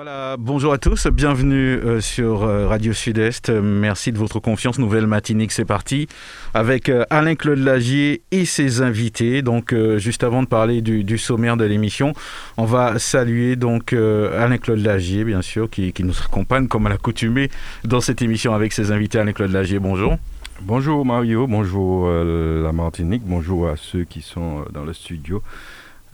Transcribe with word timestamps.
Voilà, 0.00 0.36
bonjour 0.38 0.72
à 0.72 0.78
tous, 0.78 1.08
bienvenue 1.08 1.74
euh, 1.74 2.00
sur 2.00 2.44
euh, 2.44 2.68
Radio 2.68 2.92
Sud-Est. 2.92 3.50
Merci 3.50 4.12
de 4.12 4.16
votre 4.16 4.38
confiance. 4.38 4.78
Nouvelle 4.78 5.08
matinique, 5.08 5.50
c'est 5.50 5.64
parti 5.64 6.06
avec 6.54 6.88
euh, 6.88 7.04
Alain-Claude 7.10 7.58
Lagier 7.58 8.22
et 8.30 8.44
ses 8.44 8.80
invités. 8.80 9.42
Donc, 9.42 9.74
juste 9.96 10.22
avant 10.22 10.44
de 10.44 10.46
parler 10.46 10.82
du, 10.82 11.18
sommaire 11.18 11.56
de 11.56 11.64
l'émission, 11.64 12.12
on 12.56 12.64
va 12.64 13.00
saluer 13.00 13.56
donc 13.56 13.92
Alain-Claude 13.92 14.78
Lagier, 14.78 15.24
bien 15.24 15.42
sûr, 15.42 15.68
qui, 15.68 15.92
qui, 15.92 16.04
nous 16.04 16.16
accompagne 16.24 16.68
comme 16.68 16.86
à 16.86 16.90
l'accoutumée 16.90 17.50
dans 17.82 18.00
cette 18.00 18.22
émission 18.22 18.54
avec 18.54 18.72
ses 18.72 18.92
invités. 18.92 19.18
Alain-Claude 19.18 19.50
Lagier, 19.50 19.80
bonjour. 19.80 20.16
Bonjour 20.60 21.04
Mario, 21.04 21.48
bonjour 21.48 22.08
la 22.08 22.70
Martinique, 22.70 23.22
bonjour 23.26 23.68
à 23.68 23.74
ceux 23.76 24.04
qui 24.04 24.22
sont 24.22 24.64
dans 24.72 24.84
le 24.84 24.92
studio 24.92 25.42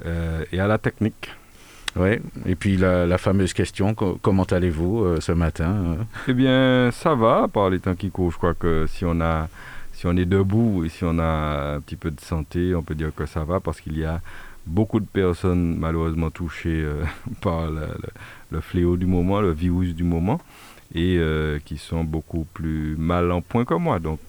et 0.07 0.59
à 0.59 0.67
la 0.67 0.79
technique. 0.79 1.29
Oui, 1.97 2.19
et 2.47 2.57
puis 2.57 2.77
la, 2.77 3.19
fameuse 3.19 3.53
question, 3.53 3.95
comment 3.95 4.45
allez-vous 4.45 5.05
euh, 5.05 5.21
ce 5.21 5.31
matin 5.31 5.71
euh? 5.71 5.97
Eh 6.29 6.35
bien, 6.35 6.91
ça 6.91 7.15
va, 7.15 7.47
par 7.47 7.71
les 7.71 7.79
temps 7.79 7.95
qui 7.95 8.11
courent. 8.11 8.33
Je 8.33 8.37
crois 8.37 8.55
que 8.55 8.87
si 8.89 9.05
on, 9.05 9.21
a, 9.21 9.49
si 9.93 10.07
on 10.07 10.17
est 10.17 10.25
debout 10.25 10.85
et 10.85 10.89
si 10.89 11.05
on 11.05 11.19
a 11.21 11.75
un 11.77 11.81
petit 11.81 11.97
peu 11.97 12.11
de 12.11 12.21
santé, 12.21 12.75
on 12.75 12.83
peut 12.83 12.97
dire 12.97 13.15
que 13.15 13.27
ça 13.27 13.45
va 13.45 13.61
parce 13.61 13.81
qu'il 13.81 13.97
y 13.97 14.05
a 14.05 14.21
beaucoup 14.67 14.99
de 14.99 15.07
personnes 15.07 15.77
malheureusement 15.79 16.31
touchées 16.31 16.83
euh, 16.83 17.05
par 17.41 17.71
le, 17.71 18.61
fléau 18.61 18.97
du 18.97 19.07
moment, 19.07 19.41
le 19.41 19.53
virus 19.53 19.95
du 19.95 20.05
moment, 20.05 20.41
et 20.95 21.19
qui 21.65 21.77
sont 21.77 22.05
beaucoup 22.05 22.47
plus 22.55 22.95
mal 22.97 23.33
en 23.33 23.41
point 23.41 23.65
que 23.65 23.75
moi. 23.75 23.99
Donc 23.99 24.21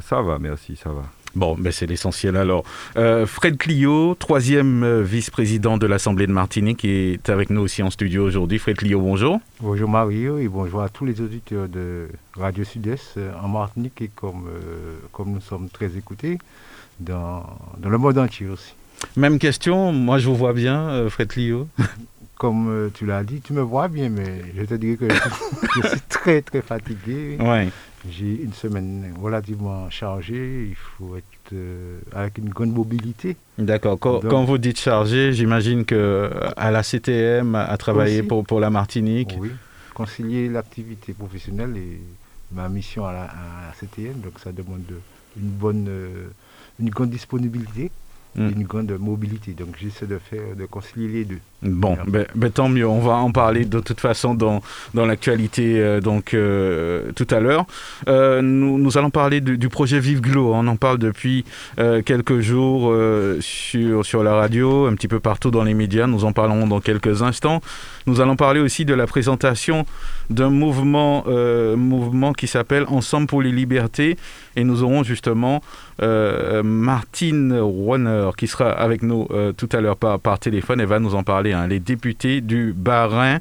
ça 0.00 0.22
va, 0.22 0.38
merci, 0.38 0.76
ça 0.76 0.90
va. 0.90 1.02
Bon, 1.34 1.56
mais 1.58 1.72
c'est 1.72 1.86
l'essentiel 1.86 2.36
alors. 2.36 2.64
Euh, 2.96 3.26
Fred 3.26 3.56
Clio, 3.56 4.14
troisième 4.14 4.82
euh, 4.82 5.02
vice-président 5.02 5.78
de 5.78 5.86
l'Assemblée 5.86 6.26
de 6.26 6.32
Martinique, 6.32 6.84
est 6.84 7.30
avec 7.30 7.48
nous 7.48 7.62
aussi 7.62 7.82
en 7.82 7.90
studio 7.90 8.24
aujourd'hui. 8.24 8.58
Fred 8.58 8.76
Clio, 8.76 9.00
bonjour. 9.00 9.40
Bonjour 9.60 9.88
Mario 9.88 10.38
et 10.38 10.48
bonjour 10.48 10.82
à 10.82 10.90
tous 10.90 11.06
les 11.06 11.20
auditeurs 11.22 11.68
de 11.68 12.08
Radio 12.36 12.64
Sud-Est 12.64 13.14
euh, 13.16 13.32
en 13.42 13.48
Martinique 13.48 14.02
et 14.02 14.10
comme, 14.14 14.44
comme 15.12 15.32
nous 15.32 15.40
sommes 15.40 15.68
très 15.70 15.96
écoutés 15.96 16.38
dans, 17.00 17.44
dans 17.78 17.88
le 17.88 17.96
monde 17.96 18.18
entier 18.18 18.48
aussi. 18.48 18.74
Même 19.16 19.38
question, 19.38 19.90
moi 19.90 20.18
je 20.18 20.28
vous 20.28 20.36
vois 20.36 20.52
bien, 20.52 21.08
Fred 21.08 21.28
Clio. 21.28 21.68
Comme 22.36 22.90
tu 22.94 23.06
l'as 23.06 23.22
dit, 23.22 23.40
tu 23.40 23.52
me 23.52 23.60
vois 23.60 23.86
bien, 23.86 24.08
mais 24.08 24.42
je 24.56 24.64
te 24.64 24.74
dirais 24.74 24.96
que 24.96 25.06
je 25.08 25.86
suis 25.86 26.00
très 26.08 26.42
très 26.42 26.60
fatigué. 26.60 27.36
Ouais. 27.38 27.68
J'ai 28.10 28.42
une 28.42 28.52
semaine 28.52 29.14
relativement 29.20 29.88
chargée. 29.90 30.66
Il 30.68 30.74
faut 30.74 31.16
être 31.16 31.52
euh, 31.52 32.00
avec 32.12 32.38
une 32.38 32.48
grande 32.48 32.72
mobilité. 32.72 33.36
D'accord. 33.58 33.98
Quand, 33.98 34.44
vous 34.44 34.58
dites 34.58 34.80
chargé, 34.80 35.32
j'imagine 35.32 35.84
que 35.84 36.30
à 36.56 36.70
la 36.70 36.82
CTM, 36.82 37.54
à 37.54 37.76
travailler 37.76 38.22
pour, 38.22 38.44
pour 38.44 38.58
la 38.60 38.70
Martinique. 38.70 39.36
Oui. 39.38 39.50
Concilier 39.94 40.48
l'activité 40.48 41.12
professionnelle 41.12 41.76
et 41.76 42.00
ma 42.50 42.68
mission 42.68 43.06
à 43.06 43.12
la, 43.12 43.28
CTM, 43.78 44.20
donc 44.20 44.38
ça 44.38 44.52
demande 44.52 44.82
une 45.36 45.48
bonne, 45.48 45.86
euh, 45.88 46.28
une 46.80 46.90
grande 46.90 47.10
disponibilité. 47.10 47.90
Mm. 48.34 48.48
une 48.48 48.62
grande 48.64 48.92
mobilité. 48.92 49.52
Donc 49.52 49.76
j'essaie 49.78 50.06
de 50.06 50.18
faire, 50.18 50.56
de 50.56 50.64
concilier 50.66 51.08
les 51.08 51.24
deux. 51.24 51.40
Bon, 51.62 51.96
ben, 52.08 52.26
ben, 52.34 52.50
tant 52.50 52.68
mieux. 52.68 52.88
On 52.88 52.98
va 52.98 53.14
en 53.14 53.30
parler 53.30 53.64
de 53.64 53.78
toute 53.78 54.00
façon 54.00 54.34
dans, 54.34 54.62
dans 54.94 55.06
l'actualité 55.06 55.80
euh, 55.80 56.00
donc 56.00 56.34
euh, 56.34 57.12
tout 57.14 57.26
à 57.30 57.38
l'heure. 57.38 57.66
Euh, 58.08 58.42
nous, 58.42 58.78
nous, 58.78 58.98
allons 58.98 59.10
parler 59.10 59.40
du, 59.40 59.68
projet 59.68 60.00
Vive 60.00 60.20
Glow. 60.20 60.52
On 60.52 60.66
en 60.66 60.76
parle 60.76 60.98
depuis 60.98 61.44
quelques 62.04 62.40
jours 62.40 62.92
sur, 63.40 64.04
sur 64.04 64.22
la 64.22 64.34
radio, 64.34 64.86
un 64.86 64.94
petit 64.94 65.08
peu 65.08 65.20
partout 65.20 65.50
dans 65.50 65.62
les 65.62 65.74
médias. 65.74 66.06
Nous 66.06 66.24
en 66.24 66.32
parlons 66.32 66.66
dans 66.66 66.80
quelques 66.80 67.22
instants. 67.22 67.60
Nous 68.06 68.20
allons 68.20 68.36
parler 68.36 68.60
aussi 68.60 68.84
de 68.84 68.94
la 68.94 69.06
présentation 69.06 69.86
d'un 70.30 70.50
mouvement, 70.50 71.24
mouvement 71.76 72.32
qui 72.32 72.48
s'appelle 72.48 72.84
Ensemble 72.88 73.28
pour 73.28 73.40
les 73.40 73.52
libertés. 73.52 74.16
Et 74.56 74.64
nous 74.64 74.82
aurons 74.82 75.02
justement 75.02 75.62
Martine 76.00 77.52
Warner 77.60 78.30
qui 78.36 78.46
sera 78.46 78.70
avec 78.70 79.02
nous 79.02 79.28
tout 79.56 79.68
à 79.72 79.80
l'heure 79.80 79.96
par, 79.96 80.18
par 80.18 80.38
téléphone 80.38 80.80
et 80.80 80.84
va 80.84 80.98
nous 80.98 81.14
en 81.14 81.22
parler 81.22 81.51
Hein, 81.52 81.66
les 81.66 81.80
députés 81.80 82.40
du 82.40 82.72
Bas-Rhin. 82.76 83.40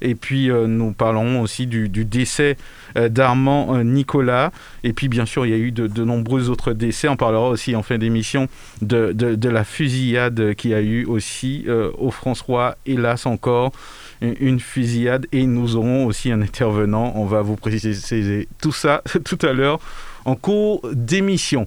Et 0.00 0.14
puis 0.14 0.50
euh, 0.50 0.66
nous 0.66 0.92
parlerons 0.92 1.40
aussi 1.40 1.66
du, 1.66 1.88
décès 1.88 2.56
euh, 2.96 3.08
d'Armand 3.08 3.74
euh, 3.74 3.82
Nicolas. 3.82 4.52
Et 4.84 4.92
puis 4.92 5.08
bien 5.08 5.26
sûr, 5.26 5.46
il 5.46 5.50
y 5.50 5.54
a 5.54 5.58
eu 5.58 5.72
de, 5.72 6.04
nombreux 6.04 6.48
autres 6.48 6.72
décès. 6.72 7.08
On 7.08 7.16
parlera 7.16 7.48
aussi 7.48 7.74
en 7.76 7.82
fin 7.82 7.98
d'émission 7.98 8.48
de, 8.82 9.12
de, 9.12 9.48
la 9.48 9.64
fusillade 9.64 10.54
qui 10.54 10.74
a 10.74 10.80
eu 10.80 11.04
aussi 11.04 11.66
au 11.98 12.10
François, 12.10 12.76
hélas 12.86 13.26
encore 13.26 13.72
une 14.20 14.60
fusillade 14.60 15.26
et 15.32 15.46
nous 15.46 15.76
aurons 15.76 16.06
aussi 16.06 16.30
un 16.30 16.40
intervenant. 16.40 17.12
On 17.16 17.26
va 17.26 17.42
vous 17.42 17.56
préciser 17.56 18.48
tout 18.60 18.72
ça 18.72 19.02
tout 19.24 19.38
à 19.42 19.52
l'heure 19.52 19.80
en 20.24 20.36
cours 20.36 20.82
d'émission. 20.92 21.66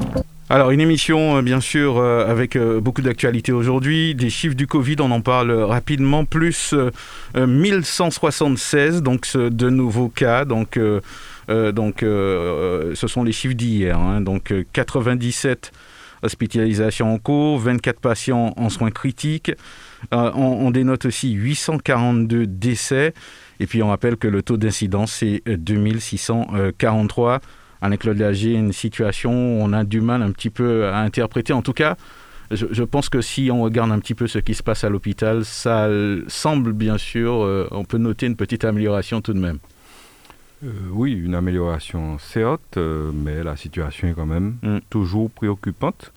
Alors, 0.53 0.71
une 0.71 0.81
émission, 0.81 1.37
euh, 1.37 1.41
bien 1.41 1.61
sûr, 1.61 1.97
euh, 1.97 2.29
avec 2.29 2.57
euh, 2.57 2.81
beaucoup 2.81 3.01
d'actualités 3.01 3.53
aujourd'hui. 3.53 4.15
Des 4.15 4.29
chiffres 4.29 4.53
du 4.53 4.67
Covid, 4.67 4.97
on 4.99 5.09
en 5.11 5.21
parle 5.21 5.49
rapidement. 5.53 6.25
Plus 6.25 6.75
1176, 7.33 9.01
donc 9.01 9.33
de 9.33 9.69
nouveaux 9.69 10.09
cas. 10.09 10.43
Donc, 10.43 10.77
donc 11.47 11.99
ce 12.01 13.07
sont 13.07 13.23
les 13.23 13.31
chiffres 13.31 13.53
d'hier. 13.53 13.97
Hein. 13.97 14.19
donc, 14.19 14.53
97 14.73 15.71
hospitalisations 16.21 17.13
en 17.13 17.17
cours, 17.17 17.57
24 17.57 18.01
patients 18.01 18.53
en 18.57 18.67
soins 18.69 18.91
critiques. 18.91 19.53
on, 20.11 20.33
on, 20.35 20.69
dénote 20.69 21.05
aussi 21.05 21.31
842 21.31 22.45
décès. 22.45 23.13
Et 23.61 23.67
puis, 23.67 23.81
on 23.81 23.87
rappelle 23.87 24.17
que 24.17 24.27
le 24.27 24.41
taux 24.41 24.57
d'incidence, 24.57 25.13
c'est 25.13 25.43
2643 25.45 27.39
avec 27.81 28.01
Claude 28.01 28.17
Lagier, 28.17 28.53
une 28.53 28.73
situation 28.73 29.31
où 29.31 29.61
on 29.61 29.73
a 29.73 29.83
du 29.83 30.01
mal 30.01 30.21
un 30.21 30.31
petit 30.31 30.49
peu 30.49 30.87
à 30.87 30.99
interpréter. 30.99 31.53
En 31.53 31.61
tout 31.61 31.73
cas, 31.73 31.97
je, 32.51 32.83
pense 32.83 33.09
que 33.09 33.21
si 33.21 33.49
on 33.51 33.61
regarde 33.61 33.91
un 33.91 33.99
petit 33.99 34.13
peu 34.13 34.27
ce 34.27 34.39
qui 34.39 34.53
se 34.53 34.63
passe 34.63 34.83
à 34.83 34.89
l'hôpital, 34.89 35.45
ça 35.45 35.87
semble 36.27 36.73
bien 36.73 36.97
sûr, 36.97 37.43
euh, 37.43 37.67
on 37.71 37.85
peut 37.85 37.97
noter 37.97 38.25
une 38.25 38.35
petite 38.35 38.65
amélioration 38.65 39.21
tout 39.21 39.33
de 39.33 39.39
même. 39.39 39.59
Euh, 40.63 40.69
oui, 40.91 41.13
une 41.13 41.33
amélioration 41.33 42.17
certes, 42.19 42.77
euh, 42.77 43.11
mais 43.13 43.43
la 43.43 43.55
situation 43.55 44.09
est 44.09 44.13
quand 44.13 44.25
même 44.25 44.57
mm. 44.61 44.79
toujours 44.89 45.31
préoccupante. 45.31 46.11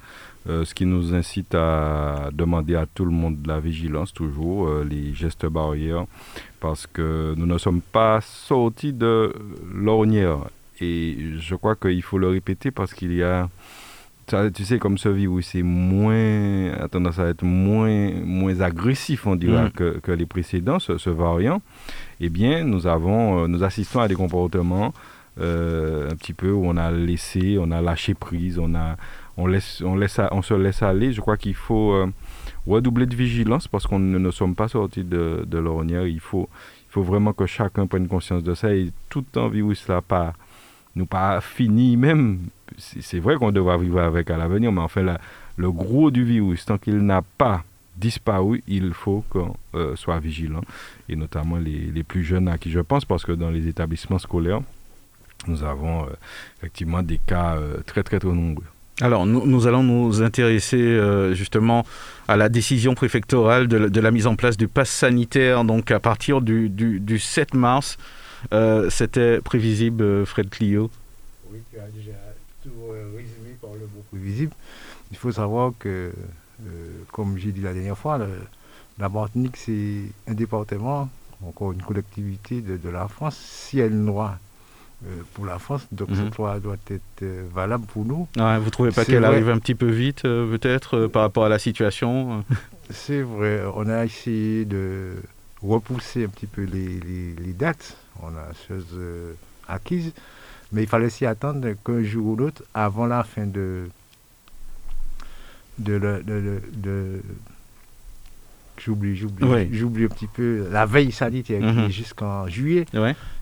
ce 0.46 0.74
qui 0.74 0.84
nous 0.84 1.14
incite 1.14 1.54
à 1.54 2.28
demander 2.32 2.74
à 2.74 2.84
tout 2.84 3.06
le 3.06 3.10
monde 3.12 3.40
de 3.40 3.48
la 3.48 3.60
vigilance, 3.60 4.12
toujours, 4.12 4.68
les 4.84 5.14
gestes 5.14 5.46
barrières, 5.46 6.04
parce 6.60 6.86
que 6.86 7.34
nous 7.38 7.46
ne 7.46 7.56
sommes 7.56 7.80
pas 7.80 8.20
sortis 8.20 8.92
de 8.92 9.32
l'ornière. 9.72 10.40
Et 10.80 11.16
je 11.38 11.54
crois 11.54 11.76
qu'il 11.76 12.02
faut 12.02 12.18
le 12.18 12.28
répéter 12.28 12.70
parce 12.70 12.94
qu'il 12.94 13.14
y 13.14 13.22
a. 13.22 13.48
Tu 14.54 14.64
sais, 14.64 14.78
comme 14.78 14.96
ce 14.96 15.10
virus 15.10 15.48
c'est 15.48 15.62
moins, 15.62 16.72
a 16.72 16.88
tendance 16.88 17.18
à 17.18 17.26
être 17.26 17.44
moins, 17.44 18.10
moins 18.24 18.58
agressif, 18.62 19.26
on 19.26 19.36
dirait, 19.36 19.66
mm. 19.66 19.72
que, 19.72 19.98
que, 19.98 20.12
les 20.12 20.24
précédents, 20.24 20.78
ce, 20.78 21.10
variant, 21.10 21.60
eh 22.20 22.30
bien, 22.30 22.64
nous, 22.64 22.86
avons, 22.86 23.44
euh, 23.44 23.48
nous 23.48 23.62
assistons 23.62 24.00
à 24.00 24.08
des 24.08 24.14
comportements 24.14 24.94
euh, 25.40 26.10
un 26.10 26.16
petit 26.16 26.32
peu 26.32 26.50
où 26.50 26.64
on 26.64 26.78
a 26.78 26.90
laissé, 26.90 27.58
on 27.60 27.70
a 27.70 27.82
lâché 27.82 28.14
prise, 28.14 28.58
on, 28.58 28.74
a, 28.74 28.96
on, 29.36 29.46
laisse, 29.46 29.82
on, 29.84 29.94
laisse, 29.94 30.18
on 30.30 30.40
se 30.40 30.54
laisse 30.54 30.82
aller. 30.82 31.12
Je 31.12 31.20
crois 31.20 31.36
qu'il 31.36 31.54
faut 31.54 31.92
euh, 31.92 32.06
redoubler 32.66 33.04
de 33.04 33.16
vigilance 33.16 33.68
parce 33.68 33.86
qu'on 33.86 33.98
ne, 33.98 34.18
ne 34.18 34.30
sommes 34.30 34.54
pas 34.54 34.68
sortis 34.68 35.04
de, 35.04 35.44
de 35.46 35.58
l'ornière. 35.58 36.06
Il 36.06 36.20
faut, 36.20 36.48
il 36.88 36.92
faut 36.92 37.02
vraiment 37.02 37.32
que 37.32 37.44
chacun 37.44 37.86
prenne 37.86 38.08
conscience 38.08 38.42
de 38.42 38.54
ça 38.54 38.72
et 38.72 38.90
tout 39.10 39.24
un 39.36 39.48
virus 39.48 39.86
là 39.88 40.00
pas 40.00 40.34
nous 40.96 41.06
pas 41.06 41.40
fini 41.40 41.96
même, 41.96 42.40
c'est 42.78 43.18
vrai 43.18 43.36
qu'on 43.36 43.52
devra 43.52 43.76
vivre 43.76 44.00
avec 44.00 44.30
à 44.30 44.36
l'avenir, 44.36 44.72
mais 44.72 44.80
enfin, 44.80 45.02
la, 45.02 45.20
le 45.56 45.70
gros 45.70 46.10
du 46.10 46.24
virus, 46.24 46.64
tant 46.64 46.78
qu'il 46.78 46.98
n'a 46.98 47.22
pas 47.22 47.64
disparu, 47.96 48.62
il 48.66 48.92
faut 48.92 49.24
qu'on 49.30 49.54
euh, 49.74 49.96
soit 49.96 50.18
vigilant, 50.18 50.62
et 51.08 51.16
notamment 51.16 51.56
les, 51.56 51.90
les, 51.94 52.02
plus 52.02 52.24
jeunes 52.24 52.48
à 52.48 52.58
qui 52.58 52.70
je 52.70 52.80
pense, 52.80 53.04
parce 53.04 53.24
que 53.24 53.32
dans 53.32 53.50
les 53.50 53.68
établissements 53.68 54.18
scolaires, 54.18 54.60
nous 55.46 55.62
avons 55.62 56.04
euh, 56.04 56.10
effectivement 56.58 57.02
des 57.02 57.18
cas 57.18 57.56
euh, 57.56 57.76
très, 57.86 58.02
très, 58.02 58.18
très 58.18 58.32
nombreux. 58.32 58.64
Alors, 59.00 59.26
nous, 59.26 59.66
allons 59.66 59.82
nous 59.82 60.22
intéresser 60.22 61.00
justement 61.32 61.84
à 62.28 62.36
la 62.36 62.48
décision 62.48 62.94
préfectorale 62.94 63.66
de, 63.66 63.88
de, 63.88 64.00
la 64.00 64.12
mise 64.12 64.28
en 64.28 64.36
place 64.36 64.56
du 64.56 64.68
pass 64.68 64.88
sanitaire, 64.88 65.64
donc 65.64 65.90
à 65.90 65.98
partir 65.98 66.40
du, 66.40 66.68
du, 66.68 67.00
du 67.00 67.18
7 67.18 67.54
mars. 67.54 67.98
C'était 68.90 69.40
prévisible, 69.40 70.26
Fred 70.26 70.50
Clio 70.50 70.90
Oui, 71.50 71.58
tu 71.72 71.78
as 71.78 71.88
déjà 71.88 72.12
tout 72.62 72.70
résumé 73.14 73.56
par 73.60 73.72
le 73.72 73.80
mot 73.80 74.04
prévisible. 74.10 74.52
Il 75.10 75.16
faut 75.16 75.32
savoir 75.32 75.72
que 75.78 76.12
euh, 76.62 77.02
comme 77.12 77.36
j'ai 77.38 77.52
dit 77.52 77.60
la 77.60 77.72
dernière 77.72 77.98
fois, 77.98 78.18
la 78.98 79.08
Martinique, 79.08 79.56
c'est 79.56 80.02
un 80.28 80.34
département, 80.34 81.08
encore 81.44 81.72
une 81.72 81.82
collectivité 81.82 82.60
de, 82.60 82.88
la 82.88 83.08
France. 83.08 83.36
Si 83.36 83.78
elle 83.78 83.96
noie 83.96 84.38
euh, 85.04 85.22
pour 85.34 85.46
la 85.46 85.58
France, 85.58 85.86
donc 85.92 86.10
mhm. 86.10 86.16
cette 86.16 86.36
loi 86.36 86.60
doit 86.60 86.76
être 86.90 87.22
euh, 87.22 87.44
valable 87.52 87.86
pour 87.86 88.04
nous. 88.04 88.28
vous 88.36 88.42
ne 88.42 88.70
trouvez 88.70 88.90
pas 88.90 89.04
qu'elle 89.04 89.24
arrive 89.24 89.48
un 89.48 89.58
petit 89.58 89.74
peu 89.74 89.90
vite, 89.90 90.22
peut-être, 90.22 91.06
par 91.06 91.22
rapport 91.22 91.44
à 91.44 91.48
la 91.48 91.58
situation 91.58 92.44
C'est 92.90 93.22
vrai, 93.22 93.62
on 93.74 93.88
a 93.88 94.04
essayé 94.04 94.64
de 94.64 95.14
repousser 95.62 96.24
un 96.24 96.28
petit 96.28 96.46
peu 96.46 96.62
les, 96.62 97.52
dates, 97.54 97.96
on 98.22 98.28
a 98.28 98.52
choses 98.68 98.96
acquises, 99.68 100.12
mais 100.72 100.82
il 100.82 100.88
fallait 100.88 101.10
s'y 101.10 101.26
attendre 101.26 101.68
qu'un 101.84 102.02
jour 102.02 102.26
ou 102.26 102.36
l'autre 102.36 102.62
avant 102.74 103.06
la 103.06 103.24
fin 103.24 103.46
de, 103.46 103.88
de, 105.78 105.98
de, 105.98 106.60
de, 106.74 107.20
j'oublie, 108.78 109.16
j'oublie, 109.16 109.68
j'oublie 109.72 110.04
un 110.04 110.08
petit 110.08 110.26
peu 110.26 110.68
la 110.70 110.86
veille 110.86 111.12
sanitaire 111.12 111.60
qui 111.60 111.66
mhm. 111.66 111.84
est 111.86 111.90
jusqu'en 111.90 112.48
juillet. 112.48 112.86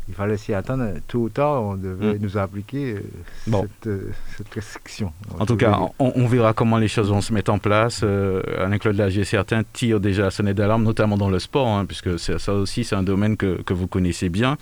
Il 0.08 0.14
fallait 0.14 0.36
s'y 0.36 0.52
attendre. 0.52 0.94
Tôt 1.06 1.20
ou 1.20 1.28
tard, 1.28 1.62
on 1.62 1.76
devait 1.76 2.14
mhm. 2.14 2.18
nous 2.20 2.36
appliquer 2.36 2.94
euh, 2.94 3.00
cette, 3.44 3.86
euh, 3.86 4.10
cette, 4.36 4.52
restriction. 4.52 5.12
En 5.38 5.46
tout 5.46 5.56
cas, 5.56 5.78
on, 5.98 6.26
verra 6.26 6.52
comment 6.52 6.78
les 6.78 6.88
choses 6.88 7.10
vont 7.10 7.20
se 7.20 7.32
mettre 7.32 7.52
en 7.52 7.58
place. 7.58 8.00
Euh, 8.02 8.42
Alain-Claude 8.58 8.96
Lagier, 8.96 9.24
certains 9.24 9.62
tirent 9.62 10.00
déjà 10.00 10.26
à 10.26 10.30
sonner 10.30 10.54
d'alarme, 10.54 10.82
notamment 10.82 11.16
dans 11.16 11.30
le 11.30 11.38
sport, 11.38 11.68
hein, 11.68 11.86
puisque 11.86 12.18
ça 12.18 12.52
aussi, 12.52 12.84
c'est 12.84 12.96
un 12.96 13.02
domaine 13.02 13.36
que, 13.36 13.62
que, 13.62 13.74
vous 13.74 13.86
connaissez 13.86 14.28
bien, 14.28 14.56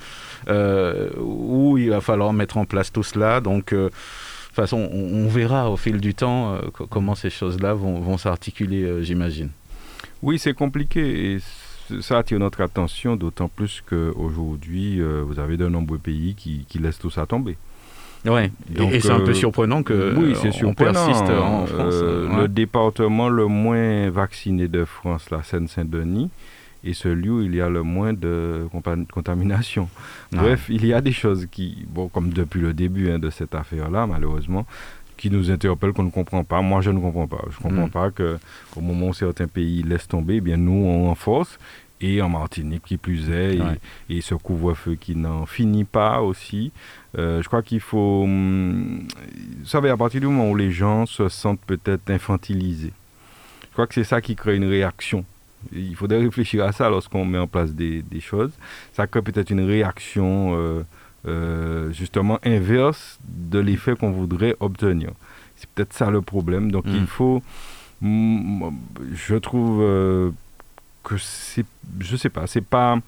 où 1.18 1.78
il 1.78 1.90
va 1.90 2.00
falloir 2.00 2.32
mettre 2.32 2.58
en 2.58 2.64
place 2.64 2.92
tout 2.92 3.02
cela. 3.02 3.40
Donc, 3.40 3.74
de 4.50 4.56
toute 4.56 4.64
façon, 4.64 4.90
on, 4.92 5.28
verra 5.28 5.70
au 5.70 5.76
fil 5.76 6.00
du 6.00 6.12
temps 6.12 6.54
euh, 6.54 6.60
comment 6.90 7.14
ces 7.14 7.30
choses-là 7.30 7.72
vont, 7.72 8.18
s'articuler, 8.18 8.82
euh, 8.82 9.00
j'imagine. 9.00 9.50
Oui, 10.22 10.40
c'est 10.40 10.54
compliqué 10.54 11.34
et 11.34 11.38
ça 12.00 12.18
attire 12.18 12.38
notre 12.38 12.60
attention, 12.62 13.16
d'autant 13.16 13.48
plus 13.48 13.82
qu'aujourd'hui, 13.88 15.00
euh, 15.00 15.22
vous 15.26 15.38
avez 15.38 15.56
de 15.56 15.68
nombreux 15.68 15.98
pays 15.98 16.34
qui, 16.34 16.66
laissent 16.78 16.98
tout 16.98 17.10
ça 17.10 17.26
tomber. 17.26 17.56
Oui, 18.26 18.50
et, 18.76 19.00
c'est 19.00 19.10
un 19.10 19.20
peu 19.20 19.32
surprenant 19.32 19.82
que 19.82 20.14
oui, 20.16 20.34
c'est 20.40 20.52
surprenant. 20.52 20.92
persiste 20.92 21.30
en 21.30 21.66
France. 21.66 21.94
Le 22.02 22.48
département 22.48 23.30
le 23.30 23.46
moins 23.46 24.10
vacciné 24.10 24.68
de 24.68 24.84
France, 24.84 25.30
la 25.30 25.42
Seine-Saint-Denis, 25.42 26.30
et 26.84 26.94
celui 26.94 27.30
où 27.30 27.42
il 27.42 27.54
y 27.54 27.60
a 27.60 27.68
le 27.68 27.82
moins 27.82 28.12
de 28.12 28.66
contamination. 29.12 29.88
Bref, 30.32 30.66
il 30.68 30.84
y 30.86 30.92
a 30.92 31.00
des 31.00 31.12
choses 31.12 31.46
qui, 31.50 31.84
bon, 31.88 32.08
comme 32.08 32.30
depuis 32.30 32.60
le 32.60 32.72
début 32.72 33.10
hein, 33.10 33.18
de 33.18 33.30
cette 33.30 33.54
affaire-là, 33.54 34.06
malheureusement, 34.06 34.66
qui 35.20 35.30
nous 35.30 35.50
interpellent 35.50 35.92
qu'on 35.92 36.02
ne 36.02 36.10
comprend 36.10 36.44
pas. 36.44 36.60
Moi, 36.62 36.80
je 36.80 36.90
ne 36.90 36.98
comprends 36.98 37.28
pas. 37.28 37.44
Je 37.50 37.56
ne 37.58 37.62
comprends 37.62 37.86
mm. 37.86 37.90
pas 37.90 38.10
que 38.10 38.38
au 38.76 38.80
moment 38.80 39.08
où 39.08 39.14
certains 39.14 39.46
pays 39.46 39.82
laissent 39.82 40.08
tomber, 40.08 40.36
eh 40.36 40.40
bien 40.40 40.56
nous, 40.56 40.72
on 40.72 41.14
force 41.14 41.58
et 42.00 42.22
en 42.22 42.30
Martinique 42.30 42.84
qui 42.86 42.96
plus 42.96 43.30
est, 43.30 43.58
et, 44.08 44.20
ce 44.22 44.34
couvre-feu 44.34 44.94
qui 44.94 45.14
n'en 45.16 45.44
finit 45.44 45.84
pas 45.84 46.22
aussi. 46.22 46.72
Euh, 47.18 47.42
je 47.42 47.46
crois 47.46 47.62
qu'il 47.62 47.80
faut... 47.80 48.22
Hum, 48.24 49.06
vous 49.58 49.66
savez, 49.66 49.90
à 49.90 49.96
partir 49.98 50.20
du 50.20 50.26
moment 50.26 50.50
où 50.50 50.56
les 50.56 50.70
gens 50.70 51.04
se 51.04 51.28
sentent 51.28 51.60
peut-être 51.66 52.08
infantilisés, 52.10 52.94
je 53.64 53.72
crois 53.72 53.86
que 53.86 53.92
c'est 53.92 54.04
ça 54.04 54.22
qui 54.22 54.34
crée 54.34 54.56
une 54.56 54.68
réaction 54.68 55.24
il 55.72 55.94
faudrait 55.94 56.18
réfléchir 56.18 56.64
à 56.64 56.72
ça 56.72 56.88
lorsqu'on 56.88 57.24
met 57.24 57.38
en 57.38 57.46
place 57.46 57.72
des, 57.72 58.02
choses. 58.20 58.52
Ça 58.92 59.06
crée 59.06 59.22
peut-être 59.22 59.50
une 59.50 59.60
réaction 59.60 60.54
euh, 60.56 60.82
euh, 61.26 61.92
justement 61.92 62.38
inverse 62.44 63.18
de 63.24 63.58
l'effet 63.58 63.94
qu'on 63.94 64.10
voudrait 64.10 64.56
obtenir. 64.60 65.10
C'est 65.56 65.68
peut-être 65.70 65.92
ça 65.92 66.10
le 66.10 66.22
problème. 66.22 66.70
Donc 66.70 66.84
il 66.86 67.02
mm. 67.02 67.06
faut, 67.06 67.42
je 68.02 69.34
trouve 69.36 69.82
euh, 69.82 70.30
que 71.04 71.16
c'est, 71.18 71.66
je 72.00 72.16
sais 72.16 72.30
pas, 72.30 72.46
c'est 72.46 72.64
pas, 72.64 72.98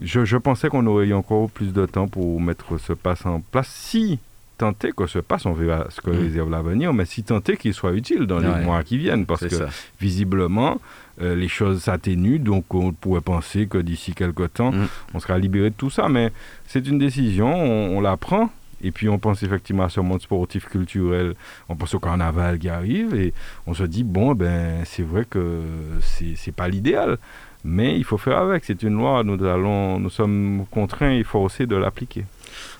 je, 0.00 0.24
je 0.24 0.36
pensais 0.36 0.68
qu'on 0.68 0.86
aurait 0.86 1.06
eu 1.06 1.14
encore 1.14 1.50
plus 1.50 1.72
de 1.72 1.86
temps 1.86 2.08
pour 2.08 2.40
mettre 2.40 2.78
ce 2.78 2.92
pass 2.92 3.24
en 3.24 3.40
place. 3.40 3.68
Si 3.68 4.18
tenter 4.58 4.92
que 4.92 5.06
ce 5.06 5.20
passe, 5.20 5.46
on 5.46 5.52
verra 5.52 5.86
ce 5.88 6.00
que 6.00 6.10
mm. 6.10 6.18
réserve 6.18 6.50
l'avenir, 6.50 6.92
mais 6.92 7.04
si 7.06 7.22
tenter 7.22 7.56
qu'il 7.56 7.72
soit 7.72 7.92
utile 7.92 8.26
dans 8.26 8.40
les 8.40 8.64
mois 8.64 8.82
qui 8.82 8.98
viennent, 8.98 9.24
parce 9.24 9.46
que 9.46 9.66
visiblement, 10.00 10.80
euh, 11.20 11.34
les 11.34 11.48
choses 11.48 11.82
s'atténuent, 11.82 12.38
donc 12.38 12.74
on 12.74 12.92
pourrait 12.92 13.20
penser 13.20 13.66
que 13.66 13.78
d'ici 13.78 14.14
quelques 14.14 14.52
temps, 14.52 14.72
mm. 14.72 14.88
on 15.14 15.20
sera 15.20 15.38
libéré 15.38 15.70
de 15.70 15.74
tout 15.74 15.90
ça, 15.90 16.08
mais 16.08 16.32
c'est 16.66 16.86
une 16.86 16.98
décision, 16.98 17.52
on, 17.52 18.00
la 18.00 18.16
prend, 18.16 18.50
et 18.82 18.92
puis 18.92 19.08
on 19.08 19.18
pense 19.18 19.42
effectivement 19.42 19.84
à 19.84 19.88
ce 19.88 20.00
monde 20.00 20.20
sportif, 20.20 20.66
culturel, 20.66 21.34
on 21.68 21.76
pense 21.76 21.94
au 21.94 21.98
carnaval 21.98 22.58
qui 22.58 22.68
arrive, 22.68 23.14
et 23.14 23.34
on 23.66 23.74
se 23.74 23.84
dit, 23.84 24.04
bon, 24.04 24.34
ben 24.34 24.84
c'est 24.84 25.02
vrai 25.02 25.24
que 25.28 25.62
c'est 26.00 26.54
pas 26.54 26.68
l'idéal, 26.68 27.18
mais 27.64 27.96
il 27.96 28.04
faut 28.04 28.18
faire 28.18 28.38
avec, 28.38 28.64
c'est 28.64 28.82
une 28.82 28.96
loi, 28.96 29.24
nous, 29.24 29.44
allons, 29.44 29.98
nous 29.98 30.10
sommes 30.10 30.64
contraints 30.70 31.10
et 31.10 31.24
forcés 31.24 31.66
de 31.66 31.74
l'appliquer. 31.74 32.24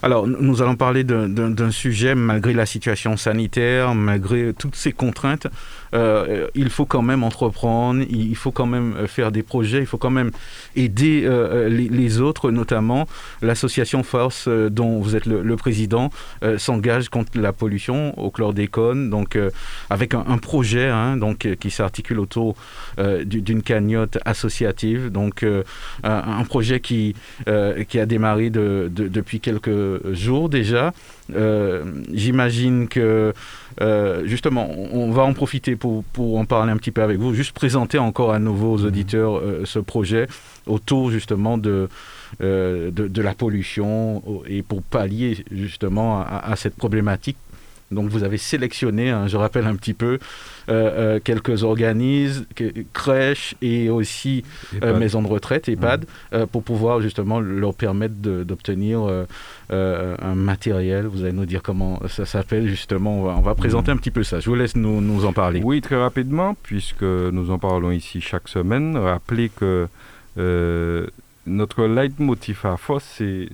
Alors, 0.02 0.26
nous 0.26 0.62
allons 0.62 0.76
parler 0.76 1.04
d'un 1.04 1.70
sujet, 1.70 2.14
malgré 2.14 2.52
la 2.52 2.66
situation 2.66 3.16
sanitaire, 3.16 3.94
malgré 3.94 4.54
toutes 4.54 4.76
ces 4.76 4.92
contraintes, 4.92 5.48
euh, 5.94 6.48
il 6.54 6.70
faut 6.70 6.86
quand 6.86 7.02
même 7.02 7.22
entreprendre, 7.22 8.04
il 8.08 8.36
faut 8.36 8.52
quand 8.52 8.66
même 8.66 8.94
euh, 8.96 9.06
faire 9.06 9.32
des 9.32 9.42
projets, 9.42 9.78
il 9.78 9.86
faut 9.86 9.98
quand 9.98 10.10
même 10.10 10.30
aider 10.76 11.22
euh, 11.24 11.68
les, 11.68 12.20
autres, 12.20 12.50
notamment 12.50 13.06
l'association 13.42 14.02
Force, 14.02 14.48
dont 14.48 15.00
vous 15.00 15.14
êtes 15.14 15.26
le, 15.26 15.56
président, 15.56 16.10
s'engage 16.56 17.08
contre 17.08 17.38
la 17.38 17.52
pollution 17.52 18.18
au 18.18 18.30
chlordécone, 18.30 19.10
donc 19.10 19.38
avec 19.90 20.14
un, 20.14 20.38
projet 20.38 20.88
hein, 20.88 21.16
donc, 21.16 21.48
qui 21.60 21.70
s'articule 21.70 22.18
autour 22.18 22.54
d'une 23.24 23.62
cagnotte 23.62 24.18
associative, 24.24 25.10
donc 25.10 25.44
un, 26.02 26.44
projet 26.44 26.80
qui, 26.80 27.14
qui 27.88 28.00
a 28.00 28.06
démarré 28.06 28.50
depuis 28.50 29.40
quelques 29.40 30.12
jours 30.12 30.48
déjà. 30.48 30.92
J'imagine 32.12 32.88
que 32.88 33.34
euh, 33.80 34.26
justement, 34.26 34.68
on 34.70 35.10
va 35.10 35.22
en 35.22 35.34
profiter 35.34 35.76
pour, 35.76 36.04
en 36.18 36.44
parler 36.44 36.72
un 36.72 36.76
petit 36.76 36.90
peu 36.90 37.02
avec 37.02 37.18
vous, 37.18 37.34
juste 37.34 37.52
présenter 37.52 37.98
encore 37.98 38.32
à 38.32 38.38
nouveaux 38.38 38.78
auditeurs 38.78 39.38
euh, 39.38 39.62
ce 39.64 39.78
projet 39.78 40.26
autour 40.66 41.10
justement 41.10 41.58
de, 41.58 41.88
euh, 42.42 42.90
de, 42.90 43.22
la 43.22 43.34
pollution 43.34 44.22
et 44.46 44.62
pour 44.62 44.82
pallier 44.82 45.44
justement 45.50 46.20
à 46.20 46.54
cette 46.56 46.74
problématique 46.74 47.36
donc 47.90 48.10
vous 48.10 48.22
avez 48.22 48.36
sélectionné, 48.36 49.10
hein, 49.10 49.26
je 49.28 49.36
rappelle 49.36 49.66
un 49.66 49.74
petit 49.74 49.94
peu, 49.94 50.18
euh, 50.68 51.16
euh, 51.16 51.20
quelques 51.22 51.62
organismes, 51.64 52.44
crèches 52.92 53.54
et 53.62 53.88
aussi 53.88 54.44
euh, 54.82 54.98
maisons 54.98 55.22
de 55.22 55.28
retraite, 55.28 55.68
EHPAD, 55.68 56.04
pour 56.52 56.62
pouvoir 56.62 57.00
justement 57.00 57.40
leur 57.40 57.74
permettre 57.74 58.14
d'obtenir 58.14 59.00
un 59.70 60.34
matériel. 60.34 61.06
Vous 61.06 61.22
allez 61.22 61.32
nous 61.32 61.46
dire 61.46 61.62
comment 61.62 62.00
ça 62.08 62.26
s'appelle 62.26 62.68
justement. 62.68 63.22
On 63.22 63.40
va, 63.40 63.54
présenter 63.54 63.90
un 63.90 63.96
petit 63.96 64.10
peu 64.10 64.22
ça. 64.22 64.40
Je 64.40 64.48
vous 64.50 64.56
laisse 64.56 64.76
nous, 64.76 65.00
nous, 65.00 65.24
en 65.24 65.32
parler. 65.32 65.60
Oui, 65.64 65.80
très 65.80 65.96
rapidement, 65.96 66.56
puisque 66.62 67.02
nous 67.02 67.50
en 67.50 67.58
parlons 67.58 67.90
ici 67.90 68.20
chaque 68.20 68.48
semaine. 68.48 68.96
Rappelez 68.96 69.48
que 69.48 69.88
notre 71.46 71.86
leitmotiv 71.86 72.66
à 72.66 72.76
force, 72.76 73.04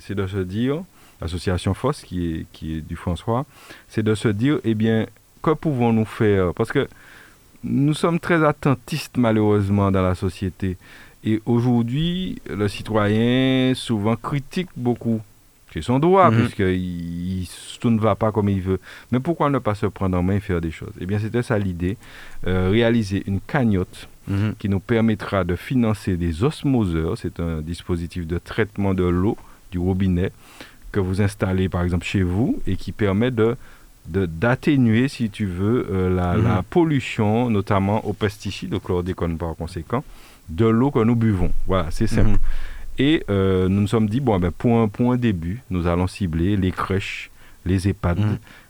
c'est 0.01 0.15
de 0.15 0.27
se 0.27 0.39
dire 0.39 0.83
l'association 1.21 1.75
FOSS, 1.75 2.03
qui 2.03 2.27
est, 2.27 2.47
qui 2.53 2.77
est 2.77 2.81
du 2.81 2.97
François, 2.97 3.47
c'est 3.89 4.03
de 4.03 4.15
se 4.15 4.29
dire, 4.29 4.59
eh 4.65 4.75
bien, 4.75 5.07
que 5.43 5.51
pouvons-nous 5.51 6.05
faire? 6.05 6.55
Parce 6.55 6.73
que 6.73 6.89
nous 7.63 7.95
sommes 7.95 8.21
très 8.21 8.45
attentistes, 8.45 9.17
malheureusement, 9.17 9.91
dans 9.91 10.03
la 10.03 10.15
société. 10.15 10.77
Et 11.25 11.41
aujourd'hui, 11.47 12.41
le 12.49 12.69
citoyen 12.69 13.73
souvent 13.75 14.17
critique 14.17 14.69
beaucoup. 14.77 15.23
C'est 15.73 15.83
son 15.83 15.99
droit, 15.99 16.31
mhm. 16.31 16.47
puisque 16.47 17.81
tout 17.81 17.91
ne 17.91 17.99
va 17.99 18.15
pas 18.15 18.31
comme 18.31 18.49
il 18.49 18.61
veut. 18.61 18.79
Mais 19.11 19.19
pourquoi 19.19 19.51
ne 19.51 19.59
pas 19.59 19.75
se 19.75 19.87
prendre 19.87 20.17
en 20.17 20.23
main 20.23 20.35
et 20.35 20.41
faire 20.41 20.61
des 20.61 20.71
choses? 20.71 20.93
Eh 21.01 21.07
bien, 21.07 21.19
c'était 21.19 21.43
ça 21.43 21.59
l'idée. 21.59 21.97
Euh, 22.47 22.69
réaliser 22.71 23.25
une 23.27 23.41
cagnotte 23.41 24.09
mhm. 24.29 24.55
qui 24.59 24.69
nous 24.69 24.79
permettra 24.79 25.43
de 25.43 25.57
financer 25.57 26.17
des 26.17 26.45
osmoseurs. 26.45 27.19
C'est 27.19 27.41
un 27.41 27.61
dispositif 27.61 28.27
de 28.27 28.39
traitement 28.39 28.95
de 28.95 29.05
l'eau 29.05 29.37
du 29.73 29.79
robinet 29.79 30.31
que 30.95 31.01
vous 31.01 31.21
installez 31.21 31.69
par 31.69 31.83
exemple 31.83 32.07
chez 32.07 32.23
vous 32.23 32.63
et 32.67 32.77
qui 32.77 32.93
permet 32.93 33.31
de 33.31 33.57
d'atténuer, 34.07 35.09
si 35.09 35.31
tu 35.31 35.47
veux, 35.47 36.11
la, 36.15 36.37
la, 36.37 36.63
pollution, 36.63 37.49
notamment 37.49 38.05
aux 38.05 38.13
pesticides, 38.13 38.75
au 38.75 38.79
chlordécone 38.79 39.39
par 39.39 39.57
conséquent, 39.57 40.05
de 40.51 40.67
l'eau 40.67 40.91
que 40.91 41.03
nous 41.03 41.17
buvons. 41.17 41.51
Voilà, 41.67 41.91
c'est 41.91 42.07
simple. 42.07 42.39
Et 42.99 43.25
nous 43.31 43.71
nous 43.71 43.89
sommes 43.89 44.07
dit, 44.07 44.21
bon, 44.21 44.39
ben, 44.39 44.51
pour, 44.51 44.79
un, 44.79 44.89
pour 44.89 45.13
un 45.13 45.17
début, 45.17 45.63
nous 45.71 45.87
allons 45.87 46.07
cibler 46.07 46.59
les 46.59 46.71
crèches, 46.71 47.31
les 47.65 47.89
EHPAD, 47.89 48.19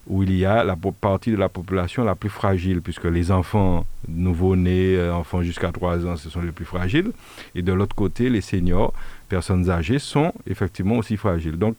où 0.07 0.23
il 0.23 0.37
y 0.37 0.45
a 0.45 0.65
la 0.65 0.77
partie 0.77 1.31
de 1.31 1.37
la 1.37 1.49
population 1.49 2.05
la 2.05 2.15
plus 2.15 2.29
fragile, 2.29 2.83
puisque 2.83 3.07
les 3.07 3.31
enfants 3.31 3.87
nouveau-nés, 4.09 4.97
euh, 4.97 5.15
enfants 5.15 5.43
jusqu'à 5.43 5.73
3 5.73 6.07
ans, 6.07 6.17
ce 6.17 6.29
sont 6.29 6.43
les 6.43 6.53
plus 6.53 6.67
fragiles. 6.67 7.11
Et 7.55 7.63
de 7.63 7.73
l'autre 7.73 7.97
côté, 7.97 8.29
les 8.29 8.43
seniors, 8.43 8.93
personnes 9.29 9.71
âgées, 9.71 9.99
sont 9.99 10.33
effectivement 10.47 10.97
aussi 10.97 11.17
fragiles. 11.17 11.57
Donc, 11.57 11.77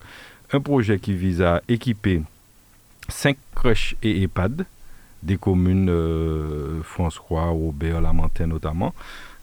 un 0.51 0.59
projet 0.59 0.99
qui 0.99 1.13
vise 1.13 1.41
à 1.41 1.61
équiper 1.67 2.21
5 3.09 3.37
crèches 3.55 3.95
et 4.03 4.23
EHPAD, 4.23 4.65
des 5.23 5.37
communes 5.37 5.89
euh, 5.89 6.81
François, 6.83 7.47
Robert, 7.47 8.01
Lamentin 8.01 8.47
notamment, 8.47 8.93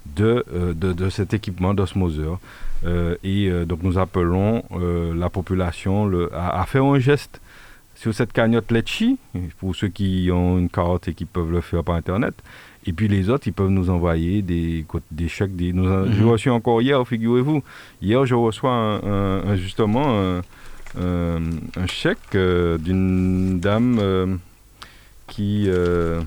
de, 0.06 0.44
euh, 0.52 0.74
de, 0.74 0.92
de, 0.92 1.08
cet 1.10 1.34
équipement 1.34 1.74
d'osmoseur. 1.74 2.38
et 3.22 3.50
donc 3.66 3.82
nous 3.82 3.98
appelons 3.98 4.64
la 5.14 5.30
population 5.30 6.06
le, 6.06 6.34
à, 6.34 6.60
à, 6.60 6.66
faire 6.66 6.84
un 6.84 6.98
geste 6.98 7.40
sur 7.94 8.12
cette 8.12 8.32
cagnotte 8.32 8.72
Letchi, 8.72 9.18
pour 9.58 9.76
ceux 9.76 9.86
qui 9.88 10.28
ont 10.32 10.58
une 10.58 10.68
carotte 10.68 11.06
et 11.06 11.14
qui 11.14 11.24
peuvent 11.24 11.52
le 11.52 11.60
faire 11.60 11.84
par 11.84 11.94
Internet. 11.94 12.34
Et 12.84 12.92
puis 12.92 13.06
les 13.06 13.30
autres, 13.30 13.46
ils 13.46 13.52
peuvent 13.52 13.70
nous 13.70 13.90
envoyer 13.90 14.42
des, 14.42 14.84
des 15.10 15.28
chèques. 15.28 15.54
Des, 15.54 15.72
nous, 15.72 15.84
Je 15.84 16.22
mhm. 16.22 16.28
reçu 16.28 16.50
encore 16.50 16.82
hier, 16.82 17.06
figurez-vous. 17.06 17.62
Hier, 18.00 18.26
je 18.26 18.34
reçois 18.34 18.72
un, 18.72 19.56
justement 19.56 20.04
un, 20.08 20.42
chèque 21.86 22.18
euh, 22.34 22.78
d'une 22.78 23.60
dame 23.60 23.98
euh, 24.00 24.36
qui... 25.26 25.64
Euh, 25.68 26.22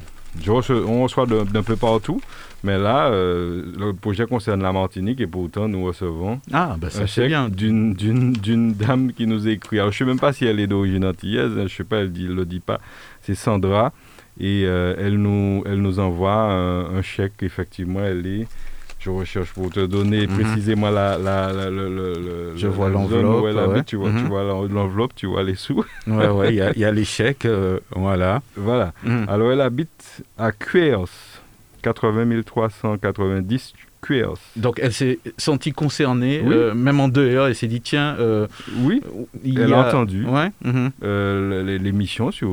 on 0.50 1.03
reçoit 1.03 1.25
d'un 1.25 1.63
peu 1.63 1.75
partout. 1.77 2.19
Mais 2.65 2.79
là, 2.79 3.10
euh, 3.10 3.63
le 3.77 3.93
projet 3.93 4.25
concerne 4.25 4.63
la 4.63 4.74
Martinique 4.74 5.22
et 5.22 5.27
pourtant 5.27 5.67
nous 5.67 5.86
recevons 5.86 6.41
ah, 6.51 6.75
bah 6.79 6.88
un 7.00 7.05
chèque 7.05 7.31
d'une 7.51 8.74
dame 8.74 9.13
qui 9.13 9.27
nous 9.27 9.48
écrit. 9.48 9.77
Alors 9.77 9.91
je 9.91 10.03
ne 10.03 10.07
sais 10.07 10.12
même 10.12 10.19
pas 10.19 10.34
si 10.34 10.45
elle 10.45 10.60
est 10.60 10.65
d'origine 10.65 11.05
antillaise, 11.05 11.51
je 11.55 11.62
ne 11.62 11.67
sais 11.67 11.84
pas, 11.84 11.98
elle 11.98 12.12
ne 12.12 12.34
le 12.34 12.45
dit 12.45 12.60
pas. 12.60 12.79
C'est 13.22 13.36
Sandra 13.36 13.93
et 14.39 14.63
euh, 14.65 14.95
elle, 14.98 15.17
nous, 15.17 15.63
elle 15.67 15.79
nous 15.79 16.00
envoie 16.00 16.34
un, 16.34 17.01
chèque. 17.03 17.43
Effectivement, 17.43 18.01
elle 18.03 18.25
est. 18.25 18.48
Je 19.05 19.12
recherche 19.12 19.53
pour 19.53 19.69
te 19.69 19.85
donner 19.85 20.25
mhm. 20.25 20.33
précisément 20.39 20.89
la, 20.89 21.19
la, 21.19 21.69
le, 21.69 22.53
Je 22.55 22.65
vois 22.65 22.89
l'enveloppe. 22.89 23.85
Tu 23.85 23.97
vois, 23.97 24.09
tu 24.09 24.15
mhm. 24.15 24.27
vois 24.27 24.43
l'enveloppe, 24.67 25.13
tu 25.15 25.27
vois 25.27 25.43
les 25.43 25.53
sous. 25.53 25.85
ouais, 26.07 26.27
ouais, 26.27 26.55
il 26.55 26.79
y 26.79 26.83
a, 26.83 26.91
les 26.91 27.05
chèques, 27.05 27.45
euh, 27.45 27.79
voilà. 27.95 28.41
Voilà. 28.55 28.93
Mhm. 29.03 29.25
Alors 29.27 29.51
elle 29.51 29.62
habite 29.62 30.24
à 30.39 30.51
Cuers 30.51 31.05
80 31.83 32.41
390 32.43 33.74
QRS. 34.01 34.39
Donc 34.55 34.79
elle 34.81 34.91
s'est 34.91 35.19
sentie 35.38 35.71
concernée, 35.71 36.41
euh, 36.43 36.74
même 36.74 37.00
en 37.00 37.07
deux 37.07 37.29
heures, 37.29 37.45
elle 37.45 37.55
s'est 37.55 37.67
dit 37.67 37.81
tiens. 37.81 38.15
Euh, 38.19 38.47
oui, 38.77 39.03
elle 39.45 39.71
a, 39.71 39.88
entendu 39.88 40.25
ouais, 40.25 40.50
mhm. 40.63 40.91
l'émission 41.77 42.31
sur 42.31 42.50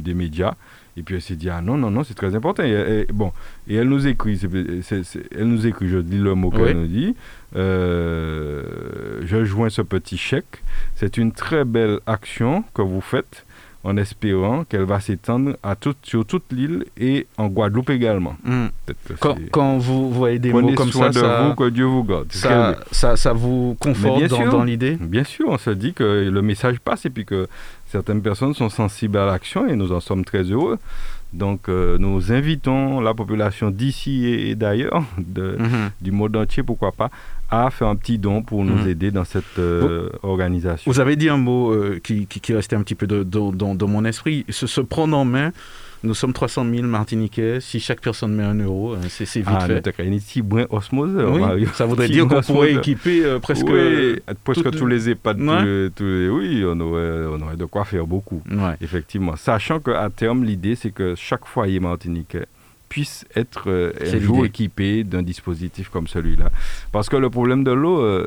des 0.00 0.12
médias. 0.12 0.52
Et 0.98 1.02
puis 1.02 1.14
elle 1.14 1.22
s'est 1.22 1.36
dit 1.36 1.48
ah 1.48 1.60
non 1.62 1.76
non 1.76 1.90
non 1.90 2.02
c'est 2.02 2.14
très 2.14 2.34
important 2.34 2.64
et, 2.64 3.06
bon 3.12 3.32
et 3.68 3.76
elle 3.76 3.88
nous 3.88 4.06
écrit 4.06 4.40
elle 4.42 5.44
nous 5.44 5.66
écrit 5.66 5.88
je 5.88 5.98
dis 5.98 6.18
le 6.18 6.34
mot 6.34 6.50
qu'elle 6.50 6.76
nous 6.76 6.86
dit 6.86 7.14
je 7.54 9.44
joins 9.44 9.70
ce 9.70 9.82
petit 9.82 10.18
chèque 10.18 10.62
c'est 10.96 11.16
une 11.16 11.30
très 11.30 11.64
belle 11.64 12.00
action 12.06 12.64
que 12.74 12.82
vous 12.82 13.00
faites 13.00 13.44
en 13.84 13.96
espérant 13.96 14.64
qu'elle 14.64 14.82
va 14.82 15.00
s'étendre 15.00 15.56
à 15.62 15.76
sur 16.02 16.26
toute 16.26 16.44
l'île 16.52 16.84
et 16.98 17.26
en 17.36 17.46
Guadeloupe 17.46 17.90
également. 17.90 18.36
Hmm. 18.44 18.66
Quand, 19.50 19.78
vous 19.78 20.10
voyez 20.10 20.38
des 20.38 20.52
mots 20.52 20.74
comme 20.74 20.90
ça, 20.90 21.10
de 21.10 21.20
vous, 21.20 21.54
que 21.54 21.68
Dieu 21.70 21.84
vous 21.84 22.04
garde. 22.04 22.30
Ça, 22.32 22.76
ça, 22.92 23.32
vous 23.32 23.76
conforte 23.80 24.28
dans, 24.50 24.64
l'idée? 24.64 24.96
Bien 25.00 25.24
sûr, 25.24 25.48
on 25.48 25.58
se 25.58 25.70
dit 25.70 25.94
que 25.94 26.28
le 26.28 26.42
message 26.42 26.80
passe 26.80 27.06
et 27.06 27.10
puis 27.10 27.24
que 27.24 27.48
certaines 27.90 28.22
personnes 28.22 28.54
sont 28.54 28.68
sensibles 28.68 29.18
à 29.18 29.26
l'action 29.26 29.66
et 29.66 29.74
nous 29.74 29.92
en 29.92 30.00
sommes 30.00 30.24
très 30.24 30.42
heureux. 30.42 30.78
Donc 31.32 31.68
euh, 31.68 31.98
nous 31.98 32.32
invitons 32.32 33.00
la 33.00 33.12
population 33.12 33.70
d'ici 33.70 34.26
et, 34.26 34.54
d'ailleurs, 34.54 35.02
mhm. 35.18 35.90
du 36.00 36.10
monde 36.10 36.36
entier, 36.36 36.62
pourquoi 36.62 36.92
pas, 36.92 37.10
à 37.50 37.70
faire 37.70 37.88
un 37.88 37.96
petit 37.96 38.18
don 38.18 38.42
pour 38.42 38.64
nous 38.64 38.76
mhm. 38.76 38.88
aider 38.88 39.10
dans 39.10 39.24
cette 39.24 39.58
euh, 39.58 40.08
organisation. 40.22 40.90
Vous 40.90 41.00
avez 41.00 41.16
dit 41.16 41.28
un 41.28 41.36
mot 41.36 41.72
euh, 41.72 42.00
qui, 42.02 42.26
qui, 42.26 42.54
restait 42.54 42.76
un 42.76 42.82
petit 42.82 42.94
peu 42.94 43.06
dans 43.06 43.88
mon 43.88 44.04
esprit, 44.04 44.44
se, 44.48 44.66
se 44.66 44.80
prendre 44.80 45.16
en 45.16 45.24
main. 45.24 45.52
Nous 46.04 46.14
sommes 46.14 46.32
300 46.32 46.64
000 46.72 46.86
Martiniquais. 46.86 47.60
Si 47.60 47.80
chaque 47.80 48.00
personne 48.00 48.34
met 48.34 48.44
un 48.44 48.54
euro, 48.54 48.94
euh, 48.94 48.98
c'est 49.08 49.24
vite 49.40 49.48
ah, 49.48 49.66
fait. 49.66 50.66
osmose. 50.70 51.10
Oui, 51.16 51.66
ça 51.74 51.86
voudrait 51.86 52.08
dire 52.08 52.26
qu'on 52.28 52.40
pourrait 52.40 52.74
équiper 52.74 53.38
presque, 53.40 53.66
presque 54.44 54.70
tous 54.70 54.86
les 54.86 55.10
EHPAD. 55.10 55.38
oui, 55.40 56.64
on 56.66 56.80
aurait, 56.80 57.26
on 57.26 57.40
aurait, 57.42 57.56
de 57.56 57.64
quoi 57.64 57.84
faire 57.84 58.06
beaucoup. 58.06 58.42
Effectivement. 58.80 59.36
Sachant 59.36 59.80
qu'à 59.80 60.08
terme, 60.10 60.44
l'idée, 60.44 60.74
c'est 60.74 60.90
que 60.90 61.14
chaque 61.16 61.44
foyer 61.46 61.80
martiniquais 61.80 62.46
puisse 62.88 63.26
être 63.36 63.64
euh, 63.70 63.92
un 64.00 64.18
jour 64.18 64.44
équipé 64.44 65.04
d'un 65.04 65.22
dispositif 65.22 65.88
comme 65.88 66.06
celui-là. 66.06 66.50
Parce 66.92 67.08
que 67.08 67.16
le 67.16 67.30
problème 67.30 67.64
de 67.64 67.70
l'eau, 67.70 68.00
euh, 68.00 68.26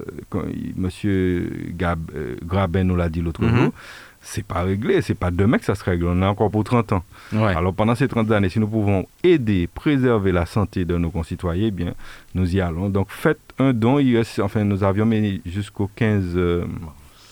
Monsieur 0.76 1.52
Gab, 1.78 2.00
euh, 2.16 2.36
Graben 2.44 2.88
nous 2.88 2.96
l'a 2.96 3.10
dit 3.10 3.22
l'autre 3.22 3.44
mhm. 3.44 3.56
jour, 3.56 3.74
c'est 4.22 4.46
pas 4.46 4.62
réglé, 4.64 5.02
c'est 5.02 5.16
pas 5.16 5.32
demain 5.32 5.58
que 5.58 5.66
ça 5.66 5.76
se 5.76 5.84
règle, 5.84 6.06
on 6.08 6.22
a 6.22 6.28
encore 6.28 6.52
pour 6.52 6.64
30 6.64 6.94
ans. 6.94 7.04
Alors 7.34 7.74
pendant 7.74 7.96
ces 7.96 8.08
30 8.08 8.32
années, 8.32 8.50
si 8.50 8.60
nous 8.60 8.68
pouvons 8.68 9.06
aider, 9.24 9.68
préserver 9.68 10.32
la 10.32 10.46
santé 10.46 10.86
de 10.86 10.98
nos 10.98 11.10
concitoyens, 11.10 11.68
eh 11.68 11.72
bien, 11.72 11.94
nous 12.36 12.56
y 12.56 12.62
allons. 12.62 12.90
Donc 12.90 13.08
faites 13.10 13.40
un 13.60 13.74
don, 13.74 14.00
enfin 14.42 14.64
nous 14.64 14.84
avions 14.84 15.06
mis 15.06 15.42
jusqu'au 15.46 15.90
15 15.96 16.38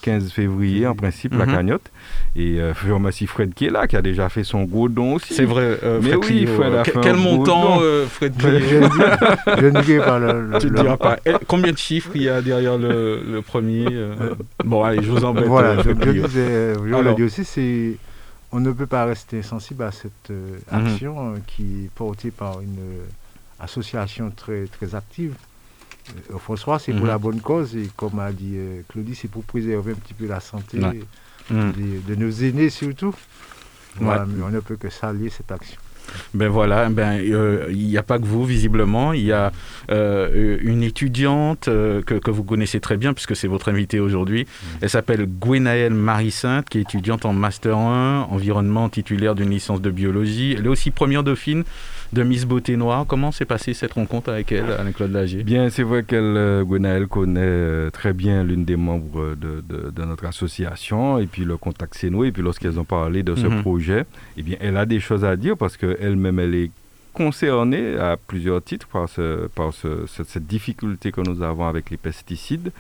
15 0.02 0.32
février, 0.32 0.88
en 0.88 0.96
principe, 0.96 1.34
la 1.34 1.46
mhm. 1.46 1.54
cagnotte. 1.54 1.92
Et 2.36 2.60
euh, 2.60 2.74
je 2.86 2.92
remercie 2.92 3.28
Fred 3.28 3.54
qui 3.54 3.66
est 3.66 3.70
là, 3.70 3.88
qui 3.88 3.96
a 3.96 4.02
déjà 4.02 4.30
fait 4.30 4.44
son 4.44 4.64
gros 4.64 4.90
don 4.90 5.16
aussi. 5.16 5.34
C'est 5.34 5.46
vrai, 5.46 5.80
euh, 5.84 6.00
Mais 6.02 6.16
oui, 6.16 6.46
Fred 6.46 6.74
a 6.74 6.84
fait 6.84 6.94
Quel 7.02 7.16
montant, 7.16 7.80
euh, 7.82 8.06
Fred 8.06 8.34
Je 8.40 9.66
ne 9.66 9.82
dirai 9.82 10.06
pas 10.06 10.20
le. 10.20 10.60
Tu 10.60 10.72
ne 10.72 10.76
diras 10.76 10.98
pas. 10.98 11.18
combien 11.48 11.72
de 11.72 11.78
chiffres 11.78 12.12
il 12.16 12.24
y 12.24 12.30
a 12.30 12.42
derrière 12.42 12.78
le, 12.78 13.42
premier 13.46 13.86
Bon, 14.64 14.84
allez, 14.84 15.04
je 15.04 15.12
vous 15.12 15.24
embête. 15.26 15.46
Voilà, 15.46 15.82
je, 15.82 15.92
disais, 15.92 16.74
je 16.76 17.16
dit 17.16 17.24
aussi, 17.24 17.44
c'est. 17.44 17.98
On 18.52 18.60
ne 18.60 18.72
peut 18.72 18.88
pas 18.88 19.06
rester 19.06 19.44
sensible 19.44 19.84
à 19.84 19.92
cette 19.92 20.32
mhm. 20.32 20.60
action 20.72 21.36
qui 21.46 21.86
est 21.86 21.90
portée 21.94 22.32
par 22.32 22.62
une 22.62 22.80
association 23.60 24.32
très, 24.36 24.66
très 24.66 24.96
active 24.96 25.34
euh, 25.34 25.49
François, 26.40 26.80
c'est 26.80 26.92
pour 26.92 27.02
mhm. 27.02 27.08
la 27.08 27.18
bonne 27.18 27.42
cause 27.42 27.76
et 27.76 27.90
comme 27.96 28.20
a 28.20 28.32
dit 28.32 28.54
euh, 28.56 28.82
Claudie, 28.90 29.16
c'est 29.16 29.30
pour 29.30 29.44
préserver 29.44 29.94
un 29.94 29.96
petit 29.96 30.14
peu 30.14 30.28
la 30.28 30.40
santé 30.40 30.80
mhm. 31.50 31.74
de, 32.08 32.16
nos 32.16 32.30
aînés 32.30 32.70
surtout. 32.70 33.14
on 34.02 34.50
ne 34.50 34.60
peut 34.60 34.76
que 34.76 34.90
saluer 34.90 35.30
cette 35.30 35.52
action. 35.52 35.80
Ben 36.34 36.48
voilà, 36.48 36.90
ben 36.90 37.20
euh, 37.20 37.68
il 37.70 37.86
n'y 37.86 37.98
a 37.98 38.02
pas 38.02 38.18
que 38.18 38.26
vous 38.26 38.44
visiblement, 38.44 39.14
il 39.14 39.26
y 39.26 39.32
a 39.32 39.52
une 39.90 40.82
étudiante 40.82 41.66
que, 41.66 42.32
vous 42.32 42.44
connaissez 42.44 42.80
très 42.80 42.98
bien 42.98 43.14
puisque 43.14 43.36
c'est 43.36 43.48
votre 43.48 43.70
invitée 43.70 44.00
aujourd'hui. 44.00 44.42
Mhm. 44.42 44.78
Elle 44.82 44.90
s'appelle 44.90 45.26
Gwenaëlle 45.28 45.94
Marie-Sainte, 45.94 46.68
qui 46.68 46.80
est 46.80 46.82
étudiante 46.82 47.26
en 47.26 47.34
master 47.34 47.78
1 47.78 48.28
environnement, 48.32 48.90
titulaire 48.90 49.36
d'une 49.36 49.52
licence 49.52 49.82
de 49.82 49.92
biologie. 49.92 50.56
Elle 50.58 50.66
est 50.66 50.70
aussi 50.70 50.90
première 50.90 51.24
dauphine 51.24 51.64
de 52.14 52.24
Miss 52.24 52.46
Beauté 52.46 52.76
Noire. 52.76 53.06
Comment 53.08 53.32
s'est 53.32 53.46
passée 53.46 53.74
cette 53.74 53.94
rencontre 53.94 54.32
avec 54.32 54.52
elle, 54.52 54.72
avec 54.72 54.96
Claude 54.96 55.12
Lagier? 55.12 55.44
Bien, 55.44 55.70
c'est 55.70 55.84
vrai 55.84 56.04
qu'elle, 56.04 56.38
euh, 56.38 57.06
connaît 57.10 57.40
euh, 57.40 57.90
très 57.90 58.14
bien 58.14 58.44
l'une 58.44 58.66
des 58.66 58.76
membres 58.76 59.36
de, 59.36 59.62
de, 59.62 60.06
notre 60.06 60.26
association, 60.26 61.20
et 61.20 61.28
puis 61.28 61.44
le 61.44 61.58
contact 61.58 61.96
s'est 61.96 62.10
noué, 62.10 62.28
et 62.28 62.32
puis 62.32 62.42
lorsqu'elles 62.42 62.80
ont 62.80 62.86
parlé 62.86 63.24
de 63.24 63.36
ce 63.36 63.48
mhm. 63.48 63.62
projet, 63.62 64.06
eh 64.38 64.44
bien, 64.44 64.58
elle 64.60 64.78
a 64.78 64.86
des 64.86 65.00
choses 65.00 65.24
à 65.24 65.36
dire 65.36 65.58
parce 65.58 65.78
qu'elle-même, 65.78 66.40
elle 66.40 66.56
est 66.56 66.72
concernée 67.14 67.98
à 67.98 68.18
plusieurs 68.18 68.64
titres 68.64 68.88
par, 68.88 69.10
ce, 69.10 69.48
par 69.48 69.74
ce, 69.74 70.06
cette, 70.08 70.48
difficulté 70.48 71.12
que 71.12 71.22
nous 71.22 71.42
avons 71.42 71.68
avec 71.68 71.90
les 71.90 71.98
pesticides. 71.98 72.72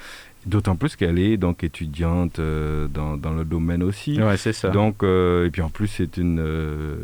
D'autant 0.45 0.77
plus 0.77 0.95
qu'elle 0.95 1.19
est 1.19 1.35
donc 1.35 1.65
étudiante 1.65 2.39
euh, 2.39 2.87
dans, 2.87 3.17
dans, 3.17 3.33
le 3.33 3.43
domaine 3.43 3.83
aussi. 3.83 4.21
Ouais, 4.21 4.37
c'est 4.37 4.53
ça. 4.53 4.69
Donc, 4.69 5.03
et 5.03 5.49
puis 5.51 5.61
en 5.61 5.69
plus, 5.69 5.87
c'est 5.87 6.15
une, 6.17 6.41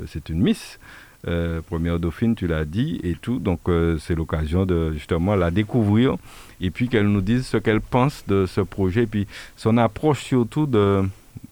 c'est 0.08 0.30
une 0.30 0.42
Miss. 0.42 0.80
Euh, 1.28 1.62
première 1.62 2.00
dauphine, 2.00 2.36
tu 2.36 2.46
l'as 2.46 2.66
dit, 2.66 3.00
et 3.04 3.16
tout. 3.16 3.40
Donc, 3.40 3.62
euh, 3.68 3.98
c'est 3.98 4.14
l'occasion 4.14 4.66
de 4.66 4.94
justement 4.94 5.36
la 5.36 5.50
découvrir 5.50 6.18
et 6.62 6.70
puis 6.70 6.88
qu'elle 6.88 7.08
nous 7.08 7.22
dise 7.22 7.48
ce 7.48 7.58
qu'elle 7.58 7.82
pense 7.82 8.24
de 8.28 8.46
ce 8.46 8.62
projet 8.62 9.04
et 9.04 9.08
puis 9.08 9.28
son 9.56 9.78
approche 9.78 10.24
surtout 10.24 10.68
de, 10.68 11.04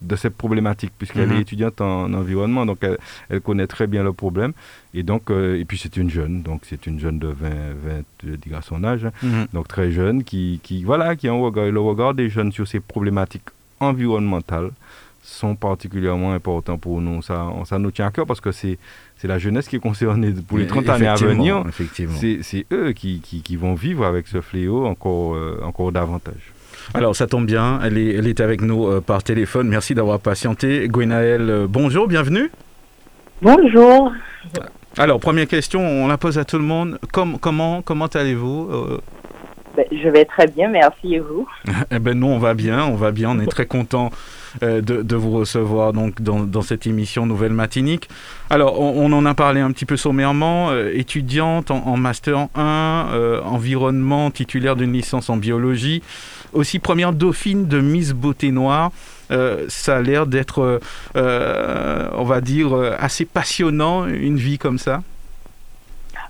de 0.03 0.15
cette 0.15 0.35
problématique, 0.35 0.93
puisqu'elle 0.97 1.31
est 1.31 1.35
mhm. 1.35 1.41
étudiante 1.41 1.81
en, 1.81 2.13
environnement, 2.13 2.65
donc 2.65 2.85
elle, 3.29 3.41
connaît 3.41 3.67
très 3.67 3.87
bien 3.87 4.03
le 4.03 4.13
problème. 4.13 4.53
Et 4.93 5.01
donc, 5.01 5.31
euh, 5.31 5.59
et 5.59 5.65
puis 5.65 5.77
c'est 5.77 5.97
une 5.97 6.09
jeune, 6.09 6.43
donc 6.43 6.61
c'est 6.65 6.85
une 6.85 6.99
jeune 6.99 7.17
de 7.17 7.27
20, 7.27 7.49
20 7.49 8.03
je 8.25 8.35
dirais 8.35 8.61
son 8.61 8.83
âge, 8.83 9.07
mhm. 9.23 9.47
donc 9.53 9.67
très 9.67 9.91
jeune, 9.91 10.23
qui, 10.23 10.59
qui, 10.61 10.83
voilà, 10.83 11.15
qui 11.15 11.27
a 11.27 11.31
le 11.31 11.79
regard 11.79 12.13
des 12.13 12.29
jeunes 12.29 12.51
sur 12.51 12.67
ces 12.67 12.79
problématiques 12.79 13.49
environnementales 13.79 14.71
sont 15.23 15.55
particulièrement 15.55 16.33
importants 16.33 16.77
pour 16.77 17.01
nous. 17.01 17.21
Ça, 17.21 17.49
ça 17.65 17.79
nous 17.79 17.91
tient 17.91 18.07
à 18.07 18.11
cœur 18.11 18.25
parce 18.25 18.41
que 18.41 18.51
c'est 18.51 18.77
la 19.27 19.37
jeunesse 19.37 19.67
qui 19.67 19.77
est 19.77 19.79
concernée 19.79 20.33
pour 20.47 20.57
les 20.57 20.67
30 20.67 20.89
années 20.89 21.07
à 21.07 21.15
venir. 21.15 21.63
C'est 22.41 22.65
eux 22.71 22.91
qui, 22.91 23.21
qui, 23.21 23.55
vont 23.55 23.73
vivre 23.73 24.05
avec 24.05 24.27
ce 24.27 24.41
fléau 24.41 24.85
encore, 24.85 25.35
euh, 25.35 25.59
encore 25.63 25.91
davantage. 25.91 26.53
Alors 26.93 27.15
ça 27.15 27.27
tombe 27.27 27.45
bien, 27.45 27.79
elle 27.83 27.97
est, 27.97 28.15
elle 28.15 28.27
est 28.27 28.41
avec 28.41 28.61
nous 28.61 28.87
euh, 28.87 28.99
par 28.99 29.23
téléphone. 29.23 29.69
Merci 29.69 29.95
d'avoir 29.95 30.19
patienté. 30.19 30.87
Gwenaël, 30.89 31.49
euh, 31.49 31.67
bonjour, 31.69 32.07
bienvenue. 32.07 32.51
Bonjour. 33.41 34.11
Alors 34.97 35.19
première 35.19 35.47
question, 35.47 35.81
on 35.81 36.07
la 36.07 36.17
pose 36.17 36.37
à 36.37 36.45
tout 36.45 36.57
le 36.57 36.63
monde. 36.63 36.99
comment 37.11 37.81
comment 37.81 38.07
allez-vous 38.07 38.69
ben, 39.75 39.85
Je 39.91 40.09
vais 40.09 40.25
très 40.25 40.47
bien, 40.47 40.69
merci 40.69 41.15
et 41.15 41.19
vous? 41.19 41.47
Eh 41.91 41.99
ben 41.99 42.19
nous 42.19 42.27
on 42.27 42.39
va 42.39 42.53
bien, 42.53 42.85
on 42.85 42.95
va 42.95 43.11
bien, 43.11 43.31
on 43.31 43.39
est 43.39 43.47
très 43.47 43.65
content 43.65 44.11
euh, 44.61 44.81
de, 44.81 45.15
vous 45.15 45.31
recevoir 45.31 45.93
donc 45.93 46.21
dans, 46.21 46.61
cette 46.61 46.85
émission 46.85 47.25
Nouvelle 47.25 47.53
Matinique. 47.53 48.09
Alors, 48.49 48.79
on, 48.79 49.11
en 49.11 49.25
a 49.25 49.33
parlé 49.33 49.61
un 49.61 49.71
petit 49.71 49.85
peu 49.85 49.97
sommairement. 49.97 50.69
Euh, 50.71 50.91
étudiante 50.93 51.71
en, 51.71 51.97
Master 51.97 52.47
1, 52.55 53.09
euh, 53.13 53.41
environnement, 53.41 54.31
titulaire 54.31 54.75
d'une 54.75 54.93
licence 54.93 55.29
en 55.29 55.37
biologie. 55.37 56.03
Aussi 56.53 56.79
première 56.79 57.13
dauphine 57.13 57.67
de 57.67 57.79
Miss 57.79 58.13
Beauté 58.13 58.51
Noire. 58.51 58.91
ça 59.67 59.97
a 59.97 60.01
l'air 60.01 60.27
d'être, 60.27 60.79
on 61.15 62.23
va 62.23 62.41
dire, 62.41 62.75
assez 62.99 63.25
passionnant, 63.25 64.05
une 64.05 64.37
vie 64.37 64.59
comme 64.59 64.77
ça. 64.77 65.01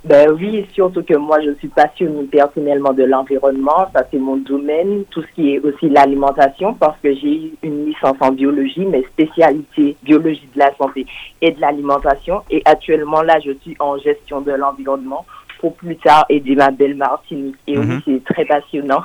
Ben 0.05 0.29
oui, 0.31 0.65
surtout 0.73 1.01
que 1.01 1.15
moi, 1.15 1.39
je 1.41 1.51
suis 1.53 1.69
passionnée 1.69 2.23
personnellement 2.23 2.91
de 2.91 3.03
l'environnement. 3.03 3.89
Ça, 3.93 4.05
c'est 4.11 4.19
mon 4.19 4.35
domaine. 4.35 5.05
Tout 5.09 5.21
ce 5.21 5.27
qui 5.33 5.53
est 5.53 5.59
aussi 5.59 5.89
l'alimentation, 5.89 6.73
parce 6.73 6.99
que 7.01 7.13
j'ai 7.15 7.35
eu 7.35 7.53
une 7.63 7.85
licence 7.85 8.17
en 8.19 8.31
biologie, 8.31 8.85
mais 8.85 9.03
spécialité 9.03 9.95
biologie 10.03 10.49
de 10.53 10.59
la 10.59 10.75
santé 10.75 11.05
et 11.41 11.51
de 11.51 11.61
l'alimentation. 11.61 12.41
Et 12.49 12.61
actuellement, 12.65 13.21
là, 13.21 13.39
je 13.39 13.51
suis 13.61 13.77
en 13.79 13.97
gestion 13.97 14.41
de 14.41 14.51
l'environnement 14.51 15.25
pour 15.59 15.73
plus 15.75 15.95
tard 15.95 16.25
aider 16.27 16.55
ma 16.55 16.71
belle 16.71 16.95
Martinique. 16.95 17.55
Et 17.67 17.77
oui, 17.77 17.85
mhm. 17.85 18.01
c'est 18.03 18.23
très 18.25 18.43
passionnant. 18.43 19.03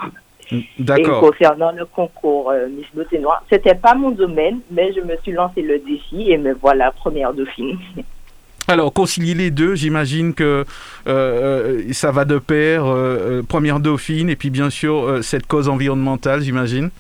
Mm, 0.51 0.61
d'accord. 0.81 1.19
Et 1.19 1.29
concernant 1.29 1.71
le 1.71 1.85
concours 1.85 2.51
euh, 2.51 2.67
Miss 2.69 2.87
Beauté 2.93 3.21
Noire, 3.21 3.45
c'était 3.49 3.77
pas 3.77 3.95
mon 3.95 4.11
domaine, 4.11 4.61
mais 4.73 4.93
je 4.93 5.01
me 5.01 5.17
suis 5.19 5.33
lancé 5.33 5.63
le 5.63 5.79
défi 5.79 6.33
et 6.33 6.39
me 6.39 6.55
voilà 6.55 6.91
première 6.91 7.33
dauphine. 7.33 7.79
Alors, 8.71 8.93
concilier 8.93 9.33
les 9.33 9.51
deux, 9.51 9.75
j'imagine 9.75 10.35
que 10.35 10.43
euh, 10.43 10.65
euh, 11.07 11.93
ça 11.93 12.13
va 12.13 12.27
de 12.27 12.37
pair, 12.37 12.85
euh, 12.85 13.43
première 13.43 13.81
dauphine, 13.81 14.29
et 14.29 14.37
puis 14.37 14.51
bien 14.51 14.69
sûr 14.69 15.25
cette 15.25 15.47
cause 15.47 15.71
environnementale, 15.71 16.43
j'imagine. 16.43 16.91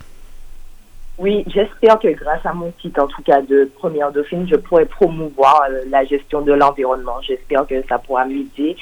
Oui, 1.18 1.44
j'espère 1.46 1.98
que 1.98 2.08
grâce 2.08 2.46
à 2.46 2.54
mon 2.54 2.72
titre, 2.80 3.02
en 3.02 3.06
tout 3.06 3.20
cas 3.22 3.42
de 3.42 3.70
première 3.76 4.12
dauphine, 4.12 4.48
je 4.48 4.56
pourrai 4.56 4.86
promouvoir 4.86 5.62
la 5.90 6.06
gestion 6.06 6.40
de 6.40 6.52
l'environnement. 6.52 7.20
J'espère 7.20 7.66
que 7.66 7.74
ça 7.86 7.98
pourra 7.98 8.24
m'aider 8.24 8.74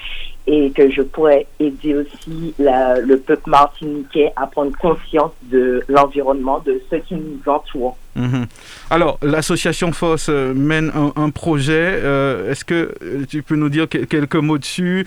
et 0.47 0.71
que 0.71 0.91
je 0.91 1.03
pourrais 1.03 1.47
aider 1.59 1.95
aussi 1.95 2.55
le 2.59 3.17
peuple 3.17 3.51
martiniquais 3.51 4.33
à 4.37 4.47
prendre 4.47 4.77
conscience 4.79 5.33
de 5.43 5.83
l'environnement, 5.89 6.61
de 6.61 6.81
ce 6.91 6.97
qui 6.97 7.15
nous 7.15 7.41
entoure. 7.47 7.97
Mhm. 8.15 8.47
Alors, 8.91 9.19
l'association 9.23 9.93
FOSS 9.93 10.29
euh, 10.31 10.55
mène 10.55 10.91
un, 11.17 11.31
projet. 11.31 12.01
Euh, 12.03 12.51
est-ce 12.51 12.65
que 12.65 12.95
euh, 13.03 13.27
tu 13.29 13.43
peux 13.43 13.57
nous 13.57 13.69
dire 13.69 13.89
quelques 13.89 14.37
mots 14.37 14.59
dessus? 14.59 15.07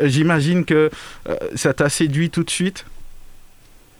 J'imagine 0.00 0.64
que 0.64 0.90
ça 1.54 1.72
t'a 1.72 1.88
séduit 1.88 2.30
tout 2.30 2.42
de 2.42 2.50
suite? 2.50 2.84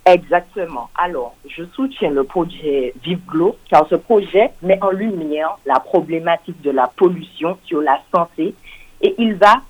Exactement. 0.06 0.88
Alors, 0.96 1.36
je 1.46 1.64
soutiens 1.74 2.10
le 2.10 2.24
projet 2.24 2.94
Vive 3.04 3.20
Glow 3.28 3.56
car 3.70 3.86
ce 3.90 3.94
projet 3.94 4.50
met 4.62 4.78
en 4.82 4.90
lumière 4.90 5.58
la 5.66 5.80
problématique 5.80 6.60
de 6.62 6.70
la 6.70 6.90
pollution 6.96 7.58
sur 7.66 7.82
la 7.82 8.00
santé 8.14 8.54
et 9.02 9.14
il 9.18 9.34
va 9.34 9.60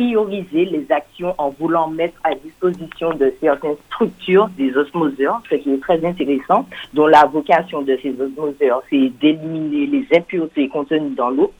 prioriser 0.00 0.64
les 0.64 0.86
actions 0.90 1.34
en 1.36 1.50
voulant 1.50 1.88
mettre 1.88 2.18
à 2.24 2.34
disposition 2.34 3.10
de 3.10 3.34
certaines 3.38 3.76
structures 3.88 4.48
des 4.56 4.74
osmoseurs, 4.74 5.42
ce 5.50 5.56
qui 5.56 5.74
est 5.74 5.80
très 5.82 6.02
intéressant, 6.02 6.66
dont 6.94 7.06
la 7.06 7.26
vocation 7.26 7.82
de 7.82 7.98
ces 8.02 8.18
osmoseurs, 8.18 8.82
c'est 8.88 9.10
d'éliminer 9.20 9.86
les 9.86 10.06
impuretés 10.16 10.70
contenues 10.70 11.14
dans 11.14 11.28
l'eau. 11.28 11.52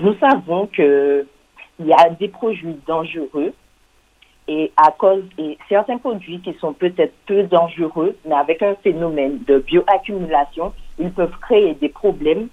Nous 0.00 0.12
savons 0.14 0.66
qu'il 0.66 1.24
y 1.84 1.92
a 1.92 2.10
des 2.10 2.26
produits 2.26 2.76
dangereux 2.84 3.52
et 4.48 4.72
à 4.76 4.90
cause 4.90 5.22
et 5.38 5.56
certains 5.68 5.98
produits 5.98 6.40
qui 6.40 6.54
sont 6.54 6.72
peut-être 6.72 7.14
peu 7.26 7.44
dangereux, 7.44 8.16
mais 8.24 8.34
avec 8.34 8.60
un 8.62 8.74
phénomène 8.82 9.38
de 9.46 9.60
bioaccumulation, 9.60 10.72
ils 10.98 11.12
peuvent 11.12 11.38
créer 11.40 11.74
des 11.74 11.90
problèmes 11.90 12.48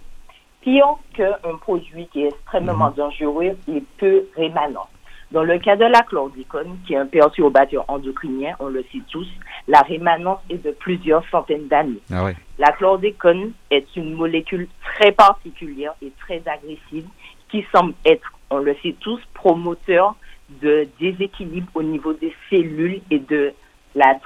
pire 0.62 0.98
qu'un 1.16 1.56
produit 1.62 2.08
qui 2.12 2.26
est 2.26 2.28
extrêmement 2.28 2.90
mhm. 2.90 2.96
dangereux 2.96 3.58
et 3.68 3.84
peu 3.98 4.26
rémanent. 4.36 4.88
Dans 5.32 5.44
le 5.44 5.60
cas 5.60 5.76
de 5.76 5.86
la 5.86 6.02
chlordicone, 6.02 6.78
qui 6.86 6.94
est 6.94 6.98
un 6.98 7.06
perturbateur 7.06 7.86
endocrinien, 7.88 8.56
on 8.60 8.68
le 8.68 8.84
sait 8.92 9.02
tous, 9.12 9.28
la 9.68 9.82
rémanence 9.82 10.40
est 10.50 10.64
de 10.64 10.72
plusieurs 10.72 11.24
centaines 11.30 11.68
d'années. 11.68 12.02
Ah 12.12 12.30
la 12.58 12.72
chlordicone 12.72 13.52
est 13.70 13.96
une 13.96 14.16
molécule 14.16 14.68
très 14.84 15.12
particulière 15.12 15.94
et 16.02 16.12
très 16.20 16.42
agressive 16.48 17.06
qui 17.50 17.64
semble 17.74 17.94
être, 18.06 18.32
on 18.50 18.58
le 18.58 18.76
sait 18.82 18.96
tous, 19.00 19.20
promoteur 19.36 20.16
de 20.62 20.88
déséquilibre 21.00 21.70
au 21.76 21.84
niveau 21.84 22.14
des 22.14 22.34
cellules 22.50 23.02
et 23.12 23.20
de 23.20 23.54
la, 23.96 24.18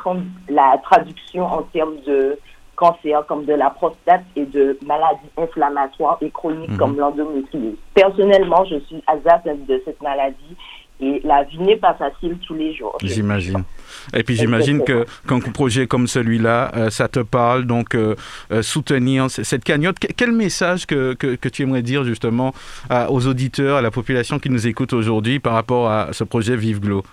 la 0.47 0.77
traduction 0.83 1.45
en 1.45 1.63
termes 1.63 1.99
de 2.07 2.39
cancer 2.75 3.25
comme 3.27 3.45
de 3.45 3.53
la 3.53 3.69
prostate 3.69 4.23
et 4.35 4.45
de 4.45 4.77
maladies 4.85 5.29
inflammatoires 5.37 6.17
et 6.21 6.29
chroniques 6.31 6.71
mhm. 6.71 6.77
comme 6.77 6.97
l'endométriose. 6.97 7.75
Personnellement, 7.93 8.65
je 8.65 8.79
suis 8.79 9.03
atteinte 9.07 9.65
de 9.67 9.81
cette 9.85 10.01
maladie 10.01 10.57
et 11.03 11.21
la 11.23 11.43
vie 11.43 11.59
n'est 11.59 11.77
pas 11.77 11.93
facile 11.95 12.37
tous 12.45 12.53
les 12.53 12.73
jours. 12.73 12.97
J'imagine. 13.03 13.63
Et 14.15 14.23
puis 14.23 14.35
j'imagine 14.35 14.83
que 14.83 15.05
qu'un 15.27 15.39
projet 15.39 15.87
comme 15.87 16.07
celui-là, 16.07 16.71
euh, 16.75 16.89
ça 16.89 17.07
te 17.07 17.19
parle, 17.19 17.65
donc 17.65 17.95
euh, 17.95 18.15
euh, 18.51 18.61
soutenir 18.61 19.29
cette 19.29 19.63
cagnotte. 19.63 19.97
Quel 20.15 20.31
message 20.31 20.85
que, 20.85 21.13
que, 21.13 21.49
tu 21.49 21.63
aimerais 21.63 21.81
dire 21.81 22.03
justement 22.03 22.53
aux 23.09 23.27
auditeurs, 23.27 23.77
à 23.77 23.81
la 23.81 23.91
population 23.91 24.39
qui 24.39 24.49
nous 24.49 24.65
écoute 24.67 24.93
aujourd'hui 24.93 25.39
par 25.39 25.53
rapport 25.53 25.89
à 25.89 26.09
ce 26.13 26.23
projet 26.23 26.55
Vive 26.55 26.79
Glow 26.79 27.03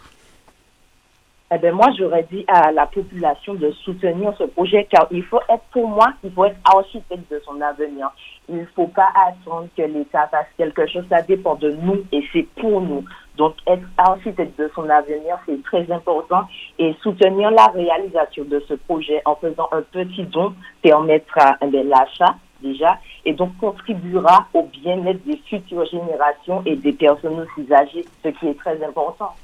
eh 1.52 1.58
bien, 1.58 1.72
moi, 1.72 1.88
j'aurais 1.98 2.26
dit 2.30 2.44
à 2.46 2.70
la 2.70 2.86
population 2.86 3.54
de 3.54 3.72
soutenir 3.84 4.32
ce 4.38 4.44
projet 4.44 4.86
car 4.88 5.08
il 5.10 5.24
faut 5.24 5.40
être, 5.48 5.64
pour 5.72 5.88
moi, 5.88 6.12
il 6.22 6.30
faut 6.30 6.44
être 6.44 6.60
architecte 6.64 7.28
de 7.28 7.42
son 7.44 7.60
avenir. 7.60 8.08
Il 8.48 8.58
ne 8.58 8.64
faut 8.76 8.86
pas 8.86 9.08
attendre 9.26 9.66
que 9.76 9.82
l'État 9.82 10.28
fasse 10.28 10.46
quelque 10.56 10.86
chose. 10.86 11.04
Ça 11.10 11.22
dépend 11.22 11.56
de 11.56 11.72
nous 11.72 12.04
et 12.12 12.22
c'est 12.32 12.46
pour 12.60 12.80
nous. 12.80 13.04
Donc, 13.36 13.56
être 13.66 13.82
architecte 13.98 14.56
de 14.60 14.70
son 14.76 14.88
avenir, 14.88 15.38
c'est 15.44 15.60
très 15.64 15.90
important. 15.90 16.42
Et 16.78 16.94
soutenir 17.02 17.50
la 17.50 17.66
réalisation 17.66 18.44
de 18.44 18.62
ce 18.68 18.74
projet 18.74 19.20
en 19.24 19.34
faisant 19.34 19.68
un 19.72 19.82
petit 19.82 20.22
don 20.24 20.54
permettra 20.82 21.56
eh 21.62 21.82
l'achat 21.82 22.36
déjà 22.62 22.98
et 23.24 23.32
donc 23.32 23.56
contribuera 23.58 24.46
au 24.54 24.64
bien-être 24.64 25.24
des 25.24 25.38
futures 25.48 25.86
générations 25.86 26.62
et 26.64 26.76
des 26.76 26.92
personnes 26.92 27.40
aussi 27.40 27.72
âgées, 27.72 28.04
ce 28.22 28.28
qui 28.28 28.48
est 28.48 28.58
très 28.58 28.82
important. 28.84 29.34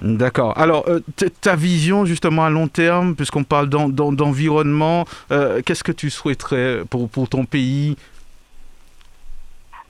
D'accord. 0.00 0.56
Alors, 0.56 0.84
euh, 0.88 1.00
ta 1.40 1.54
vision 1.54 2.04
justement 2.04 2.44
à 2.44 2.50
long 2.50 2.66
terme, 2.66 3.14
puisqu'on 3.14 3.44
parle 3.44 3.68
d'environnement, 3.68 5.04
euh, 5.30 5.60
qu'est-ce 5.64 5.84
que 5.84 5.92
tu 5.92 6.08
souhaiterais 6.08 6.82
pour, 6.88 7.08
pour 7.08 7.28
ton 7.28 7.44
pays? 7.44 7.96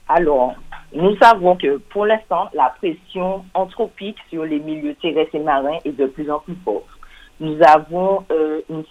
Alors, 0.09 0.55
nous 0.93 1.15
savons 1.17 1.55
que 1.55 1.77
pour 1.77 2.05
l'instant, 2.05 2.49
la 2.53 2.73
pression 2.77 3.45
anthropique 3.53 4.17
sur 4.29 4.43
les 4.43 4.59
milieux 4.59 4.95
terrestres 4.95 5.35
et 5.35 5.39
marins 5.39 5.79
est 5.85 5.97
de 5.97 6.05
plus 6.05 6.29
en 6.29 6.39
plus 6.39 6.55
forte. 6.63 6.85
Nous 7.39 7.57
avons 7.67 8.25
euh, 8.31 8.61
une 8.69 8.83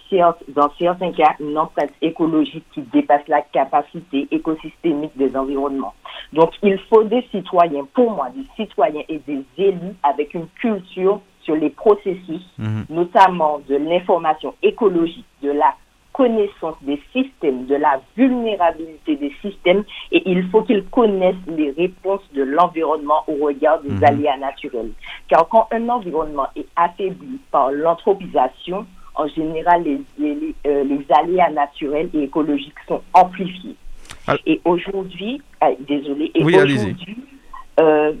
dans 0.49 0.69
certains 0.77 1.11
cas 1.11 1.35
une 1.39 1.57
empreinte 1.57 1.91
écologique 2.01 2.65
qui 2.73 2.81
dépasse 2.81 3.27
la 3.27 3.41
capacité 3.41 4.27
écosystémique 4.31 5.15
des 5.15 5.35
environnements. 5.35 5.93
Donc, 6.33 6.51
il 6.61 6.77
faut 6.89 7.03
des 7.03 7.25
citoyens, 7.31 7.85
pour 7.93 8.11
moi, 8.11 8.29
des 8.35 8.45
citoyens 8.55 9.03
et 9.09 9.19
des 9.19 9.43
élus 9.57 9.95
avec 10.03 10.33
une 10.33 10.47
culture 10.59 11.19
sur 11.41 11.55
les 11.55 11.69
processus, 11.69 12.43
mhm. 12.57 12.85
notamment 12.89 13.59
de 13.67 13.75
l'information 13.75 14.53
écologique, 14.61 15.25
de 15.41 15.51
la 15.51 15.73
connaissance 16.13 16.75
des 16.83 17.01
systèmes, 17.11 17.65
de 17.65 17.75
la 17.75 17.99
vulnérabilité 18.15 19.15
des 19.15 19.33
systèmes, 19.41 19.83
et 20.11 20.21
il 20.29 20.47
faut 20.49 20.61
qu'ils 20.61 20.85
connaissent 20.85 21.35
les 21.47 21.71
réponses 21.71 22.21
de 22.33 22.43
l'environnement 22.43 23.23
au 23.27 23.45
regard 23.45 23.81
des 23.81 23.89
mhm. 23.89 24.03
aléas 24.03 24.37
naturels. 24.37 24.91
Car 25.27 25.47
quand 25.49 25.67
un 25.71 25.89
environnement 25.89 26.47
est 26.55 26.67
affaibli 26.75 27.39
par 27.51 27.71
l'anthropisation, 27.71 28.85
en 29.15 29.27
général, 29.27 29.83
les, 29.83 30.01
les, 30.17 30.55
euh, 30.65 30.83
les 30.83 31.05
aléas 31.13 31.51
naturels 31.51 32.09
et 32.13 32.23
écologiques 32.23 32.79
sont 32.87 33.01
amplifiés. 33.13 33.75
Et 34.45 34.61
aujourd'hui, 34.65 35.41
ah, 35.61 35.71
désolé, 35.79 36.31
et 36.33 36.43
aujourd'hui, 36.43 37.17
euh, 37.79 38.13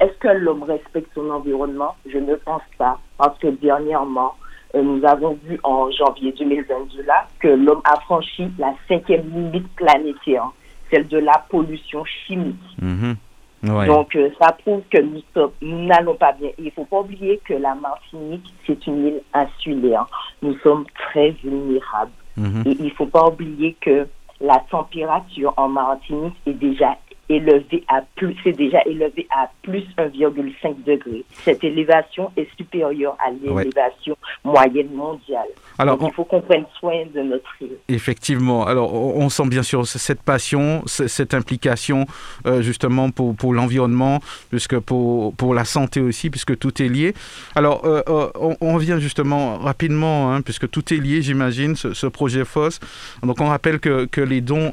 est-ce 0.00 0.16
que 0.18 0.28
l'homme 0.28 0.62
respecte 0.62 1.10
son 1.14 1.30
environnement? 1.30 1.96
Je 2.06 2.18
ne 2.18 2.34
pense 2.34 2.62
pas, 2.76 3.00
parce 3.16 3.38
que 3.38 3.48
dernièrement, 3.48 4.34
euh, 4.34 4.47
nous 4.74 5.04
avons 5.04 5.38
vu 5.44 5.58
en 5.62 5.90
janvier 5.90 6.32
2022 6.32 7.02
là 7.02 7.26
que 7.40 7.48
l'homme 7.48 7.80
a 7.84 7.98
franchi 8.00 8.48
la 8.58 8.74
cinquième 8.86 9.28
limite 9.30 9.68
planétaire, 9.76 10.50
celle 10.90 11.08
de 11.08 11.18
la 11.18 11.44
pollution 11.48 12.04
chimique. 12.04 12.56
Mhm. 12.80 13.16
Donc, 13.62 14.14
euh, 14.14 14.30
ça 14.40 14.52
prouve 14.52 14.82
que 14.90 14.98
nous 14.98 15.86
n'allons 15.86 16.14
pas 16.14 16.32
bien. 16.32 16.50
Il 16.58 16.66
ne 16.66 16.70
faut 16.70 16.84
pas 16.84 17.00
oublier 17.00 17.40
que 17.44 17.54
la 17.54 17.74
Martinique, 17.74 18.54
c'est 18.66 18.86
une 18.86 19.06
île 19.06 19.20
insulaire. 19.34 20.06
Nous 20.42 20.56
sommes 20.58 20.84
très 20.94 21.30
vulnérables. 21.30 22.12
Mhm. 22.36 22.62
Et 22.66 22.76
il 22.78 22.84
ne 22.84 22.90
faut 22.90 23.06
pas 23.06 23.26
oublier 23.26 23.76
que 23.80 24.06
la 24.40 24.62
température 24.70 25.52
en 25.56 25.68
Martinique 25.68 26.36
est 26.46 26.52
déjà 26.52 26.96
élevé 27.28 27.84
à 27.88 28.02
plus, 28.16 28.36
c'est 28.42 28.56
déjà 28.56 28.82
élevé 28.86 29.26
à 29.30 29.50
plus 29.62 29.84
1,5 29.98 30.84
degré. 30.84 31.24
Cette 31.30 31.62
élévation 31.62 32.30
est 32.36 32.48
supérieure 32.56 33.16
à 33.24 33.30
l'élévation 33.30 34.16
moyenne 34.44 34.92
mondiale. 34.94 35.48
Alors, 35.78 35.98
il 36.02 36.12
faut 36.12 36.24
qu'on 36.24 36.40
prenne 36.40 36.64
soin 36.78 37.04
de 37.14 37.20
notre 37.20 37.50
île. 37.60 37.76
Effectivement. 37.88 38.66
Alors, 38.66 38.92
on 38.94 39.28
sent 39.28 39.46
bien 39.46 39.62
sûr 39.62 39.86
cette 39.86 40.22
passion, 40.22 40.82
cette 40.86 41.34
implication 41.34 42.06
euh, 42.46 42.62
justement 42.62 43.10
pour, 43.10 43.36
pour 43.36 43.54
l'environnement, 43.54 44.20
puisque 44.50 44.78
pour, 44.78 45.34
pour 45.34 45.54
la 45.54 45.64
santé 45.64 46.00
aussi, 46.00 46.30
puisque 46.30 46.58
tout 46.58 46.82
est 46.82 46.88
lié. 46.88 47.14
Alors, 47.54 47.84
euh, 47.84 48.02
euh, 48.08 48.28
on, 48.60 48.74
revient 48.74 48.98
justement 49.00 49.58
rapidement, 49.58 50.32
hein, 50.32 50.42
puisque 50.42 50.68
tout 50.68 50.92
est 50.92 50.98
lié, 50.98 51.22
j'imagine, 51.22 51.76
ce, 51.76 52.06
projet 52.06 52.44
FOSS. 52.44 52.80
Donc, 53.22 53.40
on 53.40 53.46
rappelle 53.46 53.78
que, 53.80 54.06
que 54.06 54.20
les 54.20 54.40
dons, 54.40 54.72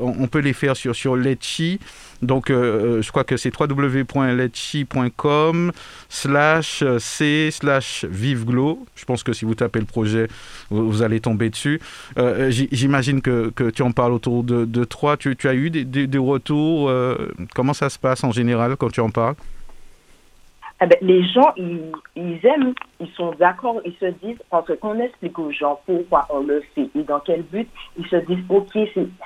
on, 0.00 0.26
peut 0.26 0.40
les 0.40 0.52
faire 0.52 0.76
sur, 0.76 0.94
sur 0.94 1.16
Letchi. 1.16 1.78
Donc, 2.22 2.50
euh, 2.50 2.98
euh, 2.98 3.02
je 3.02 3.10
crois 3.10 3.24
que 3.24 3.36
c'est 3.36 3.52
www.letchi.com 3.58 5.72
slash 6.08 6.84
c 6.98 7.50
slash 7.50 8.04
viveglow. 8.04 8.86
Je 8.94 9.04
pense 9.04 9.24
que 9.24 9.32
si 9.32 9.44
vous 9.44 9.56
tapez 9.56 9.80
le 9.80 9.86
projet, 9.86 10.28
vous, 10.70 11.02
allez 11.02 11.18
tomber 11.20 11.50
dessus. 11.50 11.80
Euh, 12.18 12.50
j'imagine 12.50 13.20
que, 13.20 13.52
tu 13.74 13.82
en 13.82 13.90
parles 13.92 14.12
autour 14.12 14.44
de, 14.44 14.64
de 14.64 14.84
toi. 14.84 15.16
Tu, 15.16 15.36
as 15.44 15.54
eu 15.54 15.70
des 15.70 16.18
retours 16.18 16.92
Comment 17.54 17.74
ça 17.74 17.90
se 17.90 17.98
passe 17.98 18.22
en 18.24 18.30
général 18.30 18.76
quand 18.76 18.90
tu 18.90 19.00
en 19.00 19.10
parles? 19.10 19.34
Eh 20.82 20.86
ben, 20.86 20.98
les 21.02 21.22
gens, 21.24 21.52
ils, 21.56 21.92
ils, 22.16 22.44
aiment, 22.46 22.74
ils 23.00 23.10
sont 23.12 23.32
d'accord, 23.38 23.80
ils 23.84 23.94
se 23.94 24.06
disent, 24.24 24.42
parce 24.50 24.70
qu'on 24.80 24.98
explique 24.98 25.38
aux 25.38 25.50
gens 25.50 25.80
pourquoi 25.86 26.26
on 26.30 26.40
le 26.40 26.62
fait 26.74 26.88
et 26.94 27.02
dans 27.02 27.20
quel 27.20 27.42
but, 27.42 27.68
ils 27.98 28.06
se 28.06 28.16
disent, 28.16 28.44
ok, 28.48 28.72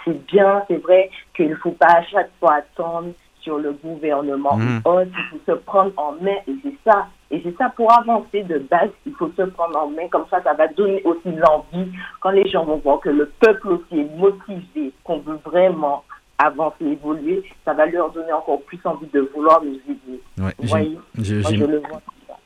c'est 0.05 0.27
bien, 0.27 0.63
c'est 0.69 0.83
vrai 0.83 1.11
qu'il 1.35 1.51
ne 1.51 1.55
faut 1.57 1.73
pas 1.73 1.99
à 1.99 2.03
chaque 2.05 2.31
fois 2.39 2.55
attendre 2.55 3.13
sur 3.41 3.59
le 3.59 3.73
gouvernement 3.73 4.57
mmh. 4.57 4.81
il 4.85 5.13
faut 5.31 5.39
se 5.47 5.53
prendre 5.53 5.93
en 5.97 6.13
main 6.21 6.37
et 6.49 6.55
c'est 6.65 6.75
ça. 6.85 7.07
Et 7.31 7.41
c'est 7.45 7.57
ça, 7.57 7.73
pour 7.77 7.93
avancer 7.97 8.43
de 8.43 8.59
base, 8.59 8.91
il 9.05 9.13
faut 9.15 9.31
se 9.37 9.43
prendre 9.43 9.79
en 9.79 9.89
main, 9.89 10.09
comme 10.11 10.27
ça, 10.31 10.43
ça 10.43 10.53
va 10.55 10.69
donner 10.69 11.03
aussi 11.05 11.31
l'envie, 11.31 11.91
quand 12.21 12.31
les 12.31 12.49
gens 12.49 12.65
vont 12.65 12.77
voir 12.77 13.01
que 13.01 13.09
le 13.09 13.33
peuple 13.41 13.69
aussi 13.69 14.01
est 14.01 14.17
motivé, 14.17 14.93
qu'on 15.05 15.19
veut 15.19 15.39
vraiment 15.45 16.05
avancer, 16.39 16.85
évoluer, 16.85 17.43
ça 17.65 17.75
va 17.75 17.87
leur 17.87 18.13
donner 18.13 18.33
encore 18.33 18.63
plus 18.63 18.79
envie 18.85 19.07
de 19.13 19.21
vouloir 19.35 19.63
nous 19.65 19.75
aider. 19.89 20.21
Ouais, 20.39 20.53
Vous 20.59 20.69
voyez 20.69 20.91
Moi, 20.91 21.01
je 21.25 21.65
le 21.65 21.79
vois. 21.79 22.03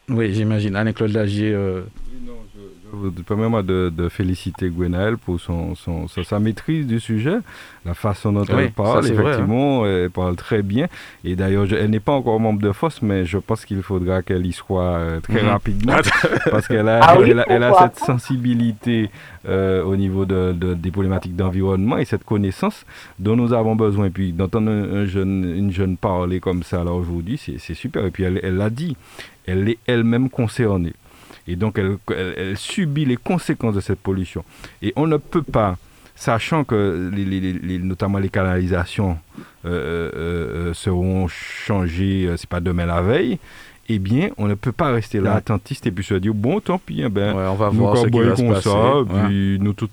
Oui, 0.09 0.33
j'imagine. 0.33 0.77
Anne-Claude 0.77 1.13
Lagier, 1.13 1.53
euh, 1.53 1.83
Permets-moi 3.27 3.63
de, 3.63 3.93
de, 3.95 4.09
féliciter 4.09 4.69
Gwenaël 4.69 5.17
pour 5.17 5.41
son, 5.41 5.75
son, 5.75 6.07
sa, 6.09 6.39
maîtrise 6.39 6.87
du 6.87 7.01
sujet, 7.01 7.37
la 7.85 7.95
façon 7.95 8.33
dont 8.33 8.45
elle 8.45 8.73
parle. 8.73 9.05
Hein. 9.05 9.09
Effectivement, 9.13 9.87
elle 9.87 10.11
parle 10.11 10.37
très 10.37 10.63
bien. 10.63 10.87
Et 11.25 11.37
d'ailleurs, 11.37 11.67
elle 11.73 11.91
n'est 11.91 12.01
pas 12.01 12.13
encore 12.13 12.41
membre 12.41 12.61
de 12.61 12.73
FOSS, 12.73 13.03
mais 13.03 13.25
je 13.25 13.39
pense 13.39 13.65
qu'il 13.65 13.83
faudra 13.83 14.23
qu'elle 14.23 14.47
y 14.47 14.53
soit 14.53 14.83
euh, 14.83 15.21
très 15.21 15.43
mhm. 15.43 15.49
rapidement 15.49 15.97
parce 16.51 16.67
qu'elle 16.69 16.89
a, 16.89 17.01
ah 17.03 17.17
elle 17.49 17.63
a, 17.63 17.73
cette 17.79 17.99
sensibilité 18.05 19.11
euh, 19.49 19.83
au 19.85 19.97
niveau 19.97 20.25
de, 20.25 20.53
des 20.53 20.91
problématiques 20.91 21.37
d'environnement 21.37 21.99
et 21.99 22.05
cette 22.05 22.25
connaissance 22.25 22.85
dont 23.19 23.37
nous 23.37 23.53
avons 23.53 23.77
besoin. 23.77 24.07
Et 24.07 24.11
puis 24.11 24.33
d'entendre 24.33 24.71
un, 24.71 25.07
jeune, 25.07 25.45
une 25.57 25.73
jeune 25.73 25.97
parler 25.97 26.41
comme 26.41 26.63
ça 26.63 26.85
là 26.85 26.93
aujourd'hui, 26.93 27.39
c'est 27.39 27.75
super. 27.75 28.05
Et 28.07 28.11
puis 28.11 28.25
elle 28.25 28.57
l'a 28.57 28.71
dit, 28.71 28.97
elle 29.47 29.69
est 29.69 29.79
elle-même 29.87 30.29
concernée. 30.31 30.93
Et 31.51 31.57
donc, 31.57 31.79
elle, 31.79 32.57
subit 32.57 33.05
les 33.05 33.17
conséquences 33.17 33.75
de 33.75 33.81
cette 33.81 33.99
pollution. 33.99 34.45
Et 34.83 34.93
on 34.95 35.09
ne 35.09 35.17
peut 35.17 35.43
pas, 35.43 35.77
sachant 36.15 36.63
que 36.63 37.11
notamment 37.83 38.19
les 38.19 38.29
canalisations 38.29 39.19
euh, 39.65 39.69
euh, 39.69 40.11
euh, 40.15 40.75
seront 40.75 41.27
changées, 41.27 42.33
c'est 42.37 42.49
pas 42.49 42.61
demain 42.61 42.87
la 42.87 43.03
veille, 43.03 43.41
eh 43.93 43.99
bien, 43.99 44.31
on 44.39 44.47
ne 44.47 44.55
peut 44.55 44.71
pas 44.71 44.93
rester 44.93 45.19
là 45.19 45.35
attentiste 45.35 45.85
et 45.85 45.91
puis 45.91 46.05
se 46.05 46.15
dire 46.15 46.33
bon, 46.33 46.61
tant 46.61 46.79
pis, 46.79 47.03
eh 47.05 47.09
ben, 47.09 47.35
on 47.35 47.55
va 47.57 47.71
voir 47.71 47.97
ce 47.97 48.07
qui 48.07 48.21
va 48.21 48.37
se 48.37 48.43
passer. 48.43 48.69
Ça, 48.69 49.27
puis 49.27 49.59
nous 49.61 49.73
tout 49.73 49.89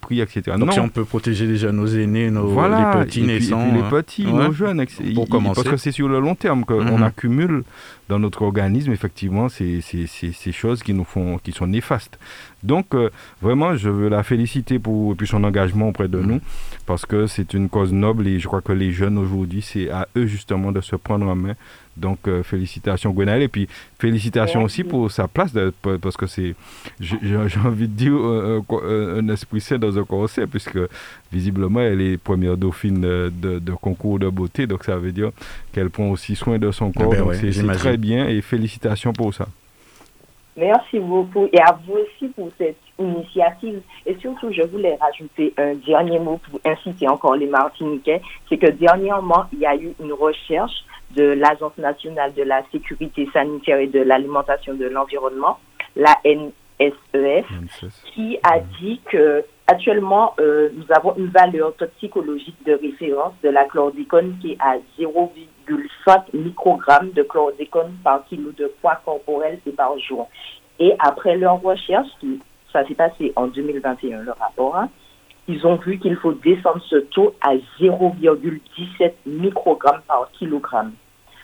pris, 0.00 0.20
etc. 0.22 0.56
Donc 0.58 0.72
si 0.72 0.80
on 0.80 0.88
peut 0.88 1.04
protéger 1.04 1.46
déjà 1.46 1.70
nos 1.70 1.86
aînés, 1.86 2.30
nos 2.30 2.48
les 2.48 3.04
petits 3.04 3.22
naissants, 3.22 3.70
les 3.74 3.82
petits, 3.82 4.24
nos 4.24 4.52
jeunes, 4.52 4.86
pour 5.14 5.28
commencer. 5.28 5.62
parce 5.62 5.68
que 5.68 5.76
c'est 5.76 5.92
sur 5.92 6.08
le 6.08 6.18
long 6.18 6.34
terme 6.34 6.64
qu'on 6.64 6.82
mhm. 6.82 7.02
accumule 7.02 7.64
dans 8.08 8.18
notre 8.18 8.42
organisme 8.42 8.92
effectivement 8.92 9.48
ces, 9.48 9.80
ces, 9.80 10.06
ces, 10.06 10.52
choses 10.52 10.82
qui 10.82 10.94
nous 10.94 11.04
font, 11.04 11.38
qui 11.38 11.52
sont 11.52 11.66
néfastes. 11.66 12.18
Donc 12.62 12.94
euh, 12.94 13.10
vraiment, 13.42 13.76
je 13.76 13.90
veux 13.90 14.08
la 14.08 14.22
féliciter 14.22 14.78
pour, 14.78 15.16
pour 15.16 15.26
son 15.26 15.44
engagement 15.44 15.88
auprès 15.88 16.08
de 16.08 16.18
mhm. 16.18 16.26
nous 16.26 16.40
parce 16.86 17.04
que 17.04 17.26
c'est 17.26 17.54
une 17.54 17.68
cause 17.68 17.92
noble 17.92 18.26
et 18.26 18.38
je 18.38 18.46
crois 18.46 18.62
que 18.62 18.72
les 18.72 18.92
jeunes 18.92 19.18
aujourd'hui, 19.18 19.62
c'est 19.62 19.90
à 19.90 20.08
eux 20.16 20.26
justement 20.26 20.72
de 20.72 20.80
se 20.80 20.96
prendre 20.96 21.26
en 21.26 21.34
main 21.36 21.54
donc, 21.96 22.26
euh, 22.26 22.42
félicitations 22.42 23.10
Gwenaël. 23.10 23.42
Et 23.42 23.48
puis, 23.48 23.68
félicitations 23.98 24.62
aussi 24.62 24.84
pour 24.84 25.10
sa 25.10 25.28
place, 25.28 25.52
parce 26.00 26.16
que 26.16 26.26
c'est, 26.26 26.54
j'ai 27.00 27.36
envie 27.64 27.88
de 27.88 27.94
dire, 27.94 28.14
un, 28.14 29.28
esprit 29.28 29.60
sain 29.60 29.78
dans 29.78 29.98
un 29.98 30.04
conseil, 30.04 30.46
puisque 30.46 30.78
visiblement, 31.32 31.80
elle 31.80 32.00
est 32.00 32.18
première 32.18 32.56
dauphine 32.56 33.00
de, 33.00 33.72
concours 33.80 34.18
de 34.18 34.28
beauté. 34.28 34.66
Donc, 34.66 34.84
ça 34.84 34.96
veut 34.96 35.12
dire 35.12 35.30
qu'elle 35.72 35.90
prend 35.90 36.08
aussi 36.08 36.34
soin 36.34 36.58
de 36.58 36.70
son 36.70 36.92
corps. 36.92 37.14
Ah 37.16 37.24
ben 37.24 37.52
c'est 37.52 37.66
très 37.74 37.96
bien 37.96 38.28
et 38.28 38.40
félicitations 38.40 39.12
pour 39.12 39.34
ça. 39.34 39.46
Merci 40.56 40.98
beaucoup 40.98 41.48
et 41.50 41.60
à 41.60 41.78
vous 41.86 41.94
aussi 41.94 42.30
pour 42.34 42.50
cette 42.58 42.76
initiative. 42.98 43.80
Et 44.04 44.16
surtout, 44.20 44.52
je 44.52 44.62
voulais 44.62 44.96
rajouter 45.00 45.54
un 45.56 45.74
dernier 45.74 46.18
mot 46.18 46.38
pour 46.50 46.60
inciter 46.64 47.08
encore 47.08 47.36
les 47.36 47.46
Martiniquais. 47.46 48.20
C'est 48.48 48.58
que 48.58 48.70
dernièrement, 48.70 49.46
il 49.52 49.60
y 49.60 49.66
a 49.66 49.74
eu 49.74 49.94
une 49.98 50.12
recherche 50.12 50.84
de 51.16 51.24
l'Agence 51.24 51.76
nationale 51.78 52.32
de 52.34 52.42
la 52.42 52.62
sécurité 52.72 53.28
sanitaire 53.32 53.78
et 53.78 53.86
de 53.86 54.00
l'alimentation 54.00 54.74
de 54.74 54.86
l'environnement, 54.86 55.58
la 55.96 56.16
NSES, 56.24 56.92
e 57.14 57.42
qui 58.14 58.38
a 58.42 58.60
dit 58.80 59.00
que 59.10 59.44
actuellement 59.66 60.34
euh, 60.40 60.70
nous 60.74 60.86
avons 60.90 61.14
une 61.16 61.28
valeur 61.28 61.74
toxicologique 61.76 62.56
de 62.64 62.72
référence 62.72 63.34
de 63.42 63.48
la 63.48 63.64
chlordécone 63.64 64.36
qui 64.40 64.52
est 64.52 64.58
à 64.60 64.76
0,5 64.98 66.22
microgrammes 66.34 67.10
de 67.12 67.22
chlordécone 67.22 67.94
par 68.02 68.24
kilo 68.26 68.52
de 68.52 68.72
poids 68.80 69.00
corporel 69.04 69.60
et 69.66 69.72
par 69.72 69.98
jour. 69.98 70.28
Et 70.78 70.94
après 70.98 71.36
leur 71.36 71.60
recherche, 71.60 72.08
ça 72.72 72.86
s'est 72.86 72.94
passé 72.94 73.32
en 73.36 73.46
2021 73.46 74.22
le 74.22 74.32
rapport, 74.32 74.76
hein, 74.76 74.88
ils 75.48 75.66
ont 75.66 75.76
vu 75.76 75.98
qu'il 75.98 76.16
faut 76.16 76.32
descendre 76.32 76.82
ce 76.88 76.96
taux 76.96 77.34
à 77.40 77.54
0,17 77.80 79.12
microgrammes 79.26 80.02
par 80.06 80.30
kilogramme. 80.32 80.92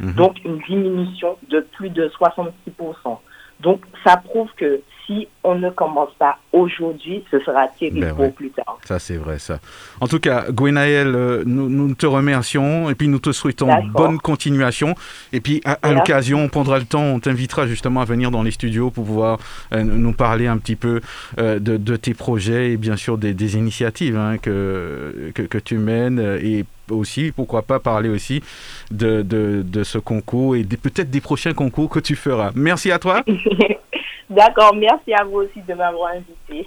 Mhm. 0.00 0.14
Donc 0.14 0.44
une 0.44 0.58
diminution 0.58 1.36
de 1.48 1.60
plus 1.60 1.90
de 1.90 2.08
66%. 2.08 3.18
Donc 3.60 3.84
ça 4.04 4.16
prouve 4.16 4.48
que 4.56 4.80
si 5.08 5.26
on 5.42 5.54
ne 5.54 5.70
commence 5.70 6.10
pas 6.18 6.38
aujourd'hui, 6.52 7.24
ce 7.30 7.40
sera 7.40 7.66
terrible 7.68 8.14
ben 8.16 8.30
plus 8.30 8.50
tard. 8.50 8.78
Ça, 8.84 8.98
c'est 8.98 9.16
vrai, 9.16 9.38
ça. 9.38 9.58
En 10.00 10.06
tout 10.06 10.20
cas, 10.20 10.44
Gwenaël, 10.50 11.14
euh, 11.14 11.42
nous, 11.46 11.68
nous, 11.70 11.94
te 11.94 12.04
remercions 12.04 12.90
et 12.90 12.94
puis 12.94 13.08
nous 13.08 13.18
te 13.18 13.32
souhaitons 13.32 13.70
bonne 13.86 14.18
continuation. 14.18 14.94
Et 15.32 15.40
puis, 15.40 15.62
à, 15.64 15.92
l'occasion, 15.92 16.40
on 16.44 16.48
prendra 16.48 16.78
le 16.78 16.84
temps, 16.84 17.02
on 17.02 17.20
t'invitera 17.20 17.66
justement 17.66 18.02
à 18.02 18.04
venir 18.04 18.30
dans 18.30 18.42
les 18.42 18.50
studios 18.50 18.90
pour 18.90 19.06
pouvoir 19.06 19.38
euh, 19.72 19.82
nous 19.82 20.12
parler 20.12 20.46
un 20.46 20.58
petit 20.58 20.76
peu 20.76 21.00
euh, 21.38 21.58
de, 21.58 21.96
tes 21.96 22.12
projets 22.12 22.72
et 22.72 22.76
bien 22.76 22.96
sûr 22.96 23.16
des, 23.16 23.56
initiatives 23.56 24.16
hein, 24.16 24.36
que, 24.36 25.32
que, 25.34 25.42
que, 25.42 25.58
tu 25.58 25.78
mènes 25.78 26.20
et 26.42 26.66
aussi, 26.90 27.32
pourquoi 27.32 27.62
pas 27.62 27.80
parler 27.80 28.08
aussi 28.08 28.42
de, 28.90 29.22
de, 29.22 29.62
de 29.66 29.84
ce 29.84 29.98
concours 29.98 30.56
et 30.56 30.64
peut-être 30.64 31.10
des 31.10 31.20
prochains 31.20 31.54
concours 31.54 31.88
que 31.88 32.00
tu 32.00 32.14
feras. 32.14 32.50
Merci 32.54 32.90
à 32.90 32.98
toi. 32.98 33.22
D'accord, 34.30 34.74
merci 34.74 35.14
à 35.14 35.24
vous 35.24 35.38
aussi 35.38 35.62
de 35.62 35.74
m'avoir 35.74 36.12
invité. 36.12 36.66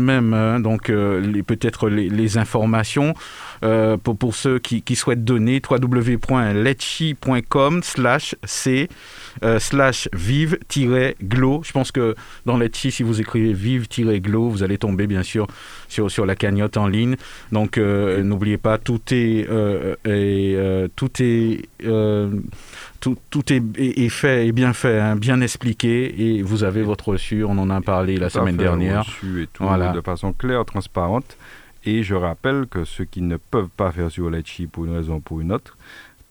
même 0.01 0.33
hein, 0.33 0.59
donc 0.59 0.89
euh, 0.89 1.41
peut-être 1.43 1.87
les, 1.89 2.37
informations 2.37 3.13
pour, 4.03 4.17
pour 4.17 4.35
ceux 4.35 4.59
qui, 4.59 4.83
souhaitent 4.95 5.23
donner 5.23 5.61
www.letchi.com 5.69 7.83
slash 7.83 8.35
c 8.43 8.89
slash 9.59 10.09
vive-glow. 10.13 11.61
Je 11.63 11.71
pense 11.71 11.91
que 11.91 12.15
dans 12.45 12.57
Letchi, 12.57 12.91
si 12.91 13.03
vous 13.03 13.21
écrivez 13.21 13.53
vive-glow, 13.53 14.49
vous 14.49 14.63
allez 14.63 14.77
tomber 14.77 15.07
bien 15.07 15.23
sûr 15.23 15.47
sur, 15.89 16.09
sur 16.09 16.25
la 16.25 16.35
cagnotte 16.35 16.77
en 16.77 16.87
ligne. 16.87 17.17
Donc 17.51 17.77
n'oubliez 17.77 18.57
pas, 18.57 18.77
tout 18.77 19.01
est, 19.11 19.47
tout 20.95 21.11
est 21.21 21.67
tout, 23.01 23.17
tout 23.31 23.51
est, 23.51 23.61
est, 23.77 24.09
fait 24.09 24.47
et 24.47 24.51
bien 24.51 24.73
fait, 24.73 24.99
hein, 24.99 25.15
bien 25.15 25.41
expliqué, 25.41 26.37
et 26.37 26.41
vous 26.43 26.63
avez 26.63 26.83
votre 26.83 27.09
reçu, 27.09 27.43
on 27.43 27.57
en 27.57 27.69
a 27.69 27.81
parlé 27.81 28.17
la 28.17 28.29
semaine 28.29 28.55
dernière. 28.55 29.03
Reçu 29.05 29.43
et 29.43 29.47
tout, 29.47 29.63
voilà. 29.63 29.91
de 29.91 30.01
façon 30.01 30.31
claire, 30.31 30.63
transparente. 30.63 31.35
Et 31.83 32.03
je 32.03 32.13
rappelle 32.13 32.67
que 32.67 32.85
ceux 32.85 33.05
qui 33.05 33.23
ne 33.23 33.37
peuvent 33.37 33.69
pas 33.75 33.91
faire 33.91 34.11
sur 34.11 34.29
Letchi 34.29 34.67
pour 34.67 34.85
une 34.85 34.93
raison 34.93 35.15
ou 35.15 35.19
pour 35.19 35.41
une 35.41 35.51
autre, 35.51 35.77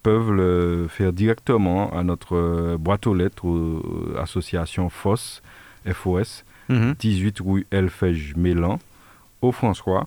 peuvent 0.05 0.33
le 0.33 0.87
faire 0.89 1.13
directement 1.13 1.93
à 1.93 2.05
notre 2.05 2.37
euh, 2.37 2.77
boîte 2.79 3.09
aux 3.09 3.15
lettres, 3.15 3.45
ou, 3.45 3.83
association 4.17 4.89
FOS, 4.89 5.43
FOS, 5.93 6.45
18 6.69 7.41
rue 7.41 7.67
Elfège 7.73 8.37
Mélan, 8.37 8.79
au 9.43 9.51
François, 9.51 10.07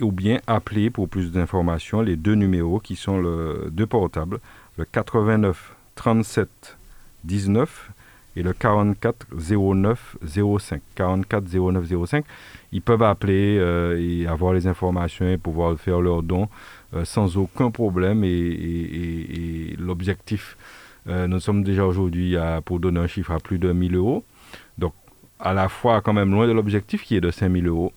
ou 0.00 0.10
bien 0.10 0.40
appeler 0.48 0.90
pour 0.90 1.08
plus 1.08 1.30
d'informations 1.30 2.00
les 2.00 2.16
deux 2.16 2.34
numéros 2.34 2.80
qui 2.80 2.96
sont 2.96 3.20
le, 3.20 3.68
deux 3.70 3.86
portables, 3.86 4.40
le 4.76 4.84
89 4.84 5.76
37 6.00 6.78
19 7.24 7.90
et 8.34 8.42
le 8.42 8.54
44 8.54 9.26
09 9.34 10.16
05. 10.58 10.80
44 10.94 11.44
09 11.44 12.06
05. 12.06 12.24
Ils 12.72 12.80
peuvent 12.80 13.02
appeler 13.02 13.58
euh, 13.58 14.00
et 14.00 14.26
avoir 14.26 14.54
les 14.54 14.66
informations 14.66 15.28
et 15.28 15.36
pouvoir 15.36 15.78
faire 15.78 16.00
leurs 16.00 16.22
dons 16.22 16.48
euh, 16.94 17.04
sans 17.04 17.36
aucun 17.36 17.70
problème. 17.70 18.24
Et, 18.24 19.76
l'objectif, 19.78 20.56
euh, 21.06 21.26
nous 21.26 21.38
sommes 21.38 21.62
déjà 21.62 21.84
aujourd'hui 21.84 22.34
pour 22.64 22.80
donner 22.80 23.00
un 23.00 23.06
chiffre 23.06 23.32
à 23.32 23.38
plus 23.38 23.58
de 23.58 23.70
1000 23.70 23.94
euros. 23.94 24.24
Donc, 24.78 24.94
à 25.38 25.52
la 25.52 25.68
fois, 25.68 26.00
quand 26.00 26.14
même 26.14 26.30
loin 26.30 26.46
de 26.48 26.52
l'objectif 26.52 27.02
qui 27.02 27.14
est 27.14 27.20
de 27.20 27.30
5000 27.30 27.68
euros 27.68 27.92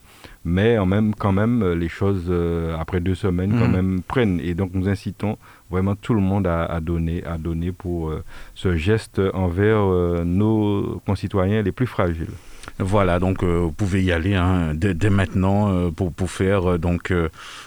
mais 0.46 0.78
en 0.78 0.86
même, 0.86 1.16
quand 1.16 1.32
même, 1.32 1.72
les 1.74 1.88
choses, 1.88 2.34
après 2.78 3.00
deux 3.00 3.16
semaines, 3.16 3.58
quand 3.58 3.70
mmh. 3.70 3.72
même, 3.72 4.02
prennent. 4.02 4.40
Et 4.42 4.56
donc, 4.56 4.72
nous 4.74 4.90
incitons 4.90 5.38
vraiment 5.74 5.96
tout 5.96 6.14
le 6.14 6.22
monde 6.22 6.46
a, 6.46 6.80
donné, 6.82 7.24
a 7.26 7.40
donné 7.40 7.72
pour 7.72 8.10
euh, 8.10 8.24
ce 8.54 8.78
geste 8.78 9.20
envers 9.34 9.80
euh, 9.80 10.24
nos 10.24 11.02
concitoyens 11.08 11.64
les 11.64 11.72
plus 11.72 11.88
fragiles. 11.88 12.36
Voilà, 12.78 13.20
donc 13.20 13.44
euh, 13.44 13.58
vous 13.58 13.72
pouvez 13.72 14.04
y 14.04 14.12
aller 14.12 14.36
hein, 14.36 14.74
dès, 14.76 15.10
maintenant 15.10 15.92
pour, 15.92 16.14
pour 16.14 16.30
faire 16.30 16.78
donc 16.78 17.12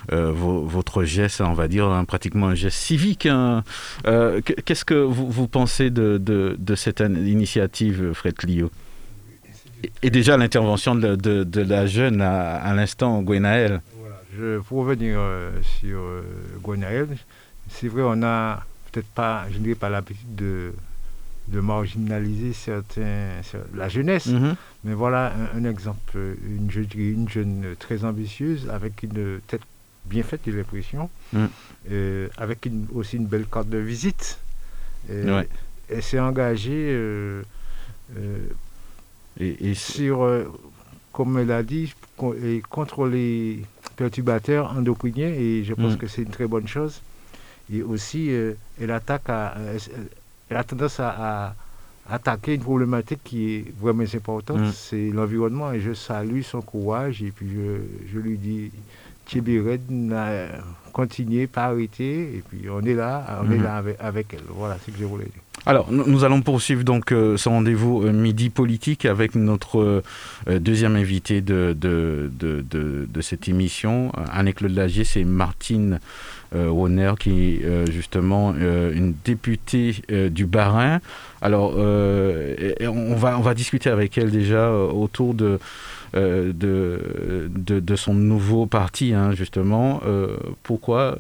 votre 0.09 1.03
geste, 1.03 1.41
on 1.41 1.53
va 1.53 1.67
dire 1.69 1.87
hein, 1.87 2.05
pratiquement 2.05 2.49
un 2.49 2.55
geste 2.55 2.79
civique. 2.79 3.27
Hein. 3.27 3.65
Qu'est-ce 4.65 4.85
que 4.85 4.95
vous, 4.95 5.29
vous 5.29 5.49
pensez 5.49 5.91
de, 5.91 6.19
de, 6.19 6.57
de, 6.59 6.75
cette 6.77 7.01
initiative, 7.01 8.13
Fred 8.13 8.35
Clio 8.35 8.71
et, 10.03 10.11
déjà 10.11 10.37
l'intervention 10.37 10.95
de, 10.95 11.15
de, 11.17 11.61
la 11.61 11.87
jeune 11.87 12.23
à, 12.23 12.73
l'instant, 12.75 13.23
Gwenaël. 13.23 13.83
Voilà, 14.01 14.23
je, 14.37 14.61
pour 14.61 14.79
revenir 14.79 15.21
sur 15.63 16.01
Gwenaël, 16.63 17.09
c'est 17.79 17.89
vrai, 17.89 18.03
on 18.05 18.23
a 18.23 18.65
peut-être 18.91 19.09
pas, 19.09 19.47
je 19.51 19.59
ne 19.59 19.65
dirais 19.65 19.75
pas 19.75 19.91
l'habitude 19.91 20.35
de, 20.35 20.73
de 21.49 21.61
marginaliser 21.61 22.53
certains, 22.53 23.41
la 23.75 23.89
jeunesse, 23.89 24.27
mhm. 24.27 24.57
mais 24.85 24.95
voilà 24.95 25.33
un, 25.55 25.65
exemple, 25.65 26.19
une, 26.47 26.71
je 26.71 26.81
une 26.99 27.29
jeune 27.29 27.77
très 27.79 28.05
ambitieuse 28.05 28.69
avec 28.71 29.03
une 29.03 29.41
tête 29.47 29.63
bien 30.07 30.23
faite, 30.23 30.41
j'ai 30.47 30.53
l'impression, 30.53 31.11
mhm. 31.33 31.49
euh, 31.91 32.29
avec 32.37 32.69
aussi 32.95 33.17
une 33.17 33.27
belle 33.27 33.47
carte 33.47 33.69
de 33.69 33.79
visite. 33.79 34.39
Euh, 35.11 35.43
elle 35.89 36.03
s'est 36.03 36.19
engagée 36.19 36.91
euh, 36.91 37.43
et, 39.39 39.75
sur, 39.75 40.27
comme 41.13 41.39
elle 41.39 41.53
a 41.53 41.63
dit, 41.63 41.93
contre 42.17 43.07
les 43.07 43.63
perturbateurs 43.97 44.77
endocriniens, 44.77 45.29
et 45.29 45.63
je 45.65 45.75
pense 45.75 45.93
mhm. 45.93 45.99
que 45.99 46.07
c'est 46.07 46.23
une 46.23 46.31
très 46.31 46.47
bonne 46.47 46.67
chose. 46.67 47.03
Et 47.73 47.83
aussi, 47.83 48.31
euh, 48.31 48.55
elle, 48.81 48.91
attaque 48.91 49.29
euh, 49.29 49.79
elle 50.49 50.57
a 50.57 50.65
tendance 50.65 51.01
à, 51.01 51.55
attaquer 52.09 52.55
une 52.55 52.63
problématique 52.63 53.19
qui 53.25 53.55
est 53.55 53.65
vraiment 53.81 54.05
importante, 54.05 54.61
mm. 54.61 54.73
c'est 54.73 55.11
l'environnement. 55.11 55.73
Et 55.73 55.81
je 55.81 55.93
salue 55.93 56.43
son 56.43 56.63
courage 56.63 57.23
et 57.23 57.33
puis 57.33 57.49
je, 57.51 58.13
je 58.13 58.19
lui 58.21 58.39
dis, 58.39 58.71
Thierry 59.27 59.81
n'a 59.91 60.49
continué, 60.93 61.47
pas 61.47 61.65
arrêté. 61.65 62.37
Et 62.37 62.43
puis 62.49 62.69
on 62.71 62.81
est 62.83 62.95
là, 62.95 63.41
on 63.43 63.51
est 63.51 63.57
mm-hmm. 63.57 63.63
là 63.63 63.83
avec, 64.01 64.29
elle. 64.33 64.41
Voilà 64.49 64.79
ce 64.85 64.91
que 64.91 64.99
je 64.99 65.05
voulais 65.05 65.25
dire. 65.25 65.43
Alors, 65.65 65.91
nous 65.91 66.23
allons 66.23 66.43
poursuivre 66.43 66.85
donc 66.85 67.11
euh, 67.11 67.37
ce 67.37 67.49
rendez-vous 67.49 68.03
midi 68.13 68.51
politique 68.51 69.05
avec 69.05 69.35
notre 69.35 70.03
deuxième 70.49 70.95
invité 70.95 71.41
de, 71.41 71.77
de, 71.77 72.31
de, 72.39 72.65
de, 72.71 73.21
cette 73.21 73.49
émission. 73.49 74.13
Anne-Claude 74.33 74.73
Lagier, 74.75 75.03
c'est 75.03 75.25
Martine 75.25 75.99
euh, 76.55 77.15
qui 77.19 77.31
est 77.31 77.65
euh, 77.65 77.87
justement 77.87 78.55
euh, 78.57 78.93
une 78.95 79.15
députée 79.25 79.97
euh, 80.11 80.29
du 80.29 80.47
Bas-Rhin. 80.47 81.01
Alors, 81.43 81.75
on, 81.77 83.15
va, 83.15 83.39
on 83.39 83.43
va 83.43 83.55
discuter 83.55 83.91
avec 83.91 84.17
elle 84.19 84.31
déjà 84.31 84.73
autour 84.73 85.35
de, 85.35 85.59
de, 86.17 87.51
de, 87.55 87.97
son 87.97 88.15
nouveau 88.15 88.67
parti, 88.67 89.13
hein, 89.13 89.33
justement. 89.33 90.01
pourquoi 90.63 91.17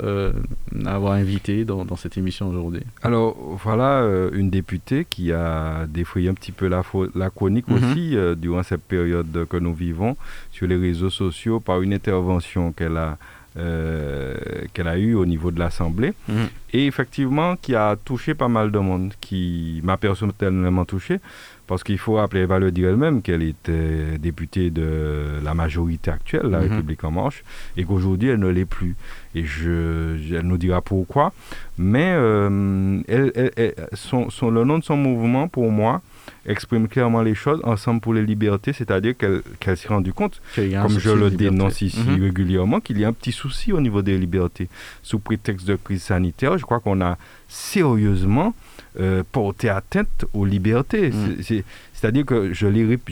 avoir 0.85 1.12
invité 1.12 1.64
dans, 1.64 1.85
dans 1.85 1.96
cette 1.96 2.16
émission 2.16 2.48
aujourd'hui? 2.48 2.82
Alors, 3.02 3.37
voilà 3.62 4.09
une 4.32 4.50
députée 4.50 5.06
qui 5.09 5.32
a 5.32 5.87
défrayé 5.87 6.28
un 6.28 6.35
petit 6.35 6.52
peu 6.52 6.66
la, 6.68 6.82
la 7.14 7.30
chronique 7.30 7.68
mhm. 7.68 7.76
aussi 7.76 8.16
durant 8.37 8.62
cette 8.62 8.82
période 8.82 9.46
que 9.48 9.56
nous 9.56 9.74
vivons 9.74 10.16
sur 10.50 10.66
les 10.66 10.76
réseaux 10.76 11.11
sociaux 11.11 11.61
par 11.61 11.82
une 11.82 11.92
intervention 11.92 12.72
qu'elle 12.72 12.96
a 12.96 13.06
euh, 13.06 13.14
qu'elle 13.56 14.88
a 14.88 14.98
eu 14.98 15.14
au 15.14 15.26
niveau 15.26 15.50
de 15.50 15.58
l'Assemblée. 15.58 16.12
Mhm. 16.28 16.48
Et 16.72 16.86
effectivement, 16.86 17.56
qui 17.56 17.74
a 17.74 17.96
touché 17.96 18.34
pas 18.34 18.48
mal 18.48 18.70
de 18.70 18.78
monde, 18.78 19.14
qui 19.20 19.80
m'a 19.82 19.96
personnellement 19.96 20.84
touché, 20.84 21.20
parce 21.66 21.82
qu'il 21.82 21.98
faut 21.98 22.14
rappeler, 22.14 22.40
elle 22.40 22.46
va 22.46 22.58
le 22.58 22.70
dire 22.70 22.90
elle-même, 22.90 23.22
qu'elle 23.22 23.42
était 23.42 24.18
députée 24.18 24.70
de 24.70 25.40
la 25.42 25.54
majorité 25.54 26.10
actuelle, 26.10 26.46
la 26.50 26.60
mhm. 26.60 26.68
République 26.70 27.04
en 27.04 27.10
marche, 27.10 27.44
et 27.76 27.84
qu'aujourd'hui, 27.84 28.28
elle 28.28 28.40
ne 28.40 28.48
l'est 28.48 28.66
plus. 28.66 28.94
Et 29.34 29.44
je, 29.44 30.16
elle 30.34 30.46
nous 30.46 30.58
dira 30.58 30.80
pourquoi. 30.80 31.32
Mais 31.78 32.12
euh, 32.14 33.00
elle, 33.08 33.74
son, 33.94 34.28
le 34.50 34.64
nom 34.64 34.78
de 34.78 34.84
son 34.84 34.96
mouvement, 34.96 35.48
pour 35.48 35.70
moi, 35.70 36.02
exprime 36.46 36.88
clairement 36.88 37.22
les 37.22 37.34
choses, 37.34 37.60
Ensemble 37.64 38.00
pour 38.00 38.14
les 38.14 38.24
libertés, 38.24 38.72
c'est-à-dire 38.72 39.14
qu'elle 39.16 39.76
s'est 39.76 39.88
rendue 39.88 40.12
compte, 40.12 40.40
comme 40.54 40.98
je 40.98 41.10
le 41.10 41.30
dénonce 41.30 41.82
ici 41.82 42.00
mhm. 42.00 42.22
régulièrement, 42.22 42.80
qu'il 42.80 42.98
y 42.98 43.04
a 43.04 43.08
un 43.08 43.12
petit 43.12 43.32
souci 43.32 43.72
au 43.72 43.80
niveau 43.80 44.02
des 44.02 44.16
libertés. 44.18 44.68
Sous 45.02 45.18
prétexte 45.18 45.66
de 45.66 45.76
crise 45.76 46.02
sanitaire, 46.02 46.58
je 46.58 46.64
crois 46.64 46.80
qu'on 46.80 47.00
a 47.00 47.18
sérieusement 47.48 48.54
euh, 49.00 49.22
porté 49.30 49.68
atteinte 49.68 50.24
aux 50.32 50.44
libertés. 50.44 51.10
Mhm. 51.10 51.62
C'est-à-dire 51.92 52.24
que, 52.26 52.52
je 52.52 52.66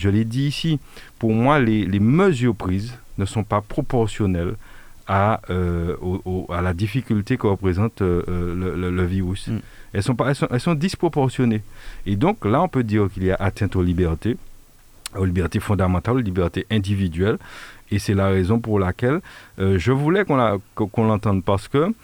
l'ai 0.08 0.24
dit 0.24 0.46
ici, 0.46 0.78
pour 1.18 1.32
moi, 1.32 1.58
les, 1.58 2.00
mesures 2.00 2.54
prises 2.54 2.94
ne 3.18 3.24
sont 3.24 3.44
pas 3.44 3.60
proportionnelles 3.60 4.54
à, 5.06 5.40
euh, 5.50 5.96
à 6.50 6.62
la 6.62 6.72
difficulté 6.72 7.36
que 7.36 7.46
représente 7.46 8.02
euh, 8.02 8.22
le, 8.56 9.04
virus. 9.04 9.48
Mhm 9.48 9.60
elles 9.94 10.02
sont, 10.60 10.74
disproportionnées. 10.74 11.62
Et 12.04 12.16
donc 12.16 12.44
là, 12.44 12.60
on 12.62 12.68
peut 12.68 12.82
dire 12.82 13.08
qu'il 13.12 13.24
y 13.24 13.30
a 13.30 13.36
atteinte 13.38 13.76
aux 13.76 13.82
libertés 13.82 14.36
aux 15.16 15.24
libertés 15.24 15.60
fondamentales, 15.60 16.16
aux 16.16 16.20
libertés 16.20 16.66
individuelles. 16.72 17.38
Et 17.92 18.00
c'est 18.00 18.14
la 18.14 18.26
raison 18.26 18.58
pour 18.58 18.80
laquelle 18.80 19.20
je 19.58 19.92
voulais 19.92 20.24
qu'on 20.24 21.04
l'entende 21.04 21.44
parce 21.44 21.68
que 21.68 21.94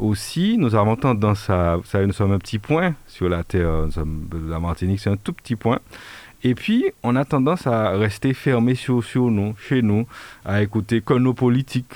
aussi, 0.00 0.56
nous 0.56 0.74
avons 0.74 0.96
tendance 0.96 1.50
à, 1.50 1.76
vous 1.76 1.84
savez, 1.84 2.06
nous 2.06 2.12
sommes 2.12 2.32
un 2.32 2.38
petit 2.38 2.58
point 2.58 2.94
sur 3.06 3.28
la 3.28 3.44
Terre, 3.44 3.86
la 4.48 4.58
Martinique, 4.58 5.00
c'est 5.00 5.10
un 5.10 5.16
tout 5.16 5.34
petit 5.34 5.56
point. 5.56 5.78
Et 6.42 6.54
puis, 6.54 6.86
on 7.02 7.16
a 7.16 7.24
tendance 7.26 7.66
à 7.66 7.90
rester 7.90 8.32
fermé 8.32 8.74
sur 8.74 9.02
nous, 9.30 9.54
chez 9.58 9.82
nous, 9.82 10.06
à 10.44 10.62
écouter 10.62 11.02
que 11.02 11.14
nos 11.14 11.34
politiques. 11.34 11.92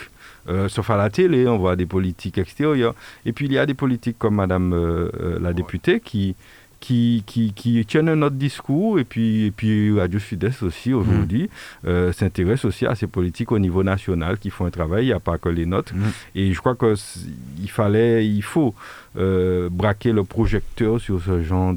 Euh, 0.48 0.68
sauf 0.68 0.90
à 0.90 0.96
la 0.96 1.10
télé, 1.10 1.48
on 1.48 1.58
voit 1.58 1.76
des 1.76 1.86
politiques 1.86 2.38
extérieures. 2.38 2.94
Et 3.24 3.32
puis, 3.32 3.46
il 3.46 3.52
y 3.52 3.58
a 3.58 3.66
des 3.66 3.74
politiques 3.74 4.18
comme 4.18 4.36
Madame 4.36 4.72
euh, 4.72 5.10
euh, 5.20 5.38
la 5.40 5.52
députée 5.52 6.00
qui, 6.00 6.36
qui, 6.84 7.22
qui, 7.26 7.54
qui, 7.54 7.84
tiennent 7.86 8.10
un 8.10 8.20
autre 8.20 8.36
discours 8.36 8.98
et 8.98 9.04
puis, 9.04 9.46
et 9.46 9.50
puis 9.50 9.98
Radio 9.98 10.18
Sud-Est 10.18 10.62
aussi 10.62 10.92
aujourd'hui 10.92 11.44
mm. 11.44 11.88
euh, 11.88 12.12
s'intéresse 12.12 12.66
aussi 12.66 12.84
à 12.84 12.94
ces 12.94 13.06
politiques 13.06 13.52
au 13.52 13.58
niveau 13.58 13.82
national 13.82 14.36
qui 14.38 14.50
font 14.50 14.66
un 14.66 14.70
travail, 14.70 15.04
il 15.04 15.06
n'y 15.06 15.14
a 15.14 15.20
pas 15.20 15.38
que 15.38 15.48
les 15.48 15.64
nôtres. 15.64 15.94
Mm. 15.94 16.02
Et 16.34 16.52
je 16.52 16.58
crois 16.60 16.76
qu'il 16.76 17.70
fallait, 17.70 18.26
il 18.26 18.42
faut 18.42 18.74
euh, 19.16 19.70
braquer 19.70 20.12
le 20.12 20.24
projecteur 20.24 21.00
sur 21.00 21.22
ce 21.22 21.42
genre 21.42 21.72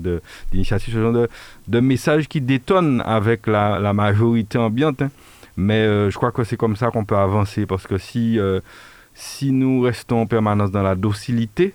d'initiative, 0.52 0.94
ce 0.94 1.00
genre 1.00 1.14
de, 1.14 1.30
de 1.70 1.80
messages 1.80 2.28
qui 2.28 2.42
détonnent 2.42 3.02
avec 3.06 3.48
la, 3.48 3.80
la 3.80 3.94
majorité 3.94 4.58
ambiante. 4.58 5.04
Hein. 5.04 5.12
Mais 5.58 5.82
euh, 5.82 6.10
je 6.10 6.16
crois 6.16 6.32
que 6.32 6.44
c'est 6.44 6.58
comme 6.58 6.76
ça 6.76 6.92
qu'on 6.92 7.06
peut 7.06 7.18
avancer 7.18 7.66
parce 7.66 7.88
que 7.88 7.98
si, 7.98 8.40
si 9.14 9.52
nous 9.52 9.82
restons 9.82 10.22
en 10.22 10.26
permanence 10.28 10.72
dans 10.72 10.84
la 10.84 10.96
docilité, 10.96 11.74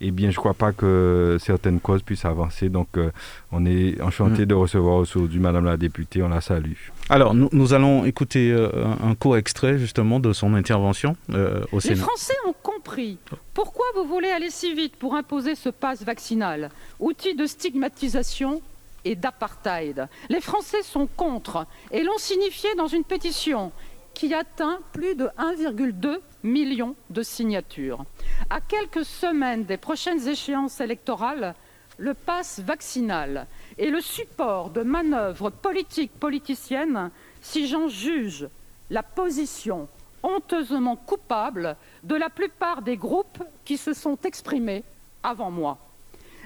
eh 0.00 0.10
bien, 0.10 0.30
je 0.30 0.36
ne 0.36 0.40
crois 0.40 0.54
pas 0.54 0.72
que 0.72 1.38
certaines 1.40 1.80
causes 1.80 2.02
puissent 2.02 2.24
avancer. 2.24 2.68
Donc, 2.68 2.88
euh, 2.96 3.10
on 3.52 3.64
est 3.64 4.00
enchanté 4.00 4.42
mm. 4.42 4.46
de 4.46 4.54
recevoir 4.54 4.96
aujourd'hui 4.96 5.40
Madame 5.40 5.64
la 5.64 5.76
députée. 5.76 6.22
On 6.22 6.28
la 6.28 6.40
salue. 6.40 6.72
Alors, 7.08 7.34
nous, 7.34 7.72
allons 7.72 8.04
écouter 8.04 8.52
euh, 8.52 8.68
un 9.02 9.14
court 9.14 9.36
extrait 9.36 9.78
justement 9.78 10.20
de 10.20 10.32
son 10.32 10.54
intervention 10.54 11.16
euh, 11.32 11.62
au 11.72 11.80
Sénat. 11.80 11.94
Les 11.94 12.00
Français 12.00 12.34
ont 12.46 12.54
compris 12.62 13.18
pourquoi 13.52 13.86
vous 13.96 14.04
voulez 14.04 14.28
aller 14.28 14.50
si 14.50 14.74
vite 14.74 14.96
pour 14.96 15.14
imposer 15.14 15.54
ce 15.54 15.68
passe 15.68 16.04
vaccinal, 16.04 16.70
outil 17.00 17.34
de 17.34 17.46
stigmatisation 17.46 18.60
et 19.04 19.16
d'apartheid. 19.16 20.08
Les 20.28 20.40
Français 20.40 20.82
sont 20.82 21.06
contre 21.06 21.66
et 21.90 22.02
l'ont 22.02 22.18
signifié 22.18 22.74
dans 22.74 22.86
une 22.86 23.04
pétition 23.04 23.72
qui 24.14 24.32
atteint 24.32 24.78
plus 24.92 25.16
de 25.16 25.26
1,2 25.38 26.20
million 26.44 26.94
de 27.10 27.22
signatures. 27.22 28.04
À 28.48 28.60
quelques 28.60 29.04
semaines 29.04 29.64
des 29.64 29.76
prochaines 29.76 30.28
échéances 30.28 30.80
électorales, 30.80 31.54
le 31.98 32.14
pass 32.14 32.60
vaccinal 32.60 33.46
est 33.78 33.90
le 33.90 34.00
support 34.00 34.70
de 34.70 34.82
manœuvres 34.82 35.50
politiques 35.50 36.18
politiciennes 36.18 37.10
si 37.40 37.66
j'en 37.66 37.88
juge 37.88 38.48
la 38.90 39.02
position 39.02 39.88
honteusement 40.22 40.96
coupable 40.96 41.76
de 42.02 42.14
la 42.14 42.30
plupart 42.30 42.82
des 42.82 42.96
groupes 42.96 43.42
qui 43.64 43.76
se 43.76 43.92
sont 43.92 44.18
exprimés 44.24 44.82
avant 45.22 45.50
moi. 45.50 45.78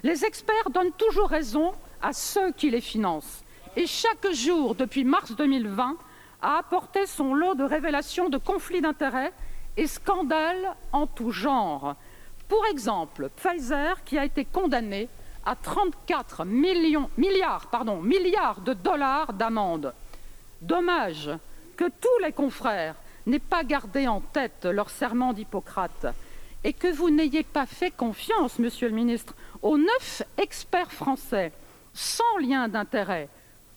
Les 0.02 0.24
experts 0.24 0.70
donnent 0.70 0.92
toujours 0.92 1.28
raison 1.28 1.72
à 2.02 2.12
ceux 2.12 2.52
qui 2.52 2.70
les 2.70 2.80
financent. 2.80 3.42
Et 3.76 3.87
chaque 3.87 4.30
jour, 4.32 4.74
depuis 4.74 5.04
mars 5.04 5.34
2020, 5.37 5.96
a 6.42 6.58
apporté 6.58 7.06
son 7.06 7.34
lot 7.34 7.54
de 7.54 7.64
révélations 7.64 8.28
de 8.28 8.38
conflits 8.38 8.80
d'intérêts 8.80 9.32
et 9.76 9.87
scandales 9.87 10.74
en 10.92 11.06
tout 11.06 11.30
genre. 11.30 11.96
Pour 12.48 12.64
exemple, 12.66 13.30
Pfizer 13.37 14.02
qui 14.04 14.18
a 14.18 14.24
été 14.24 14.44
condamné 14.44 15.08
à 15.44 15.54
34 15.54 16.44
millions, 16.44 17.11
milliards, 17.16 17.68
milliards 18.02 18.61
de 18.61 18.72
dollars 18.72 19.32
d'amende. 19.32 19.94
Dommage 20.61 21.30
que 21.76 21.84
tous 21.84 22.24
les 22.24 22.32
confrères 22.32 22.96
n'aient 23.26 23.38
pas 23.38 23.64
gardé 23.64 24.08
en 24.08 24.20
tête 24.20 24.64
leur 24.64 24.90
serment 24.90 25.32
d'Hippocrate 25.32 26.06
et 26.64 26.72
que 26.72 26.88
vous 26.88 27.11
n'ayez 27.11 27.44
pas 27.44 27.66
fait 27.66 27.90
confiance, 27.90 28.58
Monsieur 28.58 28.88
le 28.88 28.94
ministre, 28.94 29.34
aux 29.62 29.78
neuf 29.78 30.22
experts 30.37 30.92
français 30.92 31.52
sans 31.98 32.38
lien 32.38 32.68
d'intérêt, 32.68 33.28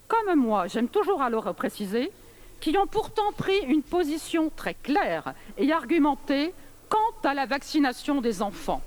comme 0.08 0.40
moi, 0.40 0.68
j'aime 0.68 0.90
toujours 0.90 1.24
alors 1.24 1.56
préciser, 1.56 2.12
qui 2.60 2.78
ont 2.78 2.86
pourtant 2.86 3.32
pris 3.36 3.58
une 3.68 3.82
position 3.82 4.52
très 4.56 4.76
claire 4.76 5.34
et 5.58 5.72
argumentée 5.72 6.54
quant 6.88 7.28
à 7.28 7.34
la 7.34 7.48
vaccination 7.48 8.22
des 8.22 8.44
enfants. 8.44 8.84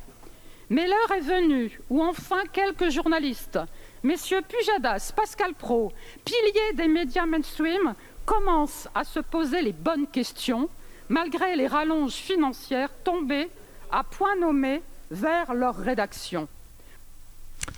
Mais 0.70 0.86
l'heure 0.86 1.16
est 1.16 1.20
venue 1.20 1.80
où 1.90 2.00
enfin 2.00 2.44
quelques 2.52 2.90
journalistes, 2.90 3.58
messieurs 4.04 4.42
Pujadas, 4.48 5.12
Pascal 5.16 5.54
Pro, 5.54 5.92
piliers 6.24 6.74
des 6.74 6.86
médias 6.86 7.26
mainstream, 7.26 7.94
commencent 8.24 8.88
à 8.94 9.02
se 9.02 9.18
poser 9.18 9.62
les 9.62 9.72
bonnes 9.72 10.06
questions, 10.06 10.68
malgré 11.08 11.56
les 11.56 11.66
rallonges 11.66 12.12
financières 12.12 12.94
tombées 13.02 13.50
à 13.90 14.04
point 14.04 14.36
nommé 14.36 14.80
vers 15.10 15.54
leur 15.54 15.74
rédaction. 15.74 16.46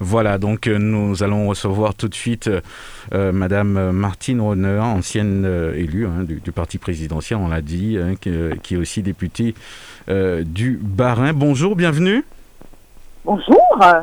Voilà, 0.00 0.36
donc 0.36 0.66
euh, 0.66 0.78
nous 0.78 1.22
allons 1.22 1.48
recevoir 1.48 1.94
tout 1.94 2.08
de 2.08 2.14
suite 2.14 2.50
euh, 3.14 3.32
Madame 3.32 3.92
Martine 3.92 4.42
Ronner, 4.42 4.78
ancienne 4.78 5.44
euh, 5.46 5.74
élue 5.74 6.06
hein, 6.06 6.24
du, 6.24 6.52
parti 6.52 6.76
présidentiel, 6.76 7.38
on 7.42 7.48
l'a 7.48 7.62
dit, 7.62 7.96
hein, 7.98 8.14
qui, 8.20 8.74
est 8.74 8.76
aussi 8.76 9.02
députée 9.02 9.54
du 10.08 10.78
Bas-Rhin. 10.82 11.32
Bonjour, 11.32 11.74
bienvenue. 11.76 12.24
Bonjour, 13.24 13.60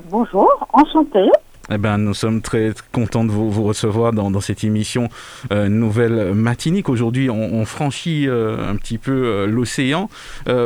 bonjour, 0.10 0.67
enchantée. 0.74 1.30
Eh 1.71 1.78
ben, 1.78 1.97
nous 1.97 2.13
sommes 2.13 2.41
très 2.41 2.71
contents 2.91 3.23
de 3.23 3.30
vous, 3.30 3.63
recevoir 3.63 4.12
dans, 4.12 4.41
cette 4.41 4.65
émission 4.65 5.08
euh, 5.54 5.69
Nouvelle 5.69 6.34
Matinique. 6.34 6.89
Aujourd'hui, 6.89 7.30
on, 7.30 7.63
franchit 7.63 8.28
euh, 8.28 8.69
un 8.69 8.76
petit 8.76 8.97
peu 8.97 9.12
euh, 9.12 9.45
l'océan 9.47 10.10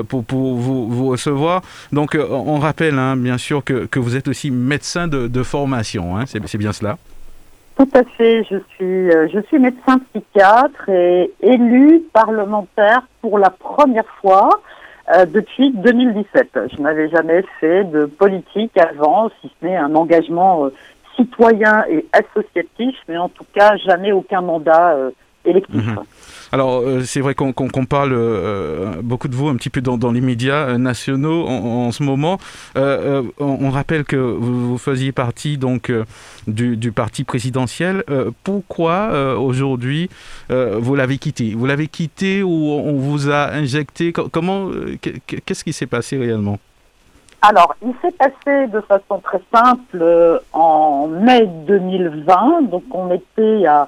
pour, 0.08 0.24
vous, 0.56 1.08
recevoir. 1.08 1.62
Donc, 1.92 2.18
on 2.18 2.58
rappelle 2.58 2.98
hein, 2.98 3.16
bien 3.16 3.38
sûr 3.38 3.64
que, 3.64 4.00
vous 4.00 4.16
êtes 4.16 4.28
aussi 4.28 4.50
médecin 4.50 5.08
de, 5.08 5.44
formation. 5.44 6.18
Hein. 6.18 6.24
C'est 6.26 6.58
bien 6.58 6.74
cela? 6.74 6.98
Tout 7.78 7.90
à 7.94 8.04
fait. 8.18 8.44
Je 8.50 8.58
suis, 8.76 9.12
je 9.12 9.40
suis 9.48 9.60
médecin 9.60 10.00
psychiatre 10.00 10.90
et 10.90 11.32
élu 11.42 12.02
parlementaire 12.12 13.08
pour 13.22 13.38
la 13.38 13.52
première 13.52 14.08
fois. 14.20 14.50
Depuis 15.28 15.72
2017. 15.72 16.60
Je 16.76 16.82
n'avais 16.82 17.10
jamais 17.10 17.44
fait 17.60 17.86
de 17.86 18.06
politique 18.06 18.78
avant, 18.78 19.30
si 19.42 19.50
ce 19.60 19.66
n'est 19.66 19.78
un 19.78 19.96
engagement 19.96 20.70
citoyen 21.18 21.84
et 21.90 22.06
associatif, 22.14 22.96
mais 23.10 23.18
en 23.18 23.30
tout 23.30 23.46
cas 23.54 23.76
jamais 23.78 24.12
aucun 24.12 24.42
mandat 24.42 24.94
euh, 24.94 25.12
électif. 25.46 25.76
Mhm. 25.76 26.04
Alors, 26.52 26.82
euh, 26.82 27.02
c'est 27.04 27.20
vrai 27.20 27.36
qu'on 27.36 27.54
parle 27.86 28.14
euh, 28.14 29.02
beaucoup 29.02 29.28
de 29.28 29.36
vous 29.36 29.48
un 29.50 29.56
petit 29.56 29.70
peu 29.70 29.82
dans, 29.82 30.12
les 30.12 30.22
médias 30.22 30.78
nationaux 30.78 31.48
en, 31.48 31.92
ce 31.92 32.04
moment. 32.04 32.38
On, 32.76 33.70
rappelle 33.70 34.04
que 34.04 34.16
vous, 34.16 34.78
faisiez 34.78 35.12
partie 35.12 35.58
donc 35.58 35.92
du, 36.48 36.92
parti 36.92 37.24
présidentiel. 37.24 38.04
pourquoi 38.44 39.38
aujourd'hui 39.38 40.10
vous 40.50 40.96
l'avez 40.96 41.18
quitté? 41.18 41.54
Vous 41.54 41.66
l'avez 41.66 41.88
quitté 41.88 42.44
ou 42.44 42.50
on 42.50 42.96
vous 42.96 43.30
a 43.30 43.52
injecté? 43.52 44.14
Comment 44.14 44.70
Qu'est-ce 45.02 45.64
qui 45.64 45.74
s'est 45.74 45.88
passé 45.88 46.18
réellement? 46.18 46.60
Alors, 47.42 47.76
il 47.82 47.94
s'est 48.02 48.12
passé 48.12 48.68
de 48.68 48.82
façon 48.82 49.20
très 49.20 49.40
simple 49.54 50.00
euh, 50.02 50.40
en 50.54 51.08
mai 51.08 51.46
2020. 51.46 52.64
Donc, 52.64 52.84
on 52.92 53.12
était 53.12 53.66
à, 53.68 53.88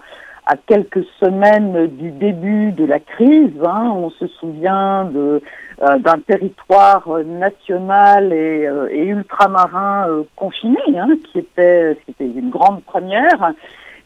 quelques 0.55 1.05
semaines 1.19 1.88
du 1.88 2.12
début 2.12 2.71
de 2.71 2.85
la 2.85 2.99
crise. 2.99 3.53
Hein. 3.63 3.91
On 3.95 4.09
se 4.12 4.27
souvient 4.27 5.05
de 5.05 5.41
euh, 5.81 5.97
d'un 5.99 6.19
territoire 6.19 7.07
national 7.25 8.33
et, 8.33 8.67
euh, 8.67 8.89
ultramarin 8.91 10.23
confiné, 10.35 10.79
hein, 10.97 11.09
qui 11.25 11.39
était 11.39 11.97
c'était 12.05 12.25
une 12.25 12.49
grande 12.49 12.83
première. 12.83 13.53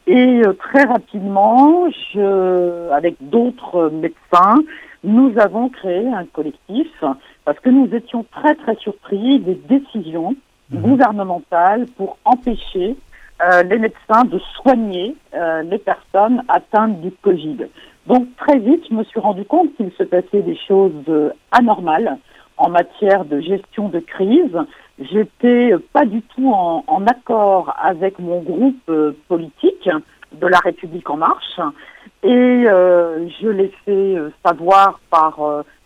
Et 0.05 0.41
très 0.59 0.83
rapidement, 0.83 1.87
je, 2.13 2.91
avec 2.91 3.15
d'autres 3.21 3.89
médecins, 3.89 4.59
nous 5.03 5.33
avons 5.37 5.69
créé 5.69 6.07
un 6.07 6.25
collectif 6.25 7.03
parce 7.45 7.59
que 7.59 7.69
nous 7.69 7.93
étions 7.93 8.25
très 8.31 8.55
très 8.55 8.75
surpris 8.75 9.39
des 9.39 9.55
décisions 9.55 10.35
mhm. 10.71 10.81
gouvernementales 10.81 11.85
pour 11.97 12.17
empêcher 12.25 12.95
euh, 13.41 13.63
les 13.63 13.77
médecins 13.77 14.23
de 14.25 14.39
soigner 14.55 15.15
euh, 15.33 15.63
les 15.63 15.79
personnes 15.79 16.43
atteintes 16.47 17.01
du 17.01 17.11
Covid. 17.11 17.67
Donc 18.07 18.27
très 18.37 18.59
vite, 18.59 18.83
je 18.89 18.95
me 18.95 19.03
suis 19.03 19.19
rendu 19.19 19.45
compte 19.45 19.75
qu'il 19.75 19.91
se 19.97 20.03
passait 20.03 20.41
des 20.41 20.57
choses 20.67 20.91
euh, 21.07 21.31
anormales 21.51 22.17
en 22.57 22.69
matière 22.69 23.25
de 23.25 23.39
gestion 23.39 23.89
de 23.89 23.99
crise. 23.99 24.55
J'étais 24.99 25.71
pas 25.91 26.05
du 26.05 26.21
tout 26.21 26.51
en, 26.53 26.83
en 26.85 27.07
accord 27.07 27.75
avec 27.81 28.19
mon 28.19 28.41
groupe 28.41 28.91
politique 29.27 29.89
de 30.33 30.47
la 30.47 30.59
République 30.59 31.09
en 31.09 31.17
marche 31.17 31.59
et 32.21 32.65
je 32.67 33.47
l'ai 33.47 33.71
fait 33.85 34.15
savoir 34.45 34.99
par 35.09 35.39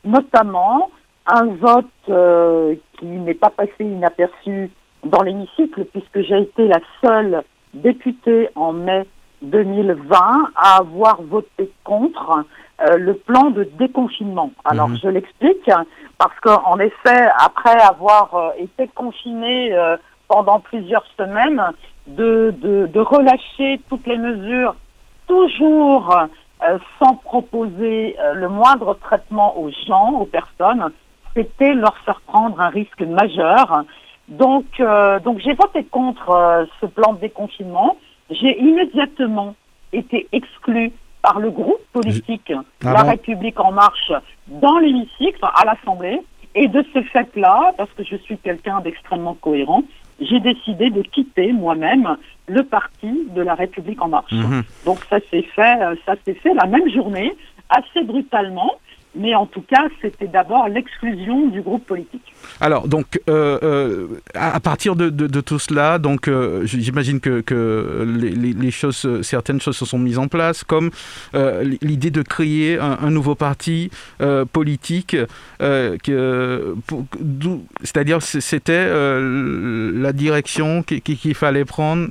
notamment 0.04 0.90
un 1.28 1.46
vote 1.46 1.86
euh, 2.10 2.76
qui 2.98 3.06
n'est 3.06 3.34
pas 3.34 3.50
passé 3.50 3.72
inaperçu 3.82 4.72
dans 5.08 5.22
l'hémicycle, 5.22 5.86
puisque 5.86 6.22
j'ai 6.22 6.42
été 6.42 6.68
la 6.68 6.80
seule 7.04 7.44
députée 7.74 8.50
en 8.56 8.74
mai 8.74 9.06
2020 9.42 10.50
à 10.56 10.78
avoir 10.78 11.22
voté 11.22 11.72
contre 11.84 12.44
euh, 12.80 12.98
le 12.98 13.14
plan 13.16 13.50
de 13.50 13.64
déconfinement. 13.78 14.52
Alors 14.66 14.90
mhm. 14.90 15.00
je 15.02 15.08
l'explique 15.10 15.70
parce 16.18 16.40
qu'en 16.42 16.80
effet, 16.80 17.28
après 17.40 17.80
avoir 17.82 18.34
euh, 18.36 18.50
été 18.58 18.88
confiné 18.88 19.74
euh, 19.74 19.98
pendant 20.28 20.60
plusieurs 20.60 21.06
semaines, 21.18 21.62
de, 22.08 22.54
de, 22.62 22.88
de, 22.88 23.00
relâcher 23.02 23.82
toutes 23.90 24.08
les 24.08 24.18
mesures, 24.18 24.76
toujours 25.28 26.16
sans 27.00 27.16
proposer 27.16 28.16
le 28.34 28.48
moindre 28.48 28.94
traitement 28.94 29.60
aux 29.60 29.70
gens, 29.86 30.14
aux 30.14 30.26
personnes, 30.26 30.90
c'était 31.36 31.74
leur 31.74 31.98
faire 32.00 32.22
prendre 32.22 32.60
un 32.62 32.70
risque 32.70 33.02
majeur. 33.02 33.84
Donc, 34.28 34.66
donc 35.24 35.40
j'ai 35.40 35.54
voté 35.54 35.84
contre 35.86 36.68
ce 36.82 36.86
plan 36.86 37.14
de 37.14 37.20
déconfinement. 37.20 37.98
J'ai 38.30 38.60
immédiatement 38.60 39.56
été 39.94 40.28
exclu 40.32 40.92
par 41.22 41.40
le 41.40 41.50
groupe 41.50 41.82
politique 41.94 42.52
ah 42.84 42.94
La 42.94 43.04
République 43.04 43.60
en 43.60 43.72
marche 43.72 44.12
dans 44.48 44.78
l'hémicycle, 44.80 45.40
à 45.42 45.66
l'Assemblée. 45.66 46.22
Et 46.56 46.68
de 46.68 46.84
ce 46.94 47.02
fait-là, 47.04 47.74
parce 47.78 47.92
que 47.92 48.04
je 48.04 48.16
suis 48.16 48.38
quelqu'un 48.38 48.80
d'extrêmement 48.82 49.36
cohérent, 49.36 49.84
j'ai 50.20 50.40
décidé 50.40 50.90
de 50.90 51.02
quitter 51.04 51.52
moi-même 51.54 52.18
le 52.48 52.64
parti 52.64 53.28
de 53.36 53.42
la 53.42 53.54
République 53.54 54.02
en 54.02 54.08
marche. 54.08 54.32
Mhm. 54.32 54.64
Donc 54.86 55.00
ça 55.10 55.20
s'est 55.30 55.44
fait, 55.44 55.82
euh, 55.82 55.96
ça 56.06 56.16
s'est 56.26 56.34
fait 56.34 56.54
la 56.54 56.66
même 56.66 56.90
journée, 56.90 57.32
assez 57.70 58.04
brutalement 58.04 58.72
mais 59.18 59.36
en 59.36 59.46
tout 59.46 59.62
cas, 59.62 59.88
c'était 60.02 60.28
d'abord 60.28 60.68
l'exclusion 60.70 61.48
du 61.48 61.62
groupe 61.62 61.86
politique. 61.86 62.34
Alors, 62.62 62.88
donc, 62.88 63.20
euh, 63.30 63.60
euh, 63.64 64.08
à 64.34 64.60
partir 64.60 64.96
de, 64.96 65.10
tout 65.42 65.60
cela, 65.60 66.00
donc, 66.00 66.28
euh, 66.28 66.66
j'imagine 66.66 67.20
que, 67.20 67.42
que 67.42 68.06
les, 68.06 68.72
choses, 68.72 69.22
certaines 69.22 69.60
choses 69.60 69.78
se 69.78 69.86
sont 69.86 70.00
mises 70.00 70.20
en 70.20 70.28
place, 70.28 70.64
comme 70.64 70.92
l'idée 71.82 72.12
de 72.12 72.22
créer 72.22 72.80
un, 72.80 73.10
nouveau 73.10 73.36
parti 73.36 73.90
politique, 74.52 75.16
c'est-à-dire 77.82 78.22
c'était 78.22 78.88
la 78.88 80.14
direction 80.14 80.84
qu'il 80.84 81.36
fallait 81.36 81.66
prendre. 81.66 82.10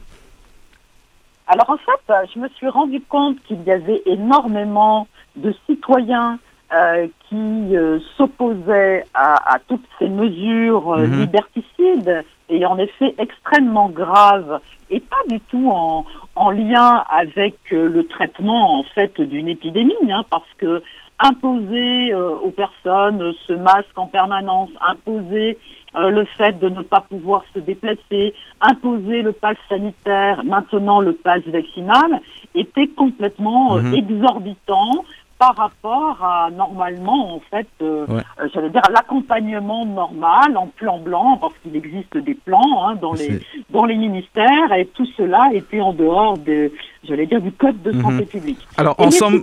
Alors 1.49 1.71
en 1.71 1.77
fait, 1.77 2.13
je 2.35 2.41
me 2.41 2.49
suis 2.51 2.69
rendu 2.69 3.01
compte 3.01 3.37
qu'il 3.45 3.63
y 3.63 3.71
avait 3.71 4.03
énormément 4.07 5.07
de 5.37 5.55
citoyens 5.67 6.41
euh, 6.75 7.07
qui 7.29 7.77
euh, 7.77 8.01
s'opposait 8.17 9.05
à, 9.15 9.55
à, 9.55 9.61
toutes 9.69 9.85
ces 10.01 10.09
mesures 10.09 10.95
euh, 10.95 11.07
mhm. 11.07 11.21
liberticides 11.21 12.25
et 12.49 12.67
en 12.67 12.77
effet 12.79 13.15
extrêmement 13.19 13.89
graves 13.89 14.59
et 14.91 14.99
pas 14.99 15.23
du 15.29 15.39
tout 15.39 15.71
en, 15.71 16.05
en 16.35 16.51
lien 16.51 17.05
avec 17.09 17.55
le 17.71 18.05
traitement 18.09 18.81
en 18.81 18.83
fait 18.83 19.21
d'une 19.21 19.47
épidémie, 19.47 19.95
hein, 20.11 20.25
parce 20.29 20.53
que 20.59 20.83
imposer 21.21 22.13
aux 22.15 22.51
personnes 22.51 23.33
ce 23.47 23.53
masque 23.53 23.97
en 23.97 24.07
permanence, 24.07 24.71
imposer 24.87 25.59
le 25.95 26.25
fait 26.37 26.59
de 26.59 26.69
ne 26.69 26.83
pas 26.83 27.01
pouvoir 27.01 27.45
se 27.55 27.61
déplacer, 27.61 28.35
imposer 28.61 29.23
le 29.23 29.33
pass 29.33 29.57
sanitaire, 29.69 30.45
maintenant 30.45 31.01
le 31.01 31.15
pass 31.15 31.43
vaccinal, 31.47 32.21
était 32.55 32.89
complètement 32.89 33.77
mhm. 33.77 33.95
exorbitant 33.95 35.05
par 35.39 35.55
rapport 35.55 36.23
à 36.25 36.51
normalement 36.51 37.35
en 37.35 37.41
fait 37.51 37.69
euh, 37.83 38.07
euh, 38.09 38.49
j'allais 38.55 38.71
dire 38.71 38.83
l'accompagnement 38.91 39.85
normal 39.85 40.57
en 40.57 40.69
plan 40.69 40.99
blanc 40.99 41.37
parce 41.41 41.53
qu'il 41.63 41.77
existe 41.77 42.17
des 42.17 42.35
plans 42.35 42.87
hein, 42.87 42.97
dans 43.01 43.13
les 43.13 43.41
dans 43.71 43.85
les 43.85 43.97
ministères 43.97 44.73
et 44.77 44.87
tout 44.87 45.07
cela 45.17 45.51
était 45.53 45.81
en 45.81 45.93
dehors 45.93 46.39
de 46.39 46.73
j'allais 47.05 47.27
dire 47.27 47.43
du 47.43 47.53
code 47.53 47.81
de 47.83 47.93
santé 47.93 48.23
mhm. 48.23 48.27
publique. 48.27 48.69
Alors 48.79 48.99
en 48.99 49.11
somme 49.11 49.43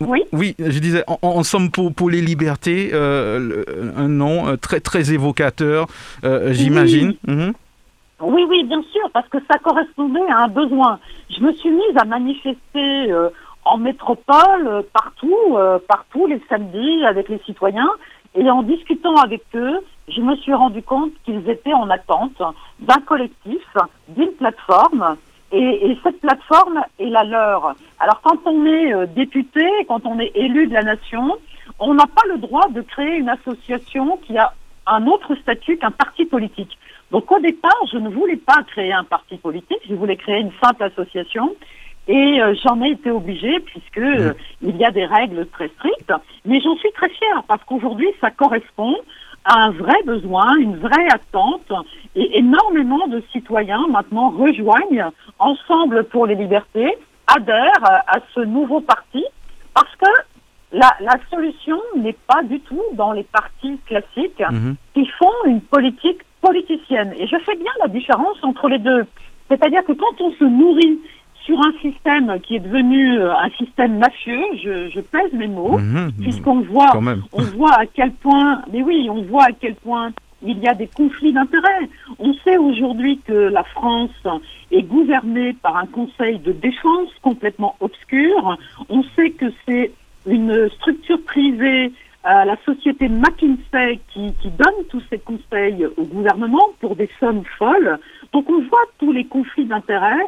oui 0.00 0.22
oui 0.32 0.54
je 0.58 0.78
disais 0.78 1.04
en, 1.06 1.42
somme 1.42 1.70
pour 1.70 1.92
pour 1.92 2.08
les 2.08 2.22
libertés 2.22 2.90
euh, 2.94 3.64
un 3.96 4.08
nom 4.08 4.56
très 4.56 4.80
très 4.80 5.12
évocateur 5.12 5.86
j'imagine. 6.22 7.14
Mhm. 7.26 7.52
Oui, 8.18 8.46
oui, 8.48 8.64
bien 8.64 8.80
sûr, 8.80 9.10
parce 9.12 9.28
que 9.28 9.36
ça 9.46 9.58
correspondait 9.58 10.26
à 10.30 10.44
un 10.44 10.48
besoin. 10.48 10.98
Je 11.28 11.38
me 11.42 11.52
suis 11.52 11.68
mise 11.68 11.96
à 11.96 12.06
manifester 12.06 13.12
en 13.66 13.78
métropole, 13.78 14.84
partout, 14.92 15.56
euh, 15.56 15.78
partout 15.86 16.26
les 16.26 16.40
samedis 16.48 17.04
avec 17.04 17.28
les 17.28 17.38
citoyens. 17.40 17.90
Et 18.34 18.48
en 18.50 18.62
discutant 18.62 19.16
avec 19.16 19.42
eux, 19.54 19.80
je 20.08 20.20
me 20.20 20.36
suis 20.36 20.54
rendu 20.54 20.82
compte 20.82 21.10
qu'ils 21.24 21.48
étaient 21.48 21.74
en 21.74 21.90
attente 21.90 22.40
d'un 22.80 23.00
collectif, 23.00 23.66
d'une 24.08 24.32
plateforme. 24.32 25.16
Et, 25.52 25.90
et, 25.90 25.98
cette 26.02 26.20
plateforme 26.20 26.82
est 26.98 27.08
la 27.08 27.24
leur. 27.24 27.74
Alors 27.98 28.20
quand 28.22 28.38
on 28.46 28.66
est 28.66 28.92
euh, 28.92 29.06
député, 29.06 29.64
quand 29.88 30.04
on 30.06 30.18
est 30.18 30.32
élu 30.34 30.66
de 30.66 30.74
la 30.74 30.82
nation, 30.82 31.36
on 31.78 31.94
n'a 31.94 32.06
pas 32.06 32.26
le 32.28 32.38
droit 32.38 32.68
de 32.68 32.82
créer 32.82 33.16
une 33.16 33.28
association 33.28 34.18
qui 34.26 34.36
a 34.38 34.52
un 34.86 35.06
autre 35.06 35.34
statut 35.36 35.78
qu'un 35.78 35.90
parti 35.90 36.24
politique. 36.24 36.78
Donc 37.10 37.30
au 37.30 37.38
départ, 37.38 37.80
je 37.92 37.98
ne 37.98 38.08
voulais 38.08 38.36
pas 38.36 38.62
créer 38.64 38.92
un 38.92 39.04
parti 39.04 39.36
politique, 39.36 39.80
je 39.88 39.94
voulais 39.94 40.16
créer 40.16 40.40
une 40.40 40.52
simple 40.62 40.82
association 40.82 41.54
et 42.08 42.40
euh, 42.40 42.54
j'en 42.62 42.80
ai 42.82 42.90
été 42.90 43.10
obligée 43.10 43.58
puisque 43.60 43.98
euh, 43.98 44.32
il 44.62 44.76
y 44.76 44.84
a 44.84 44.90
des 44.90 45.04
règles 45.04 45.46
très 45.46 45.68
strictes. 45.68 46.12
Mais 46.44 46.60
j'en 46.60 46.76
suis 46.76 46.92
très 46.92 47.08
fière 47.08 47.42
parce 47.48 47.62
qu'aujourd'hui, 47.64 48.08
ça 48.20 48.30
correspond 48.30 48.94
à 49.44 49.64
un 49.64 49.70
vrai 49.70 49.96
besoin, 50.04 50.56
une 50.56 50.76
vraie 50.76 51.08
attente. 51.10 51.72
Et 52.14 52.38
énormément 52.38 53.06
de 53.08 53.22
citoyens 53.32 53.86
maintenant 53.90 54.30
rejoignent 54.30 55.10
Ensemble 55.38 56.04
pour 56.04 56.26
les 56.26 56.34
libertés, 56.34 56.96
adhèrent 57.26 57.84
à 57.84 58.18
ce 58.34 58.40
nouveau 58.40 58.80
parti 58.80 59.24
parce 59.74 59.94
que 59.96 60.08
la, 60.72 60.94
la 61.00 61.16
solution 61.30 61.78
n'est 61.96 62.16
pas 62.26 62.42
du 62.42 62.60
tout 62.60 62.82
dans 62.94 63.12
les 63.12 63.24
partis 63.24 63.78
classiques 63.86 64.42
mhm. 64.50 64.76
qui 64.94 65.06
font 65.18 65.34
une 65.46 65.60
politique 65.60 66.22
politicienne. 66.40 67.14
Et 67.18 67.26
je 67.26 67.36
fais 67.38 67.56
bien 67.56 67.72
la 67.82 67.88
différence 67.88 68.36
entre 68.42 68.68
les 68.68 68.78
deux. 68.78 69.04
C'est-à-dire 69.48 69.84
que 69.84 69.92
quand 69.92 70.20
on 70.20 70.32
se 70.32 70.44
nourrit 70.44 70.98
sur 71.46 71.58
un 71.60 71.72
système 71.80 72.38
qui 72.42 72.56
est 72.56 72.60
devenu 72.60 73.18
euh, 73.18 73.32
un 73.32 73.48
système 73.50 73.98
mafieux, 73.98 74.42
je, 74.62 74.90
je 74.90 75.00
pèse 75.00 75.32
mes 75.32 75.46
mots, 75.46 75.78
mhm, 75.78 76.12
puisqu'on 76.20 76.60
voit, 76.60 76.90
on 77.32 77.42
voit 77.42 77.74
à 77.74 77.86
quel 77.86 78.10
point, 78.10 78.62
mais 78.72 78.82
oui, 78.82 79.08
on 79.08 79.22
voit 79.22 79.44
à 79.44 79.52
quel 79.52 79.76
point 79.76 80.10
il 80.42 80.58
y 80.58 80.68
a 80.68 80.74
des 80.74 80.88
conflits 80.88 81.32
d'intérêts. 81.32 81.88
On 82.18 82.34
sait 82.44 82.58
aujourd'hui 82.58 83.20
que 83.24 83.32
la 83.32 83.64
France 83.64 84.10
est 84.70 84.82
gouvernée 84.82 85.54
par 85.62 85.76
un 85.76 85.86
conseil 85.86 86.38
de 86.40 86.52
défense 86.52 87.08
complètement 87.22 87.76
obscur. 87.80 88.58
On 88.88 89.02
sait 89.14 89.30
que 89.30 89.46
c'est 89.66 89.92
une 90.26 90.68
structure 90.70 91.22
privée 91.22 91.92
à 92.26 92.44
la 92.44 92.56
société 92.64 93.08
McKinsey 93.08 94.00
qui, 94.12 94.34
qui, 94.42 94.50
donne 94.50 94.84
tous 94.90 95.02
ces 95.08 95.18
conseils 95.18 95.86
au 95.96 96.02
gouvernement 96.02 96.70
pour 96.80 96.96
des 96.96 97.08
sommes 97.20 97.44
folles. 97.56 97.98
Donc 98.32 98.50
on 98.50 98.60
voit 98.68 98.84
tous 98.98 99.12
les 99.12 99.24
conflits 99.26 99.66
d'intérêts 99.66 100.26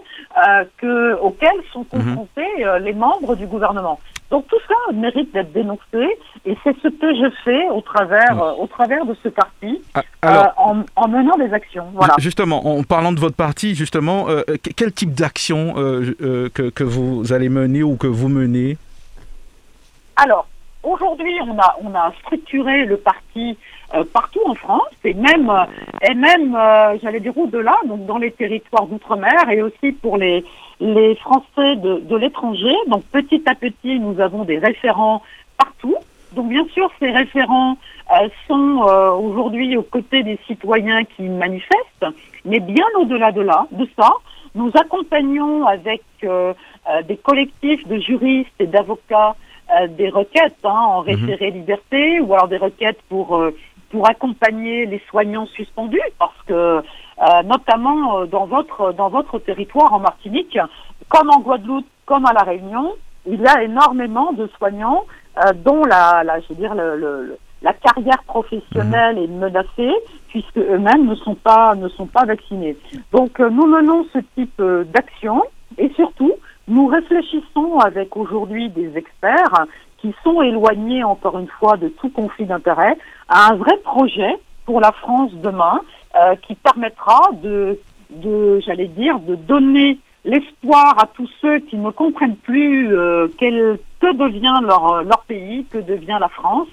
euh, 0.84 1.16
auxquels 1.20 1.60
sont 1.72 1.84
mhm. 1.92 2.14
confrontés 2.14 2.64
euh, 2.64 2.78
les 2.78 2.92
membres 2.92 3.34
du 3.34 3.46
gouvernement. 3.46 3.98
Donc 4.30 4.46
tout 4.46 4.60
ça 4.68 4.92
mérite 4.92 5.32
d'être 5.34 5.52
dénoncé 5.52 6.06
et 6.46 6.56
c'est 6.62 6.76
ce 6.82 6.88
que 6.88 7.14
je 7.16 7.32
fais 7.44 7.68
au 7.70 7.80
travers, 7.80 8.40
euh, 8.40 8.52
au 8.52 8.68
travers 8.68 9.04
de 9.04 9.16
ce 9.20 9.28
parti 9.30 9.82
ah, 9.94 10.02
euh, 10.24 10.82
en, 10.94 11.08
menant 11.08 11.36
des 11.36 11.52
actions. 11.52 11.86
Voilà. 11.94 12.14
Justement, 12.18 12.64
en 12.64 12.84
parlant 12.84 13.10
de 13.10 13.18
votre 13.18 13.36
parti, 13.36 13.74
justement, 13.74 14.26
quel 14.76 14.92
type 14.92 15.14
d'action 15.14 15.74
que, 15.74 16.48
que 16.70 16.84
vous 16.84 17.32
allez 17.32 17.48
mener 17.48 17.82
ou 17.82 17.96
que 17.96 18.06
vous 18.06 18.28
menez? 18.28 18.76
Alors, 20.14 20.46
Aujourd'hui, 20.84 21.34
on 21.42 21.58
a, 21.58 21.76
on 21.82 21.92
a 21.94 22.12
structuré 22.20 22.84
le 22.84 22.98
parti 22.98 23.58
euh, 23.94 24.04
partout 24.12 24.40
en 24.46 24.54
France 24.54 24.94
et 25.04 25.12
même, 25.12 25.50
euh, 25.50 25.64
et 26.08 26.14
même 26.14 26.54
euh, 26.54 26.96
j'allais 27.02 27.18
dire 27.18 27.36
au-delà, 27.36 27.74
donc 27.86 28.06
dans 28.06 28.18
les 28.18 28.30
territoires 28.30 28.86
d'outre-mer 28.86 29.50
et 29.50 29.60
aussi 29.60 29.90
pour 29.90 30.16
les, 30.18 30.44
les 30.78 31.16
Français 31.16 31.76
de, 31.76 31.98
de 31.98 32.16
l'étranger. 32.16 32.74
Donc 32.86 33.02
petit 33.06 33.42
à 33.46 33.56
petit, 33.56 33.98
nous 33.98 34.20
avons 34.20 34.44
des 34.44 34.58
référents 34.58 35.22
partout. 35.56 35.96
Donc 36.32 36.48
bien 36.48 36.64
sûr, 36.74 36.88
ces 37.00 37.10
référents 37.10 37.76
sont 38.46 38.86
aujourd'hui 39.18 39.76
aux 39.76 39.82
côtés 39.82 40.22
des 40.22 40.38
citoyens 40.46 41.04
qui 41.04 41.22
manifestent, 41.22 42.06
mais 42.44 42.60
bien 42.60 42.84
au-delà 43.00 43.32
de 43.32 43.40
là, 43.40 43.66
de 43.72 43.88
ça, 43.98 44.10
nous 44.54 44.70
accompagnons 44.74 45.66
avec 45.66 46.02
des 46.22 47.16
collectifs 47.16 47.86
de 47.88 47.98
juristes 47.98 48.52
et 48.60 48.66
d'avocats 48.66 49.30
euh, 49.30 49.47
des 49.88 50.08
requêtes 50.08 50.56
hein, 50.64 50.70
en 50.70 51.02
mhm. 51.02 51.08
référé 51.08 51.50
liberté 51.50 52.20
ou 52.20 52.32
alors 52.34 52.48
des 52.48 52.56
requêtes 52.56 53.00
pour 53.08 53.36
euh, 53.36 53.54
pour 53.90 54.08
accompagner 54.08 54.86
les 54.86 55.00
soignants 55.08 55.46
suspendus 55.46 56.00
parce 56.18 56.36
que 56.46 56.52
euh, 56.52 57.42
notamment 57.44 58.24
dans 58.26 58.46
votre 58.46 58.92
dans 58.92 59.08
votre 59.08 59.38
territoire 59.38 59.92
en 59.92 60.00
Martinique 60.00 60.58
comme 61.08 61.30
en 61.30 61.40
Guadeloupe 61.40 61.86
comme 62.06 62.26
à 62.26 62.32
la 62.32 62.42
Réunion 62.42 62.94
il 63.26 63.40
y 63.40 63.46
a 63.46 63.62
énormément 63.62 64.32
de 64.32 64.46
soignants 64.58 65.04
dont 65.64 65.84
la, 65.84 66.22
la 66.24 66.40
je 66.40 66.48
veux 66.48 66.54
dire 66.56 66.74
le, 66.74 67.38
la 67.62 67.72
carrière 67.72 68.22
professionnelle 68.24 69.16
mhm. 69.16 69.22
est 69.22 69.26
menacée 69.26 69.94
puisque 70.28 70.58
eux-mêmes 70.58 71.06
ne 71.06 71.14
sont 71.14 71.34
pas 71.34 71.74
ne 71.74 71.88
sont 71.88 72.06
pas 72.06 72.24
vaccinés. 72.24 72.76
Donc 73.12 73.38
nous 73.38 73.66
menons 73.66 74.06
ce 74.12 74.18
type 74.34 74.62
d'action 74.92 75.42
et 75.76 75.90
surtout 75.94 76.34
nous 76.68 76.86
réfléchissons 76.86 77.78
avec 77.78 78.16
aujourd'hui 78.16 78.68
des 78.68 78.96
experts 78.96 79.66
qui 79.98 80.14
sont 80.22 80.42
éloignés, 80.42 81.02
encore 81.02 81.38
une 81.38 81.48
fois, 81.48 81.76
de 81.76 81.88
tout 81.88 82.10
conflit 82.10 82.46
d'intérêts, 82.46 82.96
à 83.28 83.50
un 83.50 83.56
vrai 83.56 83.76
projet 83.78 84.36
pour 84.64 84.80
la 84.80 84.92
France 84.92 85.32
demain 85.42 85.80
euh, 86.16 86.36
qui 86.46 86.54
permettra 86.54 87.30
de, 87.42 87.78
de 88.10 88.60
j'allais 88.60 88.88
dire, 88.88 89.18
de 89.20 89.34
donner 89.34 89.98
l'espoir 90.24 90.94
à 90.98 91.06
tous 91.06 91.28
ceux 91.40 91.58
qui 91.60 91.76
ne 91.76 91.90
comprennent 91.90 92.36
plus 92.36 92.94
euh, 92.94 93.28
quel, 93.38 93.78
que 94.00 94.14
devient 94.14 94.60
leur, 94.62 95.02
leur 95.02 95.24
pays, 95.26 95.64
que 95.70 95.78
devient 95.78 96.18
la 96.20 96.28
France, 96.28 96.68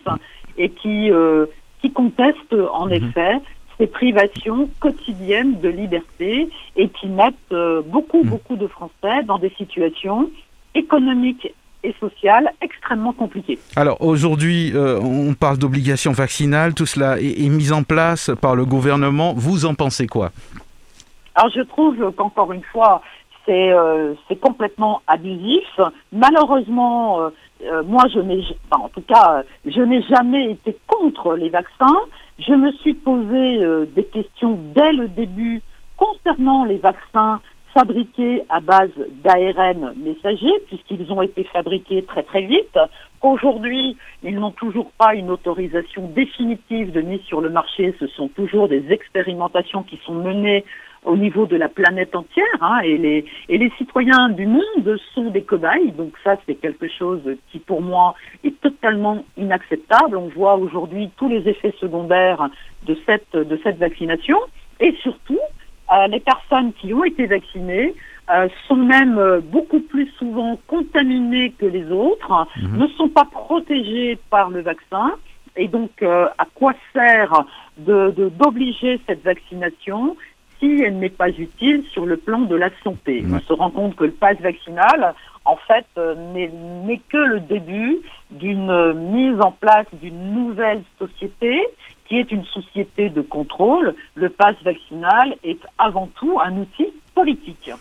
et 0.57 0.69
qui, 0.69 1.11
euh, 1.11 1.45
qui 1.81 1.91
contestent 1.91 2.55
en 2.73 2.87
mhm. 2.87 2.93
effet 2.93 3.41
ces 3.77 3.87
privations 3.87 4.69
quotidiennes 4.79 5.59
de 5.59 5.69
liberté 5.69 6.49
et 6.75 6.89
qui 6.89 7.07
mettent 7.07 7.35
euh, 7.51 7.81
beaucoup, 7.85 8.23
mhm. 8.23 8.29
beaucoup 8.29 8.55
de 8.55 8.67
Français 8.67 9.23
dans 9.25 9.37
des 9.37 9.51
situations 9.57 10.29
économiques 10.73 11.53
et 11.83 11.93
sociales 11.99 12.51
extrêmement 12.61 13.13
compliquées. 13.13 13.59
Alors 13.75 14.01
aujourd'hui, 14.01 14.71
euh, 14.73 14.99
on 14.99 15.33
parle 15.33 15.57
d'obligation 15.57 16.11
vaccinale, 16.11 16.73
tout 16.73 16.85
cela 16.85 17.19
est, 17.19 17.45
est, 17.45 17.49
mis 17.49 17.71
en 17.71 17.83
place 17.83 18.31
par 18.41 18.55
le 18.55 18.65
gouvernement. 18.65 19.33
Vous 19.35 19.65
en 19.65 19.75
pensez 19.75 20.07
quoi? 20.07 20.31
Alors 21.35 21.51
je 21.53 21.61
trouve 21.61 22.11
qu'encore 22.13 22.53
une 22.53 22.63
fois, 22.63 23.01
c'est 23.45 23.71
euh, 23.71 24.13
complètement 24.41 25.01
abusif. 25.07 25.79
Malheureusement, 26.11 27.29
euh, 27.63 27.83
moi, 27.83 28.03
je 28.13 28.19
n'ai, 28.19 28.43
en 28.71 28.89
tout 28.89 29.01
cas, 29.01 29.43
je 29.65 29.81
n'ai 29.81 30.01
jamais 30.03 30.51
été 30.51 30.77
contre 30.87 31.35
les 31.35 31.49
vaccins. 31.49 31.99
Je 32.39 32.53
me 32.53 32.71
suis 32.73 32.93
posé 32.93 33.63
euh, 33.63 33.85
des 33.95 34.03
questions 34.03 34.59
dès 34.75 34.91
le 34.91 35.07
début 35.07 35.61
concernant 35.95 36.65
les 36.65 36.77
vaccins 36.77 37.39
fabriqués 37.73 38.43
à 38.49 38.59
base 38.59 38.91
d'ARN 39.23 39.93
messager, 39.97 40.51
puisqu'ils 40.67 41.11
ont 41.11 41.21
été 41.21 41.43
fabriqués 41.45 42.03
très 42.03 42.23
très 42.23 42.41
vite. 42.41 42.77
Aujourd'hui, 43.21 43.97
ils 44.23 44.35
n'ont 44.35 44.51
toujours 44.51 44.91
pas 44.97 45.15
une 45.15 45.29
autorisation 45.29 46.07
définitive 46.09 46.91
de 46.91 47.01
mise 47.01 47.21
sur 47.21 47.41
le 47.41 47.49
marché. 47.49 47.93
Ce 47.99 48.07
sont 48.07 48.27
toujours 48.29 48.67
des 48.67 48.91
expérimentations 48.91 49.83
qui 49.83 49.99
sont 50.05 50.13
menées 50.13 50.63
au 51.05 51.15
niveau 51.15 51.45
de 51.45 51.55
la 51.55 51.69
planète 51.69 52.15
entière, 52.15 52.45
hein, 52.61 52.79
et, 52.83 52.97
les, 52.97 53.25
et 53.47 53.57
les 53.57 53.71
citoyens 53.77 54.29
du 54.29 54.47
monde 54.47 54.97
sont 55.13 55.29
des 55.29 55.43
cobayes, 55.43 55.91
donc 55.91 56.13
ça 56.23 56.35
c'est 56.45 56.55
quelque 56.55 56.87
chose 56.87 57.21
qui 57.51 57.59
pour 57.59 57.81
moi 57.81 58.15
est 58.43 58.59
totalement 58.61 59.23
inacceptable. 59.37 60.17
On 60.17 60.29
voit 60.29 60.55
aujourd'hui 60.55 61.09
tous 61.17 61.29
les 61.29 61.47
effets 61.47 61.73
secondaires 61.79 62.49
de 62.85 62.97
cette, 63.05 63.31
de 63.33 63.59
cette 63.63 63.77
vaccination, 63.77 64.37
et 64.79 64.93
surtout, 65.01 65.39
euh, 65.93 66.07
les 66.07 66.19
personnes 66.19 66.73
qui 66.73 66.93
ont 66.93 67.03
été 67.03 67.27
vaccinées 67.27 67.93
euh, 68.31 68.47
sont 68.67 68.75
même 68.75 69.19
euh, 69.19 69.39
beaucoup 69.39 69.81
plus 69.81 70.07
souvent 70.17 70.59
contaminées 70.67 71.51
que 71.51 71.67
les 71.67 71.91
autres, 71.91 72.47
mhm. 72.59 72.77
ne 72.79 72.87
sont 72.87 73.09
pas 73.09 73.25
protégées 73.25 74.17
par 74.31 74.49
le 74.49 74.61
vaccin, 74.61 75.13
et 75.55 75.69
donc 75.69 76.03
à 76.03 76.45
quoi 76.53 76.73
sert 76.91 77.45
de 77.77 78.13
d'obliger 78.37 78.99
cette 79.07 79.23
vaccination 79.23 80.17
si 80.59 80.81
elle 80.81 80.99
n'est 80.99 81.09
pas 81.09 81.29
utile 81.29 81.83
sur 81.91 82.05
le 82.05 82.17
plan 82.17 82.39
de 82.39 82.55
la 82.55 82.69
santé. 82.83 83.23
On 83.31 83.39
se 83.39 83.53
rend 83.53 83.71
compte 83.71 83.95
que 83.95 84.05
le 84.05 84.11
pass 84.11 84.37
vaccinal, 84.39 85.13
en 85.43 85.57
fait, 85.57 85.85
euh, 85.97 86.15
n'est 86.33 87.01
que 87.09 87.17
le 87.17 87.39
début 87.39 87.97
d'une 88.31 88.93
mise 88.93 89.39
en 89.41 89.51
place 89.51 89.87
d'une 90.01 90.33
nouvelle 90.33 90.83
société 90.99 91.61
qui 92.07 92.19
est 92.19 92.31
une 92.31 92.45
société 92.45 93.09
de 93.09 93.21
contrôle. 93.21 93.95
Le 94.15 94.29
pass 94.29 94.55
vaccinal 94.63 95.35
est 95.43 95.59
avant 95.77 96.07
tout 96.15 96.39
un 96.43 96.57
outil 96.57 96.93
politique. 97.13 97.71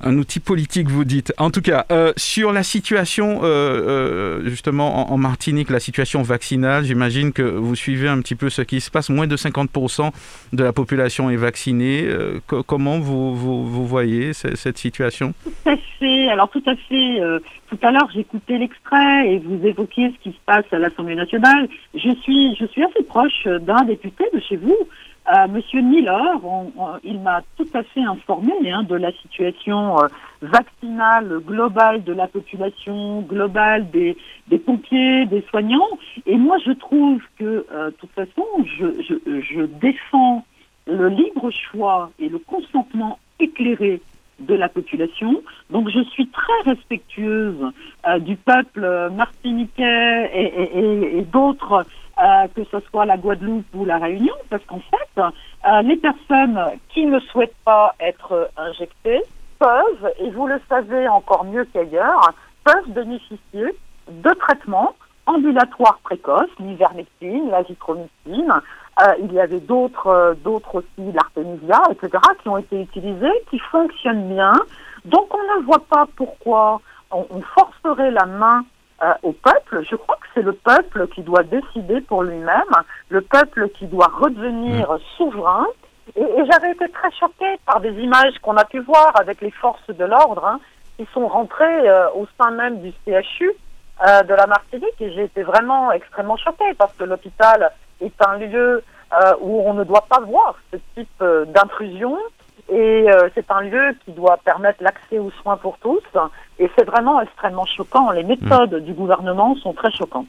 Un 0.00 0.16
outil 0.16 0.38
politique, 0.38 0.88
vous 0.88 1.04
dites. 1.04 1.32
En 1.38 1.50
tout 1.50 1.60
cas, 1.60 1.84
euh, 1.90 2.12
sur 2.16 2.52
la 2.52 2.62
situation, 2.62 3.40
euh, 3.42 3.46
euh, 3.46 4.48
justement, 4.48 5.12
en, 5.12 5.18
Martinique, 5.18 5.70
la 5.70 5.80
situation 5.80 6.22
vaccinale, 6.22 6.84
j'imagine 6.84 7.32
que 7.32 7.42
vous 7.42 7.74
suivez 7.74 8.08
un 8.08 8.20
petit 8.20 8.36
peu 8.36 8.48
ce 8.48 8.62
qui 8.62 8.80
se 8.80 8.92
passe. 8.92 9.10
Moins 9.10 9.26
de 9.26 9.36
50% 9.36 10.12
de 10.52 10.62
la 10.62 10.72
population 10.72 11.30
est 11.30 11.36
vaccinée. 11.36 12.06
comment 12.66 13.00
vous, 13.00 13.34
vous, 13.34 13.86
voyez 13.86 14.32
cette 14.32 14.78
situation? 14.78 15.34
Tout 15.42 15.70
à 15.70 15.76
fait. 15.98 16.28
Alors, 16.28 16.48
tout 16.48 16.62
à 16.66 16.76
fait. 16.76 17.20
tout 17.68 17.78
à 17.82 17.90
l'heure, 17.90 18.08
j'écoutais 18.14 18.58
l'extrait 18.58 19.32
et 19.32 19.38
vous 19.40 19.66
évoquiez 19.66 20.12
ce 20.12 20.22
qui 20.22 20.30
se 20.30 20.40
passe 20.46 20.64
à 20.70 20.78
l'Assemblée 20.78 21.16
nationale. 21.16 21.68
Je 21.94 22.10
suis, 22.22 22.54
je 22.54 22.66
suis 22.66 22.84
assez 22.84 23.02
proche 23.02 23.46
d'un 23.46 23.82
député 23.84 24.24
de 24.32 24.40
chez 24.40 24.56
vous 24.56 24.76
Monsieur 25.50 25.82
Miller, 25.82 26.40
il 27.04 27.20
m'a 27.20 27.42
tout 27.58 27.68
à 27.74 27.82
fait 27.82 28.02
informé 28.02 28.52
hein, 28.70 28.82
de 28.82 28.94
la 28.94 29.12
situation 29.12 30.00
euh, 30.00 30.08
vaccinale 30.40 31.40
globale 31.40 32.02
de 32.02 32.14
la 32.14 32.26
population, 32.26 33.20
globale 33.20 33.90
des, 33.90 34.16
pompiers, 34.58 35.26
des 35.26 35.44
soignants. 35.50 35.98
Et 36.24 36.36
moi, 36.36 36.56
je 36.64 36.72
trouve 36.72 37.20
que, 37.38 37.66
euh, 37.70 37.90
de 37.90 37.96
toute 37.96 38.12
façon, 38.12 38.46
je, 38.64 39.64
défends 39.80 40.46
le 40.86 41.08
libre 41.08 41.50
choix 41.50 42.10
et 42.18 42.30
le 42.30 42.38
consentement 42.38 43.18
éclairé 43.38 44.00
de 44.40 44.54
la 44.54 44.68
population. 44.70 45.42
Donc 45.68 45.90
je 45.90 46.00
suis 46.04 46.28
très 46.28 46.70
respectueuse 46.70 47.72
du 48.20 48.36
peuple 48.36 49.10
martiniquais 49.10 50.30
et 50.32 51.22
d'autres 51.22 51.84
euh, 52.20 52.48
que 52.54 52.64
ce 52.64 52.80
soit 52.90 53.06
la 53.06 53.16
Guadeloupe 53.16 53.66
ou 53.74 53.84
la 53.84 53.98
Réunion, 53.98 54.34
parce 54.50 54.64
qu'en 54.64 54.80
fait, 54.80 55.22
euh, 55.22 55.82
les 55.82 55.96
personnes 55.96 56.60
qui 56.88 57.06
ne 57.06 57.20
souhaitent 57.20 57.54
pas 57.64 57.94
être 58.00 58.50
injectées 58.56 59.22
peuvent, 59.60 60.12
et 60.18 60.30
vous 60.30 60.48
le 60.48 60.60
savez 60.68 61.06
encore 61.08 61.44
mieux 61.44 61.64
qu'ailleurs, 61.72 62.32
peuvent 62.64 62.90
bénéficier 62.90 63.72
de 64.10 64.30
traitements 64.34 64.94
ambulatoires 65.26 66.00
précoces, 66.02 66.50
l'ivermectine, 66.58 67.50
l'azithromycine. 67.50 68.52
Euh, 69.00 69.14
il 69.20 69.32
y 69.32 69.38
avait 69.38 69.60
d'autres, 69.60 70.36
d'autres 70.42 70.76
aussi, 70.76 71.12
l'artémisia, 71.12 71.80
etc., 71.92 72.18
qui 72.42 72.48
ont 72.48 72.58
été 72.58 72.82
utilisés, 72.82 73.32
qui 73.48 73.60
fonctionnent 73.60 74.34
bien. 74.34 74.54
Donc 75.04 75.32
on 75.32 75.60
ne 75.60 75.64
voit 75.64 75.84
pas 75.88 76.06
pourquoi 76.16 76.80
on 77.10 77.40
forcerait 77.54 78.10
la 78.10 78.26
main 78.26 78.64
euh, 79.02 79.12
au 79.22 79.32
peuple. 79.32 79.84
Je 79.88 79.96
crois 79.96 80.16
que 80.16 80.26
c'est 80.34 80.42
le 80.42 80.52
peuple 80.52 81.06
qui 81.08 81.22
doit 81.22 81.44
décider 81.44 82.00
pour 82.00 82.22
lui-même, 82.22 82.74
le 83.08 83.20
peuple 83.20 83.68
qui 83.70 83.86
doit 83.86 84.10
redevenir 84.12 84.92
mm. 84.92 84.98
souverain. 85.16 85.66
Et, 86.16 86.26
j'avais 86.50 86.72
été 86.72 86.88
très 86.88 87.10
choquée 87.12 87.60
par 87.66 87.80
des 87.80 87.92
images 87.92 88.36
qu'on 88.42 88.56
a 88.56 88.64
pu 88.64 88.80
voir 88.80 89.12
avec 89.14 89.40
les 89.40 89.50
forces 89.50 89.88
de 89.88 90.04
l'ordre 90.04 90.44
hein, 90.44 90.60
qui 90.96 91.06
sont 91.12 91.28
rentrées 91.28 91.88
euh, 91.88 92.08
au 92.14 92.26
sein 92.40 92.50
même 92.50 92.80
du 92.80 92.92
CHU 93.04 93.52
euh, 94.06 94.22
de 94.22 94.34
la 94.34 94.46
Martinique 94.46 95.00
et 95.00 95.12
j'ai 95.12 95.24
été 95.24 95.42
vraiment 95.42 95.92
extrêmement 95.92 96.36
choquée 96.36 96.74
parce 96.76 96.92
que 96.94 97.04
l'hôpital 97.04 97.70
est 98.00 98.26
un 98.26 98.38
lieu 98.38 98.82
où 99.40 99.62
on 99.66 99.72
ne 99.72 99.84
doit 99.84 100.04
pas 100.06 100.20
voir 100.20 100.54
ce 100.70 100.76
type 100.94 101.24
d'intrusion 101.54 102.18
et 102.70 103.06
euh, 103.08 103.28
c'est 103.34 103.50
un 103.50 103.62
lieu 103.62 103.96
qui 104.04 104.12
doit 104.12 104.38
permettre 104.44 104.82
l'accès 104.82 105.18
aux 105.18 105.30
soins 105.42 105.56
pour 105.56 105.78
tous. 105.78 106.02
Et 106.58 106.68
c'est 106.76 106.84
vraiment 106.84 107.20
extrêmement 107.20 107.64
choquant. 107.64 108.10
Les 108.10 108.24
méthodes 108.24 108.84
du 108.84 108.92
gouvernement 108.92 109.56
sont 109.56 109.72
très 109.72 109.90
choquantes. 109.92 110.26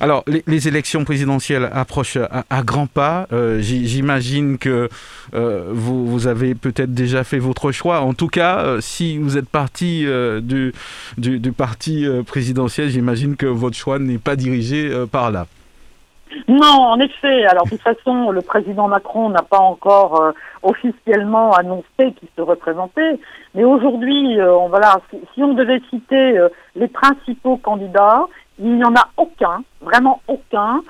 Alors, 0.00 0.24
les, 0.26 0.68
élections 0.68 1.04
présidentielles 1.04 1.68
approchent 1.72 2.16
à, 2.16 2.62
grands 2.62 2.86
pas. 2.86 3.26
Euh, 3.32 3.60
j'imagine 3.60 4.58
que 4.58 4.88
euh, 5.34 5.68
vous, 5.70 6.06
vous, 6.06 6.26
avez 6.26 6.54
peut-être 6.54 6.94
déjà 6.94 7.24
fait 7.24 7.38
votre 7.38 7.72
choix. 7.72 8.00
En 8.00 8.14
tout 8.14 8.28
cas, 8.28 8.80
si 8.80 9.18
vous 9.18 9.36
êtes 9.36 9.48
parti 9.48 10.06
du, 10.42 10.72
du, 11.18 11.38
du, 11.38 11.52
parti 11.52 12.06
présidentiel, 12.26 12.88
j'imagine 12.88 13.36
que 13.36 13.46
votre 13.46 13.76
choix 13.76 13.98
n'est 13.98 14.18
pas 14.18 14.34
dirigé 14.34 14.90
par 15.12 15.30
là. 15.30 15.46
Non, 16.48 16.66
en 16.66 17.00
effet. 17.00 17.44
Alors, 17.46 17.64
de 17.64 17.70
toute 17.70 17.82
façon, 17.82 18.30
le 18.30 18.42
président 18.42 18.88
Macron 18.88 19.30
n'a 19.30 19.42
pas 19.42 19.58
encore 19.58 20.20
euh, 20.20 20.32
officiellement 20.62 21.52
annoncé 21.52 22.12
qu'il 22.18 22.28
se 22.36 22.42
représentait. 22.42 23.18
Mais 23.54 23.64
aujourd'hui, 23.64 24.38
euh, 24.38 24.54
on, 24.54 24.68
voilà, 24.68 25.00
si, 25.10 25.42
on 25.42 25.54
devait 25.54 25.80
citer 25.90 26.38
euh, 26.38 26.48
les 26.76 26.88
principaux 26.88 27.56
candidats, 27.56 28.26
il 28.58 28.76
n'y 28.76 28.84
en 28.84 28.94
a 28.94 29.08
aucun, 29.16 29.62
vraiment 29.80 30.20
aucun, 30.28 30.82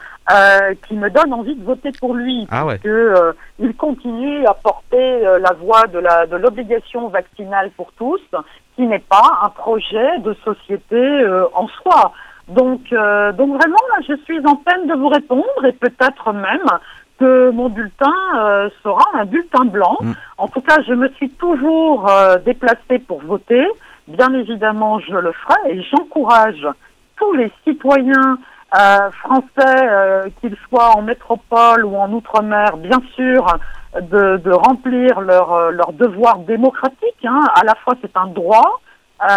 qui 0.86 0.94
me 0.94 1.10
donne 1.10 1.32
envie 1.32 1.56
de 1.56 1.64
voter 1.64 1.90
pour 1.98 2.14
lui. 2.14 2.46
Ah 2.52 2.62
parce 2.64 2.78
que 2.78 3.34
il 3.58 3.74
continue 3.74 4.46
à 4.46 4.54
porter 4.54 5.22
la 5.22 5.52
voie 5.54 5.88
de 5.88 5.98
la 5.98 6.26
de 6.26 6.36
l'obligation 6.36 7.08
vaccinale 7.08 7.70
pour 7.76 7.90
tous, 7.92 8.20
qui 8.76 8.82
n'est 8.86 9.00
pas 9.00 9.40
un 9.42 9.48
projet 9.48 10.18
de 10.20 10.34
société 10.44 11.26
en 11.52 11.66
soi. 11.68 12.12
Donc, 12.50 12.92
euh, 12.92 13.32
donc 13.32 13.50
vraiment, 13.50 13.78
là, 13.94 14.04
je 14.06 14.14
suis 14.24 14.44
en 14.44 14.56
peine 14.56 14.86
de 14.86 14.94
vous 14.94 15.08
répondre 15.08 15.64
et 15.64 15.72
peut-être 15.72 16.32
même 16.32 16.66
que 17.18 17.50
mon 17.50 17.68
bulletin 17.68 18.12
euh, 18.36 18.68
sera 18.82 19.04
un 19.14 19.24
bulletin 19.24 19.64
blanc. 19.66 19.96
Mm. 20.00 20.12
En 20.38 20.48
tout 20.48 20.60
cas, 20.60 20.78
je 20.86 20.94
me 20.94 21.08
suis 21.10 21.30
toujours 21.30 22.10
euh, 22.10 22.38
déplacée 22.38 22.98
pour 23.06 23.20
voter. 23.22 23.64
Bien 24.08 24.32
évidemment, 24.34 24.98
je 24.98 25.14
le 25.14 25.32
ferai 25.32 25.74
et 25.74 25.82
j'encourage 25.82 26.66
tous 27.16 27.32
les 27.34 27.52
citoyens 27.64 28.38
français, 28.72 30.30
qu'ils 30.40 30.56
soient 30.68 30.96
en 30.96 31.02
métropole 31.02 31.84
ou 31.84 31.96
en 31.96 32.12
outre-mer, 32.12 32.76
bien 32.76 33.00
sûr, 33.16 33.44
de, 34.00 34.36
de 34.36 34.52
remplir 34.52 35.20
leur, 35.20 35.72
leur 35.72 35.92
devoir 35.92 36.38
démocratique. 36.38 37.24
Hein. 37.24 37.40
À 37.56 37.64
la 37.64 37.74
fois, 37.74 37.94
c'est 38.00 38.16
un 38.16 38.28
droit 38.28 38.80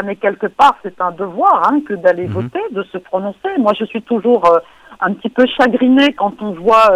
mais 0.05 0.15
quelque 0.15 0.47
part, 0.47 0.75
c'est 0.83 0.99
un 1.01 1.11
devoir 1.11 1.69
hein, 1.69 1.81
que 1.87 1.93
d'aller 1.93 2.27
mhm. 2.27 2.33
voter, 2.33 2.61
de 2.71 2.83
se 2.83 2.97
prononcer. 2.97 3.49
Moi, 3.57 3.73
je 3.79 3.85
suis 3.85 4.01
toujours 4.01 4.43
un 4.99 5.13
petit 5.13 5.29
peu 5.29 5.45
chagrinée 5.57 6.13
quand 6.13 6.41
on 6.41 6.51
voit 6.51 6.89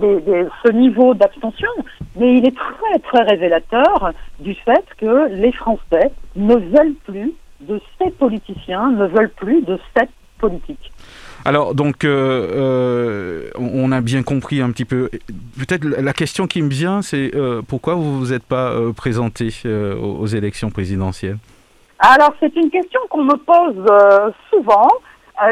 ce 0.00 0.70
niveau 0.72 1.14
d'abstention, 1.14 1.68
mais 2.16 2.36
il 2.36 2.46
est 2.46 2.56
très, 2.56 2.98
très 3.00 3.22
révélateur 3.24 4.12
du 4.38 4.54
fait 4.54 4.84
que 4.98 5.28
les 5.34 5.52
Français 5.52 6.12
ne 6.36 6.54
veulent 6.54 6.94
plus 7.04 7.32
de 7.60 7.80
ces 7.98 8.10
politiciens, 8.10 8.90
ne 8.90 9.06
veulent 9.06 9.30
plus 9.30 9.62
de 9.62 9.78
cette 9.96 10.10
politique. 10.38 10.92
Alors, 11.44 11.74
donc, 11.74 12.04
euh, 12.04 12.48
euh, 12.52 13.50
on 13.56 13.92
a 13.92 14.00
bien 14.00 14.22
compris 14.22 14.60
un 14.60 14.70
petit 14.70 14.84
peu. 14.84 15.08
Peut-être 15.58 15.84
la 15.84 16.12
question 16.12 16.46
qui 16.46 16.62
me 16.62 16.68
vient, 16.68 17.02
c'est 17.02 17.34
euh, 17.34 17.62
pourquoi 17.66 17.94
vous 17.94 18.12
ne 18.12 18.18
vous 18.18 18.32
êtes 18.32 18.44
pas 18.44 18.74
présenté 18.94 19.50
aux, 19.66 20.26
élections 20.26 20.70
présidentielles? 20.70 21.38
Alors, 22.00 22.32
c'est 22.40 22.54
une 22.56 22.70
question 22.70 23.00
qu'on 23.10 23.24
me 23.24 23.36
pose 23.36 23.84
souvent. 24.48 24.88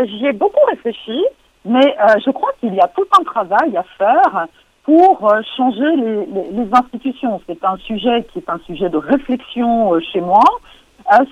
J'y 0.05 0.27
ai 0.27 0.33
beaucoup 0.33 0.65
réfléchi, 0.69 1.25
mais 1.65 1.95
je 2.25 2.31
crois 2.31 2.51
qu'il 2.61 2.75
y 2.75 2.81
a 2.81 2.89
tout 2.89 3.07
un 3.21 3.25
travail 3.25 3.77
à 3.77 3.83
faire 3.99 4.47
pour 4.85 5.31
changer 5.57 5.97
les, 5.97 6.27
les 6.53 6.69
institutions. 6.73 7.41
C'est 7.47 7.63
un 7.65 7.77
sujet 7.77 8.27
qui 8.33 8.39
est 8.39 8.49
un 8.49 8.59
sujet 8.67 8.89
de 8.89 8.97
réflexion 8.97 10.01
chez 10.13 10.23
moi. 10.23 10.45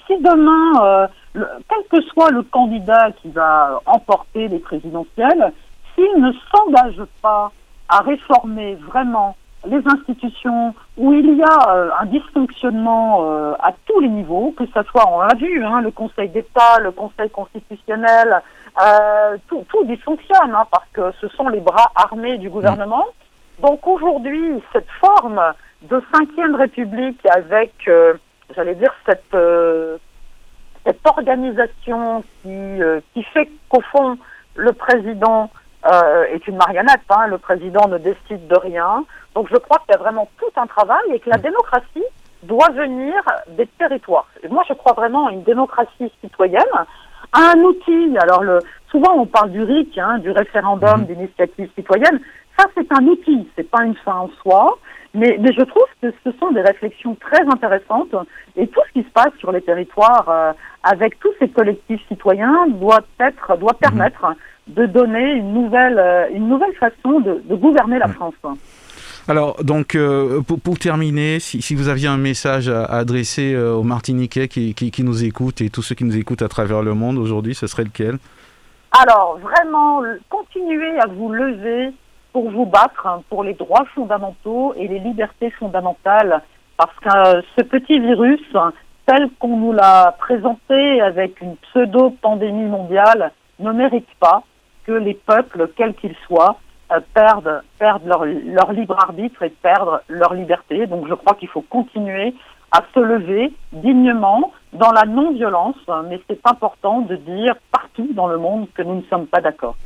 si 0.07 0.19
demain 0.19 1.09
quel 1.35 1.85
que 1.91 2.03
soit 2.09 2.31
le 2.31 2.43
candidat 2.43 3.11
qui 3.23 3.31
va 3.31 3.81
emporter 3.87 4.49
les 4.49 4.59
présidentielles, 4.59 5.53
s'il 5.95 6.23
ne 6.23 6.33
s'engage 6.53 7.03
pas 7.23 7.53
à 7.89 8.01
réformer 8.01 8.75
vraiment 8.75 9.37
les 9.67 9.83
institutions 9.87 10.75
où 10.97 11.13
il 11.13 11.37
y 11.37 11.43
a 11.43 11.75
euh, 11.75 11.91
un 12.01 12.07
dysfonctionnement 12.07 13.19
euh, 13.23 13.53
à 13.61 13.73
tous 13.87 14.01
les 14.01 14.09
niveaux, 14.09 14.55
que 14.57 14.65
ce 14.67 14.83
soit, 14.85 15.09
on 15.09 15.21
l'a 15.21 15.35
vu, 15.35 15.65
hein, 15.65 15.81
le 15.81 15.91
Conseil 15.91 16.29
d'État, 16.29 16.79
le 16.81 16.93
Conseil 16.93 17.31
constitutionnel, 17.31 18.43
euh, 18.81 19.37
tout, 19.49 19.65
tout, 19.69 19.85
dysfonctionne 19.85 20.55
hein, 20.55 20.67
parce 20.71 20.89
que 20.93 21.13
ce 21.21 21.29
sont 21.29 21.49
les 21.49 21.61
bras 21.61 21.91
armés 21.95 22.39
du 22.39 22.49
gouvernement. 22.49 23.05
Donc 23.61 23.87
aujourd'hui, 23.87 24.63
cette 24.73 24.91
forme 25.01 25.41
de 25.83 26.03
cinquième 26.15 26.55
république 26.55 27.21
avec, 27.35 27.73
j'allais 28.55 28.75
dire, 28.75 28.95
cette 29.07 29.37
cette 30.85 31.01
organisation 31.05 32.23
qui, 32.43 32.79
qui 33.13 33.23
fait 33.25 33.51
qu'au 33.69 33.81
fond, 33.93 34.19
le 34.55 34.73
président 34.73 35.51
euh, 35.91 36.25
est 36.33 36.47
une 36.47 36.57
marionnette, 36.57 37.01
hein, 37.11 37.27
le 37.29 37.39
président 37.39 37.89
ne 37.89 37.99
décide 37.99 38.47
de 38.47 38.57
rien. 38.57 39.05
Donc 39.35 39.49
je 39.51 39.57
crois 39.57 39.79
qu'il 39.79 39.93
y 39.93 39.95
a 39.95 39.99
vraiment 39.99 40.29
tout 40.39 40.61
un 40.61 40.67
travail 40.67 41.05
et 41.13 41.21
que 41.21 41.31
la 41.31 41.39
démocratie 41.39 42.05
doit 42.43 42.71
venir 42.71 43.15
des 43.49 43.67
territoires. 43.79 44.29
Et 44.43 44.49
moi, 44.49 44.63
je 44.69 44.75
crois 44.75 44.93
vraiment 44.93 45.27
à 45.29 45.33
une 45.33 45.43
démocratie 45.43 46.13
citoyenne, 46.23 46.63
à 47.33 47.53
un 47.55 47.61
outil. 47.61 48.17
Alors, 48.19 48.43
le, 48.43 48.61
souvent, 48.91 49.15
on 49.15 49.27
parle 49.27 49.51
du 49.51 49.63
RIC, 49.63 49.99
hein, 49.99 50.19
du 50.19 50.31
référendum 50.31 51.03
mmh. 51.03 51.07
d'initiative 51.07 51.71
citoyenne. 51.75 52.21
Ça, 52.59 52.67
c'est 52.75 52.91
un 52.93 53.05
outil, 53.07 53.49
c'est 53.57 53.69
pas 53.71 53.85
une 53.85 53.97
fin 53.97 54.15
en 54.15 54.31
soi. 54.43 54.79
Mais, 55.15 55.39
je 55.41 55.63
trouve 55.63 55.87
que 56.03 56.13
ce 56.25 56.31
sont 56.39 56.51
des 56.51 56.61
réflexions 56.61 57.17
très 57.19 57.41
intéressantes 57.41 58.15
et 58.55 58.67
tout 58.69 58.81
ce 58.89 58.93
qui 59.01 59.07
se 59.07 59.13
passe 59.13 59.33
sur 59.39 59.51
les 59.51 59.63
territoires 59.63 60.29
euh, 60.29 60.53
avec 60.83 61.19
tous 61.21 61.33
ces 61.39 61.49
collectifs 61.49 62.07
citoyens 62.09 62.67
doit 62.69 63.01
être, 63.19 63.57
doit 63.57 63.73
mhm. 63.73 63.79
permettre 63.79 64.27
de 64.69 64.87
donner 64.87 65.33
une 65.33 65.53
nouvelle, 65.53 65.99
euh, 65.99 66.29
une 66.33 66.49
nouvelle 66.49 66.75
façon 66.75 67.21
de, 67.21 67.43
gouverner 67.55 67.99
la 67.99 68.09
France. 68.09 68.35
Alors, 69.29 69.63
donc, 69.65 69.95
euh, 69.95 70.41
pour, 70.43 70.79
terminer, 70.79 71.41
si, 71.41 71.75
vous 71.75 71.89
aviez 71.89 72.09
un 72.09 72.17
message 72.17 72.69
à, 72.69 72.85
adresser 72.85 73.57
aux 73.57 73.83
Martiniquais 73.83 74.49
qui, 74.49 74.75
qui, 74.75 75.03
nous 75.03 75.25
écoutent 75.25 75.61
et 75.61 75.71
tous 75.71 75.83
ceux 75.83 75.95
qui 75.95 76.05
nous 76.05 76.17
écoutent 76.17 76.43
à 76.43 76.49
travers 76.49 76.83
le 76.83 76.95
monde 76.95 77.19
aujourd'hui, 77.19 77.55
ce 77.55 77.67
serait 77.67 77.85
lequel? 77.85 78.19
Alors, 78.93 79.39
vraiment, 79.43 80.03
continuez 80.29 80.99
à 81.01 81.07
vous 81.07 81.33
lever 81.33 81.93
pour 82.33 82.51
vous 82.51 82.67
battre 82.67 83.23
pour 83.31 83.45
les 83.45 83.55
droits 83.55 83.87
fondamentaux 83.95 84.75
et 84.77 84.87
les 84.89 84.99
libertés 84.99 85.51
fondamentales, 85.53 86.43
parce 86.77 86.95
que 87.01 87.43
ce 87.57 87.63
petit 87.63 87.99
virus, 87.99 88.41
tel 89.07 89.31
qu'on 89.39 89.57
nous 89.57 89.73
l'a 89.73 90.15
présenté 90.19 91.01
avec 91.01 91.41
une 91.41 91.57
pseudo-pandémie 91.57 92.67
mondiale, 92.67 93.33
ne 93.59 93.73
mérite 93.73 94.09
pas 94.21 94.43
que 94.87 94.93
les 94.93 95.15
peuples, 95.15 95.71
quels 95.77 95.95
qu'ils 95.95 96.15
soient, 96.27 96.59
euh, 96.93 97.01
perdent, 97.15 97.63
perdent 97.79 98.07
leur, 98.07 98.25
leur 98.25 98.73
libre 98.73 98.97
arbitre 98.99 99.43
et 99.43 99.51
perdent 99.51 100.01
leur 100.09 100.35
liberté. 100.35 100.87
Donc 100.87 101.09
je 101.09 101.15
crois 101.15 101.35
qu'il 101.35 101.49
faut 101.49 101.63
continuer 101.63 102.35
à 102.73 102.83
se 102.95 103.01
lever 103.01 103.53
dignement 103.73 104.53
dans 104.73 104.93
la 104.93 105.05
non-violence, 105.05 105.77
mais 106.09 106.21
c'est 106.29 106.41
important 106.47 107.01
de 107.01 107.17
dire 107.17 107.55
partout 107.71 108.09
dans 108.13 108.27
le 108.27 108.39
monde 108.39 108.67
que 108.75 108.83
nous 108.83 108.97
ne 108.97 109.03
sommes 109.03 109.27
pas 109.27 109.41
d'accord. 109.41 109.77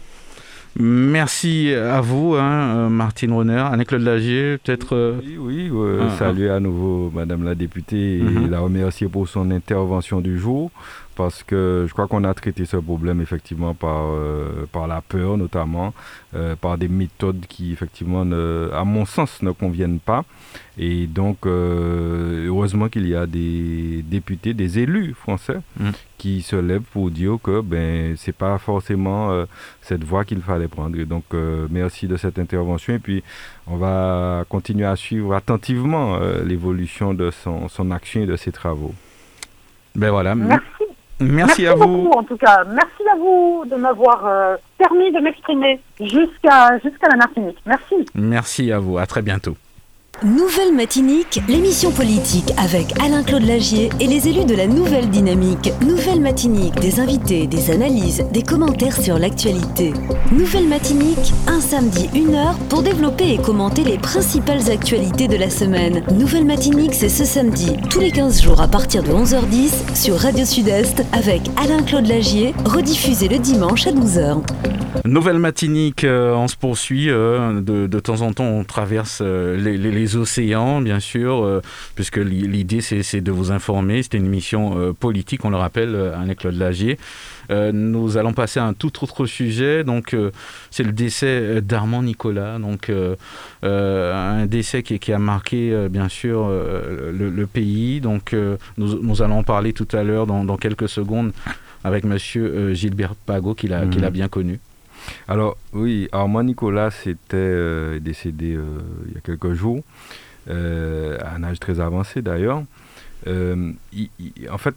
Merci 0.79 1.75
à 1.75 2.01
vous, 2.01 2.37
hein, 2.37 2.77
euh, 2.77 2.89
Martine 2.89 3.33
Ronner. 3.33 3.65
Anne-Claude 3.73 4.03
Lagier, 4.03 4.57
peut-être. 4.59 4.95
Euh, 4.95 5.21
oui, 5.21 5.37
oui 5.39 5.71
euh, 5.73 6.07
ah, 6.07 6.17
salut 6.17 6.49
ah. 6.49 6.57
à 6.57 6.61
nouveau 6.61 7.11
Madame 7.13 7.43
la 7.43 7.57
députée 7.57 8.19
et 8.19 8.23
mhm. 8.23 8.51
la 8.51 8.61
remercier 8.61 9.09
pour 9.09 9.29
son 9.29 9.51
intervention 9.51 10.21
du 10.21 10.39
jour 10.39 10.71
parce 11.21 11.43
que 11.43 11.85
je 11.87 11.93
crois 11.93 12.09
qu'on 12.09 12.25
a 12.25 12.33
traité 12.33 12.65
ce 12.65 12.79
problème 12.79 13.21
effectivement 13.21 13.75
par, 13.75 14.05
euh, 14.07 14.65
par 14.73 14.87
la 14.87 15.03
peur 15.03 15.37
notamment, 15.37 15.93
euh, 16.35 16.57
par 16.57 16.79
des 16.79 16.89
méthodes 16.89 17.45
qui 17.47 17.75
effectivement, 17.75 18.23
à 18.23 18.85
mon 18.85 19.05
sens, 19.05 19.43
ne 19.43 19.51
conviennent 19.51 20.01
pas. 20.01 20.25
Et 20.79 21.07
donc, 21.07 21.45
euh, 21.45 22.47
heureusement 22.47 22.89
qu'il 22.89 23.07
y 23.07 23.15
a 23.15 23.27
des 23.27 24.03
députés, 24.03 24.55
des 24.55 24.79
élus 24.79 25.13
français 25.13 25.59
mm. 25.79 25.91
qui 26.17 26.41
se 26.41 26.57
lèvent 26.57 26.89
pour 26.91 27.11
dire 27.11 27.37
que 27.43 27.61
ben, 27.61 28.17
ce 28.17 28.29
n'est 28.29 28.33
pas 28.33 28.57
forcément 28.57 29.45
cette 29.83 30.03
voie 30.03 30.25
qu'il 30.25 30.41
fallait 30.41 30.69
prendre. 30.69 30.99
Et 30.99 31.05
donc, 31.05 31.25
merci 31.71 32.09
de 32.09 32.17
cette 32.17 32.39
intervention. 32.39 32.95
Et 32.95 32.99
puis, 32.99 33.23
on 33.67 33.77
va 33.77 34.47
continuer 34.49 34.87
à 34.87 34.97
suivre 34.97 35.35
attentivement 35.35 36.19
l'évolution 36.47 37.13
de 37.13 37.31
son, 37.31 37.69
son 37.69 37.91
action 37.91 38.23
et 38.23 38.27
de 38.27 38.37
ses 38.37 38.53
travaux. 38.53 38.95
Ben 39.95 40.11
voilà. 40.11 40.35
Merci. 40.35 40.65
Merci, 41.21 41.67
à 41.67 41.75
vous. 41.75 41.87
Beaucoup, 41.87 42.19
en 42.19 42.25
tout 42.25 42.37
cas, 42.37 42.65
merci 42.65 43.03
à 43.13 43.17
vous 43.17 43.65
de 43.67 43.77
m'avoir 43.77 44.27
euh, 44.27 44.57
permis 44.79 45.13
de 45.13 45.21
m'exprimer 45.21 45.81
jusqu'à 46.01 46.79
jusqu'à 46.83 47.09
la 47.11 47.17
Martinique. 47.17 47.59
Merci. 47.67 47.95
Merci 48.15 48.73
à 48.73 48.79
vous. 48.79 48.99
À 48.99 49.07
très 49.07 49.23
bientôt. 49.23 49.57
Nouvelle 50.23 50.75
Matinique, 50.75 51.41
l'émission 51.49 51.91
politique 51.93 52.53
avec 52.59 52.93
Alain-Claude 53.01 53.47
Lagier 53.47 53.89
et 54.01 54.07
les 54.07 54.29
élus 54.29 54.45
de 54.45 54.55
la 54.55 54.67
Nouvelle 54.67 55.09
Dynamique. 55.09 55.73
Nouvelle 55.81 56.21
Matinique, 56.21 56.79
des 56.79 57.01
invités, 57.01 57.47
des 57.47 57.71
analyses, 57.71 58.23
des 58.31 58.43
commentaires 58.43 59.01
sur 59.01 59.19
l'actualité. 59.19 59.95
Nouvelle 60.31 60.69
Matinique, 60.69 61.33
un 61.47 61.61
samedi, 61.61 62.11
une 62.15 62.35
heure 62.35 62.59
pour 62.69 62.83
développer 62.83 63.33
et 63.33 63.39
commenter 63.39 63.83
les 63.83 63.97
principales 63.97 64.71
actualités 64.71 65.27
de 65.27 65.39
la 65.39 65.49
semaine. 65.49 66.03
Nouvelle 66.13 66.45
Matinique, 66.45 66.93
c'est 66.93 67.09
ce 67.09 67.25
samedi, 67.25 67.79
tous 67.89 68.01
les 68.01 68.11
15 68.11 68.43
jours 68.43 68.61
à 68.61 68.69
partir 68.69 69.03
de 69.03 69.13
11h10 69.13 69.97
sur 69.97 70.17
Radio 70.19 70.45
Sud-Est 70.45 71.03
avec 71.13 71.41
Alain-Claude 71.57 72.07
Lagier, 72.07 72.55
rediffusé 72.67 73.27
le 73.27 73.39
dimanche 73.39 73.87
à 73.87 73.93
12h. 73.93 74.43
Nouvelle 75.05 75.39
Matinique, 75.39 76.05
euh, 76.05 76.35
on 76.35 76.49
se 76.49 76.57
poursuit. 76.57 77.11
Euh, 77.11 77.61
de, 77.61 78.01
temps 78.01 78.21
en 78.21 78.33
temps, 78.33 78.45
on 78.45 78.65
traverse 78.65 79.21
euh, 79.23 79.57
les 79.57 80.10
océans, 80.17 80.81
bien 80.81 81.01
sûr, 81.01 81.45
euh, 81.45 81.61
puisque 81.95 82.19
l'idée 82.19 82.81
c'est 82.81 83.21
de 83.21 83.33
vous 83.33 83.53
informer. 83.53 84.03
C'était 84.03 84.19
une 84.19 84.29
mission 84.29 84.79
euh, 84.79 84.93
politique, 84.93 85.45
on 85.45 85.51
le 85.51 85.57
rappelle, 85.57 85.95
euh, 85.95 86.19
à 86.19 86.35
Claude 86.35 86.57
Lagier. 86.57 86.99
nous 87.51 88.17
allons 88.17 88.33
passer 88.33 88.61
à 88.61 88.65
un 88.65 88.75
tout 88.75 88.93
autre 89.03 89.27
sujet. 89.27 89.85
Donc, 89.85 90.17
c'est 90.71 90.85
le 90.85 90.93
décès 90.93 91.61
d'Armand 91.61 92.03
Nicolas. 92.03 92.59
Donc, 92.59 92.93
un 93.63 94.47
décès 94.47 94.83
qui, 94.83 95.13
a 95.13 95.19
marqué, 95.19 95.89
bien 95.91 96.09
sûr, 96.09 96.49
le, 96.49 97.47
pays. 97.47 98.01
Donc, 98.01 98.37
nous, 98.79 99.23
allons 99.23 99.39
en 99.39 99.43
parler 99.43 99.73
tout 99.73 99.89
à 99.93 100.05
l'heure, 100.05 100.27
dans, 100.27 100.57
quelques 100.57 100.89
secondes, 100.89 101.33
avec 101.83 102.05
Monsieur 102.05 102.73
Gilbert 102.73 103.17
Pagot, 103.17 103.55
qu'il 103.55 103.73
a, 103.73 103.81
a 103.81 103.85
mhm. 103.85 104.11
bien 104.11 104.29
connu. 104.29 104.61
Alors 105.29 105.57
oui, 105.73 106.09
Armand 106.13 106.43
Nicolas 106.43 106.91
était 107.07 107.37
euh, 107.37 108.01
décédé 108.01 108.55
euh, 108.55 108.81
il 109.09 109.15
y 109.15 109.17
a 109.17 109.21
quelques 109.21 109.53
jours, 109.53 109.83
euh, 110.49 111.19
à 111.21 111.37
un 111.37 111.45
âge 111.45 111.61
très 111.61 111.81
avancé 111.81 112.23
d'ailleurs. 112.23 112.63
en 113.27 114.59
fait, 114.59 114.75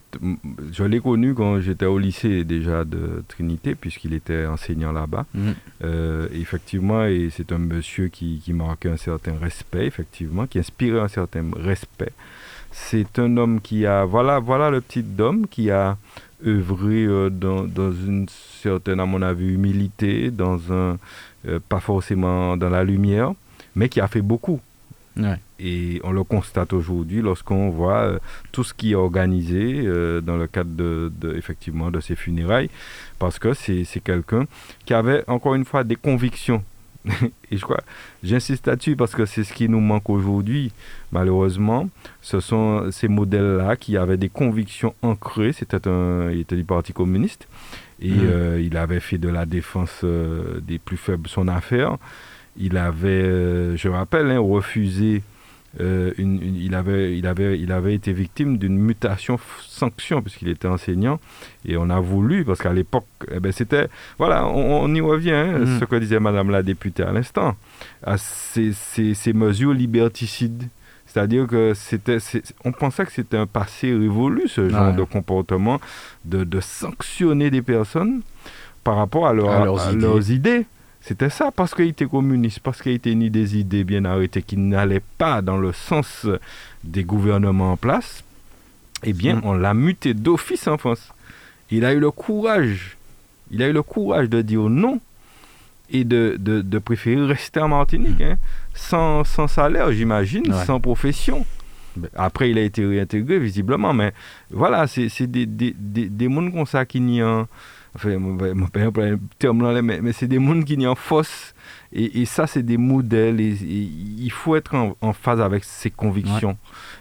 je 0.71 0.83
l'ai 0.83 0.99
connu 0.99 1.33
quand 1.33 1.59
j'étais 1.59 1.85
au 1.85 1.97
lycée 1.97 2.43
déjà 2.43 2.83
de 2.83 3.23
Trinité, 3.27 3.73
puisqu'il 3.75 4.13
était 4.13 4.45
enseignant 4.45 4.91
là-bas. 4.91 5.25
Mhm. 5.33 5.53
effectivement, 6.33 7.05
et 7.05 7.29
c'est 7.31 7.51
un 7.51 7.59
monsieur 7.59 8.09
qui, 8.09 8.41
qui 8.43 8.53
marquait 8.53 8.89
un 8.89 8.97
certain 8.97 9.37
respect, 9.39 9.85
effectivement, 9.85 10.45
qui 10.47 10.59
inspirait 10.59 10.99
un 10.99 11.07
certain 11.07 11.45
respect. 11.55 12.13
C'est 12.71 13.19
un 13.19 13.37
homme 13.37 13.61
qui 13.61 13.85
a, 13.85 14.03
voilà, 14.03 14.39
voilà 14.39 14.71
le 14.71 14.81
petit 14.81 15.05
homme 15.19 15.47
qui 15.47 15.69
a 15.69 15.95
œuvré 16.45 17.07
dans, 17.31 17.63
dans 17.63 17.91
une 17.91 18.27
certaine, 18.61 18.99
à 18.99 19.05
mon 19.05 19.21
avis, 19.21 19.53
humilité, 19.53 20.31
dans 20.31 20.71
un, 20.71 20.97
euh, 21.47 21.59
pas 21.67 21.79
forcément 21.79 22.55
dans 22.55 22.69
la 22.69 22.83
lumière, 22.83 23.33
mais 23.75 23.89
qui 23.89 23.99
a 23.99 24.07
fait 24.07 24.21
beaucoup 24.21 24.61
Et 25.59 26.01
on 26.03 26.11
le 26.11 26.23
constate 26.23 26.73
aujourd'hui 26.73 27.21
lorsqu'on 27.21 27.69
voit 27.69 28.01
euh, 28.01 28.19
tout 28.51 28.63
ce 28.63 28.73
qui 28.73 28.93
est 28.93 28.95
organisé 28.95 29.83
euh, 29.85 30.21
dans 30.21 30.37
le 30.37 30.47
cadre 30.47 30.71
de, 30.71 31.35
effectivement, 31.35 31.91
de 31.91 31.99
ces 31.99 32.15
funérailles, 32.15 32.69
parce 33.19 33.37
que 33.37 33.53
c'est 33.53 33.85
quelqu'un 34.03 34.45
qui 34.85 34.93
avait 34.93 35.23
encore 35.27 35.55
une 35.55 35.65
fois 35.65 35.83
des 35.83 35.95
convictions. 35.95 36.63
et 37.51 37.57
je 37.57 37.61
crois, 37.61 37.81
j'insiste 38.23 38.67
là-dessus 38.67 38.95
parce 38.95 39.13
que 39.13 39.25
c'est 39.25 39.43
ce 39.43 39.53
qui 39.53 39.67
nous 39.67 39.79
manque 39.79 40.09
aujourd'hui. 40.09 40.71
Malheureusement, 41.11 41.89
ce 42.21 42.39
sont 42.39 42.91
ces 42.91 43.07
modèles-là 43.07 43.75
qui 43.75 43.97
avaient 43.97 44.17
des 44.17 44.29
convictions 44.29 44.95
ancrées. 45.01 45.53
C'était 45.53 45.87
un, 45.87 46.29
il 46.31 46.39
était 46.39 46.55
du 46.55 46.63
Parti 46.63 46.93
communiste 46.93 47.47
et 48.01 48.11
mmh. 48.11 48.19
euh, 48.23 48.61
il 48.61 48.77
avait 48.77 48.99
fait 48.99 49.17
de 49.17 49.29
la 49.29 49.45
défense 49.45 50.03
des 50.03 50.79
plus 50.79 50.97
faibles 50.97 51.27
son 51.27 51.47
affaire 51.47 51.97
il 52.57 52.77
avait, 52.77 53.07
euh, 53.07 53.77
je 53.77 53.89
rappelle, 53.89 54.31
hein, 54.31 54.39
refusé. 54.39 55.23
Euh, 55.81 56.11
une, 56.19 56.39
il, 56.43 56.75
avait, 56.75 57.17
il, 57.17 57.25
avait, 57.25 57.59
il 57.59 57.71
avait 57.71 57.95
été 57.95 58.13
victime 58.13 58.59
d'une 58.59 58.77
mutation 58.77 59.39
sanction 59.67 60.21
puisqu'il 60.21 60.49
était 60.49 60.67
enseignant 60.67 61.19
et 61.65 61.77
on 61.77 61.89
a 61.89 61.99
voulu 61.99 62.45
parce 62.45 62.59
qu'à 62.59 62.73
l'époque 62.73 63.07
eh 63.31 63.39
ben, 63.39 63.51
c'était 63.51 63.87
voilà 64.19 64.45
on, 64.47 64.93
y 64.93 65.01
revient 65.01 65.31
hein, 65.31 65.57
mm. 65.57 65.79
ce 65.79 65.85
que 65.85 65.95
disait 65.95 66.19
madame 66.19 66.51
la 66.51 66.61
députée 66.61 67.01
à 67.01 67.11
l'instant 67.11 67.55
à 68.03 68.19
ces, 68.19 68.71
ces, 68.71 69.15
ces, 69.15 69.33
mesures 69.33 69.73
liberticides 69.73 70.67
c'est-à-dire 71.07 71.47
que 71.47 71.73
c'était, 71.75 72.17
on 72.65 72.71
pensait 72.71 73.05
que 73.05 73.11
c'était 73.11 73.37
un 73.37 73.45
passé 73.45 73.93
révolu, 73.93 74.47
ce 74.47 74.67
genre 74.67 74.93
de 74.93 75.03
comportement, 75.03 75.79
de, 76.25 76.43
de, 76.43 76.59
sanctionner 76.59 77.51
des 77.51 77.61
personnes 77.61 78.21
par 78.83 78.95
rapport 78.95 79.27
à, 79.27 79.33
leurs 79.33 80.31
idées. 80.31 80.65
C'était 81.05 81.29
ça, 81.29 81.51
parce 81.51 81.75
qu'il 81.75 81.89
était 81.89 82.05
communiste, 82.05 82.59
parce 82.61 82.81
qu'il 82.81 82.93
était 82.93 83.13
ni 83.13 83.29
des 83.29 83.57
idées 83.57 83.83
bien 83.83 84.05
arrêtées 84.05 84.41
qui 84.41 84.55
n'allaient 84.55 85.03
pas 85.17 85.41
dans 85.41 85.57
le 85.57 85.73
sens 85.73 86.25
des 86.85 87.03
gouvernements 87.03 87.73
en 87.73 87.77
place, 87.77 88.23
eh 89.03 89.11
bien, 89.11 89.35
mm. 89.35 89.41
on 89.43 89.53
l'a 89.53 89.73
muté 89.73 90.13
d'office 90.13 90.65
en 90.67 90.77
France. 90.77 91.13
Il 91.71 91.83
a 91.83 91.93
eu 91.93 91.99
le 91.99 92.09
courage, 92.09 92.95
il 93.51 93.61
a 93.61 93.67
eu 93.67 93.73
le 93.73 93.83
courage 93.83 94.29
de 94.29 94.41
dire 94.41 94.69
non 94.69 95.01
et 95.89 96.05
de, 96.05 96.37
de, 96.39 96.79
préférer 96.79 97.25
rester 97.25 97.59
en 97.59 97.67
Martinique, 97.67 98.19
mm. 98.19 98.23
hein, 98.23 98.37
sans, 98.73 99.25
sans, 99.25 99.49
salaire, 99.49 99.91
j'imagine, 99.91 100.53
sans 100.65 100.79
profession. 100.79 101.45
Après, 102.15 102.49
il 102.49 102.57
a 102.57 102.61
été 102.61 102.85
réintégré, 102.85 103.39
visiblement, 103.39 103.93
mais 103.93 104.13
voilà, 104.49 104.87
c'est 104.87 105.27
des, 105.27 105.45
des, 105.45 105.75
des, 105.77 106.07
des 106.07 106.27
mondes 106.29 106.53
comme 106.53 106.65
ça 106.65 106.85
qui 106.85 107.01
n'y 107.01 107.21
ont 107.21 107.45
enfin, 107.95 108.17
mon 108.17 108.67
père 108.67 108.91
terme 109.39 109.81
mais, 109.81 110.01
mais 110.01 110.13
c'est 110.13 110.27
des 110.27 110.39
mondes 110.39 110.65
qui 110.65 110.77
n'y 110.77 110.87
en 110.87 110.95
fausse. 110.95 111.52
Et, 111.91 112.21
et, 112.21 112.25
ça, 112.25 112.47
c'est 112.47 112.63
des 112.63 112.77
modèles. 112.77 113.39
Et, 113.39 113.55
il 113.61 114.31
faut 114.31 114.55
être 114.55 114.75
en, 114.75 115.13
phase 115.13 115.41
avec 115.41 115.63
ses 115.63 115.89
convictions 115.89 116.57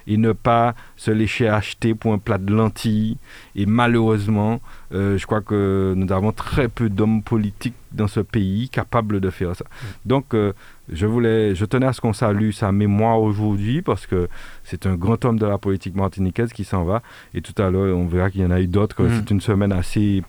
et 0.07 0.17
ne 0.17 0.33
pas 0.33 0.75
se 0.97 1.11
laisser 1.11 1.47
acheter 1.47 1.95
pour 1.95 2.13
un 2.13 2.19
plat 2.19 2.39
de 2.39 2.53
lentilles. 2.53 3.17
Et 3.57 3.67
malheureusement, 3.67 4.61
euh, 4.93 5.17
je 5.17 5.27
crois 5.27 5.41
que 5.41 5.95
nous 5.97 6.13
avons 6.13 6.33
très 6.33 6.69
peu 6.69 6.89
d'hommes 6.91 7.23
politiques 7.23 7.75
dans 7.93 8.09
ce 8.09 8.21
pays 8.21 8.69
capables 8.69 9.21
de 9.21 9.31
faire 9.31 9.55
ça. 9.57 9.65
Donc, 10.05 10.35
euh, 10.35 10.53
je 10.91 11.07
voulais, 11.07 11.55
je 11.55 11.65
tenais 11.65 11.87
à 11.87 11.93
ce 11.93 12.01
qu'on 12.01 12.13
salue 12.13 12.51
sa 12.51 12.73
mémoire 12.73 13.21
aujourd'hui 13.21 13.83
parce 13.83 14.07
que 14.07 14.29
c'est 14.65 14.87
un 14.87 14.95
grand 14.95 15.25
homme 15.25 15.39
de 15.39 15.47
la 15.47 15.59
politique 15.59 15.95
martiniquaise 15.95 16.53
qui 16.53 16.65
s'en 16.65 16.85
va. 16.85 17.03
Et 17.35 17.41
tout 17.41 17.61
à 17.63 17.71
l'heure, 17.71 17.97
on 17.97 18.07
verra 18.07 18.31
qu'il 18.31 18.43
y 18.43 18.45
en 18.45 18.51
a 18.51 18.61
eu 18.61 18.67
d'autres. 18.67 19.03
Mm. 19.03 19.11
C'est 19.17 19.31
une 19.31 19.41
semaine 19.41 19.73
assez, 19.73 20.23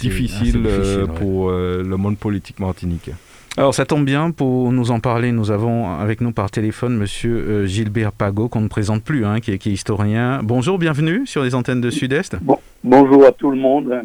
difficile, 0.00 0.64
euh, 0.66 1.06
pour 1.06 1.50
le 1.50 1.96
monde 1.96 2.18
politique 2.18 2.58
martiniquais. 2.58 3.14
Alors 3.60 3.74
ça 3.74 3.84
tombe 3.84 4.06
bien 4.06 4.30
pour 4.30 4.72
nous 4.72 4.90
en 4.90 5.00
parler. 5.00 5.32
Nous 5.32 5.50
avons 5.50 5.90
avec 5.90 6.22
nous 6.22 6.32
par 6.32 6.50
téléphone 6.50 6.96
Monsieur 6.96 7.34
euh, 7.36 7.66
Gilbert 7.66 8.10
Pagot 8.10 8.48
qu'on 8.48 8.62
ne 8.62 8.68
présente 8.68 9.04
plus, 9.04 9.26
hein, 9.26 9.40
qui, 9.40 9.52
est, 9.52 9.66
historien. 9.66 10.40
Bonjour, 10.42 10.78
bienvenue 10.78 11.26
sur 11.26 11.42
les 11.42 11.54
antennes 11.54 11.82
de 11.82 11.90
Sud-Est. 11.90 12.38
bonjour 12.82 13.26
à 13.26 13.32
tout 13.32 13.50
le 13.50 13.58
monde. 13.58 14.04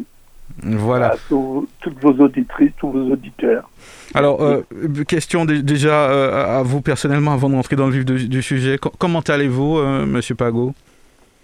Voilà. 0.62 1.12
À 1.12 1.16
toutes 1.26 2.02
vos 2.02 2.12
auditrices, 2.22 2.72
tous 2.76 2.90
vos 2.90 3.10
auditeurs. 3.10 3.70
Alors, 4.12 4.42
euh, 4.42 4.60
question 5.08 5.46
déjà 5.46 6.10
euh, 6.10 6.58
à 6.58 6.62
vous 6.62 6.82
personnellement 6.82 7.32
avant 7.32 7.48
d'entrer 7.48 7.76
dans 7.76 7.86
le 7.86 7.92
vif 7.92 8.04
du, 8.04 8.42
sujet. 8.42 8.76
comment 8.98 9.20
allez-vous, 9.20 9.78
Monsieur 10.04 10.34
Pagot? 10.34 10.74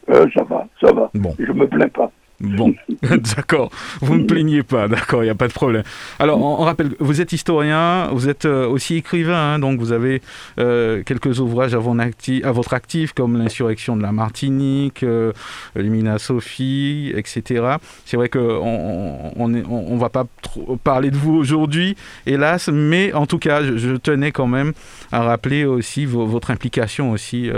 Ça 0.06 0.42
va, 0.50 0.68
ça 0.82 0.92
va. 0.92 1.10
Bon. 1.14 1.34
Je 1.38 1.50
me 1.50 1.66
plains 1.66 1.88
pas. 1.88 2.12
Bon, 2.43 2.74
d'accord. 3.36 3.70
Vous 4.01 4.16
ne 4.16 4.24
plaignez 4.24 4.64
pas, 4.64 4.88
d'accord, 4.88 5.22
il 5.22 5.26
n'y 5.26 5.30
a 5.30 5.36
pas 5.36 5.47
de 5.47 5.53
problème. 5.53 5.84
Alors, 6.18 6.43
on, 6.43 6.64
rappelle, 6.64 6.90
vous 6.99 7.20
êtes 7.20 7.32
historien, 7.32 8.09
vous 8.12 8.28
êtes 8.28 8.47
euh, 8.47 8.66
aussi 8.66 8.97
écrivain, 8.97 9.55
hein, 9.55 9.59
donc 9.61 9.78
vous 9.78 9.93
avez 9.93 10.22
euh, 10.59 11.05
quelques 11.05 11.38
ouvrages 11.38 11.74
à, 11.74 11.78
votre 11.78 12.74
actif, 12.74 13.12
comme 13.12 13.38
L'insurrection 13.38 13.97
de 13.97 14.03
la 14.03 14.11
Martinique, 14.11 15.05
euh, 15.05 15.32
Lumina 15.76 16.18
Sophie, 16.18 17.12
etc. 17.14 17.76
C'est 18.05 18.16
vrai 18.16 18.28
qu'on 18.28 19.32
on 19.36 19.49
ne 19.49 19.62
on, 19.68 19.97
va 19.97 20.09
pas 20.09 20.26
trop 20.43 20.76
parler 20.76 21.12
de 21.12 21.16
vous 21.16 21.34
aujourd'hui, 21.34 21.97
hélas, 22.26 22.68
mais 22.72 23.12
en 23.12 23.26
tout 23.26 23.38
cas, 23.38 23.62
je, 23.62 23.97
tenais 23.97 24.32
quand 24.32 24.49
même 24.49 24.72
à 25.12 25.22
rappeler 25.22 25.64
aussi 25.64 26.07
votre 26.07 26.51
implication 26.51 27.12
aussi 27.12 27.51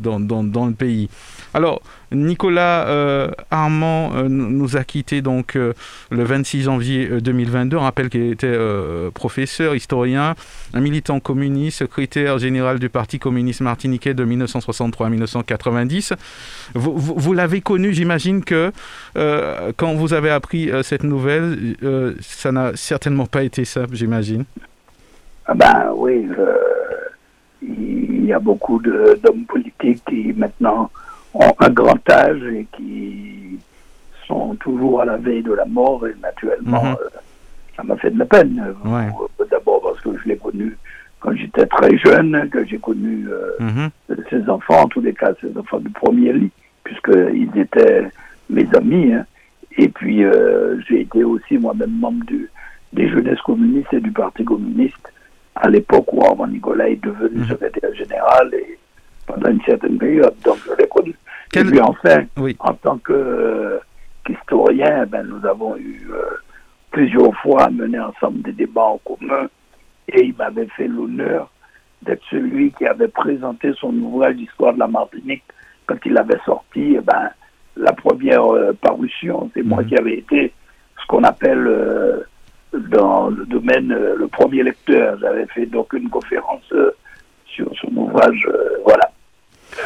dans 0.00 0.18
le 0.18 0.72
pays. 0.72 1.10
Alors, 1.54 1.82
Nicolas 2.10 2.88
euh, 2.88 3.30
Armand 3.52 4.10
euh, 4.16 4.28
nous 4.28 4.76
a 4.76 4.82
quittés 4.82 5.22
donc 5.22 5.54
euh, 5.54 5.72
le 6.10 6.24
26 6.24 6.62
janvier 6.62 7.20
2022. 7.20 7.76
On 7.76 7.82
rappelle 7.82 8.10
qu'il 8.10 8.32
était 8.32 8.58
professeur, 9.14 9.76
historien, 9.76 10.34
un 10.74 10.80
militant 10.80 11.20
communiste, 11.20 11.78
secrétaire 11.78 12.38
général 12.38 12.80
du 12.80 12.88
Parti 12.88 13.20
communiste 13.20 13.60
martiniquais 13.60 14.14
de 14.14 14.24
1963 14.24 15.06
à 15.06 15.10
1990. 15.10 16.14
Vous, 16.74 17.32
l'avez 17.32 17.60
connu, 17.60 17.92
j'imagine 17.92 18.42
que 18.42 18.72
quand 19.76 19.94
vous 19.94 20.12
avez 20.12 20.30
appris 20.30 20.70
cette 20.82 21.04
nouvelle, 21.04 21.76
ça 22.20 22.50
n'a 22.50 22.72
certainement 22.74 23.26
pas 23.26 23.44
été 23.44 23.64
simple, 23.64 23.94
j'imagine. 23.94 24.44
Ah 25.46 25.54
ben 25.54 25.92
oui, 25.94 26.26
il 27.62 28.24
y 28.24 28.32
a 28.32 28.38
beaucoup 28.38 28.80
d'hommes 28.80 29.44
politiques 29.46 30.02
qui 30.08 30.32
maintenant 30.36 30.90
ont 31.34 31.54
un 31.58 31.70
grand 31.70 32.10
âge 32.10 32.42
et 32.44 32.66
qui 32.76 33.58
sont 34.26 34.54
toujours 34.56 35.02
à 35.02 35.04
la 35.04 35.16
veille 35.16 35.42
de 35.42 35.52
la 35.52 35.64
mort 35.64 36.06
et 36.06 36.14
naturellement 36.22 36.84
mhm. 36.84 36.96
euh, 37.00 37.18
ça 37.76 37.82
m'a 37.82 37.96
fait 37.96 38.10
de 38.10 38.18
la 38.18 38.24
peine. 38.24 38.74
Euh, 38.86 39.44
d'abord 39.50 39.82
parce 39.82 40.00
que 40.00 40.16
je 40.22 40.28
l'ai 40.28 40.36
connu 40.36 40.76
quand 41.18 41.34
j'étais 41.34 41.66
très 41.66 41.96
jeune, 41.98 42.48
que 42.50 42.64
j'ai 42.64 42.78
connu 42.78 43.26
euh, 43.28 43.50
mhm. 43.58 43.90
ses 44.30 44.48
enfants, 44.48 44.82
en 44.82 44.88
tous 44.88 45.00
les 45.00 45.12
cas 45.12 45.32
ses 45.40 45.56
enfants 45.58 45.80
du 45.80 45.90
premier 45.90 46.32
lit, 46.32 46.50
puisqu'ils 46.84 47.50
étaient 47.56 48.04
mes 48.48 48.66
amis. 48.76 49.12
Hein. 49.12 49.26
Et 49.76 49.88
puis 49.88 50.22
j'ai 50.88 51.00
été 51.00 51.24
aussi 51.24 51.58
moi-même 51.58 51.98
membre 51.98 52.24
du, 52.26 52.48
des 52.92 53.08
jeunesses 53.08 53.40
communistes 53.40 53.92
et 53.92 54.00
du 54.00 54.12
Parti 54.12 54.44
communiste 54.44 55.12
à 55.56 55.68
l'époque 55.68 56.12
où 56.12 56.24
Armand 56.24 56.46
Nicolas 56.46 56.88
est 56.88 57.02
devenu 57.02 57.40
mhm. 57.40 57.48
secrétaire 57.48 57.94
général 57.94 58.54
et 58.54 58.78
pendant 59.26 59.50
une 59.50 59.62
certaine 59.62 59.98
période. 59.98 60.34
Donc 60.44 60.58
je 60.66 60.72
l'ai 60.76 60.88
connu. 60.88 61.14
Et 61.56 61.62
puis 61.62 61.80
enfin, 61.80 62.24
en 62.58 62.74
tant 62.74 62.98
qu'historien, 64.26 65.06
ben, 65.06 65.24
nous 65.24 65.46
avons 65.46 65.76
eu 65.76 66.08
euh, 66.10 66.36
plusieurs 66.90 67.32
fois 67.36 67.70
mené 67.70 68.00
ensemble 68.00 68.42
des 68.42 68.52
débats 68.52 68.82
en 68.82 68.98
commun 68.98 69.46
et 70.08 70.24
il 70.24 70.34
m'avait 70.34 70.66
fait 70.76 70.88
l'honneur 70.88 71.48
d'être 72.02 72.22
celui 72.28 72.72
qui 72.72 72.86
avait 72.86 73.08
présenté 73.08 73.72
son 73.74 73.94
ouvrage 73.98 74.34
d'histoire 74.34 74.74
de 74.74 74.80
la 74.80 74.88
Martinique 74.88 75.44
quand 75.86 75.96
il 76.04 76.18
avait 76.18 76.40
sorti 76.44 76.96
eh 76.96 77.00
ben, 77.00 77.30
la 77.76 77.92
première 77.92 78.52
euh, 78.52 78.72
parution. 78.72 79.48
C'est 79.54 79.62
moi 79.62 79.82
mhm. 79.82 79.88
qui 79.88 79.96
avais 79.96 80.18
été 80.18 80.52
ce 81.00 81.06
qu'on 81.06 81.22
appelle 81.22 81.66
euh, 81.68 82.24
dans 82.72 83.28
le 83.28 83.46
domaine 83.46 83.88
le 83.88 84.26
premier 84.26 84.64
lecteur. 84.64 85.18
J'avais 85.20 85.46
fait 85.46 85.66
donc 85.66 85.92
une 85.92 86.10
conférence 86.10 86.74
sur 87.46 87.70
son 87.80 87.96
ouvrage. 87.96 88.48
voilà. 88.84 89.13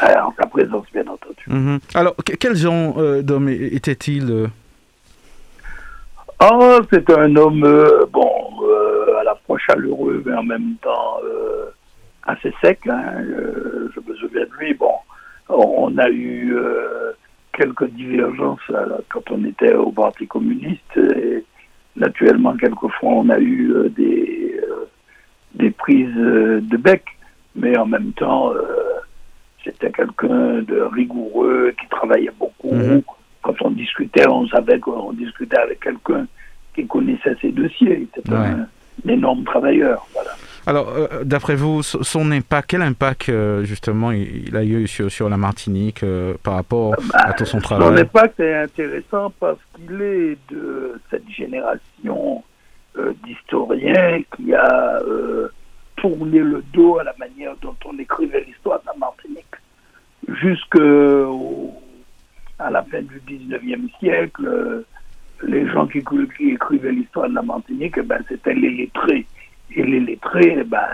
Euh, 0.03 0.21
en 0.21 0.33
sa 0.39 0.47
présence, 0.47 0.87
bien 0.93 1.07
entendu. 1.07 1.43
Mhm. 1.47 1.79
Alors, 1.95 2.15
quel 2.39 2.55
genre 2.57 2.99
euh, 2.99 3.23
d'homme 3.23 3.49
était-il 3.49 4.31
euh? 4.31 4.47
Oh, 6.41 6.81
c'est 6.93 7.11
un 7.11 7.35
homme, 7.35 7.67
bon, 8.13 8.31
à 9.19 9.25
la 9.25 9.35
fois 9.45 9.59
chaleureux, 9.59 10.23
mais 10.25 10.35
en 10.35 10.45
même 10.45 10.75
temps 10.81 11.19
assez 12.25 12.53
sec. 12.63 12.79
Hein, 12.89 13.25
je 13.93 14.01
me 14.09 14.17
souviens 14.17 14.45
de 14.45 14.51
lui. 14.61 14.73
Bon, 14.75 14.93
on 15.49 15.99
a 15.99 16.09
eu 16.11 16.57
quelques 17.53 17.91
divergences 17.91 18.71
quand 19.09 19.29
on 19.33 19.45
était 19.47 19.75
au 19.75 19.91
Parti 19.91 20.29
communiste. 20.29 20.97
Et 20.97 21.45
naturellement, 21.97 22.57
quelquefois, 22.57 23.11
on 23.11 23.29
a 23.31 23.41
eu 23.41 23.75
des, 23.97 24.61
des 25.55 25.71
prises 25.73 26.15
de 26.15 26.77
bec, 26.77 27.03
mais 27.57 27.77
en 27.77 27.87
même 27.87 28.13
temps, 28.13 28.53
c'était 29.69 29.93
quelqu'un 29.93 30.63
de 30.63 30.81
rigoureux, 30.93 31.75
qui 31.79 31.87
travaillait 31.89 32.33
beaucoup. 32.39 32.75
Mhm. 32.75 33.03
Quand 33.43 33.55
on 33.63 33.71
discutait, 33.71 34.27
on 34.29 34.47
savait 34.49 34.79
qu'on 34.79 35.13
discutait 35.13 35.59
avec 35.59 35.81
quelqu'un 35.81 36.27
qui 36.75 36.87
connaissait 36.87 37.37
ses 37.41 37.53
dossiers. 37.53 38.09
C'était 38.15 38.33
un, 38.33 38.67
énorme 39.07 39.45
travailleur. 39.45 40.07
Voilà. 40.13 40.31
Alors, 40.67 40.89
euh, 40.91 41.25
d'après 41.25 41.55
vous, 41.55 41.83
son 41.83 42.31
impact, 42.33 42.71
quel 42.71 42.83
impact 42.83 43.31
justement 43.63 44.11
il, 44.11 44.55
a 44.57 44.65
eu 44.65 44.87
sur, 44.89 45.11
sur 45.11 45.29
la 45.29 45.37
Martinique 45.37 46.05
par 46.43 46.55
rapport 46.55 46.95
bah, 47.13 47.21
à 47.27 47.33
tout 47.33 47.47
son 47.47 47.61
travail? 47.61 47.89
Son 47.89 47.97
impact 47.97 48.41
est 48.41 48.57
intéressant 48.57 49.33
parce 49.39 49.59
qu'il 49.75 50.03
est 50.03 50.37
de 50.51 51.01
cette 51.11 51.29
génération 51.31 52.43
d'historiens 53.25 54.21
qui 54.37 54.53
a 54.53 55.01
tourné 56.01 56.39
le 56.39 56.63
dos 56.73 56.99
à 56.99 57.05
la 57.05 57.15
manière 57.19 57.55
dont 57.61 57.77
on 57.85 57.99
écrivait 57.99 58.45
l'histoire 58.45 58.81
de 58.81 58.87
la 58.87 58.95
Martinique. 58.99 59.45
Jusqu'à 60.29 60.79
la 62.71 62.83
fin 62.85 63.03
du 63.03 63.21
19e 63.27 63.89
siècle, 63.99 64.85
les 65.43 65.67
gens 65.69 65.87
qui, 65.87 65.99
écrivaient 65.99 66.93
l'histoire 66.93 67.29
de 67.29 67.35
la 67.35 67.43
Martinique, 67.43 67.95
eh 67.97 68.03
ben, 68.03 68.23
c'était 68.29 68.55
les 68.55 68.71
lettrés. 68.71 69.27
Et 69.75 69.83
les 69.83 70.01
lettrés, 70.01 70.57
eh 70.59 70.65
ben, 70.65 70.87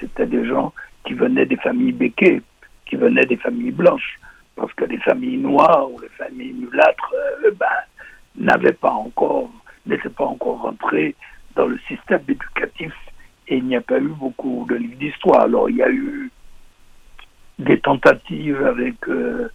c'était 0.00 0.26
des 0.26 0.44
gens 0.46 0.72
qui 1.04 1.14
venaient 1.14 1.46
des 1.46 1.56
familles 1.56 1.92
béquées, 1.92 2.42
qui 2.86 2.96
venaient 2.96 3.24
des 3.24 3.36
familles 3.36 3.72
blanches. 3.72 4.18
Parce 4.56 4.72
que 4.74 4.84
les 4.84 4.98
familles 4.98 5.38
noires 5.38 5.90
ou 5.90 5.98
les 6.00 6.08
familles 6.08 6.52
mulâtres 6.52 7.14
euh, 7.44 7.50
ben, 7.58 7.66
n'avaient 8.36 8.72
pas 8.72 8.92
encore, 8.92 9.50
n'étaient 9.86 10.08
pas 10.10 10.26
encore 10.26 10.60
rentrées 10.60 11.14
dans 11.56 11.66
le 11.66 11.78
système 11.88 12.22
éducatif 12.28 12.92
et 13.48 13.56
il 13.56 13.64
n'y 13.64 13.76
a 13.76 13.80
pas 13.80 13.98
eu 13.98 14.08
beaucoup 14.08 14.66
de 14.68 14.76
livres 14.76 14.98
d'histoire. 14.98 15.42
Alors 15.42 15.68
il 15.68 15.76
y 15.76 15.82
a 15.82 15.90
eu 15.90 16.30
des 17.58 17.78
tentatives 17.80 18.64
avec 18.64 18.96
euh, 19.08 19.48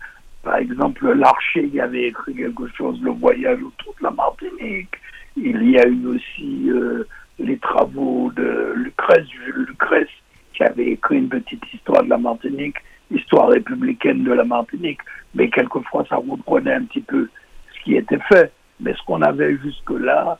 par 0.43 0.57
exemple, 0.57 1.11
l'Archer 1.13 1.67
y 1.67 1.81
avait 1.81 2.07
écrit 2.07 2.33
quelque 2.35 2.67
chose, 2.75 2.99
Le 3.01 3.11
voyage 3.11 3.59
autour 3.61 3.93
de 3.99 4.03
la 4.03 4.11
Martinique. 4.11 4.95
Il 5.35 5.69
y 5.69 5.77
a 5.77 5.85
eu 5.85 6.05
aussi 6.07 6.69
euh, 6.69 7.03
les 7.37 7.57
travaux 7.57 8.31
de 8.35 8.73
Lucrèce, 8.75 9.27
Lucrèce, 9.53 10.07
qui 10.53 10.63
avait 10.63 10.91
écrit 10.91 11.17
une 11.17 11.29
petite 11.29 11.61
histoire 11.73 12.03
de 12.03 12.09
la 12.09 12.17
Martinique, 12.17 12.77
histoire 13.11 13.49
républicaine 13.49 14.23
de 14.23 14.31
la 14.31 14.45
Martinique. 14.45 14.99
Mais 15.35 15.49
quelquefois, 15.49 16.05
ça 16.09 16.15
reprenait 16.15 16.73
un 16.73 16.85
petit 16.85 17.01
peu 17.01 17.29
ce 17.75 17.83
qui 17.83 17.95
était 17.95 18.19
fait. 18.29 18.51
Mais 18.79 18.93
ce 18.93 19.03
qu'on 19.05 19.21
avait 19.21 19.57
jusque-là, 19.57 20.39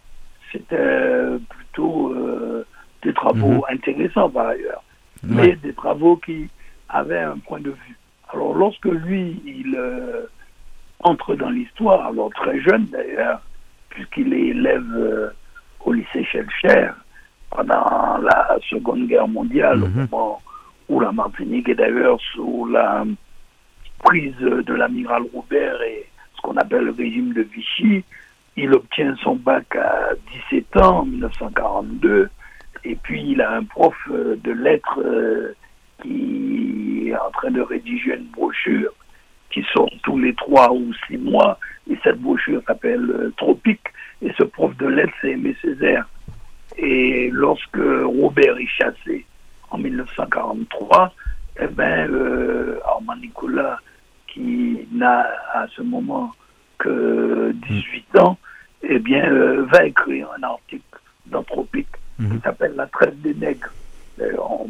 c'était 0.51 1.37
plutôt 1.49 2.13
euh, 2.13 2.65
des 3.03 3.13
travaux 3.13 3.47
mhm. 3.47 3.63
intéressants 3.69 4.29
par 4.29 4.47
ailleurs. 4.47 4.83
Mais 5.23 5.57
des 5.57 5.73
travaux 5.73 6.15
qui 6.15 6.49
avaient 6.89 7.19
un 7.19 7.37
point 7.37 7.59
de 7.59 7.71
vue. 7.71 7.97
Alors 8.33 8.53
lorsque 8.53 8.85
lui, 8.85 9.41
il 9.45 9.75
euh, 9.75 10.25
entre 10.99 11.35
dans 11.35 11.49
l'histoire, 11.49 12.07
alors 12.07 12.29
très 12.31 12.59
jeune 12.61 12.85
d'ailleurs, 12.85 13.41
puisqu'il 13.89 14.33
est 14.33 14.47
élève 14.47 14.85
euh, 14.95 15.29
au 15.85 15.93
lycée 15.93 16.23
Schellcher 16.25 16.89
pendant 17.49 18.17
la 18.21 18.57
Seconde 18.69 19.07
Guerre 19.07 19.27
mondiale, 19.27 19.83
au 19.83 19.87
mhm. 19.87 20.07
moment 20.11 20.41
où 20.87 20.99
la 20.99 21.11
Martinique 21.11 21.69
est 21.69 21.75
d'ailleurs 21.75 22.19
sous 22.33 22.67
la 22.67 23.05
prise 24.03 24.35
de 24.39 24.73
l'amiral 24.73 25.23
Robert 25.33 25.81
et 25.81 26.07
ce 26.35 26.41
qu'on 26.41 26.57
appelle 26.57 26.85
le 26.85 26.91
régime 26.91 27.33
de 27.33 27.41
Vichy, 27.41 28.03
il 28.55 28.73
obtient 28.73 29.15
son 29.23 29.35
bac 29.35 29.75
à 29.75 30.11
17 30.51 30.77
ans 30.77 30.99
en 30.99 31.05
1942 31.05 32.29
et 32.83 32.95
puis 32.95 33.31
il 33.31 33.41
a 33.41 33.51
un 33.55 33.63
prof 33.63 33.95
euh, 34.11 34.35
de 34.43 34.51
lettres 34.51 34.99
qui 36.01 37.09
est 37.09 37.15
en 37.15 37.31
train 37.31 37.51
de 37.51 37.61
rédiger 37.61 38.15
une 38.15 38.25
brochure 38.25 38.91
qui 39.51 39.65
sort 39.73 39.89
tous 40.03 40.17
les 40.17 40.33
trois 40.35 40.71
ou 40.71 40.93
six 41.07 41.17
mois. 41.17 41.59
Et 41.89 41.97
cette 42.03 42.19
brochure 42.19 42.61
s'appelle 42.67 43.09
euh, 43.09 43.33
Tropique. 43.37 43.81
Et 44.21 44.31
ce 44.37 44.43
prof 44.43 44.75
de 44.77 44.87
lettres, 44.87 45.13
c'est 45.21 45.31
Aimé 45.31 45.55
Césaire. 45.61 46.07
Et 46.77 47.29
lorsque 47.31 47.77
Robert 47.77 48.57
est 48.57 48.67
chassé 48.67 49.25
en 49.71 49.77
1943, 49.77 51.13
eh 51.61 51.67
ben, 51.67 52.09
euh, 52.11 52.79
Armand 52.85 53.15
Nicolas, 53.15 53.79
qui 54.27 54.87
n'a 54.91 55.27
à 55.53 55.67
ce 55.75 55.81
moment 55.81 56.31
que 56.77 57.51
18 57.67 58.19
ans, 58.19 58.37
eh 58.83 58.99
bien, 58.99 59.29
euh, 59.31 59.65
va 59.65 59.85
écrire 59.85 60.29
un 60.37 60.43
article 60.43 60.83
dans 61.25 61.43
Tropique 61.43 61.87
qui 62.17 62.23
mhm. 62.25 62.41
s'appelle 62.43 62.73
La 62.75 62.87
traite 62.87 63.19
des 63.21 63.33
nègres. 63.33 63.73
On 64.37 64.67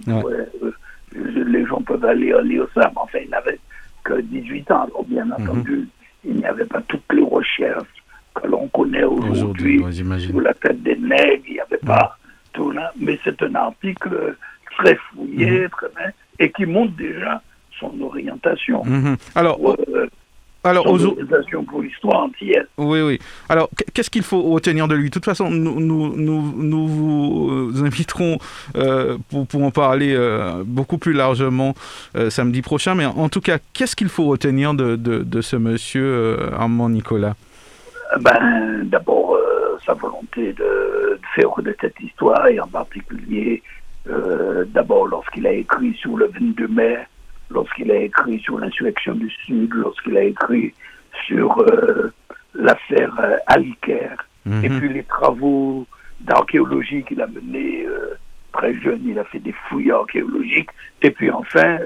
les 1.13 1.65
gens 1.65 1.81
peuvent 1.81 2.05
aller 2.05 2.33
ça, 2.73 2.91
mais 2.93 3.01
enfin, 3.01 3.19
il 3.23 3.29
n'avait 3.29 3.59
que 4.03 4.21
18 4.21 4.71
ans. 4.71 4.83
Alors, 4.83 5.03
bien 5.05 5.25
mhm. 5.25 5.33
entendu, 5.33 5.87
il 6.23 6.35
n'y 6.35 6.45
avait 6.45 6.65
pas 6.65 6.81
toutes 6.87 7.13
les 7.13 7.23
recherches 7.23 7.87
que 8.35 8.47
l'on 8.47 8.67
connaît 8.69 9.03
aujourd'hui 9.03 9.83
sur 10.19 10.41
la 10.41 10.53
tête 10.53 10.81
des 10.83 10.95
nègres, 10.95 11.43
il 11.47 11.53
n'y 11.53 11.59
avait 11.59 11.77
pas 11.77 12.17
tout 12.53 12.71
là. 12.71 12.91
Mais 12.99 13.19
c'est 13.23 13.41
un 13.43 13.55
article 13.55 14.35
très 14.77 14.95
fouillé, 14.95 15.61
mhm. 15.61 15.69
très 15.69 15.87
bien, 15.95 16.11
et 16.39 16.51
qui 16.51 16.65
montre 16.65 16.95
déjà 16.95 17.41
son 17.79 17.99
orientation. 18.01 18.83
Mhm. 18.85 19.17
Alors, 19.35 19.59
euh, 19.63 20.07
alors, 20.63 20.87
aux... 20.87 20.97
pour 21.63 21.81
l'histoire 21.81 22.23
entière. 22.23 22.65
Oui, 22.77 23.01
oui. 23.01 23.19
Alors, 23.47 23.69
qu'est-ce 23.93 24.09
qu'il 24.09 24.23
faut 24.23 24.41
retenir 24.41 24.89
de 24.89 24.95
lui? 24.95 25.05
De 25.05 25.13
toute 25.13 25.23
façon, 25.23 25.49
nous, 25.49 25.79
nous, 25.79 26.15
nous, 26.15 26.87
vous 26.87 27.49
euh, 27.49 27.85
inviterons 27.85 28.39
euh, 28.75 29.17
pour, 29.29 29.47
pour, 29.47 29.63
en 29.63 29.71
parler 29.71 30.13
euh, 30.13 30.63
beaucoup 30.65 30.97
plus 30.97 31.13
largement 31.13 31.75
samedi 32.29 32.61
prochain. 32.61 32.93
Mais 32.95 33.05
en 33.05 33.29
tout 33.29 33.41
cas, 33.41 33.57
qu'est-ce 33.73 33.95
qu'il 33.95 34.09
faut 34.09 34.25
retenir 34.25 34.73
de, 34.73 34.97
de, 34.97 35.23
de 35.23 35.41
ce 35.41 35.55
monsieur 35.55 36.37
Armand 36.53 36.89
Nicolas? 36.89 37.35
Ben, 38.19 38.83
D'abord, 38.83 39.37
sa 39.85 39.93
volonté 39.93 40.53
de, 40.53 41.19
faire 41.35 41.49
de 41.61 41.75
cette 41.79 41.99
histoire, 42.01 42.47
et 42.47 42.59
en 42.59 42.67
particulier, 42.67 43.63
d'abord 44.73 45.07
lorsqu'il 45.07 45.47
a 45.47 45.53
écrit 45.53 45.93
sur 45.93 46.17
le 46.17 46.27
22 46.27 46.67
mai 46.67 46.97
lorsqu'il 47.49 47.91
a 47.91 47.95
écrit 47.95 48.39
sur 48.39 48.59
l'insurrection 48.59 49.15
du 49.15 49.29
Sud, 49.45 49.73
lorsqu'il 49.73 50.17
a 50.17 50.23
écrit 50.23 50.73
sur 51.25 51.59
euh, 51.59 52.11
l'affaire 52.53 53.13
euh, 53.19 53.37
Aliker, 53.47 54.15
mhm. 54.45 54.65
et 54.65 54.69
puis 54.69 54.89
les 54.89 55.03
travaux 55.03 55.85
d'archéologie 56.21 57.03
qu'il 57.03 57.21
a 57.21 57.27
menés 57.27 57.85
euh, 57.85 58.15
très 58.53 58.73
jeune, 58.79 59.01
il 59.05 59.17
a 59.17 59.23
fait 59.25 59.39
des 59.39 59.53
fouilles 59.67 59.91
archéologiques, 59.91 60.69
et 61.01 61.11
puis 61.11 61.31
enfin 61.31 61.79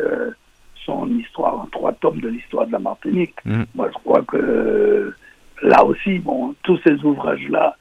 son 0.86 1.08
histoire 1.18 1.62
en 1.62 1.66
trois 1.68 1.94
tomes 1.94 2.20
de 2.20 2.28
l'histoire 2.28 2.68
de 2.68 2.74
la 2.74 2.80
Martinique. 2.80 3.36
Mhm. 3.46 3.66
Moi, 3.74 3.90
je 3.94 4.00
crois 4.00 4.22
que 4.24 5.14
là 5.62 5.84
aussi, 5.86 6.20
bon, 6.20 6.54
tous 6.64 6.78
ces 6.86 7.02
ouvrages-là, 7.06 7.78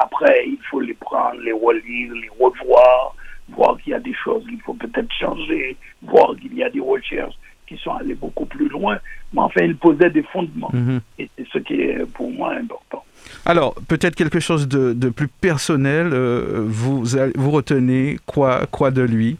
après, 0.00 0.44
il 0.46 0.58
faut 0.68 0.80
les 0.80 0.94
prendre, 0.94 1.40
les 1.40 1.52
relire, 1.52 2.12
les 2.14 2.30
revoir, 2.30 3.14
voir 3.50 3.76
qu'il 3.78 3.92
y 3.92 3.94
a 3.94 4.00
des 4.00 4.14
choses 4.14 4.44
qu'il 4.46 4.60
faut 4.60 4.74
peut-être 4.74 5.12
changer, 5.12 5.76
voir 6.02 6.34
qu'il 6.40 6.54
y 6.54 6.62
a 6.62 6.70
des 6.70 6.80
recherches 6.80 7.34
qui 7.66 7.76
sont 7.78 7.92
allées 7.92 8.14
beaucoup 8.14 8.46
plus 8.46 8.68
loin. 8.68 8.98
Mais 9.32 9.40
enfin, 9.40 9.62
il 9.62 9.76
posait 9.76 10.10
des 10.10 10.22
fondements. 10.22 10.70
Mhm. 10.72 11.00
Et 11.18 11.28
c'est 11.36 11.46
ce 11.52 11.58
qui 11.58 11.74
est 11.74 12.06
pour 12.12 12.30
moi 12.30 12.52
important. 12.54 13.04
Alors, 13.46 13.74
peut-être 13.88 14.14
quelque 14.14 14.40
chose 14.40 14.68
de, 14.68 15.08
plus 15.10 15.28
personnel. 15.28 16.10
Euh, 16.12 16.64
vous, 16.66 17.04
vous 17.34 17.50
retenez 17.50 18.18
quoi, 18.26 18.66
quoi 18.70 18.90
de 18.90 19.02
lui? 19.02 19.36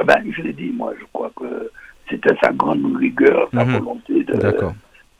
Eh 0.00 0.04
ben, 0.04 0.22
Je 0.30 0.42
l'ai 0.42 0.52
dit, 0.52 0.70
moi, 0.74 0.92
je 0.98 1.04
crois 1.12 1.30
que 1.36 1.70
c'était 2.08 2.34
sa 2.42 2.52
grande 2.52 2.96
rigueur, 2.96 3.48
sa 3.52 3.64
mhm. 3.64 3.78
volonté 3.78 4.24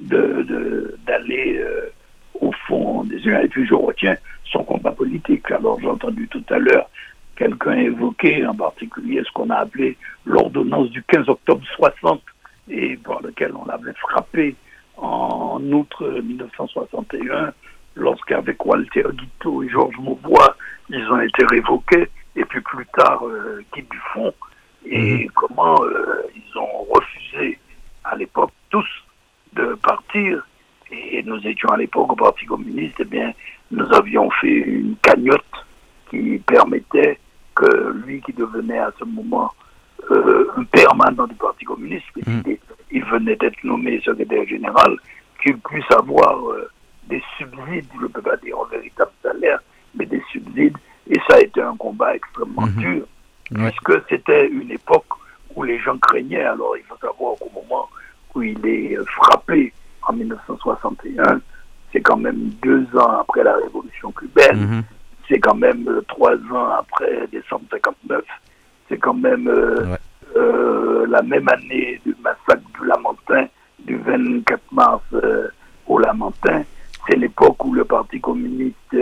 de, 0.00 0.96
d'aller 1.06 1.58
euh, 1.58 1.92
au 2.40 2.52
fond 2.66 3.04
des 3.04 3.16
yeux. 3.16 3.42
Et 3.42 3.48
puis, 3.48 3.66
je 3.66 3.74
retiens 3.74 4.16
son 4.44 4.64
combat 4.64 4.92
politique. 4.92 5.50
Alors, 5.50 5.78
j'ai 5.80 5.88
entendu 5.88 6.28
tout 6.28 6.44
à 6.50 6.58
l'heure 6.58 6.88
quelqu'un 7.40 7.78
évoqué 7.78 8.46
en 8.46 8.54
particulier 8.54 9.22
ce 9.26 9.32
qu'on 9.32 9.48
a 9.48 9.56
appelé 9.56 9.96
l'ordonnance 10.26 10.90
du 10.90 11.02
15 11.04 11.26
octobre 11.30 11.64
60 11.76 12.20
et 12.68 12.98
par 12.98 13.22
lequel 13.22 13.52
on 13.56 13.64
l'avait 13.64 13.94
frappé 13.94 14.54
en 14.98 15.58
août 15.72 15.94
1961 16.00 17.54
lorsqu'avec 17.96 18.62
Walter 18.66 19.04
Guiteau 19.14 19.62
et 19.62 19.70
Georges 19.70 19.96
Maubois, 19.98 20.54
ils 20.90 21.10
ont 21.10 21.20
été 21.20 21.46
révoqués 21.46 22.10
et 22.36 22.44
puis 22.44 22.60
plus 22.60 22.86
tard 22.94 23.26
euh, 23.26 23.64
Guy 23.72 23.86
Buffon 23.88 24.34
et 24.84 25.24
mhm. 25.24 25.30
comment 25.30 25.82
euh, 25.82 26.22
ils 26.36 26.58
ont 26.58 26.84
refusé 26.92 27.58
à 28.04 28.16
l'époque 28.16 28.52
tous 28.68 28.88
de 29.54 29.78
partir 29.82 30.46
et 30.92 31.22
nous 31.22 31.40
étions 31.46 31.70
à 31.70 31.78
l'époque 31.78 32.12
au 32.12 32.16
Parti 32.16 32.44
communiste, 32.44 33.00
et 33.00 33.04
eh 33.04 33.06
bien 33.06 33.32
nous 33.70 33.86
avions 33.94 34.28
fait 34.42 34.58
une 34.58 34.96
cagnotte 35.00 35.64
qui 36.10 36.38
permettait 36.46 37.18
que 37.60 37.92
lui 38.06 38.20
qui 38.22 38.32
devenait 38.32 38.78
à 38.78 38.90
ce 38.98 39.04
moment 39.04 39.52
euh, 40.10 40.46
un 40.56 40.64
permanent 40.64 41.26
du 41.26 41.34
Parti 41.34 41.64
communiste, 41.64 42.06
mm. 42.26 42.40
il, 42.90 43.04
venait 43.04 43.36
d'être 43.36 43.62
nommé 43.64 44.00
secrétaire 44.00 44.46
général, 44.46 44.96
qu'il 45.42 45.58
puisse 45.58 45.90
avoir 45.90 46.38
euh, 46.50 46.70
des 47.08 47.22
subsides, 47.36 47.86
je 47.96 48.02
ne 48.02 48.06
peux 48.08 48.22
pas 48.22 48.36
dire 48.38 48.58
en 48.58 48.64
véritable 48.64 49.10
salaire, 49.22 49.60
mais 49.94 50.06
des 50.06 50.22
subsides. 50.32 50.76
Et 51.08 51.18
ça 51.28 51.36
a 51.36 51.40
été 51.40 51.60
un 51.60 51.76
combat 51.76 52.14
extrêmement 52.14 52.66
mm-hmm. 52.66 52.78
dur, 52.78 53.04
puisque 53.52 54.08
c'était 54.08 54.48
une 54.48 54.70
époque 54.70 55.12
où 55.54 55.62
les 55.64 55.78
gens 55.78 55.98
craignaient. 55.98 56.44
Alors 56.44 56.76
il 56.76 56.84
faut 56.84 56.96
savoir 56.96 57.34
qu'au 57.38 57.50
moment 57.54 57.88
où 58.34 58.42
il 58.42 58.64
est 58.66 58.96
frappé 59.06 59.72
en 60.08 60.12
1961, 60.14 61.40
c'est 61.92 62.00
quand 62.00 62.16
même 62.16 62.50
deux 62.62 62.86
ans 62.96 63.18
après 63.20 63.42
la 63.44 63.56
révolution 63.56 64.12
cubaine. 64.12 64.80
Mm-hmm 64.80 64.82
c'est 65.30 65.38
quand 65.38 65.54
même 65.54 65.86
trois 66.08 66.34
ans 66.52 66.70
après 66.80 67.26
décembre 67.30 67.64
59. 67.70 68.22
C'est 68.88 68.98
quand 68.98 69.14
même 69.14 69.48
la 70.34 71.22
même 71.22 71.48
année 71.48 72.00
du 72.04 72.14
massacre 72.22 72.68
du 72.78 72.86
Lamentin, 72.86 73.46
du 73.78 73.96
24 73.96 74.60
mars 74.72 75.02
au 75.86 75.98
Lamentin. 75.98 76.62
C'est 77.08 77.16
l'époque 77.16 77.64
où 77.64 77.72
le 77.72 77.84
Parti 77.84 78.20
communiste 78.20 78.96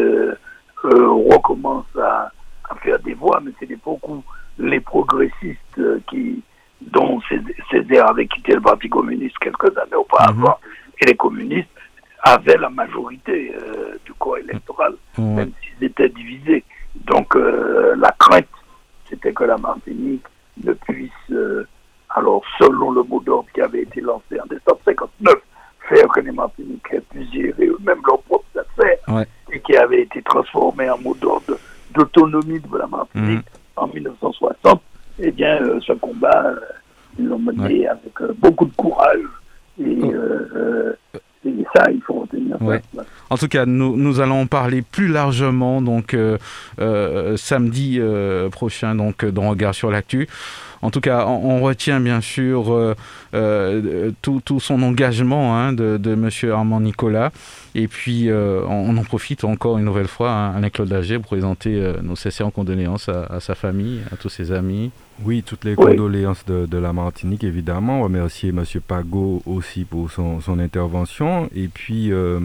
recommence 0.85 1.87
à, 2.01 2.31
à, 2.69 2.75
faire 2.77 2.99
des 3.01 3.15
voix, 3.15 3.41
mais 3.43 3.51
c'est 3.59 3.69
l'époque 3.69 4.07
où 4.09 4.23
les 4.59 4.81
progressistes 4.81 5.81
qui 6.09 6.43
dont 6.81 7.21
Césaire 7.71 8.09
avait 8.09 8.27
quitté 8.27 8.55
le 8.55 8.61
Parti 8.61 8.89
communiste 8.89 9.39
quelques 9.39 9.77
années 9.79 9.97
auparavant, 9.97 10.59
mhm. 10.63 10.93
et 11.01 11.07
les 11.07 11.17
communistes 11.17 11.69
avaient 12.33 12.59
la 12.59 12.71
majorité 12.71 13.55
euh, 13.55 13.95
du 14.05 14.13
corps 14.15 14.39
électoral, 14.39 14.95
même 15.17 15.53
s'ils 15.63 15.87
étaient 15.87 16.09
divisés. 16.09 16.65
Donc 17.07 17.35
euh, 17.37 17.95
la 17.97 18.15
crainte, 18.19 18.47
c'était 19.09 19.33
que 19.33 19.45
la 19.45 19.57
Martinique 19.57 20.25
ne 20.63 20.73
puisse, 20.73 21.11
euh, 21.31 21.67
alors 22.11 22.43
selon 22.59 22.91
le 22.91 23.03
mot 23.03 23.21
d'ordre 23.21 23.49
qui 23.55 23.61
avait 23.61 23.83
été 23.83 24.01
lancé 24.01 24.41
en 24.41 24.47
décembre 24.47 24.81
59, 24.85 25.35
faire 25.89 26.09
que 26.09 26.21
les 26.21 26.33
Martiniquais 26.33 27.01
puissent 27.11 27.33
gérer 27.33 27.67
eux-mêmes 27.67 28.03
leurs 28.07 28.23
propres 28.23 28.45
affaires, 28.59 29.25
et 29.51 29.61
qui 29.61 29.77
avait 29.77 30.03
été 30.03 30.21
transformé 30.23 30.91
en 30.91 30.99
mot 30.99 31.15
d'ordre 31.15 31.57
d'autonomie 31.95 32.61
de 32.61 32.77
la 32.77 32.87
Martinique 32.87 33.39
mhm. 33.39 33.43
en 33.77 33.87
1960, 33.89 34.83
eh 35.21 35.31
bien, 35.31 35.59
ce 35.81 35.93
combat, 35.95 36.53
ils 37.19 37.27
l'ont 37.27 37.39
mené 37.39 37.89
avec 37.89 38.13
beaucoup 38.37 38.67
de 38.67 38.75
courage. 38.75 39.25
Et, 39.81 39.99
oh. 40.03 41.19
ça, 41.75 41.91
il 41.91 42.01
faut 42.03 42.15
retenir 42.15 42.57
En 43.39 43.41
tout 43.41 43.47
cas, 43.47 43.67
nous, 43.67 43.97
nous, 43.97 44.19
allons 44.19 44.49
parler 44.49 44.83
plus 44.83 45.07
largement 45.07 45.81
donc 45.81 46.17
samedi 47.37 48.01
prochain 48.51 48.97
donc 48.97 49.25
dans 49.25 49.51
Regard 49.51 49.77
sur 49.77 49.93
l'actu. 49.93 50.27
En 50.83 50.91
tout 50.91 51.01
cas, 51.01 51.25
on, 51.25 51.61
retient 51.61 52.01
bien 52.01 52.21
sûr 52.21 52.97
tout, 54.23 54.43
tout, 54.45 54.59
son 54.59 54.83
engagement 54.83 55.57
hein, 55.57 55.73
de, 55.73 55.99
de 55.99 56.15
M. 56.15 56.31
Armand 56.53 56.81
Nicolas. 56.81 57.31
Et 57.81 57.87
puis, 57.87 58.29
on, 58.33 58.97
en 58.97 59.05
profite 59.05 59.45
encore 59.45 59.79
une 59.79 59.85
nouvelle 59.85 60.09
fois, 60.09 60.33
hein, 60.33 60.57
Alain 60.57 60.69
Claude 60.69 60.91
Lager, 60.91 61.19
pour 61.19 61.27
présenter 61.27 61.93
nos 62.03 62.17
sincères 62.17 62.51
condoléances 62.53 63.09
à, 63.09 63.25
à, 63.27 63.39
sa 63.39 63.55
famille, 63.55 64.01
à 64.11 64.17
tous 64.17 64.31
ses 64.31 64.51
amis. 64.51 64.91
Oui, 65.25 65.43
toutes 65.43 65.65
les 65.65 65.75
condoléances 65.75 66.45
de, 66.47 66.79
la 66.79 66.93
Martinique, 66.93 67.43
évidemment. 67.43 68.03
Remercier 68.03 68.51
M. 68.51 68.63
Pagot 68.87 69.43
aussi 69.47 69.85
pour 69.85 70.11
son, 70.13 70.41
intervention. 70.61 71.51
Et 71.55 71.67
puis, 71.67 72.13
euh, 72.13 72.39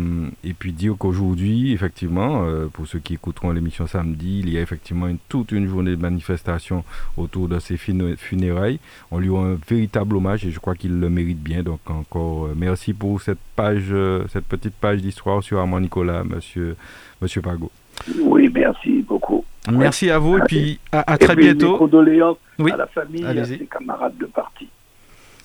et 0.44 0.54
puis 0.54 0.74
dire 0.74 0.96
qu'aujourd'hui, 0.98 1.72
effectivement, 1.72 2.46
euh, 2.46 2.68
pour 2.68 2.88
ceux 2.88 2.98
qui 2.98 3.14
écouteront 3.14 3.52
l'émission 3.52 3.86
samedi, 3.86 4.40
il 4.40 4.50
y 4.50 4.58
a 4.58 4.62
effectivement 4.62 5.08
une, 5.08 5.20
toute 5.30 5.52
une 5.52 5.68
journée 5.68 5.92
de 5.92 6.02
manifestation 6.02 6.84
autour 7.16 7.48
de 7.48 7.60
ces 7.60 7.78
funérailles. 7.78 8.80
On 9.12 9.20
lui 9.20 9.30
rend 9.30 9.46
un 9.46 9.58
véritable 9.70 10.16
hommage 10.16 10.44
et 10.46 10.52
je 10.52 10.60
crois 10.60 10.74
qu'il 10.74 11.00
le 11.00 11.10
mérite 11.10 11.42
bien. 11.42 11.62
Donc, 11.62 11.80
encore 11.88 12.48
euh, 12.48 12.56
merci 12.58 12.94
pour 12.94 13.22
cette 13.22 13.40
page, 13.56 13.94
cette 14.30 14.46
petite 14.46 14.74
page 14.74 15.02
d'histoire 15.02 15.23
sur 15.42 15.60
Armand 15.60 15.80
Nicolas, 15.80 16.22
M. 16.22 16.76
Monsieur 17.22 17.42
Pagot. 17.42 17.72
Oui, 18.20 18.50
merci 18.54 19.02
beaucoup. 19.02 19.46
Merci 19.72 20.10
à 20.10 20.20
vous 20.20 20.38
et 20.38 20.42
puis 20.42 20.80
à, 20.92 21.18
très 21.18 21.36
bientôt. 21.36 21.78
condoléances 21.78 22.38
à 22.60 22.76
la 22.76 22.88
famille 22.88 23.24
et 23.24 23.40
à 23.40 23.46
ses 23.46 23.66
camarades 23.66 24.18
de 24.18 24.26
parti. 24.26 24.68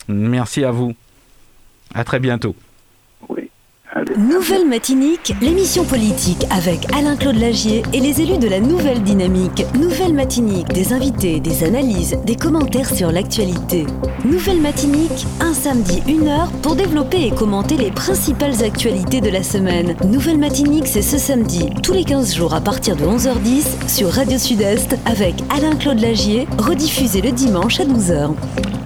Merci 0.07 0.63
à 0.63 0.71
vous. 0.71 0.93
À 1.93 2.03
très 2.03 2.19
bientôt. 2.19 2.55
Nouvelle 4.17 4.67
Matinique, 4.67 5.33
l'émission 5.41 5.83
politique 5.83 6.45
avec 6.51 6.85
Alain-Claude 6.93 7.39
Lagier 7.39 7.81
et 7.91 7.99
les 7.99 8.21
élus 8.21 8.37
de 8.37 8.47
la 8.47 8.59
Nouvelle 8.59 9.01
Dynamique. 9.01 9.65
Nouvelle 9.73 10.13
Matinique, 10.13 10.67
des 10.67 10.93
invités, 10.93 11.39
des 11.39 11.63
analyses, 11.63 12.15
des 12.23 12.35
commentaires 12.35 12.93
sur 12.93 13.11
l'actualité. 13.11 13.87
Nouvelle 14.23 14.61
Matinique, 14.61 15.25
un 15.41 15.53
samedi, 15.53 16.03
une 16.07 16.27
heure 16.27 16.51
pour 16.61 16.75
développer 16.75 17.25
et 17.25 17.31
commenter 17.31 17.77
les 17.77 17.89
principales 17.89 18.63
actualités 18.63 19.21
de 19.21 19.29
la 19.31 19.41
semaine. 19.41 19.95
Nouvelle 20.05 20.37
Matinique, 20.37 20.85
c'est 20.85 21.01
ce 21.01 21.17
samedi, 21.17 21.71
tous 21.81 21.93
les 21.93 22.03
15 22.03 22.35
jours 22.35 22.53
à 22.53 22.61
partir 22.61 22.95
de 22.95 23.05
11h10 23.05 23.87
sur 23.87 24.11
Radio 24.11 24.37
Sud-Est 24.37 24.97
avec 25.07 25.33
Alain-Claude 25.49 25.99
Lagier, 25.99 26.47
rediffusé 26.59 27.21
le 27.21 27.31
dimanche 27.31 27.79
à 27.79 27.85
12h. 27.85 28.35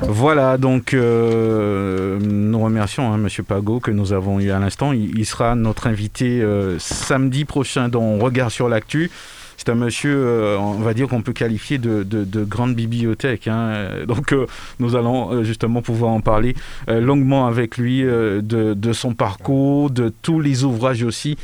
Voilà, 0.08 0.58
donc 0.58 0.93
euh, 0.93 2.20
nous 2.22 2.60
remercions 2.60 3.12
hein, 3.12 3.16
M. 3.16 3.28
Pagot 3.45 3.80
que 3.80 3.91
nous 3.91 4.14
avons 4.14 4.39
eu 4.39 4.51
à 4.51 4.60
l'instant. 4.60 4.92
Il, 4.93 5.25
sera 5.25 5.55
notre 5.55 5.87
invité 5.87 6.41
euh, 6.41 6.77
samedi 6.79 7.45
prochain 7.45 7.89
dans 7.89 8.17
Regard 8.17 8.51
sur 8.51 8.69
l'actu. 8.69 9.11
C'est 9.57 9.69
un 9.69 9.75
monsieur, 9.75 10.15
euh, 10.15 10.57
on 10.57 10.79
va 10.79 10.93
dire 10.93 11.07
qu'on 11.07 11.21
peut 11.21 11.33
qualifier 11.33 11.77
de, 11.77 12.43
grande 12.43 12.75
bibliothèque. 12.75 13.47
Hein. 13.47 14.05
Donc 14.07 14.35
nous 14.79 14.95
allons 14.95 15.43
justement 15.43 15.81
pouvoir 15.81 16.11
en 16.11 16.21
parler 16.21 16.55
longuement 16.87 17.47
avec 17.47 17.77
lui 17.77 18.03
de, 18.03 18.93
son 18.93 19.13
parcours, 19.13 19.89
de 19.89 20.11
tous 20.21 20.39
les 20.39 20.63
ouvrages 20.63 21.03
aussi 21.03 21.37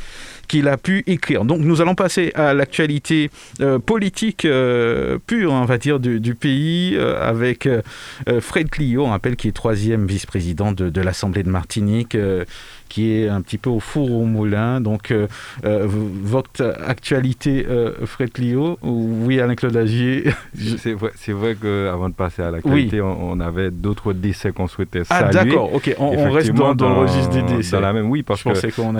qu'il 0.50 0.66
a 0.66 0.76
pu 0.76 1.04
écrire. 1.06 1.44
Donc 1.44 1.60
nous 1.60 1.80
allons 1.80 1.94
passer 1.94 2.32
à 2.34 2.54
l'actualité 2.54 3.30
euh, 3.60 3.78
politique 3.78 4.44
euh, 4.44 5.16
pure, 5.24 5.52
on 5.52 5.64
va 5.64 5.78
dire, 5.78 6.00
du, 6.00 6.34
pays 6.34 6.96
euh, 6.96 7.22
avec 7.22 7.68
Fred 8.40 8.68
Clio, 8.68 9.04
on 9.04 9.10
rappelle 9.10 9.36
qu'il 9.36 9.50
est 9.50 9.52
troisième 9.52 10.06
vice-président 10.06 10.72
de, 10.72 10.90
de 10.90 11.00
l'Assemblée 11.00 11.44
de 11.44 11.50
Martinique 11.50 12.16
qui 12.90 13.12
est 13.12 13.28
un 13.28 13.40
petit 13.40 13.56
peu 13.56 13.70
au 13.70 13.80
four 13.80 14.10
au 14.10 14.24
moulin. 14.26 14.80
Donc, 14.82 15.12
euh, 15.12 15.28
euh, 15.64 15.86
votre 15.86 16.76
actualité, 16.86 17.64
euh, 17.66 17.92
Fred 18.04 18.32
Clio, 18.32 18.78
oui, 18.82 19.40
Alain-Claude 19.40 19.76
Agier 19.76 20.24
C'est 20.78 20.92
vrai, 20.92 21.12
vrai 21.28 21.54
qu'avant 21.54 22.08
de 22.10 22.14
passer 22.14 22.42
à 22.42 22.50
l'actualité, 22.50 23.00
on, 23.00 23.40
avait 23.40 23.70
d'autres 23.70 24.12
décès 24.12 24.50
qu'on 24.50 24.66
souhaitait 24.66 25.02
ah, 25.08 25.20
saluer. 25.20 25.38
Ah, 25.40 25.44
d'accord, 25.44 25.72
ok, 25.72 25.94
on, 25.98 26.30
reste 26.30 26.52
dans, 26.52 26.74
le 26.74 26.94
registre 26.94 27.30
des 27.30 27.42
décès. 27.42 27.76
Dans 27.76 27.80
la 27.80 27.92
même, 27.92 28.10
oui, 28.10 28.22
parce 28.22 28.42
que, 28.42 28.50
en 28.50 28.54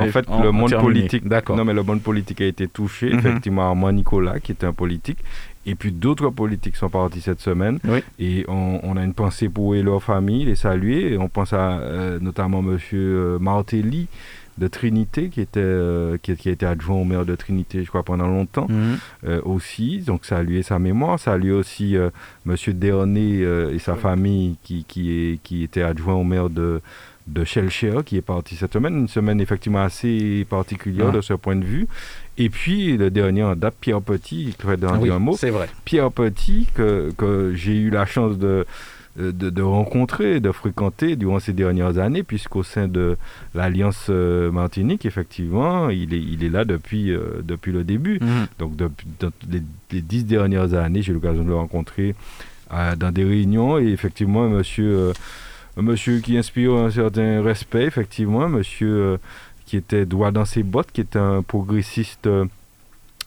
fait, 0.06 0.24
le 0.42 0.52
monde 0.52 0.74
politique, 0.76 1.24
non, 1.48 1.64
mais 1.64 1.74
le 1.74 1.82
monde 1.82 2.00
politique 2.00 2.40
a 2.40 2.46
été 2.46 2.68
touché, 2.68 3.10
mhm. 3.10 3.18
effectivement, 3.18 3.74
moi, 3.74 3.92
Nicolas, 3.92 4.38
qui 4.38 4.52
était 4.52 4.66
un 4.66 4.72
politique, 4.72 5.18
et 5.66 5.74
puis 5.74 5.92
d'autres 5.92 6.30
politiques 6.30 6.76
sont 6.76 6.88
partis 6.88 7.20
cette 7.20 7.40
semaine. 7.40 7.78
Et 8.18 8.44
on, 8.48 8.96
a 8.96 9.04
une 9.04 9.14
pensée 9.14 9.48
pour 9.48 9.74
eux 9.74 9.76
et 9.76 9.82
leur 9.82 10.02
famille, 10.02 10.44
les 10.44 10.54
saluer. 10.54 11.12
Et 11.12 11.18
on 11.18 11.28
pense 11.28 11.52
à 11.52 11.78
euh, 11.78 12.18
notamment 12.18 12.60
M. 12.60 12.78
Euh, 12.94 13.38
Martelly 13.38 14.08
de 14.58 14.68
Trinité, 14.68 15.28
qui, 15.28 15.40
était, 15.40 15.60
euh, 15.60 16.18
qui, 16.18 16.32
a 16.32 16.50
été 16.50 16.66
adjoint 16.66 16.96
au 16.96 17.04
maire 17.04 17.24
de 17.24 17.34
Trinité, 17.34 17.82
je 17.82 17.88
crois, 17.88 18.02
pendant 18.02 18.26
longtemps 18.26 18.68
mhm. 18.68 19.40
aussi. 19.44 19.98
Donc 19.98 20.24
saluer 20.24 20.62
sa 20.62 20.78
mémoire. 20.78 21.18
Saluer 21.18 21.52
aussi 21.52 21.94
M. 21.94 22.56
Desharnais 22.68 23.40
et 23.72 23.78
sa 23.78 23.96
famille, 23.96 24.56
qui, 24.62 24.84
qui, 24.88 25.12
est, 25.12 25.42
qui 25.42 25.62
était 25.62 25.82
adjoint 25.82 26.14
au 26.14 26.24
maire 26.24 26.48
de 26.48 26.80
de 27.26 27.44
qui 28.02 28.16
est 28.16 28.22
parti 28.22 28.56
cette 28.56 28.72
semaine, 28.72 28.96
une 28.96 29.08
semaine 29.08 29.40
effectivement 29.40 29.82
assez 29.82 30.44
particulière 30.48 31.08
ah. 31.10 31.16
de 31.16 31.20
ce 31.20 31.34
point 31.34 31.56
de 31.56 31.64
vue. 31.64 31.86
Et 32.40 32.48
puis 32.48 32.96
le 32.96 33.10
dernier 33.10 33.42
en 33.42 33.54
date, 33.54 33.74
Pierre 33.78 34.00
Petit, 34.00 34.54
je 34.58 34.66
vais 34.66 34.78
dire 34.78 34.90
un 34.90 35.18
mot. 35.18 35.36
C'est 35.36 35.50
vrai. 35.50 35.68
Pierre 35.84 36.10
Petit, 36.10 36.66
que, 36.74 37.12
que 37.18 37.52
j'ai 37.54 37.76
eu 37.76 37.90
la 37.90 38.06
chance 38.06 38.38
de, 38.38 38.64
de, 39.18 39.50
de, 39.50 39.62
rencontrer, 39.62 40.40
de 40.40 40.50
fréquenter 40.50 41.16
durant 41.16 41.38
ces 41.38 41.52
dernières 41.52 41.98
années, 41.98 42.22
puisqu'au 42.22 42.62
sein 42.62 42.88
de 42.88 43.18
l'Alliance 43.54 44.06
euh, 44.08 44.50
Martinique, 44.50 45.04
effectivement, 45.04 45.90
il 45.90 46.14
est, 46.14 46.22
il 46.22 46.42
est 46.42 46.48
là 46.48 46.64
depuis, 46.64 47.12
euh, 47.12 47.42
depuis 47.42 47.72
le 47.72 47.84
début. 47.84 48.18
Mhm. 48.22 48.46
Donc, 48.58 48.74
depuis 48.74 49.06
les, 49.92 50.00
dix 50.00 50.24
dernières 50.24 50.72
années, 50.72 51.02
j'ai 51.02 51.12
eu 51.12 51.16
l'occasion 51.16 51.44
de 51.44 51.48
le 51.48 51.56
rencontrer 51.56 52.14
euh, 52.72 52.96
dans 52.96 53.12
des 53.12 53.24
réunions. 53.24 53.78
Et 53.78 53.88
effectivement, 53.88 54.48
monsieur 54.48 55.12
monsieur 55.76 56.20
qui 56.20 56.36
inspire 56.36 56.72
un 56.74 56.90
certain 56.90 57.42
respect, 57.42 57.84
effectivement, 57.84 58.48
monsieur 58.48 58.92
euh, 58.92 59.16
qui 59.70 59.76
était 59.76 60.04
droit 60.04 60.32
dans 60.32 60.44
ses 60.44 60.64
bottes, 60.64 60.90
qui 60.92 61.00
était 61.00 61.20
un 61.20 61.42
progressiste 61.42 62.26
euh, 62.26 62.44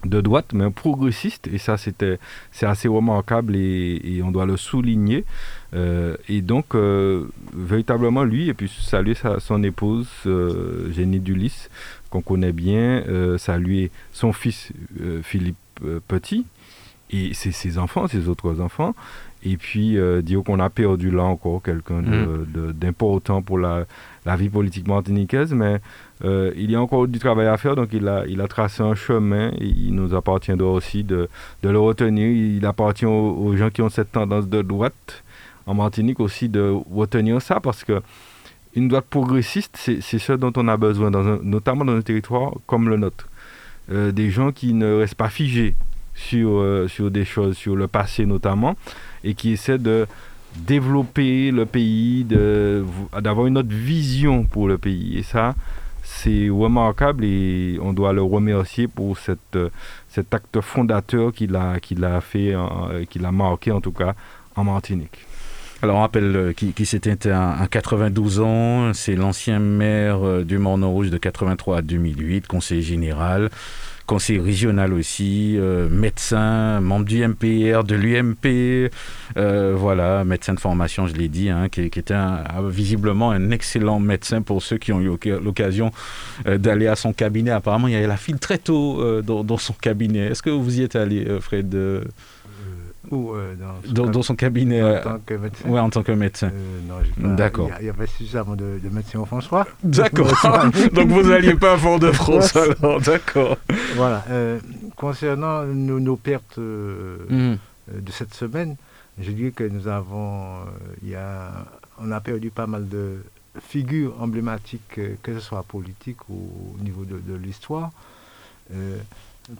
de 0.03 0.19
droite, 0.19 0.47
mais 0.53 0.65
un 0.65 0.71
progressiste, 0.71 1.47
et 1.47 1.57
ça 1.57 1.77
c'était 1.77 2.19
c'est 2.51 2.65
assez 2.65 2.89
remarquable 2.89 3.55
et, 3.55 4.19
on 4.21 4.31
doit 4.31 4.45
le 4.45 4.57
souligner. 4.57 5.23
Euh, 5.73 6.17
et 6.27 6.41
donc 6.41 6.75
véritablement 7.55 8.25
lui, 8.25 8.49
et 8.49 8.53
puis 8.53 8.67
saluer 8.67 9.13
son 9.39 9.63
épouse 9.63 10.09
Jenny 10.91 11.21
Dulis, 11.21 11.69
qu'on 12.09 12.19
connaît 12.21 12.51
bien, 12.51 13.05
saluer 13.37 13.91
son 14.11 14.33
fils 14.33 14.73
Philippe 15.21 15.55
Petit 16.09 16.45
et 17.09 17.33
ses 17.33 17.77
enfants, 17.77 18.09
ses 18.09 18.27
autres 18.27 18.59
enfants, 18.59 18.93
et 19.45 19.57
puis 19.57 19.97
euh, 19.97 20.21
dire 20.21 20.43
qu'on 20.43 20.59
a 20.59 20.69
perdu 20.69 21.11
là 21.11 21.23
encore 21.23 21.61
quelqu'un 21.61 22.01
mm. 22.01 22.73
d'important 22.73 23.41
pour 23.41 23.59
la, 23.59 23.85
la, 24.25 24.35
vie 24.35 24.49
politique 24.49 24.87
martiniquaise, 24.87 25.53
mais 25.53 25.81
euh, 26.25 26.53
il 26.55 26.71
y 26.71 26.75
a 26.75 26.81
encore 26.81 27.07
du 27.07 27.19
travail 27.19 27.47
à 27.47 27.57
faire, 27.57 27.75
donc 27.75 27.89
il 27.91 28.07
a, 28.07 28.47
tracé 28.47 28.81
un 28.81 28.95
chemin 28.95 29.49
et 29.59 29.65
il 29.65 29.93
nous 29.93 30.13
appartiendra 30.13 30.69
aussi 30.69 31.03
de, 31.03 31.27
le 31.63 31.79
retenir. 31.79 32.29
Il 32.29 32.65
appartient 32.65 33.05
aux, 33.05 33.55
gens 33.57 33.69
qui 33.69 33.81
ont 33.81 33.89
cette 33.89 34.11
tendance 34.11 34.47
de 34.47 34.61
droite 34.61 35.23
en 35.65 35.73
Martinique 35.73 36.19
aussi 36.19 36.49
de 36.49 36.73
retenir 36.93 37.41
ça 37.41 37.59
parce 37.59 37.83
que 37.83 38.01
une 38.75 38.87
droite 38.87 39.05
progressiste, 39.09 39.77
c'est 39.77 40.01
ce 40.01 40.33
dont 40.33 40.51
on 40.55 40.67
a 40.67 40.77
besoin, 40.77 41.11
notamment 41.43 41.85
dans 41.85 41.95
un 41.95 42.01
territoire 42.01 42.53
comme 42.65 42.89
le 42.89 42.97
nôtre. 42.97 43.27
des 43.89 44.31
gens 44.31 44.51
qui 44.51 44.73
ne 44.73 44.95
restent 44.95 45.15
pas 45.15 45.29
figés 45.29 45.75
sur, 46.15 46.89
sur 46.89 47.11
des 47.11 47.23
choses, 47.23 47.55
sur 47.55 47.75
le 47.75 47.87
passé 47.87 48.25
notamment, 48.25 48.75
et 49.23 49.35
qui 49.35 49.51
essaient 49.51 49.77
de 49.77 50.07
développer 50.55 51.51
le 51.51 51.65
pays, 51.67 52.25
d'avoir 52.25 53.45
une 53.45 53.59
autre 53.59 53.69
vision 53.69 54.43
pour 54.43 54.67
le 54.67 54.79
pays. 54.79 55.19
Et 55.19 55.23
ça, 55.23 55.53
c'est 56.03 56.49
remarquable 56.49 57.25
et 57.25 57.79
on 57.81 57.93
doit 57.93 58.13
le 58.13 58.21
remercier 58.21 58.87
pour 58.87 59.17
cette, 59.17 59.57
cet 60.09 60.33
acte 60.33 60.61
fondateur 60.61 61.31
qu'il 61.31 61.55
a, 61.55 61.79
qu'il 61.79 62.03
a 62.03 62.21
fait, 62.21 62.53
qu'il 63.09 63.25
a 63.25 63.31
marqué 63.31 63.71
en 63.71 63.81
tout 63.81 63.93
cas 63.93 64.13
en 64.55 64.63
Martinique. 64.63 65.25
Alors 65.83 65.97
on 65.97 65.99
rappelle 65.99 66.35
euh, 66.37 66.53
qui, 66.53 66.71
qui 66.71 66.85
s'est 66.85 67.01
éteint 67.03 67.55
à 67.59 67.67
92 67.67 68.39
ans, 68.39 68.93
c'est 68.93 69.17
l'ancien 69.17 69.59
maire 69.59 70.25
euh, 70.25 70.45
du 70.45 70.57
Morne-Rouge 70.57 71.09
de 71.09 71.17
83 71.17 71.79
à 71.79 71.81
2008, 71.81 72.47
conseiller 72.47 72.81
général 72.81 73.49
conseiller 74.05 74.39
régional 74.39 74.93
aussi, 74.93 75.55
euh, 75.57 75.89
médecin, 75.89 76.81
membre 76.81 77.05
du 77.05 77.25
MPR, 77.25 77.83
de 77.83 77.95
l'UMP, 77.95 78.89
voilà, 79.75 80.23
médecin 80.23 80.53
de 80.53 80.59
formation, 80.59 81.07
je 81.07 81.13
l'ai 81.13 81.27
dit, 81.27 81.49
hein, 81.49 81.69
qui, 81.69 81.81
était 81.81 82.15
visiblement 82.69 83.31
un 83.31 83.51
excellent 83.51 83.99
médecin 83.99 84.41
pour 84.41 84.61
ceux 84.61 84.77
qui 84.77 84.91
ont 84.91 85.01
eu 85.01 85.11
l'occasion 85.41 85.91
d'aller 86.45 86.87
à 86.87 86.95
son 86.95 87.13
cabinet. 87.13 87.51
Apparemment, 87.51 87.87
il 87.87 87.93
y 87.93 87.97
avait 87.97 88.07
la 88.07 88.17
file 88.17 88.39
très 88.39 88.57
tôt 88.57 89.21
dans, 89.21 89.43
dans, 89.43 89.57
son 89.57 89.73
cabinet. 89.73 90.27
Est-ce 90.27 90.43
que 90.43 90.49
vous 90.49 90.79
y 90.79 90.83
êtes 90.83 90.95
allé, 90.95 91.25
Fred 91.39 91.75
euh, 93.13 93.55
dans, 93.87 94.21
son 94.21 94.35
cabinet 94.35 94.81
En 94.81 94.85
euh, 94.85 95.03
tant 95.03 95.19
que 95.25 95.33
médecin 95.33 95.69
en 95.69 95.89
tant 95.89 96.03
que 96.03 96.11
médecin. 96.11 96.51
Euh, 96.53 97.35
D'accord. 97.35 97.69
Il 97.79 97.85
y, 97.85 97.89
avait 97.89 98.07
suffisamment 98.07 98.55
de, 98.55 98.79
de 98.83 98.89
médecins 98.89 99.19
en 99.19 99.25
François. 99.25 99.67
D'accord. 99.83 100.31
Donc 100.93 101.09
vous 101.09 101.23
n'alliez 101.23 101.55
pas 101.55 101.73
à 101.73 101.77
Fort-de-France 101.77 102.55
alors, 102.55 103.01
d'accord. 103.01 103.57
Voilà. 103.95 104.23
concernant 104.95 105.63
nos, 105.65 106.15
pertes 106.15 106.57
hmm. 106.57 107.55
de 107.87 108.11
cette 108.11 108.33
semaine, 108.33 108.75
je 109.19 109.31
dirais 109.31 109.51
que 109.51 109.63
nous 109.63 109.87
avons, 109.87 110.59
il 111.01 111.09
y 111.09 111.15
a, 111.15 111.51
on 111.99 112.11
a 112.11 112.19
perdu 112.21 112.49
pas 112.49 112.67
mal 112.67 112.87
de 112.87 113.17
figures 113.59 114.15
emblématiques, 114.19 114.99
que 115.21 115.33
ce 115.33 115.39
soit 115.39 115.63
politique 115.63 116.29
ou 116.29 116.75
au 116.79 116.83
niveau 116.83 117.05
de, 117.05 117.19
de 117.19 117.35
l'histoire. 117.35 117.91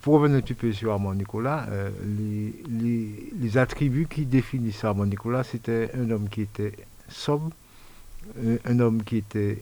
Pour 0.02 0.16
revenir 0.16 0.38
un 0.38 0.42
petit 0.42 0.54
peu 0.54 0.72
sur 0.72 0.94
Armand 0.94 1.14
Nicolas, 1.14 1.68
euh, 1.70 1.90
les, 2.70 3.58
attributs 3.58 4.08
qui 4.10 4.26
définissent 4.26 4.84
Armand 4.84 5.06
Nicolas, 5.06 5.44
c'était 5.44 5.92
un 5.94 6.10
homme 6.10 6.30
qui 6.30 6.42
était 6.42 6.72
sobre, 7.10 7.50
euh, 8.40 8.58
un, 8.64 8.80
homme 8.80 9.04
qui 9.04 9.18
était 9.18 9.62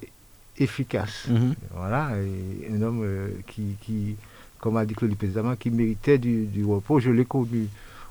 efficace, 0.57 1.27
mhm. 1.27 1.55
voilà, 1.73 2.11
et 2.17 2.71
un 2.71 2.81
homme 2.83 3.01
euh, 3.03 3.29
qui, 3.47 4.15
comme 4.59 4.77
a 4.77 4.85
dit 4.85 4.93
Claudie 4.93 5.15
Pézama, 5.15 5.55
qui 5.55 5.71
méritait 5.71 6.19
du, 6.19 6.63
repos. 6.65 6.99
Je 6.99 7.09
l'ai 7.09 7.25
connu 7.25 7.67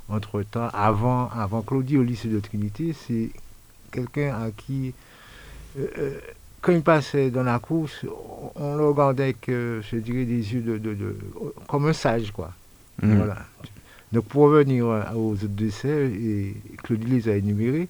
entre-temps, 0.09 0.69
avant, 0.73 1.31
avant 1.31 1.63
Claudie 1.63 1.97
au 1.97 2.03
lycée 2.03 2.29
de 2.29 2.41
Trinité, 2.41 2.93
c'est 2.93 3.31
quelqu'un 3.93 4.35
à 4.35 4.51
qui 4.51 4.93
quand 6.61 6.73
il 6.73 6.83
passait 6.83 7.31
dans 7.31 7.43
la 7.43 7.59
course, 7.59 8.05
on 8.55 8.77
le 8.77 8.85
regardait 8.87 9.25
avec, 9.25 9.49
euh, 9.49 9.81
je 9.83 9.97
dirais, 9.97 10.25
des 10.25 10.53
yeux 10.55 10.61
de, 10.61 11.17
comme 11.67 11.87
un 11.87 11.93
sage, 11.93 12.31
quoi. 12.33 12.53
Mhm. 13.03 13.17
Voilà. 13.17 13.39
Donc 14.13 14.25
pour 14.25 14.43
revenir 14.43 14.87
aux 15.15 15.33
autres 15.33 15.47
décès, 15.47 16.11
et 16.11 16.57
Claudie 16.83 17.07
les 17.07 17.29
a 17.29 17.37
énumérés, 17.37 17.89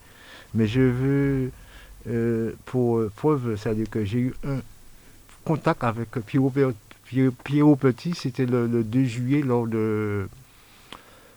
mais 0.55 0.67
je 0.67 0.81
veux, 0.81 1.51
euh, 2.09 2.53
pour 2.67 3.03
preuve, 3.17 3.57
c'est-à-dire 3.57 3.89
que 3.89 4.05
j'ai 4.05 4.19
eu 4.19 4.35
un 4.47 4.61
contact 5.45 5.83
avec 5.83 6.11
Pierrot, 6.27 6.53
Petit, 7.77 8.15
c'était 8.15 8.47
le, 8.47 8.69
2 8.69 9.05
juillet 9.05 9.43
lors 9.43 9.67
de 9.67 10.29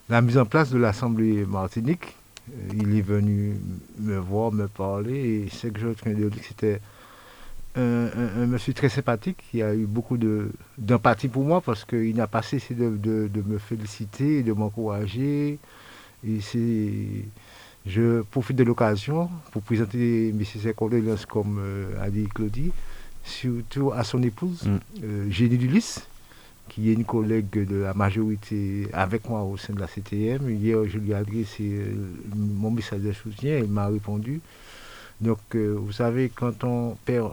la 0.09 0.21
mise 0.21 0.37
en 0.37 0.45
place 0.45 0.69
de 0.69 0.77
l'Assemblée 0.77 1.45
Martinique. 1.45 2.15
Euh, 2.51 2.73
il 2.73 2.97
est 2.97 3.01
venu 3.01 3.55
me 3.99 4.17
voir, 4.17 4.51
me 4.51 4.67
parler, 4.67 5.45
et 5.45 5.49
ce 5.49 5.67
que 5.67 5.79
je 5.79 5.87
train 5.87 6.13
de 6.13 6.29
c'était 6.47 6.81
un, 7.75 8.45
monsieur 8.45 8.73
très 8.73 8.89
sympathique 8.89 9.43
qui 9.49 9.61
a 9.61 9.73
eu 9.73 9.85
beaucoup 9.85 10.17
d'empathie 10.77 11.27
pour 11.27 11.43
moi 11.43 11.61
parce 11.61 11.85
qu'il 11.85 12.15
n'a 12.15 12.27
pas 12.27 12.41
cessé 12.41 12.73
de, 12.73 13.41
me 13.45 13.57
féliciter, 13.57 14.43
de 14.43 14.53
m'encourager. 14.53 15.59
Et 16.25 16.39
je 17.85 18.21
profite 18.21 18.55
de 18.55 18.63
l'occasion 18.63 19.29
pour 19.51 19.61
présenter 19.61 20.33
mes 20.33 20.73
condoléances, 20.73 21.25
comme 21.25 21.59
euh, 21.59 22.01
a 22.01 22.09
dit 22.09 22.27
Claudie, 22.33 22.71
surtout 23.25 23.91
à 23.91 24.03
son 24.03 24.23
épouse, 24.23 24.63
mm. 24.63 24.79
euh, 25.03 25.29
Génie 25.29 25.57
qui 26.69 26.89
est 26.89 26.93
une 26.93 27.03
collègue 27.03 27.67
de 27.67 27.75
la 27.75 27.93
majorité 27.93 28.87
avec 28.93 29.27
moi 29.29 29.43
au 29.43 29.57
sein 29.57 29.73
de 29.73 29.79
la 29.79 29.87
CTM. 29.87 30.49
Hier, 30.49 30.77
je 30.87 30.97
lui 30.97 31.11
ai 31.11 31.15
adressé 31.15 31.63
euh, 31.63 31.93
mon 32.35 32.71
message 32.71 33.01
de 33.01 33.11
soutien, 33.11 33.57
elle 33.57 33.67
m'a 33.67 33.87
répondu. 33.87 34.41
Donc, 35.21 35.39
euh, 35.55 35.75
vous 35.77 35.91
savez, 35.91 36.29
quand 36.33 36.63
on 36.63 36.97
perd 37.05 37.31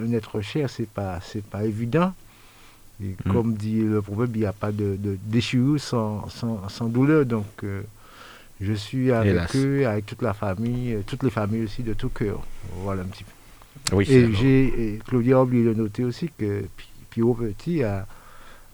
un, 0.00 0.12
être 0.12 0.40
cher, 0.40 0.68
c'est 0.68 0.88
pas, 0.88 1.20
c'est 1.22 1.44
pas 1.44 1.64
évident. 1.64 2.12
Et 3.02 3.16
mm. 3.24 3.32
comme 3.32 3.54
dit 3.54 3.80
le 3.80 4.02
proverbe, 4.02 4.36
il 4.36 4.40
n'y 4.40 4.46
a 4.46 4.52
pas 4.52 4.72
de, 4.72 4.96
de 4.96 5.16
déchirure 5.24 5.80
sans, 5.80 6.28
sans, 6.28 6.88
douleur. 6.88 7.24
Donc, 7.24 7.46
euh, 7.64 7.82
je 8.60 8.72
suis 8.72 9.10
avec 9.10 9.56
eux, 9.56 9.86
avec 9.86 10.06
toute 10.06 10.22
la 10.22 10.34
famille, 10.34 10.94
euh, 10.94 11.02
toutes 11.06 11.22
les 11.22 11.30
familles 11.30 11.64
aussi 11.64 11.82
de 11.82 11.94
tout 11.94 12.10
cœur. 12.10 12.40
Voilà 12.82 13.02
un 13.02 13.06
petit 13.06 13.24
peu. 13.24 13.96
Oui, 13.96 14.04
et 14.10 14.32
j'ai, 14.34 15.00
Claudia 15.06 15.38
a 15.38 15.42
oublié 15.42 15.64
de 15.64 15.74
noter 15.74 16.04
aussi 16.04 16.30
que 16.36 16.64
Pierrot 17.08 17.34
Petit 17.34 17.82
a, 17.82 18.06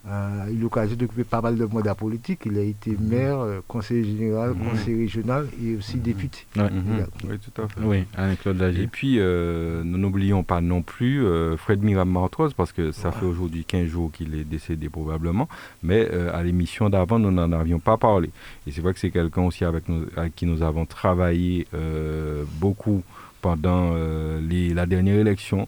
a 0.09 0.49
eu 0.49 0.57
l'occasion 0.57 0.95
d'occuper 0.95 1.23
pas 1.23 1.41
mal 1.41 1.57
de 1.57 1.65
mandats 1.65 1.95
politiques. 1.95 2.41
Il 2.45 2.57
a 2.57 2.61
été 2.61 2.91
mhm. 2.91 3.07
maire, 3.07 3.39
euh, 3.39 3.59
conseiller 3.67 4.03
général, 4.03 4.51
mhm. 4.51 4.69
conseiller 4.69 4.97
régional 4.97 5.47
et 5.63 5.75
aussi 5.75 5.97
mhm. 5.97 6.03
député. 6.03 6.45
Oui, 6.55 7.39
tout 7.39 7.61
à 7.61 7.67
fait. 7.67 7.81
Oui, 7.81 8.05
Claude 8.41 8.61
Et 8.61 8.87
puis, 8.87 9.15
euh, 9.19 9.83
nous 9.83 9.97
n'oublions 9.97 10.43
pas 10.43 10.61
non 10.61 10.81
plus 10.81 11.25
euh, 11.25 11.57
Fred 11.57 11.83
Miram 11.83 12.17
parce 12.55 12.71
que 12.71 12.91
ça 12.91 13.11
fait 13.11 13.25
aujourd'hui 13.25 13.65
15 13.65 13.87
jours 13.87 14.11
qu'il 14.11 14.33
est 14.33 14.43
décédé 14.43 14.89
probablement, 14.89 15.47
mais 15.83 16.09
à 16.33 16.41
l'émission 16.41 16.89
d'avant, 16.89 17.19
nous 17.19 17.31
n'en 17.31 17.51
avions 17.51 17.79
pas 17.79 17.97
parlé. 17.97 18.29
Et 18.65 18.71
c'est 18.71 18.81
vrai 18.81 18.93
que 18.93 18.99
c'est 18.99 19.11
quelqu'un 19.11 19.43
aussi 19.43 19.65
avec, 19.65 19.87
nous, 19.89 20.05
avec 20.15 20.35
qui 20.35 20.45
nous 20.45 20.63
avons 20.63 20.85
travaillé 20.85 21.67
beaucoup 22.59 23.03
pendant 23.41 23.93
les, 24.41 24.73
la 24.73 24.85
dernière 24.85 25.19
élection 25.19 25.67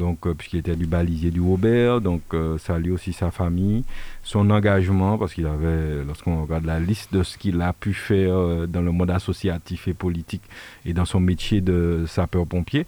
donc 0.00 0.26
euh, 0.26 0.34
puisqu'il 0.34 0.60
était 0.60 0.74
du 0.74 0.86
balisier 0.86 1.30
du 1.30 1.42
Robert, 1.42 2.00
donc 2.00 2.22
euh, 2.32 2.56
ça 2.56 2.78
lui 2.78 2.90
aussi 2.90 3.12
sa 3.12 3.30
famille, 3.30 3.84
son 4.24 4.48
engagement, 4.50 5.18
parce 5.18 5.34
qu'il 5.34 5.46
avait, 5.46 6.02
lorsqu'on 6.06 6.42
regarde 6.42 6.64
la 6.64 6.80
liste 6.80 7.12
de 7.12 7.22
ce 7.22 7.36
qu'il 7.36 7.60
a 7.60 7.74
pu 7.74 7.92
faire 7.92 8.34
euh, 8.34 8.66
dans 8.66 8.80
le 8.80 8.92
monde 8.92 9.10
associatif 9.10 9.88
et 9.88 9.94
politique 9.94 10.42
et 10.86 10.94
dans 10.94 11.04
son 11.04 11.20
métier 11.20 11.60
de 11.60 12.04
sapeur-pompier, 12.08 12.86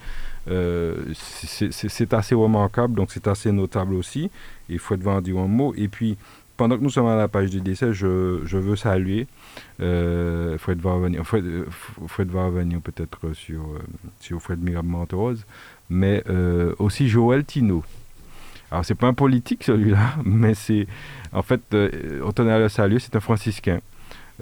c'est 1.14 2.14
assez 2.14 2.34
remarquable, 2.34 2.94
donc 2.94 3.12
c'est 3.12 3.28
assez 3.28 3.52
notable 3.52 3.94
aussi. 3.94 4.30
Il 4.70 4.78
faut 4.78 4.96
devoir 4.96 5.16
en 5.16 5.20
dire 5.20 5.38
un 5.38 5.46
mot. 5.46 5.74
Et 5.76 5.88
puis, 5.88 6.16
pendant 6.56 6.76
que 6.76 6.82
nous 6.82 6.90
sommes 6.90 7.06
à 7.06 7.14
la 7.14 7.28
page 7.28 7.50
du 7.50 7.60
décès, 7.60 7.92
je, 7.92 8.06
veux 8.06 8.76
saluer, 8.76 9.28
Fred 9.78 10.80
va 10.80 10.94
revenir, 10.94 11.24
Fred, 11.24 12.30
va 12.30 12.46
revenir 12.46 12.80
peut-être 12.80 13.34
sur, 13.34 13.62
sur 14.18 14.42
Fred 14.42 14.60
Mirab 14.60 14.86
Monterose, 14.86 15.44
mais 15.92 16.24
euh, 16.28 16.74
aussi 16.78 17.08
Joël 17.08 17.44
Tino. 17.44 17.84
Alors, 18.70 18.84
c'est 18.84 18.94
pas 18.94 19.06
un 19.06 19.14
politique 19.14 19.62
celui-là, 19.62 20.14
mais 20.24 20.54
c'est. 20.54 20.86
En 21.32 21.42
fait, 21.42 21.60
euh, 21.74 22.20
le 22.22 22.68
saluer, 22.68 22.98
c'est 22.98 23.14
un 23.14 23.20
franciscain 23.20 23.80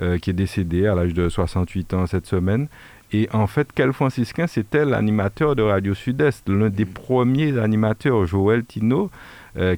euh, 0.01 0.19
qui 0.19 0.31
est 0.31 0.35
décédé 0.35 0.87
à 0.87 0.95
l'âge 0.95 1.13
de 1.13 1.29
68 1.29 1.95
ans 1.95 2.07
cette 2.07 2.27
semaine. 2.27 2.69
Et 3.13 3.29
en 3.33 3.49
fait, 3.49 3.69
quel 3.75 3.93
franciscain 3.93 4.47
C'était 4.47 4.85
l'animateur 4.85 5.57
de 5.57 5.63
Radio 5.63 5.95
Sud-Est, 5.95 6.49
l'un 6.49 6.69
des 6.69 6.85
premiers 6.85 7.59
animateurs, 7.59 8.25
Joël 8.25 8.65
Tino, 8.65 9.11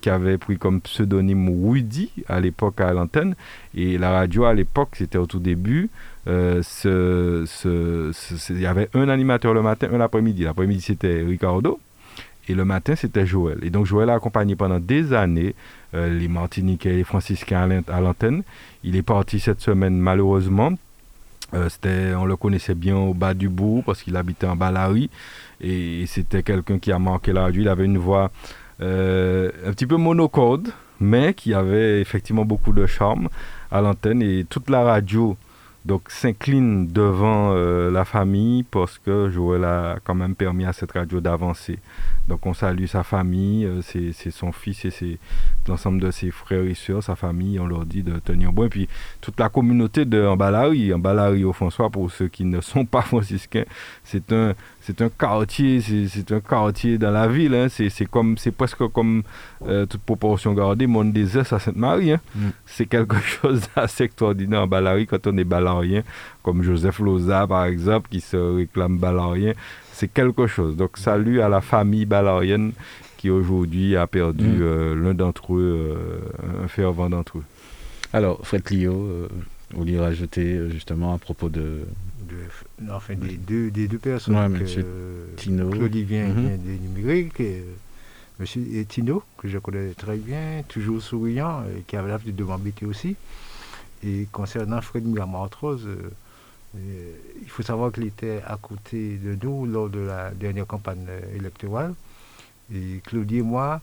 qui 0.00 0.10
avait 0.10 0.38
pris 0.38 0.58
comme 0.58 0.80
pseudonyme 0.80 1.48
Woody 1.48 2.10
à 2.28 2.40
l'époque 2.40 2.80
à 2.80 2.92
l'antenne. 2.92 3.34
Et 3.74 3.98
la 3.98 4.10
radio 4.10 4.44
à 4.44 4.54
l'époque, 4.54 4.90
c'était 4.96 5.18
au 5.18 5.26
tout 5.26 5.40
début. 5.40 5.90
Euh, 6.28 6.62
il 8.50 8.60
y 8.60 8.66
avait 8.66 8.88
un 8.94 9.08
animateur 9.08 9.54
le 9.54 9.62
matin, 9.62 9.88
un 9.92 9.98
l'après-midi. 9.98 10.44
L'après-midi, 10.44 10.80
c'était 10.80 11.22
Ricardo. 11.22 11.80
Et 12.48 12.54
le 12.54 12.64
matin, 12.64 12.94
c'était 12.96 13.26
Joël. 13.26 13.58
Et 13.62 13.70
donc, 13.70 13.86
Joël 13.86 14.10
a 14.10 14.14
accompagné 14.14 14.56
pendant 14.56 14.80
des 14.80 15.12
années 15.12 15.54
euh, 15.94 16.08
les 16.08 16.28
Martiniquais 16.28 16.90
et 16.90 16.96
les 16.96 17.04
Franciscains 17.04 17.82
à 17.88 18.00
l'antenne. 18.00 18.42
Il 18.82 18.96
est 18.96 19.02
parti 19.02 19.38
cette 19.38 19.60
semaine, 19.60 19.98
malheureusement. 19.98 20.72
Euh, 21.54 22.14
on 22.14 22.24
le 22.24 22.36
connaissait 22.36 22.74
bien 22.74 22.96
au 22.96 23.12
bas 23.12 23.34
du 23.34 23.50
bourg 23.50 23.84
parce 23.84 24.02
qu'il 24.02 24.16
habitait 24.16 24.46
en 24.46 24.56
Balari. 24.56 25.10
Et, 25.60 26.04
c'était 26.06 26.42
quelqu'un 26.42 26.78
qui 26.78 26.90
a 26.90 26.98
marqué 26.98 27.32
la 27.32 27.42
radio. 27.42 27.62
Il 27.62 27.68
avait 27.68 27.84
une 27.84 27.98
voix 27.98 28.30
un 28.82 29.72
petit 29.72 29.86
peu 29.86 29.96
monocorde, 29.96 30.68
mais 31.00 31.34
qui 31.34 31.54
avait 31.54 32.00
effectivement 32.00 32.44
beaucoup 32.44 32.72
de 32.72 32.86
charme 32.86 33.28
à 33.70 33.80
l'antenne. 33.80 34.22
Et 34.22 34.44
toute 34.48 34.70
la 34.70 34.82
radio 34.82 35.36
donc 35.84 36.10
s'incline 36.10 36.86
devant 36.86 37.52
euh, 37.54 37.90
la 37.90 38.04
famille 38.04 38.62
parce 38.62 38.98
que 38.98 39.30
Joël 39.30 39.64
a 39.64 39.96
quand 40.04 40.14
même 40.14 40.34
permis 40.36 40.64
à 40.64 40.72
cette 40.72 40.92
radio 40.92 41.20
d'avancer. 41.20 41.78
Donc 42.28 42.46
on 42.46 42.54
salue 42.54 42.86
sa 42.86 43.02
famille, 43.02 43.64
euh, 43.64 43.80
c'est 43.82 44.30
son 44.30 44.52
fils 44.52 44.84
et 44.84 45.18
l'ensemble 45.66 46.00
de 46.00 46.10
ses 46.12 46.30
frères 46.30 46.62
et 46.62 46.74
sœurs, 46.74 47.02
sa 47.02 47.16
famille, 47.16 47.58
on 47.58 47.66
leur 47.66 47.84
dit 47.84 48.02
de 48.04 48.18
tenir 48.20 48.52
bon. 48.52 48.64
Et 48.64 48.68
puis 48.68 48.88
toute 49.20 49.40
la 49.40 49.48
communauté 49.48 50.04
de 50.04 50.24
Ambalari, 50.24 50.94
Ambalari 50.94 51.44
au 51.44 51.52
François, 51.52 51.90
pour 51.90 52.10
ceux 52.12 52.28
qui 52.28 52.44
ne 52.44 52.60
sont 52.60 52.84
pas 52.84 53.02
franciscains, 53.02 53.64
c'est 54.04 54.32
un, 54.32 54.54
c'est 54.80 55.00
un 55.00 55.08
quartier, 55.08 55.80
c'est 55.80 56.32
un 56.32 56.40
quartier 56.40 56.98
dans 56.98 57.10
la 57.10 57.26
ville. 57.26 57.54
Hein. 57.54 57.66
C'est 57.68 58.06
comme, 58.06 58.36
c'est 58.38 58.50
presque 58.50 58.86
comme 58.88 59.22
euh, 59.66 59.86
toute 59.86 60.02
proportion 60.02 60.52
gardée, 60.54 60.86
mon 60.86 61.04
désert 61.04 61.52
à 61.52 61.58
Sainte-Marie. 61.58 62.12
Hein. 62.12 62.20
Mm. 62.34 62.48
C'est 62.66 62.86
quelque 62.86 63.16
chose 63.20 63.62
d'assez 63.74 64.04
extraordinaire 64.04 64.62
en 64.62 64.66
Balari 64.66 65.06
quand 65.06 65.26
on 65.26 65.36
est 65.36 65.44
comme 66.42 66.62
Joseph 66.62 66.98
Loza 66.98 67.46
par 67.46 67.64
exemple, 67.66 68.08
qui 68.10 68.20
se 68.20 68.36
réclame 68.36 68.98
balarien 68.98 69.54
c'est 69.92 70.08
quelque 70.08 70.46
chose. 70.48 70.76
Donc 70.76 70.98
salut 70.98 71.40
à 71.40 71.48
la 71.48 71.60
famille 71.60 72.06
balarienne 72.06 72.72
qui 73.18 73.30
aujourd'hui 73.30 73.94
a 73.96 74.08
perdu 74.08 74.48
mm. 74.48 74.62
euh, 74.62 74.94
l'un 74.96 75.14
d'entre 75.14 75.54
eux, 75.54 75.96
euh, 75.96 76.64
un 76.64 76.66
fervent 76.66 77.08
d'entre 77.08 77.38
eux. 77.38 77.44
Alors, 78.12 78.44
Fred 78.44 78.64
Clio, 78.64 78.92
euh, 78.92 79.28
vous 79.70 79.78
voulez 79.78 79.98
rajouter 80.00 80.68
justement 80.70 81.14
à 81.14 81.18
propos 81.18 81.48
de... 81.48 81.82
enfin, 82.90 83.14
des 83.14 83.36
deux, 83.36 83.70
des 83.70 83.86
deux 83.86 83.98
personnes 83.98 84.58
que 84.58 84.64
Tino. 85.36 85.70
Claudie 85.70 86.02
vient, 86.02 86.28
mm 86.28 86.48
-hmm. 86.48 86.58
d'énumérer, 86.64 87.28
Monsieur 88.40 88.62
Tino, 88.88 89.22
que 89.38 89.46
je 89.46 89.58
connais 89.58 89.94
très 89.94 90.16
bien, 90.16 90.64
toujours 90.66 91.00
souriant, 91.00 91.62
et 91.70 91.82
qui 91.86 91.96
avait 91.96 92.10
l'habitude 92.10 92.34
de 92.34 92.44
m'embêter 92.44 92.86
aussi. 92.86 93.14
Et 94.04 94.26
concernant 94.32 94.80
Fred 94.80 95.04
Milamartrose, 95.04 95.88
il 96.74 97.48
faut 97.48 97.62
savoir 97.62 97.92
qu'il 97.92 98.04
était 98.04 98.42
à 98.46 98.56
côté 98.56 99.16
de 99.16 99.36
nous 99.42 99.66
lors 99.66 99.88
de 99.88 100.00
la 100.00 100.30
dernière 100.30 100.66
campagne 100.66 101.06
électorale. 101.34 101.94
Et 102.74 103.00
Claudie 103.04 103.38
et 103.38 103.42
moi, 103.42 103.80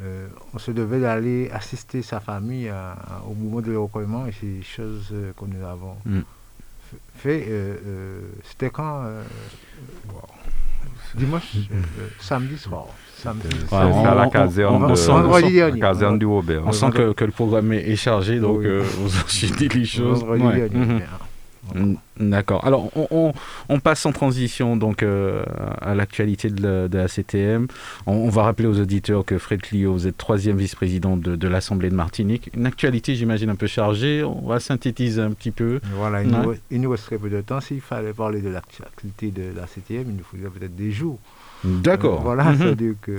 euh, 0.00 0.28
on 0.54 0.58
se 0.58 0.70
devait 0.70 1.00
d'aller 1.00 1.50
assister 1.50 2.02
sa 2.02 2.20
famille 2.20 2.72
au 3.28 3.34
moment 3.34 3.60
de 3.60 3.74
recueillement 3.74 4.26
et 4.26 4.32
c'est 4.32 4.62
choses 4.62 5.08
euh, 5.12 5.32
que 5.36 5.44
nous 5.44 5.64
avons 5.64 5.96
mm. 6.04 6.20
fait. 7.16 7.46
Euh, 7.48 8.20
c'était 8.44 8.70
quand 8.70 9.04
Dimanche, 11.14 11.56
samedi 12.20 12.58
soir. 12.58 12.86
Samedi. 13.22 13.48
à 13.72 14.14
la 14.14 14.26
caserne, 14.28 14.92
de, 14.92 15.80
caserne 15.80 16.18
du 16.18 16.26
Robert. 16.26 16.62
On 16.66 16.72
sent 16.72 16.90
que, 17.16 17.24
le 17.24 17.30
programme 17.32 17.72
est 17.72 17.96
chargé, 17.96 18.38
donc 18.38 18.62
vous 18.62 19.18
enchaînez 19.24 19.68
les 19.68 19.84
choses. 19.84 20.24
Mm, 21.74 21.94
d'accord. 22.20 22.64
Alors, 22.64 22.90
on, 23.10 23.80
passe 23.80 24.04
en 24.06 24.12
transition 24.12 24.76
donc 24.76 25.02
euh, 25.02 25.44
à 25.80 25.94
l'actualité 25.94 26.50
de, 26.50 26.88
la 26.92 27.08
CTM. 27.08 27.66
On, 28.06 28.28
va 28.28 28.42
rappeler 28.42 28.68
aux 28.68 28.78
auditeurs 28.80 29.24
que 29.24 29.38
Fred 29.38 29.62
Clio, 29.62 29.92
vous 29.92 30.06
êtes 30.06 30.16
troisième 30.16 30.56
vice-président 30.56 31.16
de, 31.16 31.48
l'Assemblée 31.48 31.90
de 31.90 31.94
Martinique. 31.94 32.50
Une 32.54 32.66
actualité, 32.66 33.14
j'imagine, 33.14 33.50
un 33.50 33.56
peu 33.56 33.66
chargée. 33.66 34.22
On 34.24 34.46
va 34.46 34.60
synthétiser 34.60 35.20
un 35.20 35.32
petit 35.32 35.50
peu. 35.50 35.80
Voilà, 35.94 36.22
il, 36.22 36.80
nous, 36.80 36.90
resterait 36.90 37.18
peu 37.18 37.30
de 37.30 37.40
temps. 37.40 37.60
S'il 37.60 37.80
fallait 37.80 38.12
parler 38.12 38.40
de 38.40 38.50
l'actualité 38.50 39.30
de 39.30 39.54
la 39.56 39.66
CTM, 39.66 40.04
il 40.08 40.16
nous 40.16 40.24
faudrait 40.24 40.50
peut-être 40.50 40.76
des 40.76 40.90
jours. 40.90 41.18
D'accord. 41.64 42.20
Euh, 42.20 42.22
voilà, 42.22 42.52
mm 42.52 42.74
dire 42.74 42.94
que 43.00 43.16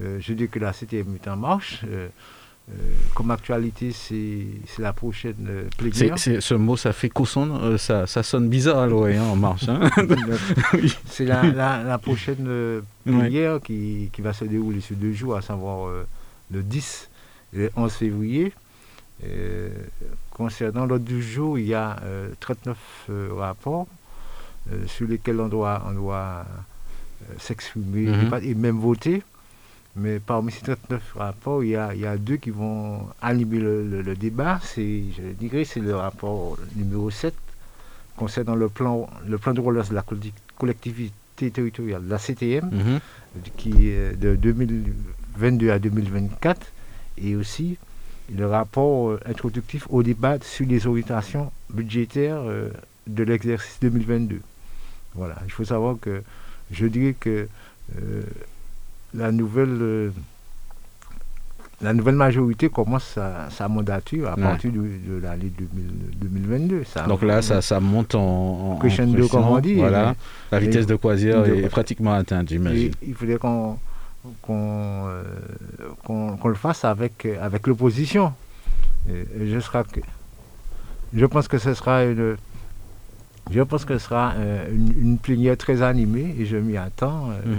euh, 0.00 0.18
je 0.20 0.32
dis 0.32 0.48
que 0.48 0.58
la 0.58 0.72
CTM 0.72 1.14
est 1.14 1.28
en 1.28 1.36
marche. 1.36 1.84
Euh, 2.70 2.74
comme 3.14 3.30
actualité, 3.30 3.92
c'est 3.92 4.82
la 4.82 4.94
prochaine 4.94 5.46
euh, 5.48 5.68
plénière. 5.76 6.18
ce 6.18 6.54
mot, 6.54 6.78
ça 6.78 6.94
fait 6.94 7.10
cousson, 7.10 7.58
euh, 7.60 7.76
ça, 7.76 8.06
ça, 8.06 8.22
sonne 8.22 8.48
bizarre 8.48 8.78
à 8.78 8.86
l'oreille 8.86 9.18
hein, 9.18 9.24
en 9.24 9.36
marche. 9.36 9.68
Hein. 9.68 9.90
c'est 11.04 11.26
la, 11.26 11.42
la, 11.52 11.98
prochaine 11.98 12.82
plénière 13.04 13.60
qui, 13.60 14.08
qui, 14.10 14.22
va 14.22 14.32
se 14.32 14.46
dérouler 14.46 14.80
sur 14.80 14.96
deux 14.96 15.12
jours, 15.12 15.36
à 15.36 15.42
savoir 15.42 15.90
le 16.50 16.62
10 16.62 17.10
et 17.52 17.58
le 17.58 17.70
11 17.76 17.92
février. 17.92 18.52
concernant 20.30 20.86
l'ordre 20.86 21.04
du 21.04 21.22
jour, 21.22 21.58
il 21.58 21.66
y 21.66 21.74
a 21.74 21.98
39 22.40 22.78
rapports 23.36 23.86
sur 24.86 25.06
lesquels 25.06 25.38
on 25.38 25.48
doit, 25.48 25.82
on 25.86 25.92
doit 25.92 26.46
s'exprimer 27.38 28.06
mhm. 28.06 28.40
et 28.42 28.54
même 28.54 28.78
voter. 28.78 29.22
Mais 29.96 30.18
parmi 30.18 30.50
ces 30.50 30.62
39 30.62 31.02
rapports, 31.14 31.62
il 31.62 31.70
y 31.70 31.76
a, 31.76 31.94
il 31.94 32.00
y 32.00 32.06
a 32.06 32.16
deux 32.16 32.36
qui 32.36 32.50
vont 32.50 33.06
animer 33.22 33.60
le, 33.60 34.16
débat. 34.16 34.58
C'est, 34.62 35.02
je 35.16 35.22
dirais, 35.38 35.64
c'est 35.64 35.80
le 35.80 35.94
rapport 35.94 36.58
numéro 36.74 37.10
7 37.10 37.32
concernant 38.16 38.56
le 38.56 38.68
plan, 38.68 39.08
le 39.26 39.38
plan 39.38 39.54
de 39.54 39.60
relance 39.60 39.90
de 39.90 39.94
la 39.94 40.04
collectivité 40.56 41.50
territoriale, 41.50 42.02
la 42.08 42.18
CTM, 42.18 42.70
mhm. 42.70 43.00
qui 43.56 43.88
est 43.88 44.18
de 44.18 44.34
2022 44.34 45.70
à 45.70 45.78
2024, 45.78 46.66
et 47.18 47.36
aussi 47.36 47.76
le 48.34 48.46
rapport 48.46 49.10
euh, 49.10 49.20
introductif 49.26 49.86
au 49.90 50.02
débat 50.02 50.38
sur 50.40 50.66
les 50.66 50.86
orientations 50.86 51.52
budgétaires 51.70 52.40
euh, 52.40 52.70
de 53.06 53.22
l'exercice 53.22 53.78
2022. 53.80 54.40
Voilà, 55.14 55.36
il 55.44 55.52
faut 55.52 55.64
savoir 55.64 55.96
que 56.00 56.22
je 56.74 56.86
dirais 56.86 57.14
que 57.18 57.48
euh, 57.96 58.22
la 59.14 59.30
nouvelle, 59.32 59.78
euh, 59.80 60.10
la 61.80 61.92
nouvelle 61.92 62.16
majorité 62.16 62.68
commence 62.68 63.18
sa, 63.50 63.68
mandature 63.68 64.28
à 64.28 64.36
partir 64.36 64.72
de, 64.72 65.20
l'année 65.22 65.52
2022. 66.16 66.84
Donc 67.08 67.22
là, 67.22 67.42
ça, 67.42 67.62
ça 67.62 67.80
monte 67.80 68.14
en, 68.14 68.72
en 68.72 68.76
crescendo, 68.76 69.28
comme 69.28 69.44
on 69.44 69.58
dit. 69.60 69.74
Voilà. 69.74 70.14
la 70.50 70.58
vitesse 70.58 70.86
de 70.86 70.96
croisière 70.96 71.44
est 71.46 71.68
pratiquement 71.68 72.12
atteinte, 72.12 72.48
j'imagine. 72.48 72.92
Il 73.02 73.14
faudrait 73.14 73.38
qu'on 73.38 73.78
euh, 74.48 75.22
qu'on 76.02 76.48
le 76.48 76.54
fasse 76.54 76.84
avec, 76.84 77.26
avec 77.40 77.66
l'opposition. 77.66 78.32
Je, 79.06 79.60
je 81.14 81.26
pense 81.26 81.46
que 81.46 81.58
ce 81.58 81.74
sera 81.74 82.04
une, 82.04 82.36
je 83.50 83.60
pense 83.62 83.84
que 83.84 83.98
ce 83.98 84.04
sera 84.04 84.32
euh, 84.36 84.68
une, 84.72 85.18
plénière 85.18 85.56
très 85.56 85.82
animée 85.82 86.34
et 86.38 86.46
je 86.46 86.56
m'y 86.56 86.76
attends. 86.76 87.28
Mm 87.28 87.58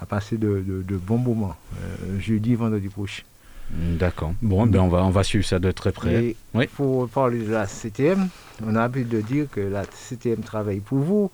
à 0.00 0.06
passer 0.06 0.36
de, 0.36 0.62
de, 0.66 0.96
bons 0.96 1.18
moments, 1.18 1.54
euh, 1.80 2.18
jeudi, 2.18 2.54
vendredi 2.54 2.88
prochain. 2.88 3.22
D'accord. 3.70 4.34
Bon, 4.42 4.66
ben 4.66 4.80
on 4.80 4.88
va, 4.88 5.04
on 5.04 5.10
va 5.10 5.22
suivre 5.22 5.44
ça 5.44 5.58
de 5.58 5.70
très 5.70 5.92
près. 5.92 6.36
Oui. 6.52 6.66
Pour 6.66 7.08
parler 7.08 7.44
de 7.44 7.52
la 7.52 7.66
CTM, 7.66 8.28
on 8.64 8.70
a 8.70 8.80
l'habitude 8.80 9.08
de 9.08 9.20
dire 9.20 9.46
que 9.50 9.60
la 9.60 9.84
CTM 9.84 10.40
travaille 10.42 10.80
pour 10.80 10.98
vous. 10.98 11.30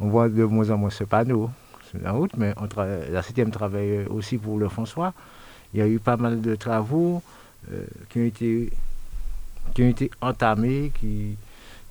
On 0.00 0.08
voit 0.08 0.28
de 0.28 0.44
moins 0.44 0.70
en 0.70 0.78
moins 0.78 0.90
ce 0.90 1.04
panneau 1.04 1.50
sur 1.88 2.00
la 2.02 2.12
route, 2.12 2.32
mais 2.36 2.54
la 3.10 3.22
CTM 3.22 3.50
travaille 3.50 4.06
aussi 4.06 4.38
pour 4.38 4.58
le 4.58 4.68
François. 4.68 5.12
Il 5.72 5.80
y 5.80 5.82
a 5.82 5.86
eu 5.86 6.00
pas 6.00 6.16
mal 6.16 6.40
de 6.40 6.56
travaux 6.56 7.22
euh, 7.70 7.84
qui, 8.08 8.18
ont 8.18 8.24
été, 8.24 8.70
qui 9.74 9.82
ont 9.82 9.88
été 9.88 10.10
entamés, 10.20 10.90
qui, 10.98 11.36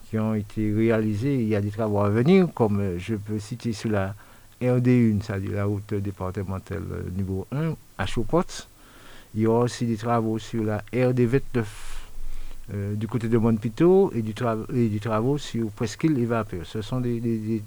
qui 0.10 0.18
ont 0.18 0.34
été 0.34 0.74
réalisés. 0.74 1.36
Il 1.36 1.48
y 1.48 1.56
a 1.56 1.62
des 1.62 1.70
travaux 1.70 2.00
à 2.00 2.10
venir, 2.10 2.48
comme 2.54 2.80
euh, 2.80 2.98
je 2.98 3.16
peux 3.16 3.40
citer 3.40 3.74
sur 3.74 3.92
la 3.92 4.16
RD1, 4.62 5.22
c'est-à-dire 5.22 5.52
la 5.52 5.66
route 5.66 5.94
départementale 5.94 6.84
niveau 7.16 7.46
1, 7.52 7.76
à 7.98 8.06
Chopot. 8.06 8.44
Il 9.36 9.42
y 9.42 9.48
aura 9.48 9.66
aussi 9.66 9.86
des 9.86 9.98
travaux 9.98 10.40
sur 10.40 10.64
la 10.64 10.84
RD29 10.92 11.64
euh, 12.74 12.96
du 12.96 13.08
côté 13.08 13.28
de 13.28 13.38
Montpito 13.38 14.12
et, 14.16 14.22
du 14.24 14.34
et 14.74 14.88
des 14.90 15.00
travaux 15.00 15.38
sur 15.38 15.70
Presqu'île 15.70 16.18
et 16.18 16.26
Vapeur. 16.26 16.66
Ce 16.66 16.82
sont 16.82 17.00
des, 17.00 17.62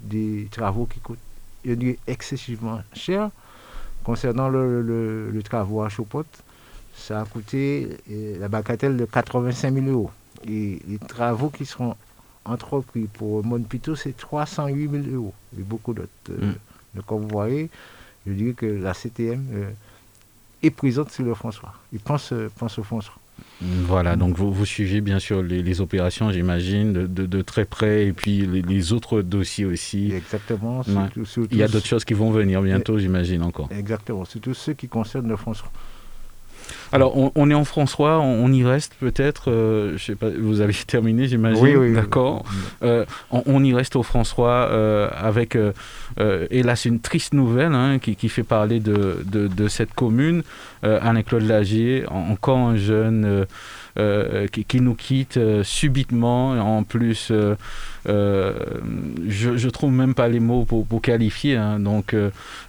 travaux 0.51 0.85
qui 0.85 0.99
coûtent 0.99 1.17
excessivement 2.07 2.81
cher. 2.93 3.29
Concernant 4.03 4.49
le, 4.49 4.81
le, 5.31 5.43
travaux 5.43 5.81
à 5.81 5.87
Chopot, 5.87 6.25
ça 6.93 7.21
a 7.21 7.25
coûté 7.25 7.87
euh, 8.11 8.37
la 8.37 8.49
bagatelle 8.49 8.97
de 8.97 9.05
85 9.05 9.73
000 9.73 9.85
euros. 9.87 10.11
Et 10.45 10.81
les 10.85 10.99
travaux 10.99 11.49
qui 11.49 11.65
seront 11.65 11.95
entrepris 12.45 13.07
pour 13.11 13.43
Montpito, 13.45 13.95
c'est 13.95 14.15
308 14.15 14.89
000 14.89 15.15
euros 15.15 15.33
et 15.57 15.61
beaucoup 15.61 15.93
d'autres. 15.93 16.09
Mm. 16.29 16.53
Donc, 16.95 17.05
comme 17.05 17.21
vous 17.21 17.29
voyez, 17.29 17.69
je 18.27 18.33
dirais 18.33 18.53
que 18.53 18.65
la 18.65 18.93
CTM 18.93 19.45
euh, 19.53 19.69
est 20.61 20.71
présente 20.71 21.11
sur 21.11 21.23
le 21.23 21.33
François. 21.33 21.73
Il 21.91 21.99
pense, 21.99 22.31
euh, 22.33 22.49
pense 22.57 22.77
au 22.79 22.83
François. 22.83 23.15
Voilà, 23.61 24.15
donc 24.15 24.37
vous, 24.37 24.51
vous, 24.51 24.65
suivez 24.65 25.01
bien 25.01 25.19
sûr 25.19 25.41
les, 25.41 25.81
opérations, 25.81 26.31
j'imagine, 26.31 26.93
de, 26.93 27.07
de, 27.07 27.41
très 27.41 27.65
près, 27.65 28.05
et 28.05 28.13
puis 28.13 28.45
les, 28.45 28.93
autres 28.93 29.21
dossiers 29.21 29.65
aussi. 29.65 30.11
Exactement. 30.11 30.83
Il 31.51 31.57
y 31.57 31.63
a 31.63 31.67
d'autres 31.67 31.85
choses 31.85 32.05
qui 32.05 32.13
vont 32.13 32.29
venir 32.31 32.61
bientôt, 32.61 32.99
j'imagine 32.99 33.41
encore. 33.41 33.69
Exactement, 33.71 34.25
surtout 34.25 34.53
ceux 34.53 34.73
qui 34.73 34.87
concernent 34.87 35.29
le 35.29 35.37
François. 35.37 35.71
Alors, 36.93 37.31
on, 37.35 37.49
est 37.49 37.53
en 37.53 37.65
François, 37.65 38.19
on, 38.19 38.51
y 38.51 38.63
reste 38.63 38.93
peut-être. 38.99 39.51
je 39.51 40.03
sais 40.03 40.15
pas, 40.15 40.27
vous 40.29 40.61
avez 40.61 40.73
terminé, 40.87 41.27
j'imagine. 41.27 41.63
Oui, 41.63 41.75
oui. 41.75 41.93
D'accord. 41.93 42.45
On, 43.31 43.63
y 43.63 43.73
reste 43.73 43.95
au 43.95 44.03
François 44.03 44.69
avec, 45.11 45.57
hélas, 46.51 46.85
une 46.85 46.99
triste 46.99 47.33
nouvelle 47.33 47.73
hein, 47.73 47.99
qui, 47.99 48.15
qui, 48.15 48.29
fait 48.29 48.43
parler 48.43 48.79
de, 48.79 49.23
de, 49.25 49.47
de 49.47 49.67
cette 49.67 49.93
commune. 49.93 50.43
Anne-Claude 50.83 51.43
Lagier, 51.43 52.05
encore 52.09 52.57
un 52.57 52.75
jeune. 52.75 53.45
Euh, 53.99 54.47
qui, 54.47 54.81
nous 54.81 54.95
quitte 54.95 55.37
euh, 55.37 55.63
subitement. 55.63 56.53
En 56.53 56.83
plus, 56.83 57.31
euh, 57.31 57.55
je, 59.27 59.49
ne 59.51 59.69
trouve 59.69 59.91
même 59.91 60.15
pas 60.15 60.27
les 60.27 60.39
mots 60.39 60.65
pour, 60.65 61.01
qualifier. 61.01 61.57
Hein. 61.57 61.79
donc, 61.79 62.15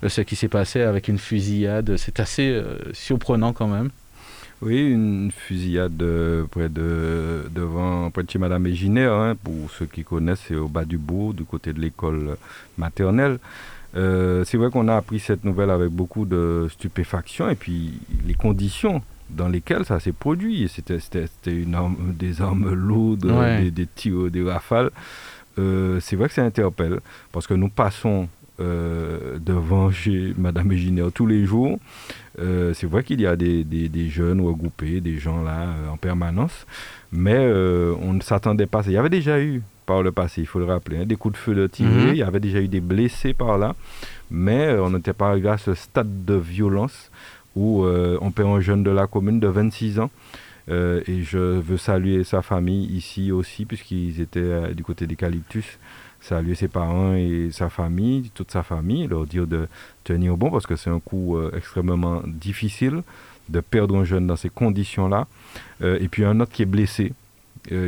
ce 0.07 0.21
qui 0.21 0.37
s'est 0.37 0.49
passé 0.49 0.83
avec 0.83 1.09
une 1.09 1.19
fusillade, 1.19 1.97
c'est 1.97 2.21
assez 2.21 2.61
surprenant 2.93 3.53
quand 3.53 3.69
même. 3.69 3.91
Oui, 4.63 4.91
une 4.91 5.31
fusillade 5.31 6.03
près 6.51 6.69
de, 6.69 7.45
devant, 7.55 8.11
près 8.11 8.23
de 8.23 8.31
chez 8.31 8.39
Madame 8.39 8.67
Éginaire, 8.67 9.13
hein, 9.13 9.35
pour 9.43 9.71
ceux 9.71 9.87
qui 9.87 10.05
connaissent, 10.05 10.45
c'est 10.49 10.55
au 10.55 10.69
bas 10.69 10.85
du 10.85 10.97
bourg, 10.97 11.35
du 11.35 11.45
côté 11.45 11.73
de 11.73 11.81
l'école 11.81 12.37
maternelle. 12.79 13.39
c'est 13.95 14.57
vrai 14.57 14.71
qu'on 14.71 14.89
a 14.89 14.97
appris 14.97 15.19
cette 15.19 15.45
nouvelle 15.45 15.71
avec 15.71 15.91
beaucoup 15.91 16.25
de 16.25 16.69
stupéfaction 16.71 17.51
et 17.51 17.57
puis 17.57 18.01
les 18.27 18.35
conditions 18.35 19.03
dans 19.31 19.49
lesquels 19.49 19.85
ça 19.85 20.01
s'est 20.01 20.13
produit. 20.13 20.69
C'était 20.69 20.99
une 21.47 21.75
arme, 21.75 22.15
des 22.19 22.41
armes 22.41 22.73
lourdes, 22.73 23.27
des, 23.61 23.71
des, 23.71 23.87
tirs, 23.87 24.31
des 24.31 24.43
rafales. 24.43 24.91
Euh, 25.59 26.01
c'est 26.01 26.17
vrai 26.17 26.29
que 26.29 26.35
ça 26.35 26.45
interpelle, 26.45 27.01
parce 27.33 27.47
que 27.47 27.55
nous 27.55 27.69
passons 27.69 28.29
euh, 28.61 29.39
devant 29.39 29.91
chez 29.91 30.35
Madame 30.37 30.73
tous 31.13 31.27
les 31.27 31.45
jours. 31.45 31.79
Euh, 32.39 32.75
c'est 32.75 32.87
vrai 32.87 33.05
qu'il 33.05 33.21
y 33.21 33.27
a 33.27 33.37
des, 33.37 33.65
des, 33.65 33.89
des, 33.89 34.09
jeunes 34.09 34.41
regroupés, 34.41 35.01
des 35.01 35.19
gens 35.19 35.43
là 35.43 35.69
en 35.91 35.97
permanence, 35.97 36.67
mais 37.13 37.39
on 37.39 38.13
ne 38.13 38.21
s'attendait 38.21 38.67
pas. 38.67 38.83
Il 38.87 38.93
y 38.93 38.97
avait 38.97 39.09
déjà 39.09 39.41
eu 39.41 39.63
par 39.87 40.03
le 40.03 40.13
passé, 40.13 40.41
il 40.41 40.47
faut 40.47 40.59
le 40.59 40.65
rappeler, 40.65 40.99
hein, 40.99 41.07
des 41.07 41.17
coups 41.17 41.35
de 41.35 41.39
feu 41.39 41.55
de 41.55 41.67
tirés, 41.67 41.91
mhm. 41.91 42.09
il 42.09 42.17
y 42.17 42.23
avait 42.23 42.41
déjà 42.41 42.59
eu 42.61 42.69
des 42.69 42.81
blessés 42.81 43.35
par 43.35 43.59
là, 43.59 43.75
mais 44.31 44.71
on 44.79 44.91
n'était 44.91 45.13
pas 45.13 45.29
arrivé 45.29 45.51
à 45.51 45.59
ce 45.59 45.75
stade 45.75 46.25
de 46.25 46.35
violence 46.35 47.11
où 47.57 47.85
euh, 47.85 48.19
on 48.21 48.31
perd 48.31 48.49
un 48.49 48.61
jeune 48.61 48.83
de 48.83 48.91
la 48.91 49.07
commune 49.07 49.41
de 49.41 49.49
26 49.49 50.01
ans. 50.01 50.11
Euh, 50.71 51.03
et 51.07 51.23
je 51.23 51.39
veux 51.39 51.77
saluer 51.77 52.25
sa 52.25 52.41
famille 52.41 52.87
ici 52.87 53.31
aussi, 53.31 53.67
puisqu'ils 53.67 54.21
étaient 54.21 54.41
euh, 54.41 54.75
du 54.75 54.83
côté 54.83 55.07
d'Eucalyptus. 55.07 55.79
Saluer 56.27 56.55
ses 56.55 56.69
parents 56.69 57.15
et 57.15 57.51
sa 57.53 57.69
famille, 57.69 58.31
toute 58.33 58.51
sa 58.51 58.63
famille, 58.63 59.07
leur 59.07 59.27
dire 59.27 59.47
de 59.47 59.69
tenir 60.05 60.37
bon, 60.37 60.51
parce 60.51 60.67
que 60.67 60.75
c'est 60.75 60.91
un 60.91 61.01
coup 61.01 61.37
extrêmement 61.55 62.23
difficile 62.27 63.03
de 63.51 63.61
perdre 63.61 63.97
un 63.97 64.05
jeune 64.05 64.27
dans 64.27 64.37
ces 64.37 64.49
conditions-là. 64.49 65.27
et 65.83 66.09
puis 66.09 66.25
un 66.25 66.41
autre 66.41 66.51
qui 66.51 66.63
est 66.63 66.67
blessé, 66.67 67.13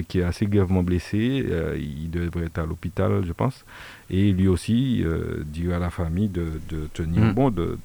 qui 0.09 0.19
est 0.19 0.23
assez 0.23 0.45
gravement 0.45 0.83
blessé. 0.83 1.47
il 1.79 2.11
devrait 2.11 2.45
être 2.45 2.59
à 2.59 2.67
l'hôpital, 2.67 3.25
je 3.27 3.33
pense. 3.33 3.65
Et 4.11 4.33
lui 4.33 4.49
aussi, 4.49 5.03
dire 5.47 5.75
à 5.75 5.79
la 5.79 5.89
famille 5.89 6.29
de, 6.29 6.61
tenir 6.93 7.23
mm. 7.23 7.33
bon, 7.33 7.51
de, 7.51 7.79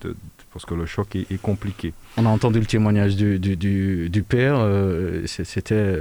parce 0.51 0.65
que 0.65 0.73
le 0.73 0.85
choc 0.85 1.15
est, 1.15 1.41
compliqué. 1.41 1.93
On 2.17 2.25
a 2.25 2.29
entendu 2.29 2.59
le 2.59 2.65
témoignage 2.65 3.15
du, 3.15 3.39
du, 3.39 4.09
du, 4.09 4.23
père, 4.23 4.55
euh, 4.57 5.25
c'était 5.25 5.95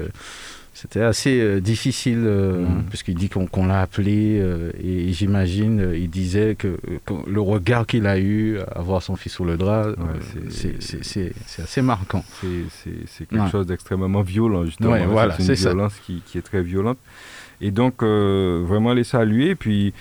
c'était 0.73 1.03
assez 1.03 1.41
euh, 1.41 1.61
difficile 1.61 2.23
euh, 2.25 2.65
mm. 2.67 2.85
puisqu'il 2.89 3.15
dit 3.15 3.29
qu'on 3.29 3.67
l'a 3.67 3.81
appelé 3.81 4.43
et 4.83 5.13
j'imagine 5.13 5.93
il 5.95 6.09
disait 6.11 6.55
que, 6.55 6.79
le 7.27 7.41
regard 7.41 7.87
qu'il 7.87 8.07
a 8.07 8.19
eu 8.19 8.59
à 8.75 8.81
voir 8.81 9.03
son 9.03 9.17
fils 9.17 9.33
sous 9.33 9.45
le 9.45 9.57
drap 9.57 9.89
c'est 10.49 11.63
assez 11.63 11.83
marquant 11.83 12.25
c'est 12.41 13.27
quelque 13.27 13.51
chose 13.51 13.67
d'extrêmement 13.67 14.23
violent 14.23 14.65
justement 14.65 14.97
voilà, 15.07 15.37
c'est 15.39 15.55
une 15.55 15.55
violence 15.55 15.95
qui, 16.05 16.23
qui, 16.25 16.39
est 16.39 16.43
très 16.43 16.63
violente 16.63 16.99
et 17.61 17.71
donc 17.71 18.03
vraiment 18.03 18.95
les 18.95 19.05
saluer 19.05 19.55
puis 19.55 19.93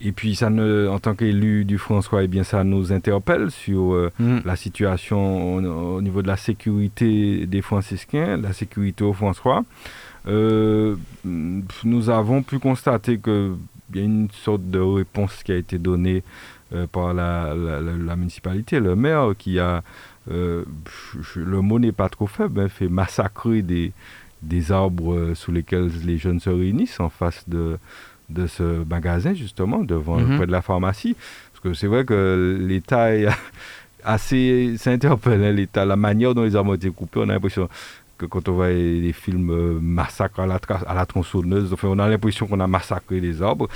et 0.00 0.12
puis, 0.12 0.36
ça 0.36 0.48
ne, 0.48 0.88
en 0.88 0.98
tant 0.98 1.14
qu'élu 1.14 1.64
du 1.64 1.78
François, 1.78 2.22
eh 2.22 2.28
bien, 2.28 2.44
ça 2.44 2.62
nous 2.62 2.92
interpelle 2.92 3.50
sur 3.50 3.94
euh, 3.94 4.12
mm. 4.20 4.38
la 4.44 4.56
situation 4.56 5.56
au, 5.56 6.02
niveau 6.02 6.22
de 6.22 6.28
la 6.28 6.36
sécurité 6.36 7.46
des 7.46 7.62
franciscains, 7.62 8.36
la 8.36 8.52
sécurité 8.52 9.04
au 9.04 9.12
François. 9.12 9.64
Euh, 10.28 10.96
nous 11.24 12.10
avons 12.10 12.42
pu 12.42 12.58
constater 12.58 13.18
qu'il 13.18 13.56
y 13.94 14.00
a 14.00 14.02
une 14.02 14.28
sorte 14.30 14.70
de 14.70 14.78
réponse 14.78 15.42
qui 15.42 15.52
a 15.52 15.56
été 15.56 15.78
donnée 15.78 16.22
euh, 16.74 16.86
par 16.86 17.14
la, 17.14 17.54
la, 17.54 18.16
municipalité, 18.16 18.78
le 18.78 18.94
maire, 18.94 19.32
qui 19.38 19.58
a, 19.58 19.82
le 20.28 20.64
mot 21.60 21.78
n'est 21.78 21.92
pas 21.92 22.08
trop 22.08 22.26
faible, 22.26 22.60
hein, 22.60 22.68
fait 22.68 22.88
massacrer 22.88 23.62
des, 23.62 23.92
des 24.42 24.70
arbres 24.70 25.32
sous 25.34 25.52
lesquels 25.52 25.90
les 26.04 26.18
jeunes 26.18 26.40
se 26.40 26.50
réunissent 26.50 27.00
en 27.00 27.08
face 27.08 27.48
de 27.48 27.78
de 28.28 28.46
ce 28.46 28.84
magasin, 28.84 29.34
justement, 29.34 29.82
devant 29.84 30.18
mhm. 30.18 30.36
près 30.36 30.46
de 30.46 30.52
la 30.52 30.62
pharmacie. 30.62 31.16
Parce 31.52 31.60
que 31.62 31.74
c'est 31.74 31.86
vrai 31.86 32.04
que 32.04 32.58
l'État 32.60 33.14
est 33.14 33.26
assez. 34.04 34.74
Ça 34.78 34.90
interpelle, 34.90 35.42
hein, 35.44 35.52
l'État. 35.52 35.84
La 35.84 35.96
manière 35.96 36.34
dont 36.34 36.42
les 36.42 36.56
arbres 36.56 36.72
ont 36.72 36.74
été 36.74 36.90
coupés, 36.90 37.20
on 37.20 37.28
a 37.28 37.32
l'impression 37.32 37.68
quand 38.26 38.48
on 38.48 38.52
voit 38.52 38.70
les 38.70 39.12
films 39.12 39.50
euh, 39.50 39.78
Massacre 39.80 40.40
à 40.40 40.46
la, 40.46 40.60
à 40.86 40.94
la 40.94 41.06
tronçonneuse, 41.06 41.72
enfin, 41.72 41.88
on 41.88 41.98
a 41.98 42.08
l'impression 42.08 42.46
qu'on 42.46 42.60
a 42.60 42.66
massacré 42.66 43.20
les 43.20 43.42
arbres. 43.42 43.68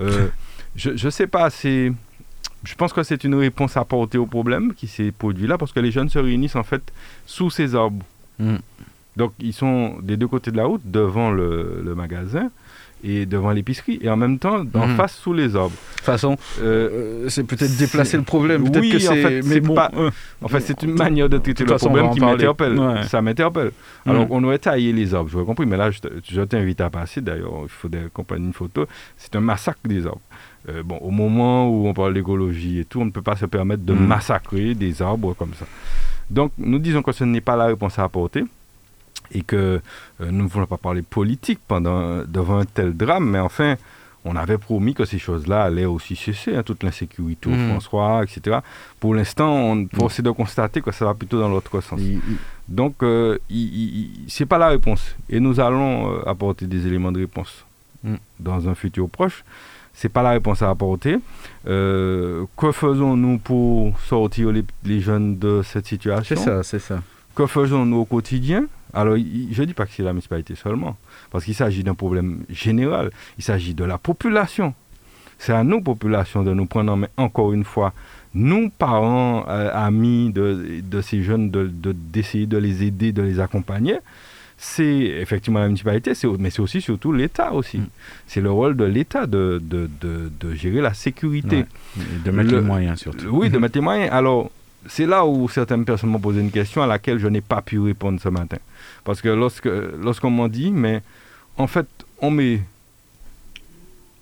Euh, 0.00 0.28
je 0.76 0.90
ne 0.90 1.10
sais 1.10 1.26
pas, 1.26 1.50
c'est. 1.50 1.92
Je 2.64 2.74
pense 2.74 2.92
que 2.92 3.02
c'est 3.04 3.22
une 3.22 3.36
réponse 3.36 3.76
apportée 3.76 4.18
au 4.18 4.26
problème 4.26 4.74
qui 4.74 4.88
s'est 4.88 5.12
produit 5.12 5.46
là, 5.46 5.58
parce 5.58 5.72
que 5.72 5.80
les 5.80 5.92
jeunes 5.92 6.08
se 6.08 6.18
réunissent 6.18 6.56
en 6.56 6.64
fait 6.64 6.82
sous 7.24 7.50
ces 7.50 7.74
arbres. 7.74 8.04
Mm. 8.38 8.56
Donc 9.16 9.32
ils 9.38 9.52
sont 9.52 9.96
des 10.00 10.16
deux 10.16 10.28
côtés 10.28 10.50
de 10.50 10.56
la 10.56 10.64
route, 10.64 10.82
devant 10.84 11.30
le, 11.30 11.80
le 11.84 11.94
magasin 11.94 12.50
et 13.04 13.26
devant 13.26 13.50
l'épicerie 13.52 13.98
et 14.02 14.08
en 14.10 14.16
même 14.16 14.38
temps 14.38 14.64
en 14.74 14.86
mhm. 14.86 14.96
face 14.96 15.14
sous 15.16 15.32
les 15.32 15.56
arbres. 15.56 15.70
De 15.70 15.96
toute 15.96 16.04
façon, 16.04 16.36
euh, 16.60 17.24
euh, 17.24 17.28
c'est 17.28 17.44
peut-être 17.44 17.76
déplacer 17.76 18.16
le 18.16 18.22
problème. 18.22 18.64
oui, 18.64 18.90
que 18.90 18.96
en 18.96 19.14
fait, 19.14 19.42
c'est 19.42 19.60
pas. 19.74 19.90
En 20.42 20.48
fait, 20.48 20.60
c'est 20.60 20.82
une 20.82 20.94
manière 20.94 21.28
de 21.28 21.38
traiter 21.38 21.64
le 21.64 21.76
problème 21.76 22.10
qui 22.10 22.20
m'interpelle. 22.20 22.78
Ça 23.08 23.22
m'interpelle. 23.22 23.72
Mhm. 24.06 24.12
Alors, 24.12 24.26
on 24.30 24.42
aurait 24.44 24.58
taillé 24.58 24.92
les 24.92 25.14
arbres, 25.14 25.28
j'aurais 25.30 25.44
compris, 25.44 25.66
mais 25.66 25.76
là, 25.76 25.90
je, 25.90 26.40
t'invite 26.42 26.80
à 26.80 26.90
passer. 26.90 27.20
D'ailleurs, 27.20 27.52
il 27.64 27.68
faudrait 27.68 28.04
accompagner 28.06 28.46
une 28.46 28.52
photo. 28.52 28.86
C'est 29.16 29.34
un 29.36 29.40
massacre 29.40 29.80
des 29.84 30.06
arbres. 30.06 30.20
Euh, 30.68 30.82
bon, 30.82 30.96
au 30.98 31.10
moment 31.10 31.68
où 31.68 31.86
on 31.88 31.94
parle 31.94 32.14
d'écologie 32.14 32.80
et 32.80 32.84
tout, 32.84 33.00
on 33.00 33.04
ne 33.04 33.10
peut 33.10 33.22
pas 33.22 33.36
se 33.36 33.46
permettre 33.46 33.84
de 33.84 33.92
mhm. 33.92 34.06
massacrer 34.06 34.74
des 34.74 35.00
arbres 35.02 35.34
comme 35.34 35.54
ça. 35.54 35.66
Donc, 36.30 36.52
nous 36.58 36.78
disons 36.78 37.02
que 37.02 37.12
ce 37.12 37.24
n'est 37.24 37.40
pas 37.40 37.56
la 37.56 37.66
réponse 37.66 37.98
à 37.98 38.04
apporter 38.04 38.44
et 39.32 39.42
que 39.42 39.80
euh, 40.20 40.30
nous 40.30 40.44
ne 40.44 40.48
voulons 40.48 40.66
pas 40.66 40.76
parler 40.76 41.02
politique 41.02 41.60
pendant, 41.66 42.22
devant 42.26 42.58
un 42.58 42.64
tel 42.64 42.96
drame, 42.96 43.28
mais 43.28 43.38
enfin, 43.38 43.76
on 44.24 44.36
avait 44.36 44.58
promis 44.58 44.94
que 44.94 45.04
ces 45.04 45.18
choses-là 45.18 45.62
allaient 45.62 45.84
aussi 45.84 46.16
cesser, 46.16 46.54
hein, 46.54 46.62
toute 46.62 46.82
l'insécurité 46.82 47.48
au 47.48 47.52
mmh. 47.52 47.68
François, 47.70 48.22
etc. 48.24 48.58
Pour 49.00 49.14
l'instant, 49.14 49.50
on 49.50 49.76
mmh. 49.76 49.88
essaie 50.06 50.22
de 50.22 50.30
constater 50.30 50.80
que 50.80 50.92
ça 50.92 51.04
va 51.04 51.14
plutôt 51.14 51.40
dans 51.40 51.48
l'autre 51.48 51.80
sens. 51.80 52.00
Donc, 52.68 53.02
euh, 53.02 53.38
ce 53.48 54.42
n'est 54.42 54.46
pas 54.46 54.58
la 54.58 54.68
réponse. 54.68 55.14
Et 55.30 55.40
nous 55.40 55.60
allons 55.60 56.12
euh, 56.12 56.28
apporter 56.28 56.66
des 56.66 56.86
éléments 56.86 57.12
de 57.12 57.20
réponse 57.20 57.64
mmh. 58.04 58.14
dans 58.40 58.68
un 58.68 58.74
futur 58.74 59.08
proche. 59.08 59.44
Ce 59.94 60.06
n'est 60.06 60.12
pas 60.12 60.22
la 60.22 60.30
réponse 60.30 60.62
à 60.62 60.70
apporter. 60.70 61.16
Euh, 61.66 62.44
que 62.56 62.70
faisons-nous 62.70 63.38
pour 63.38 63.98
sortir 64.00 64.52
les, 64.52 64.64
les, 64.84 65.00
jeunes 65.00 65.38
de 65.38 65.62
cette 65.62 65.86
situation? 65.86 66.36
C'est 66.36 66.44
ça, 66.44 66.62
c'est 66.62 66.78
ça. 66.78 67.02
Que 67.34 67.46
faisons-nous 67.46 67.98
au 67.98 68.04
quotidien? 68.04 68.66
Alors, 68.94 69.16
je 69.16 69.60
ne 69.60 69.66
dis 69.66 69.74
pas 69.74 69.86
que 69.86 69.92
c'est 69.92 70.02
la 70.02 70.12
municipalité 70.12 70.54
seulement, 70.54 70.96
parce 71.30 71.44
qu'il 71.44 71.54
s'agit 71.54 71.84
d'un 71.84 71.94
problème 71.94 72.44
général. 72.48 73.10
Il 73.38 73.44
s'agit 73.44 73.74
de 73.74 73.84
la 73.84 73.98
population. 73.98 74.74
C'est 75.38 75.52
à 75.52 75.62
nous, 75.62 75.80
population, 75.80 76.42
de 76.42 76.52
nous 76.52 76.66
prendre 76.66 76.92
en 76.92 76.96
main 76.96 77.08
encore 77.16 77.52
une 77.52 77.64
fois. 77.64 77.92
Nous, 78.34 78.70
parents, 78.70 79.44
euh, 79.48 79.70
amis 79.72 80.32
de, 80.32 80.80
de, 80.82 81.00
ces 81.00 81.22
jeunes, 81.22 81.50
d'essayer 81.50 82.46
de, 82.46 82.56
de, 82.56 82.62
les 82.62 82.82
aider, 82.82 83.12
de 83.12 83.22
les 83.22 83.40
accompagner. 83.40 83.98
C'est 84.60 84.84
effectivement 84.84 85.60
la 85.60 85.66
municipalité, 85.66 86.12
mais 86.40 86.50
c'est 86.50 86.60
aussi 86.60 86.80
surtout 86.80 87.12
l'État 87.12 87.52
aussi. 87.52 87.78
Mm. 87.78 87.86
C'est 88.26 88.40
le 88.40 88.50
rôle 88.50 88.76
de 88.76 88.84
l'État 88.84 89.26
de, 89.26 89.62
de, 89.64 90.54
gérer 90.54 90.80
la 90.80 90.94
sécurité. 90.94 91.64
de 92.24 92.30
mettre 92.32 92.52
les 92.52 92.60
moyens 92.60 92.98
surtout. 92.98 93.28
Oui, 93.30 93.50
de 93.50 93.58
mettre 93.58 93.78
les 93.78 93.84
moyens. 93.84 94.10
Alors, 94.12 94.50
c'est 94.88 95.06
là 95.06 95.24
où 95.24 95.48
certaines 95.48 95.84
personnes 95.84 96.10
m'ont 96.10 96.18
posé 96.18 96.40
une 96.40 96.50
question 96.50 96.82
à 96.82 96.86
laquelle 96.86 97.18
je 97.18 97.28
n'ai 97.28 97.40
pas 97.40 97.62
pu 97.62 97.78
répondre 97.78 98.20
ce 98.20 98.28
matin. 98.28 98.58
Parce 99.04 99.20
que 99.20 99.28
lorsqu'on 99.28 100.30
m'a 100.30 100.48
dit, 100.48 100.70
mais 100.70 101.02
en 101.56 101.66
fait, 101.66 101.86
on 102.20 102.30
met 102.30 102.60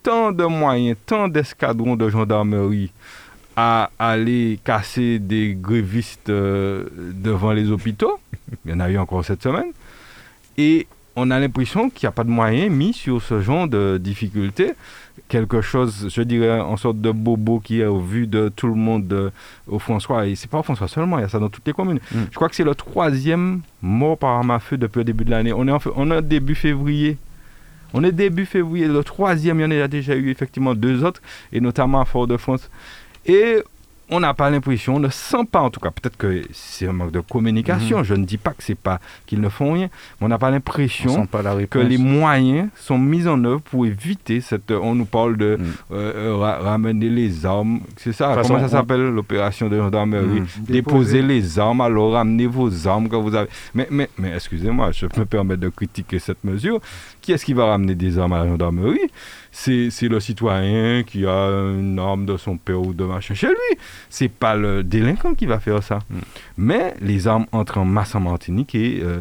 tant 0.03 0.31
de 0.31 0.45
moyens, 0.45 0.97
tant 1.05 1.27
d'escadrons 1.27 1.95
de 1.95 2.09
gendarmerie 2.09 2.91
à 3.55 3.89
aller 3.97 4.59
casser 4.63 5.19
des 5.19 5.57
grévistes 5.59 6.29
euh, 6.29 6.85
devant 7.13 7.51
les 7.51 7.71
hôpitaux, 7.71 8.19
il 8.65 8.71
y 8.71 8.73
en 8.73 8.79
a 8.79 8.89
eu 8.89 8.97
encore 8.97 9.25
cette 9.25 9.41
semaine, 9.41 9.71
et 10.57 10.85
on 11.17 11.31
a 11.31 11.39
l'impression 11.39 11.89
qu'il 11.89 12.05
n'y 12.05 12.09
a 12.09 12.11
pas 12.11 12.23
de 12.23 12.29
moyens 12.29 12.71
mis 12.71 12.93
sur 12.93 13.21
ce 13.21 13.41
genre 13.41 13.67
de 13.67 13.97
difficultés. 13.97 14.73
Quelque 15.27 15.61
chose, 15.61 16.09
je 16.13 16.21
dirais, 16.21 16.59
en 16.59 16.77
sorte 16.77 17.01
de 17.01 17.11
bobo 17.11 17.59
qui 17.59 17.81
est 17.81 17.85
au 17.85 17.99
vu 17.99 18.27
de 18.27 18.49
tout 18.55 18.67
le 18.67 18.75
monde 18.75 19.31
au 19.67 19.79
François. 19.79 20.27
Et 20.27 20.35
c'est 20.35 20.49
pas 20.49 20.59
au 20.59 20.63
François 20.63 20.87
seulement, 20.87 21.17
il 21.17 21.23
y 21.23 21.25
a 21.25 21.29
ça 21.29 21.39
dans 21.39 21.49
toutes 21.49 21.65
les 21.65 21.73
communes. 21.73 21.99
Mm. 22.11 22.19
Je 22.31 22.35
crois 22.35 22.47
que 22.47 22.55
c'est 22.55 22.63
le 22.63 22.75
troisième 22.75 23.61
mort 23.81 24.15
par 24.17 24.29
arme 24.29 24.51
à 24.51 24.59
feu 24.59 24.77
depuis 24.77 24.99
le 24.99 25.05
début 25.05 25.25
de 25.25 25.31
l'année. 25.31 25.51
On 25.51 25.67
est, 25.67 25.71
en, 25.71 25.79
on 25.95 26.11
est 26.11 26.21
début 26.21 26.55
février. 26.55 27.17
On 27.93 28.03
est 28.03 28.11
début 28.11 28.45
février. 28.45 28.87
Le 28.87 29.03
troisième, 29.03 29.59
il 29.59 29.63
y 29.63 29.65
en 29.65 29.83
a 29.83 29.87
déjà 29.87 30.15
eu 30.15 30.29
effectivement 30.29 30.75
deux 30.75 31.03
autres, 31.03 31.21
et 31.51 31.59
notamment 31.59 31.99
à 31.99 32.05
Fort-de-France. 32.05 32.69
Et 33.25 33.57
on 34.09 34.19
n'a 34.19 34.33
pas 34.33 34.49
l'impression, 34.49 34.95
on 34.95 34.99
ne 34.99 35.09
sent 35.09 35.45
pas 35.51 35.61
en 35.61 35.69
tout 35.69 35.79
cas, 35.79 35.91
peut-être 35.91 36.17
que 36.17 36.41
c'est 36.51 36.87
un 36.87 36.93
manque 36.93 37.11
de 37.11 37.19
communication, 37.19 37.99
mhm. 37.99 38.03
je 38.03 38.13
ne 38.13 38.25
dis 38.25 38.37
pas 38.37 38.51
que 38.51 38.63
c'est 38.63 38.75
pas 38.75 38.99
qu'ils 39.25 39.41
ne 39.41 39.49
font 39.49 39.73
rien, 39.73 39.89
mais 40.19 40.25
on 40.25 40.29
n'a 40.29 40.37
pas 40.37 40.49
l'impression 40.51 41.27
que 41.69 41.79
les 41.79 41.97
moyens 41.97 42.69
sont 42.75 42.97
mis 42.97 43.27
en 43.27 43.43
œuvre 43.43 43.61
pour 43.61 43.85
éviter 43.85 44.41
cette... 44.41 44.71
On 44.71 44.95
nous 44.95 45.05
parle 45.05 45.37
de 45.37 45.57
mhm. 45.59 45.65
euh, 45.91 46.31
euh, 46.31 46.35
ramener 46.37 47.09
les 47.09 47.45
armes, 47.45 47.81
c'est 47.97 48.13
ça, 48.13 48.37
comment 48.41 48.59
ça 48.59 48.69
s'appelle 48.69 49.09
l'opération 49.09 49.67
de 49.67 49.77
gendarmerie? 49.77 50.41
Mhm. 50.41 50.47
Déposer 50.67 51.21
les 51.21 51.59
armes, 51.59 51.81
alors 51.81 52.13
ramenez 52.13 52.47
vos 52.47 52.87
armes 52.87 53.09
que 53.09 53.15
vous 53.15 53.35
avez... 53.35 53.49
Mais, 53.73 53.87
mais, 53.91 54.09
mais 54.17 54.33
excusez-moi, 54.35 54.91
je 54.91 55.05
me 55.05 55.25
permets 55.25 55.57
de 55.57 55.69
critiquer 55.69 56.19
cette 56.19 56.43
mesure. 56.43 56.79
Qui 57.27 57.33
est-ce 57.33 57.43
qui 57.43 57.51
va 57.51 57.65
ramener 57.65 57.93
des 57.93 58.17
armes 58.17 58.31
à 58.31 58.37
la 58.37 58.47
gendarmerie? 58.47 59.11
C'est 59.51 59.91
le 60.03 60.21
citoyen 60.21 61.03
qui 61.03 61.25
a 61.25 61.49
une 61.77 61.99
arme 61.99 62.25
de 62.25 62.37
son 62.37 62.55
père 62.55 62.79
ou 62.79 62.93
de 62.93 63.03
machin 63.03 63.33
chez 63.33 63.47
lui. 63.47 63.77
C'est 64.09 64.29
pas 64.29 64.55
le 64.55 64.81
délinquant 64.81 65.35
qui 65.35 65.45
va 65.45 65.59
faire 65.59 65.83
ça. 65.83 65.99
Mm. 66.09 66.19
Mais 66.55 66.93
les 67.01 67.27
armes 67.27 67.45
entrent 67.51 67.79
en 67.79 67.83
masse 67.83 68.15
en 68.15 68.21
Martinique 68.21 68.75
et 68.75 69.01
euh, 69.03 69.19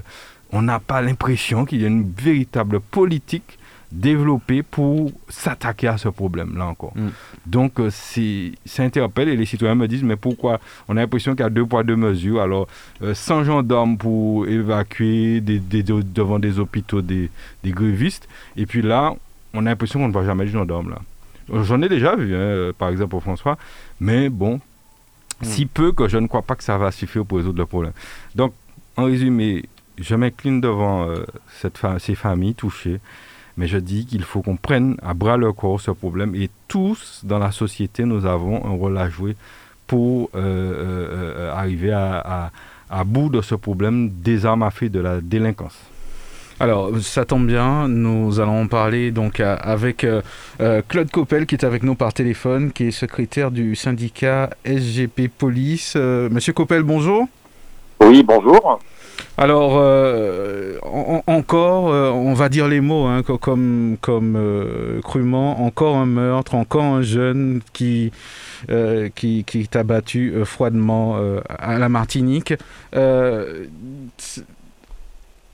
on 0.53 0.63
n'a 0.63 0.79
pas 0.79 1.03
l'impression 1.03 1.65
qu'il 1.65 1.81
y 1.81 1.85
a 1.85 1.89
une 1.89 2.09
véritable 2.09 2.79
politique 2.79 3.59
développée 3.93 4.63
pour 4.63 5.11
s'attaquer 5.29 5.89
à 5.89 5.99
ce 5.99 6.09
problème-là 6.09 6.67
encore. 6.67 6.93
Mm. 6.97 7.09
Donc, 7.47 7.81
euh, 7.81 7.91
ça 7.91 8.83
interpelle 8.83 9.29
et 9.29 9.37
les 9.37 9.47
citoyens 9.47 9.75
me 9.75 9.87
disent, 9.87 10.03
mais 10.03 10.17
pourquoi 10.17 10.61
On 10.89 10.97
a 10.97 11.01
l'impression 11.01 11.33
qu'il 11.33 11.43
y 11.43 11.47
a 11.47 11.51
deux 11.51 11.65
poids, 11.67 11.83
deux 11.83 11.97
mesures? 11.97 12.41
Alors, 12.41 12.69
100 13.01 13.41
euh, 13.41 13.45
gendarmes 13.45 13.97
pour 13.97 14.47
évacuer 14.47 15.41
devant 15.41 16.39
des 16.39 16.59
hôpitaux 16.59 17.03
des, 17.03 17.31
des 17.63 17.71
grévistes. 17.71 18.29
Et 18.57 18.67
puis 18.67 18.83
là, 18.83 19.15
on 19.55 19.61
a 19.67 19.71
l'impression 19.71 20.01
qu'on 20.01 20.09
ne 20.09 20.13
voit 20.13 20.25
jamais 20.25 20.45
de 20.45 20.51
gendarmes 20.51 20.91
là. 20.91 20.99
J'en 21.63 21.81
ai 21.81 21.89
déjà 21.89 22.17
vu, 22.17 22.35
hein, 22.35 22.73
par 22.77 22.89
exemple 22.89 23.11
pour 23.11 23.23
François, 23.23 23.57
mais 24.01 24.29
bon, 24.29 24.57
hmm. 24.57 25.45
si 25.45 25.67
peu 25.67 25.93
que 25.93 26.09
je 26.09 26.19
ne 26.19 26.27
crois 26.27 26.43
pas 26.43 26.57
que 26.57 26.65
ça 26.65 26.77
va 26.77 26.91
suffire 26.91 27.25
pour 27.25 27.39
résoudre 27.39 27.61
le 27.61 27.67
problème. 27.67 27.93
Donc, 28.35 28.53
en 28.97 29.05
résumé, 29.05 29.65
je 29.99 30.15
m'incline 30.15 30.61
devant 30.61 31.09
euh, 31.09 31.25
cette 31.61 31.79
ces 31.99 32.15
familles 32.15 32.55
touchées, 32.55 33.01
mais 33.57 33.67
je 33.67 33.79
dis 33.79 34.07
qu'il 34.07 34.23
faut 34.23 34.43
qu'on 34.43 34.57
prenne 34.57 34.97
à 35.03 35.15
bras 35.15 35.37
le 35.37 35.53
corps 35.53 35.81
ce 35.81 35.91
problème 35.91 36.35
et 36.35 36.51
tous 36.69 37.21
dans 37.25 37.39
la 37.39 37.53
société, 37.53 38.05
nous 38.05 38.27
avons 38.27 38.65
un 38.65 38.71
rôle 38.77 38.99
à 38.99 39.09
jouer 39.09 39.37
pour 39.87 40.31
euh, 40.35 40.41
euh, 40.41 41.53
arriver 41.53 41.93
à, 41.93 42.51
à 42.91 43.05
bout 43.05 43.29
de 43.29 43.41
ce 43.41 43.55
problème 43.55 44.11
des 44.11 44.47
armes 44.47 44.63
à 44.63 44.71
feu 44.71 44.89
de 44.89 45.01
la 45.01 45.21
délinquance. 45.21 45.77
Alors, 46.59 46.91
ça 47.03 47.27
tombe 47.27 47.47
bien, 47.47 47.87
nous 47.87 48.41
allons 48.41 48.63
en 48.63 48.67
parler 48.67 49.11
donc 49.11 49.41
avec 49.41 50.05
euh, 50.05 50.23
euh, 50.63 50.81
Claude 50.89 51.11
Coppel 51.11 51.45
qui 51.45 51.55
est 51.55 51.65
avec 51.65 51.83
nous 51.83 51.95
par 51.95 52.15
téléphone, 52.15 52.73
qui 52.73 52.85
est 52.85 52.91
secrétaire 52.93 53.51
du 53.51 53.77
syndicat 53.77 54.49
SGP 54.65 55.29
Police. 55.29 55.95
Euh, 55.97 56.31
monsieur 56.31 56.55
Coppel, 56.55 56.83
bonjour. 56.83 57.29
Oui, 58.01 58.23
bonjour. 58.23 58.81
Alors, 59.39 59.75
encore, 61.27 61.85
on 61.85 62.35
va 62.35 62.49
dire 62.49 62.69
les 62.69 62.81
mots, 62.81 63.05
hein, 63.05 63.23
comme, 63.23 63.97
comme 64.01 65.01
crûment, 65.03 65.65
encore 65.65 65.97
un 65.97 66.07
meurtre, 66.07 66.55
encore 66.55 66.85
un 66.85 67.03
jeune 67.03 67.61
qui, 67.73 68.13
qui, 69.15 69.45
qui 69.45 69.61
est 69.61 69.77
abattu 69.77 70.35
froidement 70.45 71.19
à 71.49 71.79
la 71.79 71.89
Martinique 71.89 72.55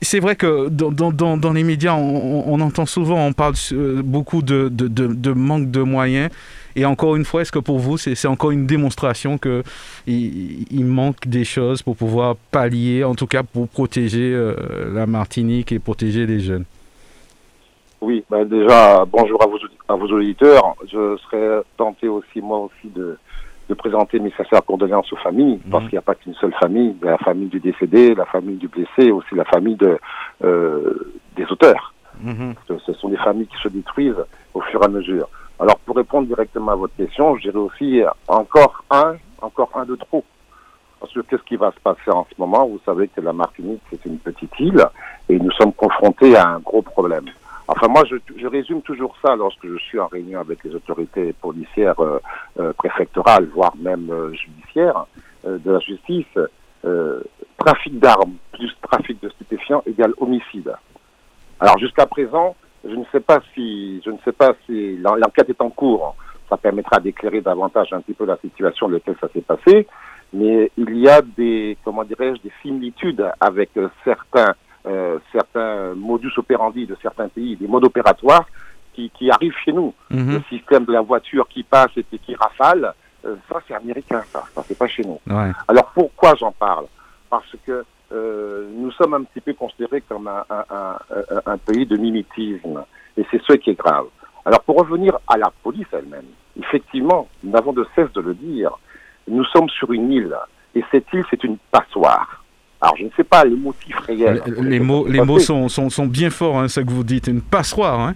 c'est 0.03 0.19
vrai 0.19 0.35
que 0.35 0.69
dans, 0.69 1.53
les 1.53 1.63
médias, 1.63 1.95
on, 1.95 2.59
entend 2.61 2.85
souvent, 2.85 3.25
on 3.25 3.33
parle 3.33 3.55
euh, 3.71 4.01
beaucoup 4.03 4.41
de, 4.41 4.69
de, 4.69 5.31
manque 5.31 5.71
de 5.71 5.81
moyens. 5.81 6.29
Et 6.75 6.85
encore 6.85 7.15
une 7.15 7.25
fois, 7.25 7.41
est-ce 7.41 7.51
que 7.51 7.59
pour 7.59 7.79
vous, 7.79 7.97
c'est 7.97 8.27
encore 8.27 8.51
une 8.51 8.65
démonstration 8.65 9.37
qu'il 9.37 9.63
il 10.07 10.85
manque 10.85 11.27
des 11.27 11.43
choses 11.43 11.81
pour 11.81 11.95
pouvoir 11.95 12.35
pallier, 12.51 13.03
en 13.03 13.15
tout 13.15 13.27
cas 13.27 13.43
pour 13.43 13.67
protéger 13.67 14.33
euh, 14.33 14.55
la 14.93 15.05
Martinique 15.05 15.71
et 15.71 15.79
protéger 15.79 16.25
les 16.25 16.39
jeunes? 16.39 16.65
Oui, 18.01 18.23
ben 18.29 18.43
déjà, 18.43 19.05
bonjour 19.05 19.41
à 19.41 19.47
vos, 19.47 19.57
à 19.87 19.95
vos 19.95 20.07
auditeurs. 20.07 20.75
Je 20.91 21.17
serais 21.17 21.61
tenté 21.77 22.09
aussi, 22.09 22.41
moi 22.41 22.59
aussi, 22.59 22.89
de, 22.93 23.17
de 23.69 23.73
présenter 23.73 24.19
mes 24.19 24.31
sincères 24.31 24.65
condoléances 24.65 25.11
aux 25.13 25.17
familles, 25.17 25.59
mhm. 25.63 25.71
parce 25.71 25.83
qu'il 25.85 25.93
n'y 25.93 25.99
a 25.99 26.01
pas 26.01 26.15
qu'une 26.15 26.33
seule 26.33 26.53
famille, 26.59 26.95
la 27.01 27.17
famille 27.17 27.47
du 27.47 27.59
décédé, 27.59 28.13
la 28.13 28.25
famille 28.25 28.57
du 28.57 28.67
blessé, 28.67 29.11
aussi 29.11 29.35
la 29.35 29.45
famille 29.45 29.75
de, 29.75 29.97
euh, 30.43 31.13
des 31.35 31.45
auteurs. 31.45 31.93
Mhm. 32.21 32.53
ce 32.85 32.93
sont 32.93 33.09
des 33.09 33.17
familles 33.17 33.47
qui 33.47 33.57
se 33.61 33.69
détruisent 33.69 34.23
au 34.53 34.61
fur 34.61 34.81
et 34.81 34.85
à 34.85 34.87
mesure. 34.87 35.27
Alors 35.63 35.79
pour 35.79 35.95
répondre 35.95 36.27
directement 36.27 36.73
à 36.73 36.75
votre 36.75 36.93
question, 36.97 37.37
je 37.37 37.43
dirais 37.43 37.55
aussi 37.55 38.01
encore 38.27 38.83
un, 38.91 39.15
encore 39.41 39.69
un 39.75 39.85
de 39.85 39.95
trop. 39.95 40.25
Parce 40.99 41.13
que 41.13 41.21
qu'est-ce 41.21 41.43
qui 41.43 41.55
va 41.55 41.71
se 41.71 41.79
passer 41.79 42.11
en 42.11 42.27
ce 42.29 42.35
moment? 42.37 42.67
Vous 42.67 42.81
savez 42.85 43.07
que 43.07 43.21
la 43.21 43.31
Martinique, 43.31 43.79
c'est 43.89 44.05
une 44.05 44.17
petite 44.17 44.51
île 44.59 44.85
et 45.29 45.39
nous 45.39 45.51
sommes 45.51 45.71
confrontés 45.71 46.35
à 46.35 46.49
un 46.49 46.59
gros 46.59 46.81
problème. 46.81 47.27
Enfin, 47.69 47.87
moi, 47.87 48.03
je, 48.09 48.17
je, 48.35 48.45
résume 48.45 48.81
toujours 48.81 49.15
ça 49.25 49.37
lorsque 49.37 49.65
je 49.65 49.77
suis 49.77 49.97
en 50.01 50.07
réunion 50.07 50.41
avec 50.41 50.65
les 50.65 50.75
autorités 50.75 51.31
policières 51.31 51.97
euh, 52.01 52.19
euh 52.59 52.73
préfectorales, 52.73 53.47
voire 53.55 53.73
même 53.77 54.09
euh, 54.11 54.33
judiciaires, 54.33 55.05
euh, 55.47 55.59
de 55.59 55.71
la 55.71 55.79
justice. 55.79 56.37
trafic 57.57 57.97
d'armes 57.99 58.33
plus 58.51 58.75
trafic 58.81 59.17
de 59.21 59.29
stupéfiants 59.29 59.81
égale 59.85 60.13
homicide. 60.17 60.73
Alors 61.61 61.77
jusqu'à 61.77 62.05
présent, 62.05 62.57
je 62.83 62.95
ne 62.95 63.03
sais 63.11 63.19
pas 63.19 63.39
si, 63.53 64.01
je 64.03 64.11
ne 64.11 64.17
sais 64.25 64.31
pas 64.31 64.53
si 64.65 64.97
l'enquête 64.97 65.49
est 65.49 65.61
en 65.61 65.69
cours. 65.69 66.15
Ça 66.49 66.57
permettra 66.57 66.99
d'éclairer 66.99 67.41
davantage 67.41 67.93
un 67.93 68.01
petit 68.01 68.13
peu 68.13 68.25
la 68.25 68.37
situation 68.37 68.87
dans 68.87 68.93
laquelle 68.95 69.15
ça 69.19 69.29
s'est 69.33 69.41
passé. 69.41 69.87
Mais 70.33 70.71
il 70.77 70.97
y 70.97 71.07
a 71.07 71.21
des, 71.21 71.77
comment 71.83 72.03
dirais-je, 72.03 72.41
des 72.41 72.51
similitudes 72.61 73.25
avec 73.39 73.69
certains 74.03 74.53
euh, 74.85 75.17
certains 75.31 75.93
modus 75.95 76.33
operandi 76.35 76.85
de 76.85 76.97
certains 77.01 77.29
pays, 77.29 77.55
des 77.55 77.67
modes 77.67 77.85
opératoires 77.85 78.45
qui, 78.93 79.09
qui 79.11 79.31
arrivent 79.31 79.55
chez 79.63 79.71
nous. 79.71 79.93
Mhm. 80.09 80.33
Le 80.33 80.41
système 80.49 80.83
de 80.83 80.91
la 80.91 80.99
voiture 80.99 81.47
qui 81.47 81.63
passe 81.63 81.91
et 81.95 82.03
qui 82.17 82.35
rafale, 82.35 82.93
euh, 83.25 83.35
ça 83.49 83.61
c'est 83.65 83.75
américain, 83.75 84.21
ça, 84.31 84.43
ça 84.53 84.61
c'est 84.67 84.77
pas 84.77 84.87
chez 84.87 85.03
nous. 85.03 85.19
Alors 85.69 85.91
pourquoi 85.93 86.35
j'en 86.35 86.51
parle? 86.51 86.87
Parce 87.29 87.55
que 87.65 87.85
euh, 88.13 88.69
nous 88.75 88.91
sommes 88.91 89.13
un 89.13 89.23
petit 89.23 89.41
peu 89.41 89.53
considérés 89.53 90.01
comme 90.01 90.27
un, 90.27 90.45
un, 90.49 90.65
un, 90.69 90.97
un 91.45 91.57
pays 91.57 91.85
de 91.85 91.97
mimétisme, 91.97 92.83
et 93.17 93.25
c'est 93.31 93.41
ce 93.43 93.53
qui 93.53 93.71
est 93.71 93.79
grave. 93.79 94.05
Alors 94.45 94.61
pour 94.61 94.77
revenir 94.77 95.17
à 95.27 95.37
la 95.37 95.51
police 95.63 95.87
elle-même, 95.91 96.25
effectivement, 96.57 97.27
nous 97.43 97.51
n'avons 97.51 97.73
de 97.73 97.85
cesse 97.95 98.11
de 98.13 98.21
le 98.21 98.33
dire, 98.33 98.71
nous 99.27 99.45
sommes 99.45 99.69
sur 99.69 99.91
une 99.93 100.11
île, 100.11 100.35
et 100.75 100.83
cette 100.91 101.11
île 101.13 101.23
c'est 101.29 101.43
une 101.43 101.57
passoire. 101.71 102.43
Alors, 102.83 102.97
je 102.97 103.05
ne 103.05 103.09
sais 103.15 103.23
pas 103.23 103.45
les 103.45 103.55
motifs 103.55 103.97
réels. 103.99 104.41
Les, 104.59 104.81
mots, 104.81 105.07
les 105.07 105.21
mots 105.21 105.39
sont, 105.39 105.69
sont, 105.69 105.89
sont, 105.89 106.05
bien 106.05 106.29
forts, 106.29 106.57
hein, 106.57 106.67
ça 106.67 106.83
que 106.83 106.89
vous 106.89 107.05
dites. 107.05 107.27
Une 107.27 107.41
passoire, 107.41 107.97
hein 107.97 108.13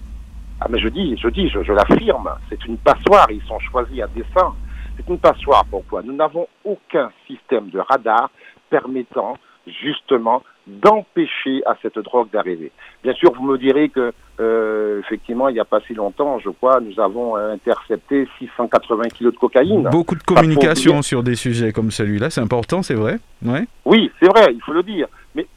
Ah, 0.59 0.67
mais 0.69 0.77
je 0.77 0.89
dis, 0.89 1.15
je 1.15 1.29
dis, 1.29 1.47
je, 1.47 1.71
l'affirme. 1.71 2.29
C'est 2.49 2.65
une 2.65 2.75
passoire. 2.75 3.27
Ils 3.31 3.41
sont 3.43 3.59
choisis 3.59 4.01
à 4.01 4.07
dessein. 4.07 4.53
C'est 4.97 5.07
une 5.07 5.19
passoire. 5.19 5.63
Pourquoi 5.71 6.03
Nous 6.03 6.11
n'avons 6.11 6.49
aucun 6.65 7.09
système 7.27 7.69
de 7.69 7.79
radar 7.79 8.29
permettant 8.69 9.37
justement 9.81 10.43
d'empêcher 10.65 11.61
à 11.65 11.75
cette 11.81 11.97
drogue 11.99 12.29
d'arriver. 12.31 12.71
Bien 13.03 13.13
sûr, 13.13 13.31
vous 13.33 13.43
me 13.43 13.57
direz 13.57 13.89
que 13.89 14.13
euh, 14.39 14.99
effectivement, 14.99 15.49
il 15.49 15.53
n'y 15.53 15.59
a 15.59 15.65
pas 15.65 15.79
si 15.87 15.93
longtemps, 15.93 16.39
je 16.39 16.49
crois, 16.49 16.79
nous 16.81 16.99
avons 16.99 17.35
intercepté 17.35 18.27
680 18.39 19.09
kilos 19.09 19.33
de 19.33 19.39
cocaïne. 19.39 19.87
Beaucoup 19.89 20.15
de 20.15 20.23
communication 20.23 21.01
sur 21.01 21.23
des 21.23 21.35
sujets 21.35 21.71
comme 21.71 21.91
celui-là, 21.91 22.29
c'est 22.29 22.41
important, 22.41 22.83
c'est 22.83 22.95
vrai 22.95 23.19
ouais. 23.45 23.65
Oui, 23.85 24.11
c'est 24.19 24.27
vrai, 24.27 24.53
il 24.53 24.61
faut 24.61 24.73
le 24.73 24.83
dire. 24.83 25.07
Mais 25.35 25.47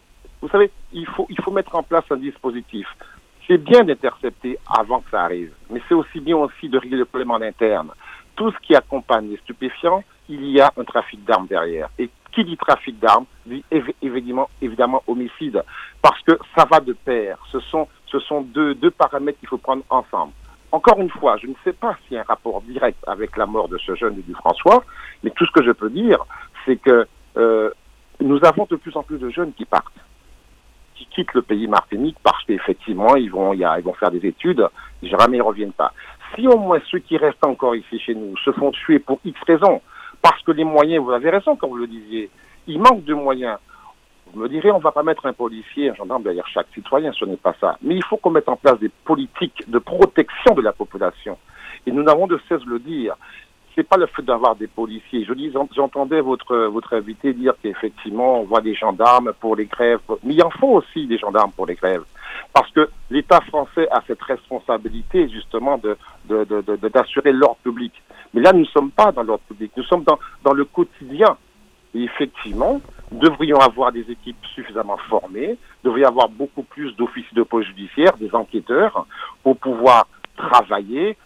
vous 0.40 0.48
savez, 0.48 0.70
il 0.92 1.06
faut, 1.06 1.26
il 1.28 1.40
faut 1.42 1.50
mettre 1.50 1.74
en 1.74 1.82
place 1.82 2.04
un 2.10 2.16
dispositif. 2.16 2.86
C'est 3.46 3.58
bien 3.58 3.82
d'intercepter 3.82 4.58
avant 4.68 5.00
que 5.00 5.10
ça 5.10 5.22
arrive, 5.22 5.50
mais 5.70 5.80
c'est 5.88 5.94
aussi 5.94 6.20
bien 6.20 6.36
aussi 6.36 6.68
de 6.68 6.78
régler 6.78 6.98
le 6.98 7.04
problème 7.04 7.32
en 7.32 7.40
interne. 7.40 7.90
Tout 8.36 8.52
ce 8.52 8.56
qui 8.64 8.76
accompagne 8.76 9.28
les 9.28 9.38
stupéfiants, 9.38 10.04
il 10.28 10.48
y 10.50 10.60
a 10.60 10.72
un 10.76 10.84
trafic 10.84 11.24
d'armes 11.24 11.48
derrière. 11.48 11.88
Et 11.98 12.08
qui 12.32 12.44
dit 12.44 12.56
trafic 12.56 12.98
d'armes 12.98 13.26
dit 13.46 13.64
évidemment, 14.02 15.02
homicide, 15.06 15.62
parce 16.02 16.20
que 16.22 16.38
ça 16.56 16.64
va 16.70 16.80
de 16.80 16.92
pair. 16.92 17.38
Ce 17.50 17.60
sont 17.60 17.88
ce 18.06 18.18
sont 18.18 18.42
deux, 18.42 18.74
deux 18.74 18.90
paramètres 18.90 19.38
qu'il 19.38 19.48
faut 19.48 19.58
prendre 19.58 19.82
ensemble. 19.88 20.32
Encore 20.72 21.00
une 21.00 21.10
fois, 21.10 21.36
je 21.36 21.46
ne 21.46 21.54
sais 21.64 21.72
pas 21.72 21.96
s'il 22.02 22.14
y 22.14 22.18
a 22.18 22.20
un 22.20 22.24
rapport 22.24 22.60
direct 22.62 22.98
avec 23.06 23.36
la 23.36 23.46
mort 23.46 23.68
de 23.68 23.78
ce 23.78 23.94
jeune 23.94 24.20
du 24.20 24.34
François, 24.34 24.84
mais 25.22 25.30
tout 25.30 25.46
ce 25.46 25.52
que 25.52 25.64
je 25.64 25.72
peux 25.72 25.90
dire, 25.90 26.18
c'est 26.64 26.76
que 26.76 27.06
euh, 27.36 27.70
nous 28.20 28.38
avons 28.44 28.66
de 28.70 28.76
plus 28.76 28.96
en 28.96 29.02
plus 29.02 29.18
de 29.18 29.30
jeunes 29.30 29.52
qui 29.52 29.64
partent, 29.64 29.86
qui 30.94 31.06
quittent 31.06 31.34
le 31.34 31.42
pays 31.42 31.66
Martinique 31.66 32.16
parce 32.22 32.44
qu'effectivement, 32.44 33.16
ils 33.16 33.30
vont, 33.30 33.52
ils 33.52 33.82
vont 33.82 33.94
faire 33.94 34.10
des 34.10 34.24
études, 34.26 34.68
jamais 35.02 35.38
ils 35.38 35.42
reviennent 35.42 35.72
pas. 35.72 35.92
Si 36.34 36.46
au 36.46 36.58
moins 36.58 36.80
ceux 36.90 37.00
qui 37.00 37.16
restent 37.16 37.44
encore 37.44 37.74
ici 37.74 37.98
chez 37.98 38.14
nous 38.14 38.36
se 38.38 38.52
font 38.52 38.70
tuer 38.70 39.00
pour 39.00 39.18
X 39.24 39.38
raisons, 39.46 39.80
parce 40.22 40.42
que 40.42 40.52
les 40.52 40.64
moyens, 40.64 41.04
vous 41.04 41.12
avez 41.12 41.30
raison 41.30 41.56
quand 41.56 41.68
vous 41.68 41.76
le 41.76 41.86
disiez, 41.86 42.30
il 42.66 42.80
manque 42.80 43.04
de 43.04 43.14
moyens. 43.14 43.58
Vous 44.32 44.40
me 44.40 44.48
direz, 44.48 44.70
on 44.70 44.78
ne 44.78 44.82
va 44.82 44.92
pas 44.92 45.02
mettre 45.02 45.26
un 45.26 45.32
policier, 45.32 45.90
un 45.90 45.94
gendarme 45.94 46.22
derrière 46.22 46.46
chaque 46.46 46.68
citoyen, 46.72 47.12
ce 47.12 47.24
n'est 47.24 47.36
pas 47.36 47.54
ça. 47.60 47.76
Mais 47.82 47.96
il 47.96 48.04
faut 48.04 48.16
qu'on 48.16 48.30
mette 48.30 48.48
en 48.48 48.56
place 48.56 48.78
des 48.78 48.90
politiques 49.04 49.68
de 49.68 49.78
protection 49.78 50.54
de 50.54 50.62
la 50.62 50.72
population. 50.72 51.36
Et 51.86 51.90
nous 51.90 52.02
n'avons 52.02 52.26
de 52.26 52.38
cesse 52.48 52.60
de 52.60 52.70
le 52.70 52.78
dire 52.78 53.16
c'est 53.80 53.88
pas 53.88 53.96
le 53.96 54.06
fait 54.06 54.22
d'avoir 54.22 54.56
des 54.56 54.66
policiers. 54.66 55.24
Je 55.24 55.32
j'entendais 55.74 56.20
votre 56.20 56.54
votre 56.66 56.94
invité 56.94 57.32
dire 57.32 57.54
qu'effectivement 57.62 58.40
on 58.40 58.44
voit 58.44 58.60
des 58.60 58.74
gendarmes 58.74 59.32
pour 59.40 59.56
les 59.56 59.64
grèves, 59.64 60.00
mais 60.22 60.34
il 60.34 60.42
en 60.42 60.50
faut 60.50 60.72
aussi 60.80 61.06
des 61.06 61.16
gendarmes 61.16 61.52
pour 61.52 61.64
les 61.64 61.76
grèves, 61.76 62.04
parce 62.52 62.70
que 62.72 62.90
l'État 63.10 63.40
français 63.40 63.88
a 63.90 64.02
cette 64.06 64.20
responsabilité 64.20 65.30
justement 65.30 65.78
de 65.78 65.96
d'assurer 66.92 67.32
l'ordre 67.32 67.56
public. 67.62 67.94
Mais 68.34 68.42
là, 68.42 68.52
nous 68.52 68.60
ne 68.60 68.72
sommes 68.76 68.90
pas 68.90 69.12
dans 69.12 69.22
l'ordre 69.22 69.44
public, 69.48 69.72
nous 69.78 69.84
sommes 69.84 70.04
dans 70.04 70.18
dans 70.44 70.52
le 70.52 70.66
quotidien. 70.66 71.38
Et 71.94 72.02
effectivement, 72.04 72.80
nous 73.10 73.18
devrions 73.18 73.58
avoir 73.58 73.90
des 73.92 74.06
équipes 74.10 74.44
suffisamment 74.54 74.98
formées, 75.08 75.56
devrions 75.82 76.08
avoir 76.08 76.28
beaucoup 76.28 76.62
plus 76.62 76.94
d'officiers 76.96 77.34
de 77.34 77.42
police 77.42 77.68
judiciaire, 77.68 78.16
des 78.18 78.32
enquêteurs, 78.32 79.06
pour 79.42 79.56
pouvoir 79.56 80.06
travailler, 80.36 81.16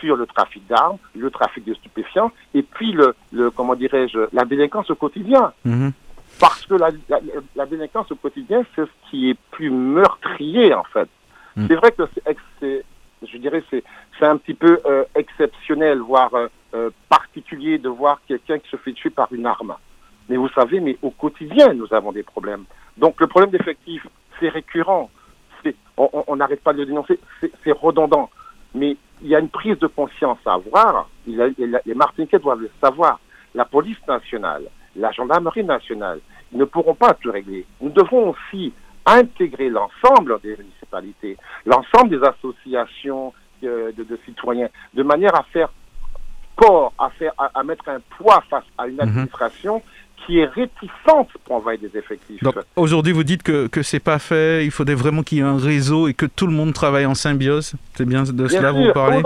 sur 0.00 0.16
le 0.16 0.26
trafic 0.26 0.66
d'armes, 0.66 0.98
le 1.14 1.30
trafic 1.30 1.64
de 1.64 1.74
stupéfiants, 1.74 2.32
et 2.54 2.62
puis 2.62 2.92
le, 2.92 3.14
le 3.32 3.50
comment 3.50 3.74
dirais-je, 3.74 4.18
la 4.32 4.44
délinquance 4.44 4.90
au 4.90 4.94
quotidien. 4.94 5.52
Mhm. 5.64 5.92
Parce 6.40 6.66
que 6.66 6.74
la, 6.74 6.90
la, 7.54 7.66
délinquance 7.66 8.10
au 8.10 8.16
quotidien, 8.16 8.64
c'est 8.74 8.84
ce 8.84 9.10
qui 9.10 9.30
est 9.30 9.38
plus 9.52 9.70
meurtrier, 9.70 10.74
en 10.74 10.82
fait. 10.84 11.08
Mhm. 11.56 11.68
C'est 11.68 11.76
vrai 11.76 11.92
que 11.92 12.02
c'est, 12.60 12.84
je 13.22 13.38
dirais, 13.38 13.62
c'est, 13.70 13.84
c'est 14.18 14.26
un 14.26 14.36
petit 14.36 14.54
peu 14.54 14.80
euh, 14.86 15.04
exceptionnel, 15.14 16.00
voire 16.00 16.34
euh, 16.34 16.48
euh, 16.74 16.90
particulier 17.08 17.78
de 17.78 17.88
voir 17.88 18.20
quelqu'un 18.26 18.58
qui 18.58 18.68
se 18.68 18.76
fait 18.76 18.92
tuer 18.92 19.10
par 19.10 19.32
une 19.32 19.46
arme. 19.46 19.74
Mais 20.28 20.36
vous 20.36 20.48
savez, 20.48 20.80
mais 20.80 20.96
au 21.02 21.10
quotidien, 21.10 21.72
nous 21.74 21.92
avons 21.92 22.12
des 22.12 22.22
problèmes. 22.22 22.64
Donc 22.96 23.20
le 23.20 23.26
problème 23.26 23.50
d'effectif, 23.50 24.06
c'est 24.40 24.48
récurrent. 24.48 25.10
On 25.96 26.36
n'arrête 26.36 26.62
pas 26.62 26.72
de 26.72 26.78
le 26.78 26.86
dénoncer, 26.86 27.20
c'est 27.40 27.72
redondant. 27.72 28.28
Mais 28.74 28.96
il 29.22 29.28
y 29.28 29.34
a 29.34 29.38
une 29.38 29.48
prise 29.48 29.78
de 29.78 29.86
conscience 29.86 30.38
à 30.46 30.54
avoir. 30.54 31.08
les 31.26 31.94
Martiniquais 31.94 32.38
doivent 32.38 32.60
le 32.60 32.70
savoir. 32.82 33.20
La 33.54 33.64
police 33.64 34.04
nationale, 34.08 34.64
la 34.96 35.12
gendarmerie 35.12 35.64
nationale, 35.64 36.20
ils 36.52 36.58
ne 36.58 36.64
pourront 36.64 36.94
pas 36.94 37.14
tout 37.14 37.30
régler. 37.30 37.64
Nous 37.80 37.90
devons 37.90 38.30
aussi 38.30 38.72
intégrer 39.06 39.68
l'ensemble 39.68 40.40
des 40.42 40.56
municipalités, 40.56 41.36
l'ensemble 41.66 42.10
des 42.10 42.26
associations 42.26 43.32
de, 43.62 44.18
citoyens, 44.24 44.68
de 44.92 45.02
manière 45.02 45.34
à 45.34 45.42
faire 45.44 45.68
corps, 46.56 46.92
à, 46.98 47.10
faire, 47.10 47.32
à, 47.38 47.62
mettre 47.64 47.88
un 47.88 48.00
poids 48.18 48.42
face 48.48 48.64
à 48.78 48.86
une 48.86 48.94
mhm. 48.94 49.00
administration 49.00 49.82
qui 50.16 50.38
est 50.38 50.46
réticente 50.46 51.28
pour 51.44 51.56
envoyer 51.56 51.78
des 51.78 51.98
effectifs. 51.98 52.40
aujourd'hui, 52.76 53.12
vous 53.12 53.24
dites 53.24 53.42
que 53.42 53.82
ce 53.82 53.96
n'est 53.96 54.00
pas 54.00 54.18
fait, 54.18 54.64
il 54.64 54.70
faudrait 54.70 54.94
vraiment 54.94 55.22
qu'il 55.22 55.38
y 55.38 55.40
ait 55.40 55.44
un 55.44 55.58
réseau 55.58 56.08
et 56.08 56.14
que 56.14 56.26
tout 56.26 56.46
le 56.46 56.52
monde 56.52 56.72
travaille 56.72 57.06
en 57.06 57.14
symbiose. 57.14 57.74
C'est 57.94 58.06
bien 58.06 58.22
de 58.22 58.48
cela 58.48 58.72
que 58.72 58.86
vous 58.86 58.92
parlez 58.92 59.22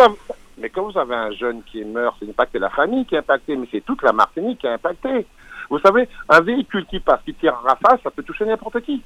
Mais 0.61 0.71
quand 0.71 0.91
vous 0.91 0.99
avez 0.99 1.15
un 1.15 1.31
jeune 1.33 1.63
qui 1.71 1.85
meurt, 1.85 2.17
ce 2.21 2.25
n'est 2.25 2.33
pas 2.33 2.47
que 2.47 2.59
la 2.59 2.71
famille 2.71 3.05
qui 3.07 3.15
est 3.15 3.19
impactée, 3.19 3.57
mais 3.57 3.69
c'est 3.71 3.85
toute 3.85 4.03
la 4.03 4.13
Martinique 4.13 4.59
qui 4.59 4.67
est 4.67 4.73
impactée. 4.73 5.27
Vous 5.71 5.79
savez, 5.81 6.09
un 6.29 6.41
véhicule 6.41 6.87
qui 6.87 6.99
passe, 6.99 7.21
qui 7.25 7.35
tire 7.35 7.55
en 7.55 7.69
rafale, 7.69 7.99
ça 8.03 8.11
peut 8.11 8.23
toucher 8.23 8.45
n'importe 8.45 8.81
qui. 8.81 9.03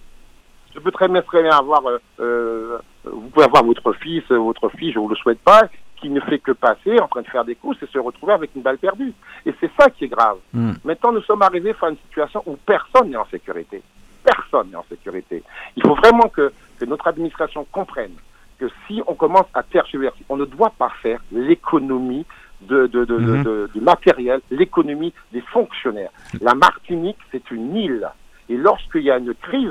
Je 0.75 0.81
peux 0.81 0.93
très 0.93 1.09
bien, 1.09 1.21
très 1.21 1.43
bien 1.43 1.57
avoir, 1.57 1.87
euh, 1.87 1.99
euh, 2.21 2.79
vous 3.05 3.29
pouvez 3.29 3.45
avoir 3.45 3.65
votre 3.65 3.93
fils, 3.95 4.23
votre 4.31 4.71
fille, 4.71 4.93
je 4.93 4.99
ne 4.99 5.03
vous 5.03 5.11
le 5.11 5.17
souhaite 5.17 5.41
pas, 5.41 5.63
qui 6.03 6.11
ne 6.11 6.21
fait 6.21 6.41
que 6.41 6.51
passer 6.51 6.99
en 7.01 7.07
train 7.07 7.23
de 7.23 7.29
faire 7.29 7.45
des 7.45 7.55
courses 7.55 7.81
et 7.81 7.87
se 7.87 7.99
retrouver 7.99 8.33
avec 8.33 8.51
une 8.57 8.63
balle 8.63 8.79
perdue. 8.79 9.15
Et 9.47 9.55
c'est 9.61 9.71
ça 9.79 9.89
qui 9.89 10.05
est 10.05 10.09
grave. 10.09 10.39
Hmm. 10.53 10.73
Maintenant, 10.85 11.13
nous 11.13 11.23
sommes 11.23 11.43
arrivés 11.43 11.75
à 11.81 11.89
une 11.89 11.97
situation 12.09 12.43
où 12.45 12.57
personne 12.57 13.11
n'est 13.11 13.17
en 13.17 13.27
sécurité. 13.27 13.81
Personne 14.25 14.71
n'est 14.71 14.77
en 14.77 14.85
sécurité. 14.89 15.45
Il 15.77 15.83
faut 15.87 15.95
vraiment 15.95 16.29
que, 16.29 16.53
que 16.79 16.85
notre 16.85 17.07
administration 17.07 17.65
comprenne 17.71 18.15
que 18.59 18.67
si 18.87 19.01
on 19.07 19.15
commence 19.15 19.47
à 19.55 19.63
tergiverser, 19.63 20.25
on 20.29 20.37
ne 20.37 20.45
doit 20.45 20.73
pas 20.77 20.91
faire 21.01 21.21
l'économie 21.31 22.27
de, 22.63 22.89
de, 22.89 23.05
de, 23.05 23.17
hmm. 23.17 23.69
du 23.73 23.81
matériel, 23.81 24.41
l'économie 24.51 25.15
des 25.33 25.41
fonctionnaires. 25.41 26.11
La 26.41 26.55
Martinique, 26.55 27.19
c'est 27.31 27.49
une 27.53 27.77
île. 27.77 28.09
Et 28.49 28.57
lorsqu'il 28.57 29.03
y 29.03 29.11
a 29.11 29.19
une 29.19 29.35
crise, 29.35 29.71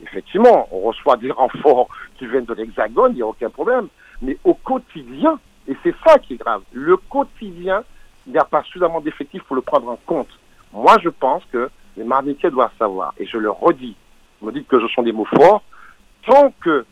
effectivement, 0.00 0.68
on 0.70 0.80
reçoit 0.80 1.16
des 1.16 1.30
renforts 1.42 1.88
qui 2.18 2.26
viennent 2.26 2.44
de 2.44 2.54
l'Hexagone, 2.54 3.12
il 3.12 3.16
n'y 3.16 3.22
a 3.22 3.26
aucun 3.26 3.50
problème. 3.50 3.88
Mais 4.22 4.38
au 4.44 4.54
quotidien, 4.54 5.40
et 5.72 5.76
c'est 5.82 5.94
ça 6.06 6.18
qui 6.18 6.34
est 6.34 6.36
grave. 6.36 6.62
Le 6.72 6.98
quotidien, 6.98 7.82
il 8.26 8.32
n'y 8.32 8.38
a 8.38 8.44
pas 8.44 8.62
suffisamment 8.62 9.00
d'effectifs 9.00 9.42
pour 9.44 9.56
le 9.56 9.62
prendre 9.62 9.88
en 9.88 9.98
compte. 10.04 10.28
Moi, 10.70 10.98
je 11.02 11.08
pense 11.08 11.42
que 11.50 11.70
les 11.96 12.04
Martiniquais 12.04 12.50
doivent 12.50 12.76
savoir, 12.78 13.14
et 13.18 13.24
je 13.24 13.38
le 13.38 13.50
redis, 13.50 13.96
vous 14.40 14.48
me 14.48 14.52
dites 14.52 14.68
que 14.68 14.78
ce 14.80 14.88
sont 14.88 15.02
des 15.02 15.12
mots 15.12 15.24
forts, 15.24 15.62
tant 16.26 16.52
que 16.60 16.84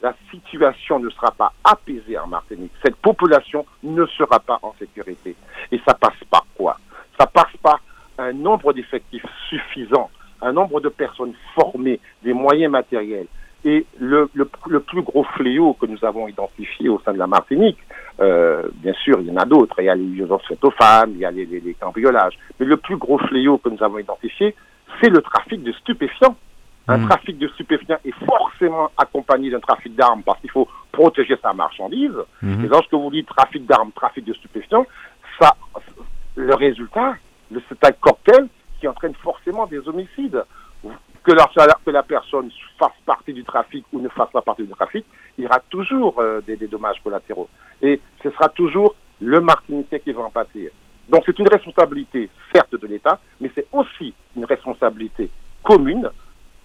la 0.00 0.14
situation 0.30 1.00
ne 1.00 1.10
sera 1.10 1.32
pas 1.32 1.52
apaisée 1.64 2.16
en 2.16 2.28
Martinique, 2.28 2.70
cette 2.84 2.96
population 2.96 3.66
ne 3.82 4.06
sera 4.06 4.38
pas 4.38 4.60
en 4.62 4.72
sécurité. 4.78 5.34
Et 5.72 5.80
ça 5.84 5.94
passe 5.94 6.22
par 6.30 6.46
quoi? 6.56 6.78
Ça 7.18 7.26
passe 7.26 7.56
par 7.60 7.80
un 8.18 8.32
nombre 8.32 8.72
d'effectifs 8.72 9.26
suffisant, 9.48 10.10
un 10.40 10.52
nombre 10.52 10.80
de 10.80 10.88
personnes 10.88 11.34
formées, 11.56 11.98
des 12.22 12.32
moyens 12.32 12.70
matériels. 12.70 13.26
Et 13.64 13.84
le, 13.98 14.30
le 14.34 14.80
plus 14.80 15.02
gros 15.02 15.24
fléau 15.24 15.72
que 15.74 15.86
nous 15.86 16.04
avons 16.04 16.28
identifié 16.28 16.88
au 16.88 17.00
sein 17.00 17.12
de 17.12 17.18
la 17.18 17.26
Martinique, 17.26 17.78
euh, 18.20 18.62
bien 18.74 18.94
sûr, 18.94 19.20
il 19.20 19.26
y 19.26 19.30
en 19.30 19.36
a 19.36 19.44
d'autres. 19.44 19.76
Il 19.78 19.84
y 19.84 19.88
a 19.88 19.94
les 19.94 20.04
violences 20.04 20.42
faites 20.48 20.64
aux 20.64 20.72
femmes, 20.72 21.12
il 21.14 21.18
y 21.18 21.24
a 21.24 21.30
les, 21.30 21.46
les, 21.46 21.74
cambriolages. 21.74 22.38
Mais 22.58 22.66
le 22.66 22.76
plus 22.76 22.96
gros 22.96 23.18
fléau 23.18 23.58
que 23.58 23.68
nous 23.68 23.82
avons 23.82 23.98
identifié, 23.98 24.54
c'est 25.00 25.10
le 25.10 25.20
trafic 25.22 25.62
de 25.62 25.72
stupéfiants. 25.72 26.36
Un 26.88 26.98
mmh. 26.98 27.08
trafic 27.08 27.38
de 27.38 27.48
stupéfiants 27.48 27.98
est 28.04 28.24
forcément 28.24 28.90
accompagné 28.96 29.50
d'un 29.50 29.60
trafic 29.60 29.94
d'armes 29.94 30.22
parce 30.22 30.40
qu'il 30.40 30.50
faut 30.50 30.66
protéger 30.90 31.36
sa 31.42 31.52
marchandise. 31.52 32.16
Mmh. 32.42 32.64
Et 32.64 32.68
lorsque 32.68 32.92
vous 32.92 33.10
dites 33.10 33.28
trafic 33.28 33.66
d'armes, 33.66 33.92
trafic 33.92 34.24
de 34.24 34.32
stupéfiants, 34.32 34.86
ça, 35.38 35.54
le 36.34 36.54
résultat, 36.54 37.14
c'est 37.52 37.84
un 37.84 37.92
cocktail 37.92 38.48
qui 38.80 38.88
entraîne 38.88 39.14
forcément 39.14 39.66
des 39.66 39.86
homicides 39.86 40.42
que 41.22 41.32
la, 41.32 41.48
que 41.84 41.90
la 41.90 42.02
personne 42.02 42.50
fasse 42.78 42.92
partie 43.04 43.32
du 43.32 43.44
trafic 43.44 43.84
ou 43.92 44.00
ne 44.00 44.08
fasse 44.08 44.30
pas 44.30 44.42
partie 44.42 44.62
du 44.62 44.70
trafic, 44.70 45.04
il 45.36 45.44
y 45.44 45.46
aura 45.46 45.60
toujours 45.70 46.18
euh, 46.18 46.40
des, 46.40 46.56
dommages 46.56 47.00
collatéraux. 47.02 47.48
Et 47.82 48.00
ce 48.22 48.30
sera 48.30 48.48
toujours 48.48 48.94
le 49.20 49.40
Martiniquais 49.40 50.00
qui 50.00 50.12
va 50.12 50.22
en 50.22 50.30
pâtir. 50.30 50.70
Donc 51.08 51.22
c'est 51.24 51.38
une 51.38 51.48
responsabilité, 51.48 52.28
certes, 52.52 52.74
de 52.74 52.86
l'État, 52.86 53.18
mais 53.40 53.50
c'est 53.54 53.66
aussi 53.72 54.12
une 54.36 54.44
responsabilité 54.44 55.30
commune, 55.62 56.10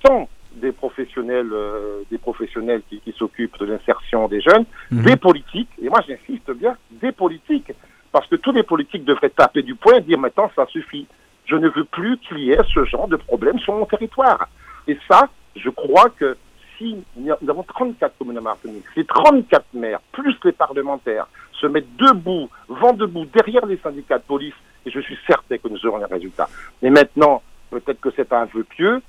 tant 0.03 0.27
des 0.55 0.71
professionnels, 0.71 1.49
euh, 1.51 2.01
des 2.11 2.17
professionnels 2.17 2.81
qui, 2.89 3.01
s'occupent 3.17 3.57
de 3.59 3.65
l'insertion 3.65 4.27
des 4.27 4.41
jeunes, 4.41 4.65
mhm. 4.91 5.03
des 5.03 5.15
politiques, 5.15 5.69
et 5.81 5.89
moi 5.89 5.99
j'insiste 6.07 6.51
bien, 6.51 6.75
des 6.91 7.11
politiques, 7.11 7.71
parce 8.11 8.27
que 8.27 8.35
tous 8.35 8.51
les 8.51 8.63
politiques 8.63 9.05
devraient 9.05 9.29
taper 9.29 9.63
du 9.63 9.75
poing 9.75 9.95
et 9.95 10.01
dire 10.01 10.19
maintenant 10.19 10.51
ça 10.55 10.65
suffit. 10.67 11.07
Je 11.45 11.55
ne 11.55 11.69
veux 11.69 11.83
plus 11.83 12.17
qu'il 12.17 12.39
y 12.39 12.51
ait 12.51 12.63
ce 12.73 12.85
genre 12.85 13.07
de 13.07 13.17
problème 13.17 13.59
sur 13.59 13.73
mon 13.73 13.85
territoire. 13.85 14.47
Et 14.87 14.97
ça, 15.09 15.29
je 15.55 15.69
crois 15.69 16.09
que 16.09 16.37
si 16.77 17.03
nous 17.15 17.49
avons 17.49 17.63
34 17.63 18.17
communes 18.17 18.37
à 18.37 18.41
Martinique, 18.41 18.85
ces 18.95 19.05
34 19.05 19.65
maires, 19.73 19.99
plus 20.11 20.35
les 20.43 20.51
parlementaires, 20.51 21.27
se 21.53 21.67
mettent 21.67 21.95
debout, 21.97 22.49
vent 22.67 22.93
debout, 22.93 23.25
derrière 23.25 23.65
les 23.65 23.77
syndicats 23.77 24.17
de 24.17 24.23
police, 24.23 24.55
et 24.85 24.91
je 24.91 24.99
suis 24.99 25.17
certain 25.27 25.57
que 25.57 25.67
nous 25.67 25.85
aurons 25.85 25.97
les 25.97 26.05
résultats. 26.05 26.49
Mais 26.81 26.89
maintenant, 26.89 27.41
peut-être 27.69 28.01
que 28.01 28.09
c'est 28.15 28.33
un 28.33 28.45
vœu 28.45 28.63
pieux, 28.63 29.01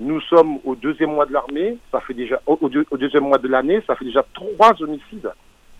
nous 0.00 0.20
sommes 0.22 0.58
au 0.64 0.74
deuxième 0.76 1.12
mois 1.12 1.26
de 1.26 1.32
l'armée, 1.32 1.78
ça 1.90 2.00
fait 2.00 2.14
déjà 2.14 2.40
au 2.46 2.68
deuxième 2.96 3.24
mois 3.24 3.38
de 3.38 3.48
l'année, 3.48 3.82
ça 3.86 3.96
fait 3.96 4.04
déjà 4.04 4.24
trois 4.34 4.80
homicides. 4.80 5.30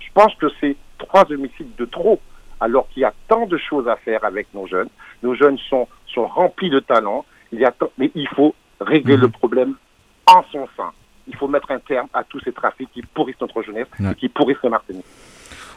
Je 0.00 0.08
pense 0.12 0.34
que 0.36 0.46
c'est 0.60 0.76
trois 0.98 1.30
homicides 1.30 1.74
de 1.76 1.84
trop, 1.84 2.20
alors 2.60 2.88
qu'il 2.88 3.02
y 3.02 3.04
a 3.04 3.14
tant 3.28 3.46
de 3.46 3.56
choses 3.58 3.88
à 3.88 3.96
faire 3.96 4.24
avec 4.24 4.48
nos 4.54 4.66
jeunes. 4.66 4.88
Nos 5.22 5.34
jeunes 5.34 5.58
sont, 5.58 5.88
sont 6.06 6.26
remplis 6.26 6.70
de 6.70 6.80
talent, 6.80 7.24
il 7.52 7.60
y 7.60 7.64
a 7.64 7.74
mais 7.96 8.10
il 8.14 8.28
faut 8.28 8.54
régler 8.80 9.16
mhm. 9.16 9.22
le 9.22 9.28
problème 9.28 9.74
en 10.26 10.42
son 10.52 10.68
sein. 10.76 10.90
Il 11.26 11.36
faut 11.36 11.48
mettre 11.48 11.70
un 11.70 11.78
terme 11.78 12.08
à 12.14 12.24
tous 12.24 12.40
ces 12.40 12.52
trafics 12.52 12.90
qui 12.92 13.02
pourrissent 13.02 13.40
notre 13.40 13.62
jeunesse 13.62 13.88
et 14.00 14.14
qui 14.14 14.28
pourrissent 14.28 14.62
le 14.62 14.70
Martinique. 14.70 15.04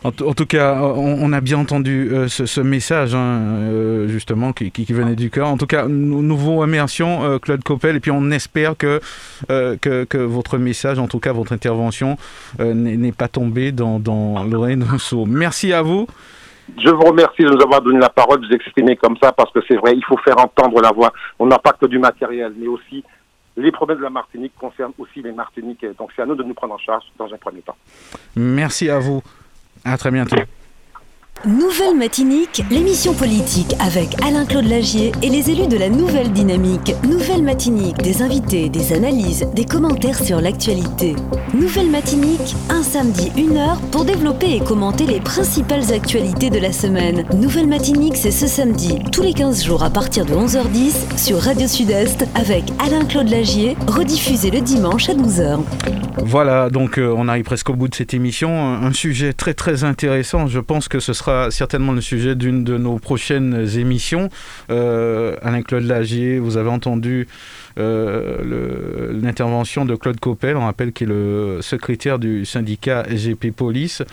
En, 0.04 0.12
tout 0.12 0.48
cas, 0.48 0.82
on, 0.82 1.32
a 1.32 1.42
bien 1.42 1.60
entendu 1.60 2.10
euh, 2.12 2.28
ce, 2.28 2.60
message, 2.60 3.14
hein, 3.14 3.40
euh, 3.40 4.08
justement, 4.08 4.52
qui, 4.52 4.72
venait 4.92 5.16
du 5.16 5.30
cœur. 5.30 5.48
En 5.48 5.58
tout 5.58 5.68
cas, 5.68 5.86
nous, 5.88 6.36
vous 6.36 6.56
remercions, 6.56 7.24
euh, 7.24 7.38
Claude 7.38 7.62
Coppel, 7.62 7.98
et 7.98 8.00
puis 8.00 8.10
on 8.10 8.32
espère 8.32 8.76
que, 8.76 9.00
que, 9.48 10.18
votre 10.18 10.58
message, 10.58 10.98
en 10.98 11.08
tout 11.08 11.20
cas 11.20 11.34
votre 11.34 11.54
intervention, 11.54 12.18
n'est 12.60 13.12
pas 13.12 13.28
tombé 13.28 13.72
dans, 13.72 14.00
dans 14.00 14.44
l'oreille 14.44 14.78
d'un 14.78 14.98
sourd. 14.98 15.28
Merci 15.28 15.72
à 15.72 15.84
vous. 15.84 16.08
Je 16.78 16.90
vous 16.90 17.04
remercie 17.04 17.44
de 17.44 17.50
nous 17.50 17.62
avoir 17.62 17.82
donné 17.82 18.00
la 18.00 18.10
parole, 18.10 18.42
de 18.42 18.48
vous 18.48 18.54
exprimer 18.54 18.96
comme 18.96 19.18
ça, 19.22 19.32
parce 19.32 19.52
que 19.52 19.60
c'est 19.68 19.76
vrai, 19.76 19.94
il 19.96 20.04
faut 20.04 20.18
faire 20.18 20.40
entendre 20.40 20.82
la 20.82 20.92
voix. 20.92 21.12
On 21.40 21.46
n'a 21.46 21.60
pas 21.60 21.74
que 21.74 21.86
du 21.86 22.00
matériel, 22.00 22.54
mais 22.58 22.68
aussi 22.68 23.04
les 23.58 23.72
problèmes 23.72 23.98
de 23.98 24.04
la 24.04 24.10
Martinique 24.10 24.54
concernent 24.58 24.94
aussi 24.98 25.22
les 25.22 25.32
Martiniquais. 25.32 25.94
Donc 25.98 26.12
c'est 26.16 26.22
à 26.22 26.26
nous 26.26 26.36
de 26.36 26.44
nous 26.44 26.54
prendre 26.54 26.74
en 26.74 26.78
charge 26.78 27.04
dans 27.18 27.32
un 27.32 27.38
premier 27.38 27.62
temps. 27.62 27.76
Merci 28.36 28.90
à 28.90 29.00
vous. 29.00 29.22
À 29.84 29.98
très 29.98 30.12
bientôt. 30.12 30.38
Nouvelle 31.46 31.98
Matinique, 31.98 32.64
l'émission 32.70 33.16
politique 33.16 33.74
avec 33.80 34.10
Alain-Claude 34.24 34.68
Lagier 34.68 35.12
et 35.24 35.30
les 35.30 35.50
élus 35.50 35.68
de 35.68 35.76
la 35.76 35.90
Nouvelle 35.90 36.32
Dynamique. 36.32 36.94
Nouvelle 37.04 37.42
Matinique, 37.42 37.98
des 37.98 38.22
invités, 38.22 38.70
des 38.70 38.94
analyses, 38.94 39.48
des 39.56 39.66
commentaires 39.66 40.24
sur 40.24 40.40
l'actualité. 40.40 41.16
Nouvelle 41.56 41.90
Matinique, 41.90 42.56
un 42.70 42.84
samedi, 42.84 43.32
une 43.36 43.58
heure 43.58 43.82
pour 43.92 44.06
développer 44.06 44.58
et 44.58 44.60
commenter 44.60 45.08
les 45.08 45.20
principales 45.20 45.92
actualités 45.92 46.52
de 46.52 46.60
la 46.60 46.72
semaine. 46.72 47.26
Nouvelle 47.34 47.68
Matinique, 47.68 48.18
c'est 48.18 48.30
ce 48.30 48.46
samedi, 48.46 49.00
tous 49.12 49.24
les 49.24 49.34
15 49.34 49.64
jours 49.64 49.84
à 49.84 49.90
partir 49.90 50.26
de 50.26 50.36
11h10 50.36 51.18
sur 51.18 51.40
Radio 51.40 51.68
Sud-Est 51.68 52.24
avec 52.36 52.66
Alain-Claude 52.78 53.30
Lagier, 53.30 53.76
rediffusé 53.88 54.52
le 54.52 54.62
dimanche 54.62 55.10
à 55.10 55.16
12h. 55.16 55.60
Voilà, 56.24 56.70
donc 56.70 57.00
euh, 57.00 57.14
on 57.18 57.28
arrive 57.28 57.46
presque 57.46 57.70
au 57.72 57.74
bout 57.74 57.88
de 57.88 57.96
cette 57.96 58.14
émission. 58.14 58.74
Un 58.74 58.94
sujet 58.94 59.34
très 59.34 59.54
très 59.56 59.84
intéressant. 59.84 60.46
Je 60.46 60.60
pense 60.60 60.88
que 60.88 61.00
ce 61.00 61.14
sera 61.14 61.31
certainement 61.50 61.94
le 61.94 62.02
sujet 62.02 62.36
d'une 62.36 62.64
de 62.64 62.78
nos 62.78 62.98
prochaines 62.98 63.68
émissions. 63.78 64.30
Euh, 64.70 65.36
Alain-Claude 65.42 65.84
Lagier, 65.84 66.40
vous 66.40 66.58
avez 66.58 66.70
entendu 66.70 67.28
euh, 67.80 69.12
l'intervention 69.22 69.86
de 69.86 69.96
Claude 69.96 70.20
Coppel, 70.20 70.58
on 70.58 70.66
rappelle 70.66 70.92
qu'il 70.92 71.10
est 71.10 71.14
le 71.14 71.60
secrétaire 71.62 72.20
du 72.20 72.46
syndicat 72.46 73.04
SGP 73.10 73.52
Police. 73.52 74.04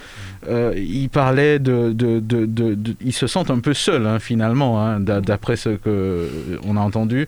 Euh, 0.48 0.72
il 0.76 1.08
parlait 1.08 1.58
de, 1.58 1.92
de, 1.92 3.10
se 3.10 3.26
sent 3.26 3.50
un 3.50 3.58
peu 3.58 3.74
seul, 3.74 4.06
hein, 4.06 4.18
finalement, 4.18 4.80
hein, 4.80 5.00
d'après 5.00 5.56
ce 5.56 5.70
qu'on 5.70 6.76
a 6.76 6.80
entendu 6.80 7.26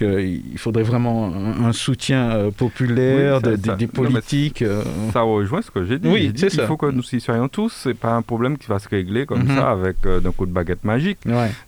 il 0.00 0.58
faudrait 0.58 0.82
vraiment 0.82 1.32
un, 1.32 1.72
soutien 1.72 2.30
euh, 2.30 2.50
populaire, 2.50 3.40
des 3.40 3.86
politiques. 3.86 4.62
Euh. 4.62 4.82
ça 5.12 5.22
rejoint 5.22 5.62
ce 5.62 5.70
que 5.70 5.84
j'ai 5.84 5.98
dit. 5.98 6.08
Oui, 6.08 6.32
c'est 6.34 6.50
ça. 6.50 6.62
Il 6.62 6.68
faut 6.68 6.76
que 6.76 6.86
nous 6.86 7.02
y 7.12 7.20
soyons 7.20 7.48
tous. 7.48 7.72
C'est 7.72 7.94
pas 7.94 8.12
un 8.12 8.22
problème 8.22 8.58
qui 8.58 8.66
va 8.66 8.78
se 8.78 8.88
régler 8.88 9.26
comme 9.26 9.44
mhm. 9.44 9.56
ça 9.56 9.70
avec 9.70 9.96
euh, 10.06 10.20
d'un 10.20 10.32
coup 10.32 10.46
de 10.46 10.52
baguette 10.52 10.84
magique. 10.84 11.18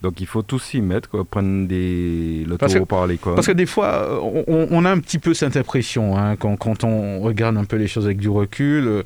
Donc 0.03 0.21
il 0.21 0.27
faut 0.27 0.43
tous 0.43 0.59
s'y 0.59 0.81
mettre, 0.81 1.23
prendre 1.25 1.67
des, 1.67 2.45
le 2.49 2.57
taureau 2.57 2.87
par 2.87 3.07
les 3.07 3.19
cornes. 3.19 3.37
Parce 3.37 3.47
que 3.47 3.53
des 3.53 3.67
fois, 3.67 4.21
on, 4.47 4.85
a 4.85 4.91
un 4.91 4.99
petit 4.99 5.19
peu 5.19 5.35
cette 5.35 5.57
impression, 5.57 6.17
hein, 6.17 6.37
quand, 6.37 6.57
quand, 6.57 6.85
on 6.85 7.21
regarde 7.21 7.57
un 7.57 7.65
peu 7.65 7.77
les 7.77 7.89
choses 7.89 8.07
avec 8.07 8.19
du 8.19 8.29
recul, 8.29 9.03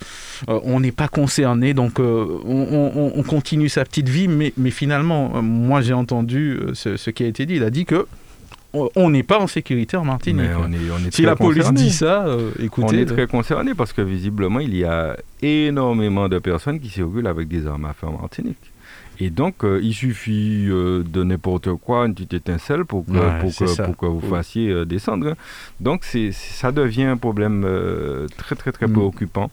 on 0.48 0.80
n'est 0.80 0.93
pas 0.93 1.09
concerné, 1.09 1.74
donc 1.74 1.98
on, 1.98 3.12
on, 3.14 3.22
continue 3.22 3.68
sa 3.68 3.84
petite 3.84 4.09
vie, 4.09 4.28
mais, 4.28 4.52
mais 4.56 4.70
finalement, 4.70 5.43
moi 5.43 5.80
j'ai 5.80 5.93
entendu 5.93 6.59
ce, 6.74 6.97
ce 6.97 7.10
qui 7.10 7.24
a 7.24 7.26
été 7.26 7.47
dit. 7.47 7.56
Il 7.56 7.64
a 7.64 7.70
dit 7.70 7.84
que 7.84 8.06
on 8.94 9.11
n'est 9.11 9.23
pas 9.23 9.39
en 9.39 9.47
sécurité 9.47 9.97
en 9.97 10.05
Martinique. 10.05 10.51
si 11.11 11.23
la 11.23 11.36
police 11.36 11.73
dit 11.73 11.90
ça, 11.90 12.27
euh, 12.27 12.51
écoutez. 12.61 12.86
On 12.89 12.98
est 12.98 13.07
très 13.07 13.27
concerné 13.27 13.74
parce 13.74 13.93
que 13.93 14.03
visiblement, 14.03 14.61
il 14.61 14.77
y 14.77 14.85
a 14.85 15.16
énormément 15.43 16.28
de 16.28 16.39
personnes 16.39 16.81
qui 16.81 16.89
circulent 16.89 17.27
avec 17.27 17.48
des 17.48 17.66
armes 17.66 17.85
à 17.85 17.93
feu 17.93 18.07
en 18.07 18.19
Martinique. 18.19 18.73
Et 19.18 19.30
donc, 19.30 19.64
euh, 19.64 19.80
il 19.82 19.94
suffit 19.94 20.66
euh, 20.68 21.02
de 21.02 21.22
n'importe 21.24 21.72
quoi, 21.74 22.06
une 22.06 22.14
petite 22.14 22.34
étincelle 22.34 22.84
pour 22.84 23.06
que, 23.06 23.40
pour 23.40 23.55
que, 23.55 23.82
pour 23.84 23.97
que, 23.97 24.06
vous 24.06 24.20
fassiez 24.20 24.70
euh, 24.70 24.84
descendre. 24.84 25.34
Donc, 25.80 26.05
c'est, 26.05 26.32
ça 26.32 26.70
devient 26.70 27.05
un 27.05 27.16
problème 27.16 27.66
très, 28.36 28.55
très, 28.55 28.72
très 28.72 28.86
mm. 28.86 28.93
préoccupant. 28.93 29.51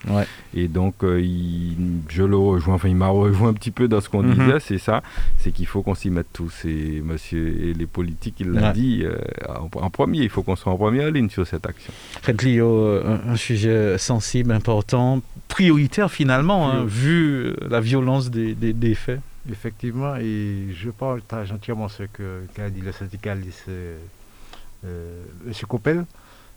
Et 0.53 0.68
donc, 0.68 0.95
je 1.02 2.23
le 2.23 2.38
rejoins, 2.38 2.76
enfin, 2.76 2.90
il 2.90 2.95
m'a 2.95 3.07
rejoint 3.07 3.49
un 3.49 3.53
petit 3.53 3.72
peu 3.72 3.88
dans 3.88 4.02
ce 4.02 4.10
qu'on 4.10 4.23
mm-hmm. 4.23 4.34
disait, 4.34 4.60
c'est 4.60 4.77
ça, 4.77 5.02
c'est 5.38 5.52
qu'il 5.52 5.65
faut 5.65 5.81
qu'on 5.81 5.95
s'y 5.95 6.10
mette 6.10 6.31
tous. 6.34 6.65
Et 6.65 7.02
monsieur, 7.03 7.48
et 7.48 7.73
les 7.73 7.85
politiques, 7.85 8.35
il 8.40 8.52
l'a 8.52 8.72
dit 8.73 9.06
en, 9.48 9.90
premier, 9.90 10.19
il 10.19 10.30
faut 10.30 10.44
qu'on 10.44 10.56
soit 10.56 10.72
en 10.72 10.77
première 10.77 11.10
ligne 11.11 11.30
sur 11.30 11.48
cette 11.48 11.65
action. 11.65 11.94
Fred 12.22 12.41
Lio, 12.41 12.99
un, 13.06 13.35
sujet 13.35 13.98
sensible, 13.98 14.52
important, 14.52 15.22
prioritaire 15.48 16.11
finalement, 16.11 16.69
hein, 16.69 16.84
vu 16.85 17.53
la 17.69 17.80
violence 17.80 18.30
des, 18.30 18.53
des, 18.56 18.73
des 18.73 18.95
faits. 18.95 19.19
Effectivement, 19.49 20.15
et 20.15 20.70
je 20.74 20.90
partage 20.90 21.52
entièrement 21.52 21.90
ce 21.90 22.03
qu'a 22.03 22.70
dit 22.70 22.82
le 22.82 22.91
syndicaliste 22.94 23.65
euh, 23.68 25.24
M. 25.45 25.53
Coppel. 25.68 26.06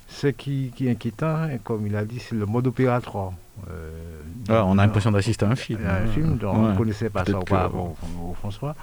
Ce 0.09 0.29
qui, 0.29 0.73
est 0.81 0.91
inquiétant, 0.91 1.49
comme 1.65 1.87
il 1.89 1.97
a 1.97 2.05
dit, 2.05 2.21
c'est 2.21 2.37
le 2.37 2.47
mode 2.47 2.69
opératoire. 2.69 3.33
Euh, 3.69 4.21
ah, 4.49 4.65
on 4.65 4.79
a 4.79 4.87
l'impression 4.87 5.11
d'assister 5.11 5.45
à 5.45 5.49
un 5.49 5.57
film. 5.57 5.81
un 5.85 6.07
film, 6.07 6.37
dont 6.37 6.53
on 6.53 6.69
ne 6.71 6.77
connaissait 6.77 7.11
pas 7.11 7.25
ça 7.25 7.39
auparavant 7.39 7.97
au, 8.23 8.35
François. 8.35 8.77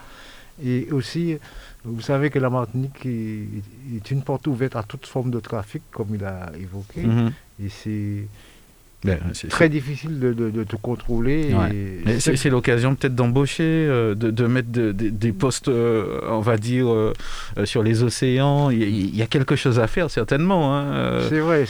Et 0.62 0.92
aussi, 0.92 1.38
vous 1.86 2.02
savez 2.02 2.30
que 2.30 2.40
la 2.40 2.50
Martinique 2.50 3.06
est, 3.06 4.12
une 4.12 4.22
porte 4.22 4.48
ouverte 4.48 4.76
à 4.76 4.84
toute 4.84 5.06
forme 5.06 5.32
de 5.32 5.40
trafic, 5.40 5.82
comme 5.92 6.14
il 6.14 6.26
a 6.26 6.52
évoqué. 6.60 7.04
Mm-hmm. 7.04 7.32
Et 7.64 7.70
c'est 7.70 8.28
ben, 9.04 9.20
c'est 9.34 9.50
très 9.50 9.68
difficile 9.68 10.20
de, 10.20 10.32
de, 10.32 10.64
te 10.64 10.76
contrôler. 10.78 11.54
C'est 12.20 12.50
l'occasion 12.50 12.96
peut-être 12.96 13.16
d'embaucher, 13.16 13.64
euh, 13.64 14.16
de, 14.16 14.32
de, 14.32 14.48
mettre 14.48 14.70
des 14.70 15.32
postes, 15.34 15.68
euh, 15.68 16.22
on 16.30 16.40
va 16.40 16.58
dire, 16.58 16.88
euh, 16.90 17.14
sur 17.66 17.84
les 17.84 18.04
océans. 18.04 18.70
Il, 18.70 19.16
y 19.16 19.22
a 19.22 19.28
quelque 19.28 19.56
chose 19.56 19.80
à 19.80 19.88
faire, 19.88 20.10
certainement. 20.10 20.78
Hein, 20.78 21.20
c'est 21.30 21.40
vrai, 21.40 21.66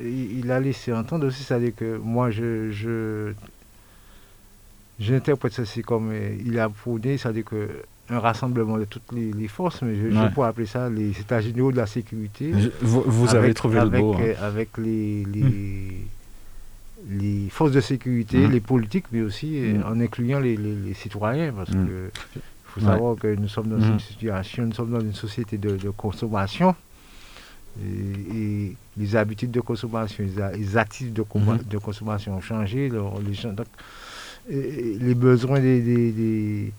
il 0.00 0.50
a 0.50 0.58
laissé 0.58 0.92
entendre 0.92 1.26
aussi, 1.26 1.44
c'est-à-dire 1.44 1.74
que 1.76 1.98
moi, 1.98 2.30
je, 2.30 2.70
je 2.72 3.32
j'interprète 4.98 5.52
ceci 5.52 5.82
comme 5.82 6.12
il 6.44 6.58
a 6.58 6.68
prôné, 6.68 7.16
c'est-à-dire 7.16 7.44
que 7.44 7.68
un 8.10 8.18
rassemblement 8.18 8.76
de 8.76 8.84
toutes 8.84 9.12
les, 9.12 9.48
forces, 9.48 9.80
mais 9.82 9.94
je, 9.94 10.34
pourrais 10.34 10.48
appeler 10.48 10.66
ça 10.66 10.90
les 10.90 11.10
états 11.10 11.40
généraux 11.40 11.70
de 11.70 11.76
la 11.76 11.86
sécurité. 11.86 12.52
vous, 12.82 13.34
avez 13.34 13.54
trouvé 13.54 13.80
le 13.80 13.88
beau. 13.88 14.14
Hein. 14.14 14.34
Avec 14.42 14.76
les, 14.76 15.24
les 15.32 15.42
hum 15.42 15.50
les 17.08 17.48
forces 17.50 17.72
de 17.72 17.80
sécurité, 17.80 18.38
mhm. 18.38 18.52
les 18.52 18.60
politiques, 18.60 19.06
mais 19.12 19.22
aussi 19.22 19.58
euh, 19.58 19.74
mhm. 19.74 19.84
en 19.86 20.00
incluant 20.00 20.40
les, 20.40 20.94
citoyens, 20.94 21.52
parce 21.52 21.70
mhm. 21.70 21.86
que 21.86 22.10
faut 22.64 22.80
savoir 22.80 23.16
que 23.16 23.34
nous 23.34 23.48
sommes 23.48 23.68
dans 23.68 23.80
une 23.80 24.00
situation, 24.00 24.64
nous 24.64 24.72
sommes 24.72 24.92
dans 24.92 25.00
une 25.00 25.12
société 25.12 25.58
de, 25.58 25.90
consommation, 25.90 26.74
et, 27.82 28.74
les 28.98 29.16
habitudes 29.16 29.50
de 29.50 29.60
consommation, 29.60 30.24
les, 30.54 30.76
actifs 30.76 31.12
de, 31.12 31.24
de, 31.68 31.78
consommation 31.78 32.36
ont 32.36 32.40
changé, 32.40 32.90
les, 34.48 34.98
les 34.98 35.14
besoins 35.14 35.60
des, 35.60 36.72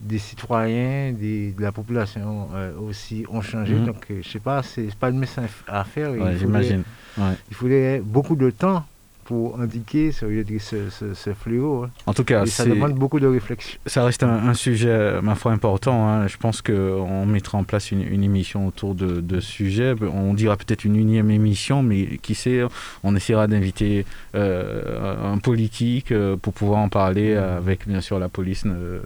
des, 0.00 0.18
citoyens, 0.18 1.12
de 1.12 1.60
la 1.60 1.72
population 1.72 2.48
euh, 2.54 2.72
aussi 2.78 3.24
ont 3.28 3.42
changé. 3.42 3.74
Donc, 3.74 4.06
euh, 4.10 4.20
je 4.22 4.28
sais 4.28 4.40
pas, 4.40 4.62
c'est 4.62 4.94
pas 4.94 5.10
une 5.10 5.18
message 5.18 5.50
à 5.66 5.84
faire. 5.84 6.12
J'imagine. 6.38 6.84
Il 7.18 7.54
faudrait 7.54 8.00
beaucoup 8.04 8.36
de 8.36 8.50
temps 8.50 8.84
pour 9.30 9.60
indiquer 9.60 10.10
ce, 10.10 10.26
ce, 10.58 11.14
ce, 11.14 11.34
fléau. 11.34 11.84
Hein. 11.84 11.90
En 12.06 12.14
tout 12.14 12.24
cas, 12.24 12.46
ça 12.46 12.64
demande 12.64 12.94
beaucoup 12.94 13.20
de 13.20 13.28
réflexion. 13.28 13.78
Ça 13.86 14.02
reste 14.02 14.24
un, 14.24 14.54
sujet, 14.54 15.22
ma 15.22 15.36
foi, 15.36 15.52
important. 15.52 16.08
Hein. 16.08 16.26
Je 16.26 16.36
pense 16.36 16.62
qu'on 16.62 17.26
mettra 17.26 17.56
en 17.56 17.62
place 17.62 17.92
une, 17.92 18.24
émission 18.24 18.66
autour 18.66 18.96
de, 18.96 19.20
de, 19.20 19.38
ce 19.38 19.48
sujet. 19.48 19.94
On 20.12 20.34
dira 20.34 20.56
peut-être 20.56 20.84
une 20.84 20.96
unième 20.96 21.30
émission, 21.30 21.84
mais 21.84 22.16
qui 22.16 22.34
sait, 22.34 22.62
on 23.04 23.14
essaiera 23.14 23.46
d'inviter 23.46 24.04
euh, 24.34 25.32
un 25.32 25.38
politique 25.38 26.10
euh, 26.10 26.36
pour 26.36 26.52
pouvoir 26.52 26.80
en 26.80 26.88
parler 26.88 27.36
avec, 27.36 27.86
bien 27.86 28.00
sûr, 28.00 28.18
la 28.18 28.28
police. 28.28 28.64
Euh, 28.66 28.98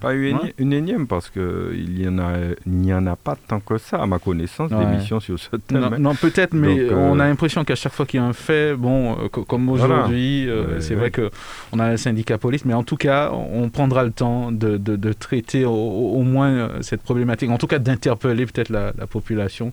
pas, 0.00 0.14
une, 0.14 0.72
énième, 0.72 1.06
parce 1.06 1.28
qu'il 1.28 1.94
n'y 1.98 2.08
en, 2.08 2.18
a, 2.18 2.32
n'y 2.64 2.94
en 2.94 3.06
a 3.06 3.16
pas 3.16 3.36
tant 3.46 3.60
que 3.60 3.76
ça, 3.76 3.98
à 3.98 4.06
ma 4.06 4.18
connaissance, 4.18 4.70
d'émissions 4.70 5.20
sur 5.20 5.38
ce 5.38 5.54
thème. 5.56 5.96
Non, 5.98 6.14
peut-être, 6.14 6.54
mais 6.54 6.90
on 6.94 7.20
a 7.20 7.28
l'impression 7.28 7.62
qu'à 7.62 7.74
chaque 7.74 7.92
fois 7.92 8.06
qu'il 8.06 8.20
y 8.20 8.22
a 8.22 8.26
un 8.26 8.32
fait, 8.32 8.74
bon, 8.74 9.28
comme 9.28 9.65
aujourd'hui. 9.68 10.48
Euh, 10.48 10.80
c'est 10.80 10.94
vrai 10.94 11.10
qu'on 11.10 11.78
a 11.78 11.84
un 11.84 11.96
syndicat 11.96 12.38
police, 12.38 12.64
mais 12.64 12.74
en 12.74 12.82
tout 12.82 12.96
cas, 12.96 13.30
on 13.32 13.68
prendra 13.68 14.04
le 14.04 14.10
temps 14.10 14.52
de, 14.52 14.76
de, 14.76 15.12
traiter 15.12 15.64
au, 15.64 16.22
moins 16.22 16.50
euh, 16.50 16.82
cette 16.82 17.02
problématique, 17.02 17.50
en 17.50 17.58
tout 17.58 17.66
cas 17.66 17.78
d'interpeller 17.78 18.46
peut-être 18.46 18.70
la, 18.70 18.92
population. 19.06 19.72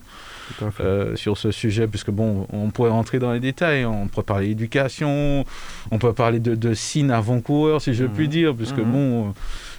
Euh, 0.80 1.16
sur 1.16 1.38
ce 1.38 1.50
sujet, 1.50 1.86
puisque 1.86 2.10
bon, 2.10 2.46
on 2.52 2.68
pourrait 2.68 2.90
rentrer 2.90 3.18
dans 3.18 3.32
les 3.32 3.40
détails, 3.40 3.86
on 3.86 4.08
pourrait 4.08 4.26
parler 4.26 4.48
d'éducation, 4.48 5.46
on 5.90 5.98
peut 5.98 6.12
parler 6.12 6.38
de, 6.38 6.54
de 6.54 6.74
signes 6.74 7.10
avant-coureurs, 7.10 7.80
si 7.80 7.94
je 7.94 8.04
puis 8.04 8.26
mmh. 8.26 8.30
dire, 8.30 8.54
puisque 8.54 8.78
mmh. 8.78 8.92
bon, 8.92 9.34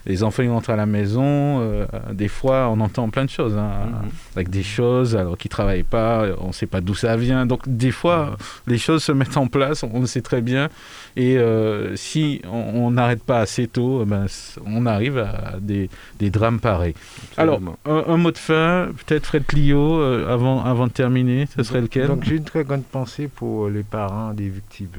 les 0.06 0.24
enfants 0.24 0.44
ils 0.44 0.50
rentrent 0.50 0.70
à 0.70 0.76
la 0.76 0.86
maison, 0.86 1.60
euh, 1.62 1.86
des 2.14 2.28
fois 2.28 2.70
on 2.70 2.80
entend 2.80 3.10
plein 3.10 3.26
de 3.26 3.30
choses, 3.30 3.58
hein, 3.58 3.72
mhm. 3.88 4.10
avec 4.36 4.50
des 4.50 4.64
choses 4.64 5.16
alors 5.16 5.38
qu'ils 5.38 5.50
travaillent 5.50 5.84
pas, 5.84 6.26
on 6.40 6.48
ne 6.48 6.54
sait 6.54 6.68
pas 6.68 6.82
d'où 6.82 6.96
ça 6.96 7.18
vient. 7.18 7.46
Donc 7.46 7.62
des 7.68 7.92
fois 7.92 8.38
les 8.68 8.78
choses 8.78 9.04
se 9.04 9.12
mettent 9.12 9.38
en 9.38 9.48
place, 9.48 9.84
on 9.84 10.02
le 10.02 10.06
sait 10.06 10.22
très 10.22 10.42
bien. 10.42 10.70
Et 11.16 11.38
euh, 11.38 11.96
si 11.96 12.42
on 12.52 12.92
n'arrête 12.92 13.24
pas 13.24 13.40
assez 13.40 13.68
tôt, 13.68 14.02
eh 14.04 14.06
ben, 14.06 14.26
on 14.66 14.86
arrive 14.86 15.18
à 15.18 15.56
des, 15.60 15.90
des 16.20 16.30
drames 16.30 16.60
pareils. 16.60 16.94
Alors 17.38 17.62
un, 17.86 18.18
mot 18.18 18.32
de 18.32 18.38
fin, 18.38 18.90
peut-être 19.06 19.26
Fred 19.26 19.46
Clio, 19.46 20.00
euh, 20.00 20.32
avant, 20.32 20.64
avant 20.64 20.88
de 20.88 20.92
terminer, 20.92 21.48
ce 21.56 21.64
serait 21.64 21.82
lequel? 21.82 22.08
Donc 22.08 22.24
j'ai 22.26 22.36
une 22.36 22.44
très 22.44 22.64
grande 22.64 22.84
pensée 22.84 23.28
pour 23.28 23.70
les 23.70 23.84
parents 23.84 24.34
des 24.34 24.50
victimes 24.50 24.90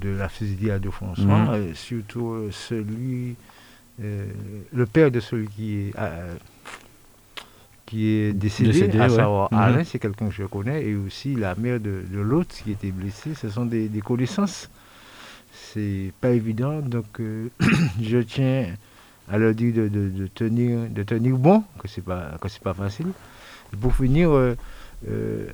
de 0.00 0.10
la 0.10 0.28
fusillade 0.28 0.82
de 0.82 0.90
François, 0.90 1.24
mhm. 1.24 1.48
euh, 1.50 1.74
surtout 1.74 2.30
euh, 2.30 2.50
celui, 2.50 3.36
le 3.98 4.86
père 4.86 5.10
de 5.10 5.20
celui 5.20 5.48
qui 5.48 5.78
est 5.78 5.92
qui 7.86 8.08
est 8.08 8.32
décédé, 8.32 8.98
à 8.98 9.08
savoir 9.08 9.48
mhm. 9.52 9.58
Alain, 9.58 9.84
c'est 9.84 9.98
quelqu'un 9.98 10.26
que 10.28 10.34
je 10.34 10.42
connais, 10.42 10.84
et 10.84 10.96
aussi 10.96 11.34
la 11.34 11.54
mère 11.54 11.80
de, 11.80 12.02
l'autre 12.12 12.54
qui 12.62 12.72
était 12.72 12.90
blessée. 12.90 13.34
Ce 13.34 13.48
sont 13.48 13.64
des, 13.64 13.88
connaissances. 14.04 14.68
C'est 15.52 16.12
pas 16.20 16.30
évident, 16.30 16.80
donc 16.80 17.20
euh, 17.20 17.48
je 18.02 18.18
tiens 18.18 18.66
à 19.28 19.38
leur 19.38 19.54
dire 19.54 19.72
de, 19.74 20.26
tenir, 20.34 20.88
de 20.90 21.02
tenir 21.02 21.36
bon, 21.36 21.64
que 21.78 21.88
c'est 21.88 22.02
pas 22.04 22.36
que 22.40 22.48
c'est 22.48 22.62
pas 22.62 22.74
facile. 22.74 23.08
pour 23.80 23.94
finir, 23.94 24.30
euh, 24.30 24.54
euh, 25.08 25.48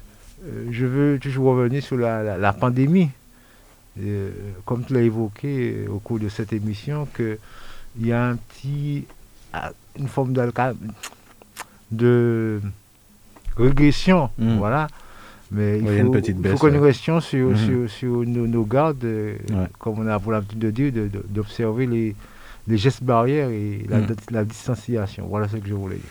je 0.70 0.86
veux 0.86 1.19
toujours 1.20 1.55
revenir 1.55 1.82
sur 1.82 1.97
la, 1.97 2.53
pandémie. 2.53 3.11
Comme 4.64 4.85
tu 4.85 4.94
l'as 4.94 5.02
évoqué 5.02 5.86
au 5.89 5.98
cours 5.98 6.19
de 6.19 6.28
cette 6.28 6.52
émission, 6.52 7.06
qu'il 7.14 7.39
y 8.01 8.12
a 8.12 8.24
un 8.28 8.36
petit, 8.36 9.05
une 9.98 10.09
forme 10.09 10.32
d'alcool 10.32 10.77
de 11.93 12.60
régression. 13.56 14.31
Hmm. 14.39 14.56
Voilà. 14.56 14.89
Mais 15.51 15.78
il 15.78 16.05
faut, 16.56 16.66
que 16.66 16.73
nous 16.73 16.81
restions 16.81 17.20
sur, 17.20 17.51
hmm. 17.51 17.86
sur, 17.86 18.24
nos, 18.24 18.64
gardes, 18.64 19.05
euh, 19.05 19.36
comme 19.78 19.98
on 19.98 20.06
a 20.06 20.19
pour 20.19 20.32
l'habitude 20.32 20.59
de 20.59 20.70
dire, 20.70 20.93
d'observer 21.28 21.86
les, 21.86 22.16
les, 22.66 22.78
gestes 22.78 23.05
barrières 23.05 23.51
et 23.51 23.85
la, 23.86 23.98
hmm. 23.98 24.16
la, 24.31 24.44
distanciation. 24.44 25.27
Voilà 25.28 25.48
ce 25.48 25.59
que 25.59 25.69
je 25.69 25.74
voulais 25.74 25.97
dire. 25.97 26.05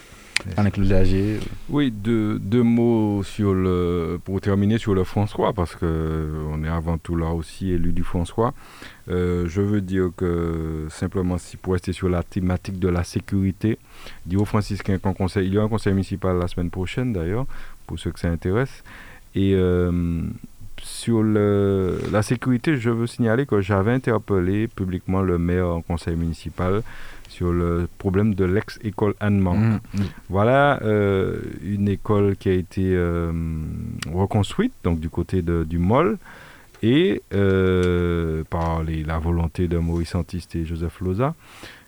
Oui, 1.70 1.92
deux, 1.92 2.40
deux, 2.40 2.64
mots 2.64 3.24
sur 3.24 3.54
le, 3.54 4.20
pour 4.24 4.42
terminer 4.42 4.78
sur 4.78 4.94
le 4.94 5.04
François, 5.04 5.54
parce 5.54 5.76
qu'on 5.76 6.64
est 6.64 6.70
avant 6.70 6.98
tout 6.98 7.16
là 7.16 7.32
aussi 7.32 7.72
élu 7.72 7.94
du 7.94 8.04
François. 8.04 8.54
Euh, 9.10 9.46
je 9.48 9.62
veux 9.62 9.82
dire 9.82 10.10
que 10.16 10.88
simplement, 10.90 11.38
si 11.38 11.58
pour 11.58 11.74
rester 11.74 11.94
sur 11.94 12.10
la 12.10 12.24
thématique 12.24 12.80
de 12.80 12.88
la 12.88 13.04
sécurité, 13.04 13.78
dire 14.26 14.42
aux 14.42 14.46
franciscains 14.46 14.98
conseil, 14.98 15.48
il 15.48 15.54
y 15.54 15.58
a 15.58 15.64
un 15.64 15.70
conseil 15.70 15.94
municipal 15.94 16.38
la 16.38 16.48
semaine 16.48 16.70
prochaine 16.70 17.14
d'ailleurs, 17.14 17.46
pour 17.88 18.00
ceux 18.00 18.12
que 18.12 18.20
ça 18.20 18.30
intéresse. 18.30 18.84
Et 19.36 19.54
euh, 19.56 20.24
sur 20.82 21.24
le, 21.24 22.00
la 22.12 22.22
sécurité, 22.22 22.78
je 22.78 22.90
veux 22.90 23.08
signaler 23.08 23.46
que 23.46 23.62
j'avais 23.62 23.94
interpellé 23.94 24.68
publiquement 24.68 25.22
le 25.22 25.38
maire 25.38 25.68
en 25.68 25.82
conseil 25.82 26.16
municipal 26.16 26.82
sur 27.30 27.52
le 27.52 27.88
problème 27.98 28.36
de 28.36 28.46
l'ex-école 28.46 29.16
Anneman. 29.20 29.58
Mmh, 29.58 29.80
mmh. 29.98 30.02
Voilà 30.30 30.82
euh, 30.84 31.40
une 31.64 31.88
école 31.88 32.36
qui 32.36 32.50
a 32.50 32.54
été 32.54 32.98
reconstruite, 34.12 34.74
donc 34.84 35.00
du 35.00 35.10
côté 35.10 35.42
de, 35.42 35.64
du 35.64 35.78
MOL, 35.78 36.18
et 36.84 37.22
euh, 37.34 38.44
par 38.50 38.84
la 38.84 39.20
volonté 39.20 39.68
de 39.68 39.78
Maurice 39.78 40.16
Antiste 40.16 40.56
et 40.56 40.66
Joseph 40.66 41.00
Loza. 41.02 41.36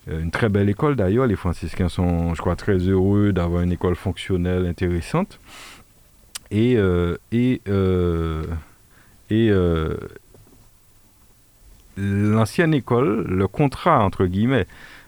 Euh, 0.10 0.22
une 0.22 0.32
très 0.32 0.49
belle 0.49 0.70
école 0.70 0.95
d'ailleurs, 0.95 1.28
les 1.28 1.36
franciscains 1.36 1.90
sont, 1.90 2.34
je 2.36 2.41
crois, 2.41 2.56
très 2.56 2.78
heureux 2.78 3.32
d'avoir 3.32 3.64
une 3.64 3.72
école 3.72 3.95
fonctionnelle 3.95 4.65
intéressante. 4.65 5.40
Et, 6.52 6.76
euh, 6.78 7.18
et, 9.34 9.47
et 9.47 9.51
l'ancienne 11.97 12.73
école, 12.73 13.26
le 13.27 13.47
contrat 13.47 14.03
entre 14.03 14.26
guillemets, 14.26 14.68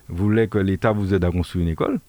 voulait 0.10 0.48
que 0.48 0.58
l'État 0.58 0.92
vous 0.92 1.14
aide 1.14 1.24
à 1.24 1.32
construire 1.32 1.66
une 1.66 1.72
école. 1.72 2.00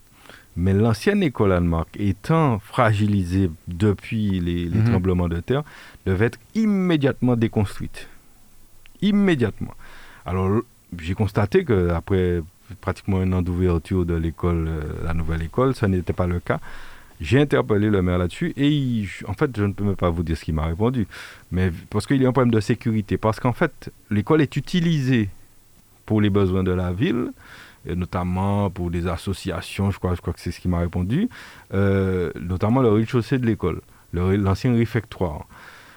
Mais 0.56 0.72
l'ancienne 0.72 1.22
école 1.22 1.52
allemande, 1.52 1.84
étant 1.98 2.58
fragilisée 2.60 3.50
depuis 3.68 4.40
les, 4.40 4.68
mhm. 4.70 4.84
tremblements 4.84 5.28
de 5.28 5.40
terre, 5.40 5.62
devait 6.06 6.26
être 6.26 6.38
immédiatement 6.54 7.36
déconstruite. 7.36 8.08
Immédiatement. 9.02 9.74
Alors, 10.24 10.62
j'ai 10.98 11.14
constaté 11.14 11.64
qu'après 11.64 12.42
pratiquement 12.80 13.18
un 13.18 13.32
an 13.32 13.42
d'ouverture 13.42 14.06
de 14.06 14.14
l'école, 14.14 14.66
euh, 14.66 14.82
la 15.04 15.12
nouvelle 15.12 15.42
école, 15.42 15.74
ça 15.74 15.88
n'était 15.88 16.14
pas 16.14 16.26
le 16.26 16.40
cas. 16.40 16.58
J'ai 17.20 17.40
interpellé 17.40 17.88
le 17.88 18.02
maire 18.02 18.18
là-dessus 18.18 18.52
et 18.56 19.04
en 19.26 19.32
fait, 19.32 19.50
je 19.56 19.64
ne 19.64 19.72
peux 19.72 19.84
même 19.84 19.96
pas 19.96 20.10
vous 20.10 20.22
dire 20.22 20.36
ce 20.36 20.44
qu'il 20.44 20.54
m'a 20.54 20.66
répondu. 20.66 21.06
Mais 21.50 21.72
parce 21.90 22.06
qu'il 22.06 22.20
y 22.20 22.26
a 22.26 22.28
un 22.28 22.32
problème 22.32 22.52
de 22.52 22.60
sécurité. 22.60 23.16
Parce 23.16 23.40
qu'en 23.40 23.52
fait, 23.52 23.90
l'école 24.10 24.42
est 24.42 24.56
utilisée 24.56 25.30
pour 26.04 26.20
les 26.20 26.30
besoins 26.30 26.62
de 26.62 26.72
la 26.72 26.92
ville 26.92 27.30
notamment 27.94 28.70
pour 28.70 28.90
des 28.90 29.06
associations, 29.06 29.90
je 29.90 29.98
crois, 29.98 30.14
je 30.14 30.20
crois 30.20 30.32
que 30.32 30.40
c'est 30.40 30.50
ce 30.50 30.60
qui 30.60 30.68
m'a 30.68 30.80
répondu, 30.80 31.28
euh, 31.74 32.32
notamment 32.40 32.80
le 32.80 32.88
rez-de-chaussée 32.88 33.38
de 33.38 33.46
l'école, 33.46 33.80
l'ancien 34.12 34.74
réfectoire. 34.74 35.46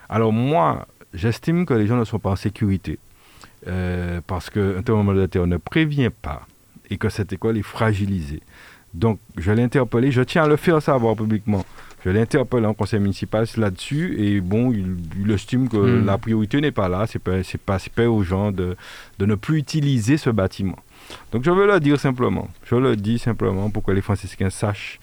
Alors 0.09 0.31
moi, 0.31 0.87
j'estime 1.13 1.65
que 1.65 1.73
les 1.73 1.87
gens 1.87 1.97
ne 1.97 2.03
sont 2.03 2.19
pas 2.19 2.31
en 2.31 2.35
sécurité, 2.35 2.99
euh, 3.67 4.21
parce 4.27 4.49
qu'un 4.49 4.81
de 4.81 5.25
terre 5.25 5.47
ne 5.47 5.57
prévient 5.57 6.11
pas 6.21 6.45
et 6.89 6.97
que 6.97 7.09
cette 7.09 7.33
école 7.33 7.57
est 7.57 7.63
fragilisée. 7.63 8.41
Donc, 8.93 9.19
je 9.37 9.51
l'ai 9.51 9.63
interpellé, 9.63 10.11
je 10.11 10.21
tiens 10.21 10.43
à 10.43 10.47
le 10.47 10.55
faire 10.55 10.81
savoir 10.81 11.15
publiquement. 11.15 11.65
Je 12.05 12.09
l'ai 12.09 12.21
interpellé 12.21 12.65
en 12.65 12.73
conseil 12.73 12.99
municipal 12.99 13.45
là-dessus 13.57 14.15
et 14.17 14.39
bon, 14.39 14.71
il, 14.71 15.29
estime 15.31 15.67
que 15.67 15.77
hmm. 15.77 16.05
la 16.05 16.17
priorité 16.17 16.61
n'est 16.61 16.71
pas 16.71 16.87
là, 16.87 17.05
c'est 17.07 17.19
pas, 17.19 17.39
pas, 17.65 17.77
pas 17.93 18.09
aux 18.09 18.23
gens 18.23 18.51
de, 18.51 18.77
de 19.19 19.25
ne 19.25 19.35
plus 19.35 19.57
utiliser 19.57 20.15
ce 20.17 20.29
bâtiment. 20.29 20.77
Donc 21.33 21.43
je 21.43 21.51
veux 21.51 21.67
le 21.67 21.79
dire 21.79 21.99
simplement. 21.99 22.47
Je 22.63 22.75
le 22.75 22.95
dis 22.95 23.19
simplement 23.19 23.69
pour 23.69 23.83
que 23.83 23.91
les 23.91 24.01
franciscains 24.01 24.49
sachent 24.49 24.99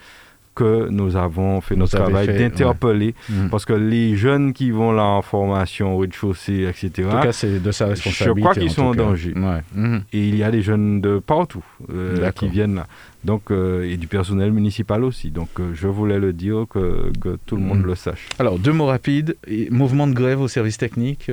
que 0.57 0.89
nous 0.89 1.17
avons 1.17 1.61
fait 1.61 1.77
notre 1.77 1.97
travail 1.97 2.27
d'interpeller. 2.27 3.15
Mm. 3.29 3.49
Parce 3.51 3.65
que 3.65 3.75
les 3.75 4.17
jeunes 4.17 4.53
qui 4.53 4.71
vont 4.73 4.91
là 4.91 5.05
en 5.05 5.23
formation 5.23 5.95
au 5.95 5.99
rez-de-chaussée, 5.99 6.67
etc. 6.69 7.09
En 7.09 7.17
tout 7.17 7.23
cas, 7.23 7.33
c'est 7.33 7.63
de 7.63 7.71
sa 7.71 7.87
responsabilité. 7.87 8.41
Je 8.41 8.41
crois 8.41 8.55
qu'ils 8.55 8.71
sont 8.71 8.87
en 8.87 8.95
danger. 8.95 9.35
Mm. 9.37 9.99
Et 10.13 10.29
il 10.29 10.35
y 10.35 10.43
a 10.43 10.51
des 10.51 10.63
jeunes 10.63 11.01
de 11.01 11.19
partout 11.19 11.65
euh, 11.93 12.31
qui 12.33 12.49
viennent 12.49 12.77
là. 12.77 12.87
Donc, 13.27 13.51
euh, 13.51 13.83
et 13.83 13.97
du 13.97 14.07
personnel 14.07 14.53
municipal 14.53 15.03
aussi. 15.03 15.33
Donc, 15.33 15.49
euh, 15.59 15.73
je 15.75 15.89
voulais 15.89 16.21
le 16.21 16.33
dire 16.33 16.65
que, 16.71 17.11
que 17.21 17.37
tout 17.45 17.57
le 17.57 17.63
monde 17.63 17.81
mm. 17.81 17.87
le 17.87 17.95
sache. 17.97 18.29
Alors, 18.39 18.57
deux 18.61 18.73
mots 18.73 18.87
rapides. 18.87 19.37
mouvement 19.71 20.07
de 20.07 20.15
grève 20.15 20.41
au 20.41 20.47
service 20.47 20.79
technique. 20.79 21.29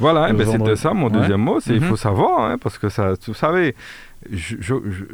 voilà, 0.00 0.28
eh 0.30 0.32
ben, 0.32 0.44
c'était 0.44 0.74
ça 0.74 0.92
mon 0.92 1.08
deuxième 1.08 1.40
mot. 1.40 1.60
C'est 1.60 1.74
il 1.74 1.80
mm-hmm. 1.80 1.88
faut 1.88 1.96
savoir, 1.96 2.50
hein, 2.50 2.58
parce 2.58 2.78
que 2.78 2.88
ça, 2.88 3.14
vous 3.28 3.34
savez, 3.34 3.76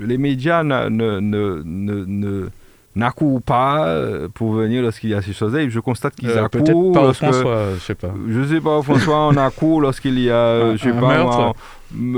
les 0.01 0.17
médias 0.17 0.65
ne, 0.65 0.89
ne, 0.89 1.63
ne 1.63 2.49
n'accourent 2.97 3.43
pas 3.43 3.87
euh, 3.87 4.29
pour 4.33 4.53
venir 4.53 4.83
lorsqu'il 4.83 5.11
y 5.11 5.15
a 5.15 5.23
ces 5.23 5.33
choses 5.33 5.55
Et 5.55 5.71
je 5.71 5.81
constate 5.81 6.17
qu'ils 6.17 6.31
euh, 6.31 6.45
accourent. 6.45 6.65
Peut-être 6.65 6.93
pas 6.93 7.13
François, 7.13 7.75
je 7.75 7.81
sais 7.81 7.95
pas. 7.95 8.13
Je 8.29 8.45
sais 8.45 8.61
pas, 8.61 8.83
François, 8.83 9.29
on 9.29 9.37
accourt 9.37 9.81
lorsqu'il 9.81 10.19
y 10.19 10.31
a, 10.31 10.73
je 10.77 10.83
sais 10.83 10.93
pas, 10.93 11.01
meurtre. 11.01 11.55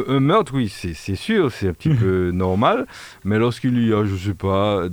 Un 0.09 0.21
meurtre, 0.21 0.53
oui, 0.55 0.69
c'est 0.69 1.15
sûr, 1.17 1.53
c'est 1.53 1.69
un 1.69 1.73
petit 1.73 1.89
peu 1.95 2.31
normal. 2.31 2.87
Mais 3.25 3.39
lorsqu'il 3.39 3.87
y 3.87 3.93
a, 3.93 4.05
je 4.05 4.17
sais 4.17 4.35
pas, 4.35 4.85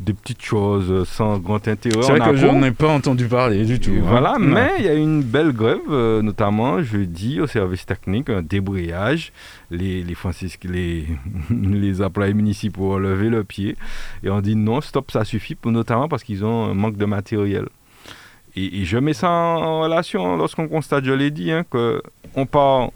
des 0.00 0.12
petites 0.12 0.42
choses 0.42 1.08
sans 1.08 1.38
grand 1.38 1.66
intérêt. 1.66 2.02
C'est 2.02 2.16
vrai 2.16 2.30
que 2.30 2.36
je 2.36 2.46
n'en 2.46 2.62
ai 2.62 2.70
pas 2.70 2.88
entendu 2.88 3.26
parler 3.26 3.64
du 3.64 3.80
tout. 3.80 3.90
Hein. 3.90 4.04
Voilà, 4.04 4.36
mais 4.38 4.70
il 4.78 4.84
y 4.84 4.88
a 4.88 4.94
une 4.94 5.22
belle 5.22 5.52
grève, 5.52 5.78
euh, 5.90 6.22
notamment 6.22 6.82
jeudi 6.82 7.40
au 7.40 7.46
service 7.46 7.84
technique, 7.84 8.30
un 8.30 8.42
débrayage. 8.42 9.32
Les, 9.70 10.02
les, 10.02 10.16
les, 10.64 11.06
les 11.50 12.02
employés 12.02 12.34
municipaux 12.34 12.94
ont 12.94 12.98
levé 12.98 13.28
le 13.28 13.42
pied 13.42 13.76
et 14.22 14.30
on 14.30 14.40
dit 14.40 14.54
non, 14.54 14.80
stop, 14.80 15.10
ça 15.10 15.24
suffit, 15.24 15.56
notamment 15.64 16.08
parce 16.08 16.22
qu'ils 16.22 16.44
ont 16.44 16.66
un 16.70 16.74
manque 16.74 16.96
de 16.96 17.04
matériel. 17.04 17.66
Et, 18.56 18.84
je 18.84 18.98
mets 18.98 19.14
ça 19.14 19.30
en 19.30 19.82
relation 19.82 20.36
lorsqu'on 20.36 20.68
constate, 20.68 21.04
je 21.04 21.12
l'ai 21.12 21.30
dit, 21.30 21.52
hein, 21.52 21.64
qu'on 21.64 22.46
part 22.46 22.90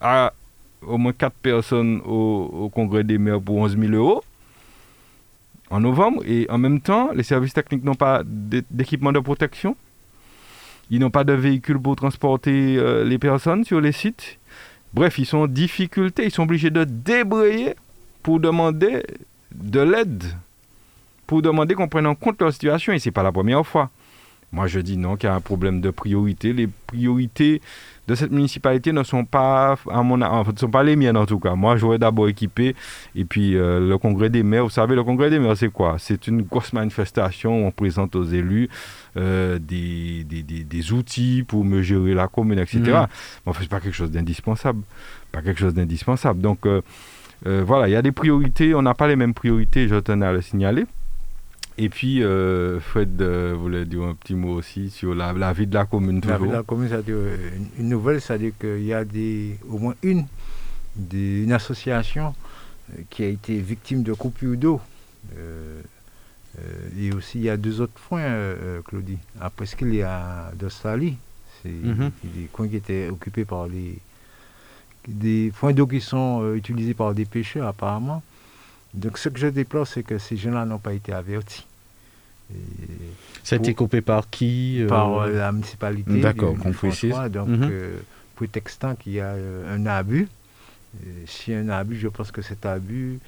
à 0.00 0.32
au 0.82 0.98
moins 0.98 1.12
4 1.12 1.32
personnes 1.34 2.00
au, 2.04 2.70
congrès 2.74 3.04
des 3.04 3.18
maires 3.18 3.40
pour 3.40 3.56
11 3.56 3.78
000 3.78 3.92
euros 3.92 4.22
en 5.70 5.80
novembre. 5.80 6.22
Et 6.26 6.46
en 6.50 6.58
même 6.58 6.80
temps, 6.80 7.10
les 7.14 7.22
services 7.22 7.54
techniques 7.54 7.84
n'ont 7.84 7.94
pas 7.94 8.22
d'équipement 8.24 9.12
de 9.12 9.20
protection. 9.20 9.76
Ils 10.90 11.00
n'ont 11.00 11.10
pas 11.10 11.24
de 11.24 11.32
véhicules 11.32 11.80
pour 11.80 11.96
transporter 11.96 12.76
euh, 12.76 13.04
les 13.04 13.18
personnes 13.18 13.64
sur 13.64 13.80
les 13.80 13.92
sites. 13.92 14.38
Bref, 14.94 15.18
ils 15.18 15.26
sont 15.26 15.38
en 15.38 15.46
difficulté. 15.46 16.24
Ils 16.24 16.30
sont 16.30 16.44
obligés 16.44 16.70
de 16.70 16.84
débrayer 16.84 17.74
pour 18.22 18.40
demander 18.40 19.02
de 19.54 19.80
l'aide, 19.80 20.24
pour 21.26 21.42
demander 21.42 21.74
qu'on 21.74 21.88
prenne 21.88 22.06
en 22.06 22.14
compte 22.14 22.40
leur 22.40 22.52
situation. 22.52 22.92
Et 22.92 22.98
ce 22.98 23.08
n'est 23.08 23.12
pas 23.12 23.22
la 23.22 23.32
première 23.32 23.66
fois. 23.66 23.90
Moi, 24.52 24.68
je 24.68 24.80
dis 24.80 24.96
non, 24.96 25.16
qu'il 25.16 25.28
y 25.28 25.32
a 25.32 25.34
un 25.34 25.40
problème 25.40 25.80
de 25.80 25.90
priorité. 25.90 26.52
Les 26.52 26.68
priorités 26.86 27.60
de 28.06 28.14
cette 28.14 28.30
municipalité 28.30 28.92
ne 28.92 29.02
sont 29.02 29.24
pas, 29.24 29.76
à 29.90 30.02
mon, 30.02 30.22
en 30.22 30.44
fait, 30.44 30.58
sont 30.58 30.70
pas 30.70 30.84
les 30.84 30.94
miennes 30.94 31.16
en 31.16 31.26
tout 31.26 31.40
cas. 31.40 31.54
Moi, 31.54 31.76
j'aurais 31.76 31.98
d'abord 31.98 32.28
équipé. 32.28 32.76
Et 33.16 33.24
puis, 33.24 33.56
euh, 33.56 33.86
le 33.86 33.98
congrès 33.98 34.30
des 34.30 34.42
maires, 34.42 34.64
vous 34.64 34.70
savez, 34.70 34.94
le 34.94 35.02
congrès 35.02 35.30
des 35.30 35.40
maires, 35.40 35.56
c'est 35.56 35.70
quoi? 35.70 35.96
C'est 35.98 36.28
une 36.28 36.42
grosse 36.42 36.72
manifestation 36.72 37.64
où 37.64 37.66
on 37.66 37.70
présente 37.72 38.14
aux 38.14 38.24
élus 38.24 38.68
euh, 39.16 39.58
des, 39.58 40.24
des, 40.24 40.42
des, 40.42 40.92
outils 40.92 41.44
pour 41.46 41.64
me 41.64 41.82
gérer 41.82 42.14
la 42.14 42.28
commune, 42.28 42.60
etc. 42.60 42.78
Mmh. 42.80 42.84
Mais 42.84 43.50
en 43.50 43.52
fait, 43.52 43.64
ce 43.64 43.68
pas 43.68 43.80
quelque 43.80 43.94
chose 43.94 44.12
d'indispensable. 44.12 44.82
Pas 45.32 45.42
quelque 45.42 45.58
chose 45.58 45.74
d'indispensable. 45.74 46.40
Donc, 46.40 46.66
euh, 46.66 46.82
voilà, 47.44 47.88
il 47.88 47.92
y 47.92 47.96
a 47.96 48.02
des 48.02 48.12
priorités. 48.12 48.74
On 48.74 48.82
n'a 48.82 48.94
pas 48.94 49.08
les 49.08 49.16
mêmes 49.16 49.34
priorités, 49.34 49.88
je 49.88 49.96
tenais 49.96 50.26
à 50.26 50.32
le 50.32 50.40
signaler. 50.40 50.86
Et 51.78 51.90
puis, 51.90 52.22
euh, 52.22 52.80
Fred 52.80 53.20
euh, 53.20 53.54
voulait 53.58 53.84
dire 53.84 54.02
un 54.04 54.14
petit 54.14 54.34
mot 54.34 54.54
aussi 54.54 54.88
sur 54.88 55.14
la, 55.14 55.32
vie 55.52 55.66
de 55.66 55.74
la 55.74 55.84
commune. 55.84 56.22
La 56.26 56.38
vie 56.38 56.48
de 56.48 56.52
la 56.52 56.62
commune, 56.62 56.88
c'est-à-dire 56.88 57.16
euh, 57.16 57.50
une, 57.78 57.88
nouvelle, 57.88 58.20
c'est-à-dire 58.20 58.52
qu'il 58.58 58.84
y 58.84 58.94
a 58.94 59.04
des, 59.04 59.58
au 59.68 59.78
moins 59.78 59.94
une, 60.02 60.26
une 61.12 61.52
association 61.52 62.34
qui 63.10 63.24
a 63.24 63.28
été 63.28 63.58
victime 63.58 64.02
de 64.02 64.14
coupure 64.14 64.56
d'eau. 64.56 64.80
et 66.98 67.12
aussi, 67.12 67.38
il 67.38 67.44
y 67.44 67.50
a 67.50 67.58
deux 67.58 67.82
autres 67.82 68.00
points, 68.08 68.54
Claudie. 68.86 69.18
Après 69.38 69.66
ce 69.66 69.76
qu'il 69.76 69.94
y 69.94 70.02
a 70.02 70.52
d'Australie, 70.54 71.18
c'est 71.62 71.68
mhm. 71.68 72.10
des 72.24 72.44
coins 72.52 72.68
qui 72.68 72.76
étaient 72.76 73.08
occupés 73.10 73.44
par 73.44 73.66
les. 73.66 73.98
des 75.08 75.52
points 75.58 75.74
d'eau 75.74 75.86
qui 75.86 76.00
sont 76.00 76.54
utilisés 76.54 76.94
par 76.94 77.12
des 77.12 77.26
pêcheurs, 77.26 77.66
apparemment. 77.66 78.22
Donc, 78.96 79.18
ce 79.18 79.28
que 79.28 79.38
je 79.38 79.46
déplore, 79.46 79.86
c'est 79.86 80.02
que 80.02 80.18
ces 80.18 80.36
gens-là 80.36 80.64
n'ont 80.64 80.78
pas 80.78 80.94
été 80.94 81.12
avertis. 81.12 81.66
ça 83.44 83.56
a 83.56 83.58
été 83.58 83.74
coupé 83.74 84.00
par 84.00 84.28
qui 84.30 84.82
Par 84.88 85.28
la 85.28 85.52
municipalité. 85.52 86.20
D'accord, 86.20 86.56
qu'on 86.56 86.72
précise. 86.72 87.14
Donc, 87.30 87.48
mhm. 87.48 87.70
prétextant 88.34 88.94
qu'il 88.94 89.12
y 89.12 89.20
a 89.20 89.34
un 89.70 89.86
abus. 89.86 90.28
si 91.26 91.52
un 91.52 91.68
abus, 91.68 91.98
je 91.98 92.08
pense 92.08 92.32
que 92.32 92.42
cet 92.42 92.66
abus 92.66 93.20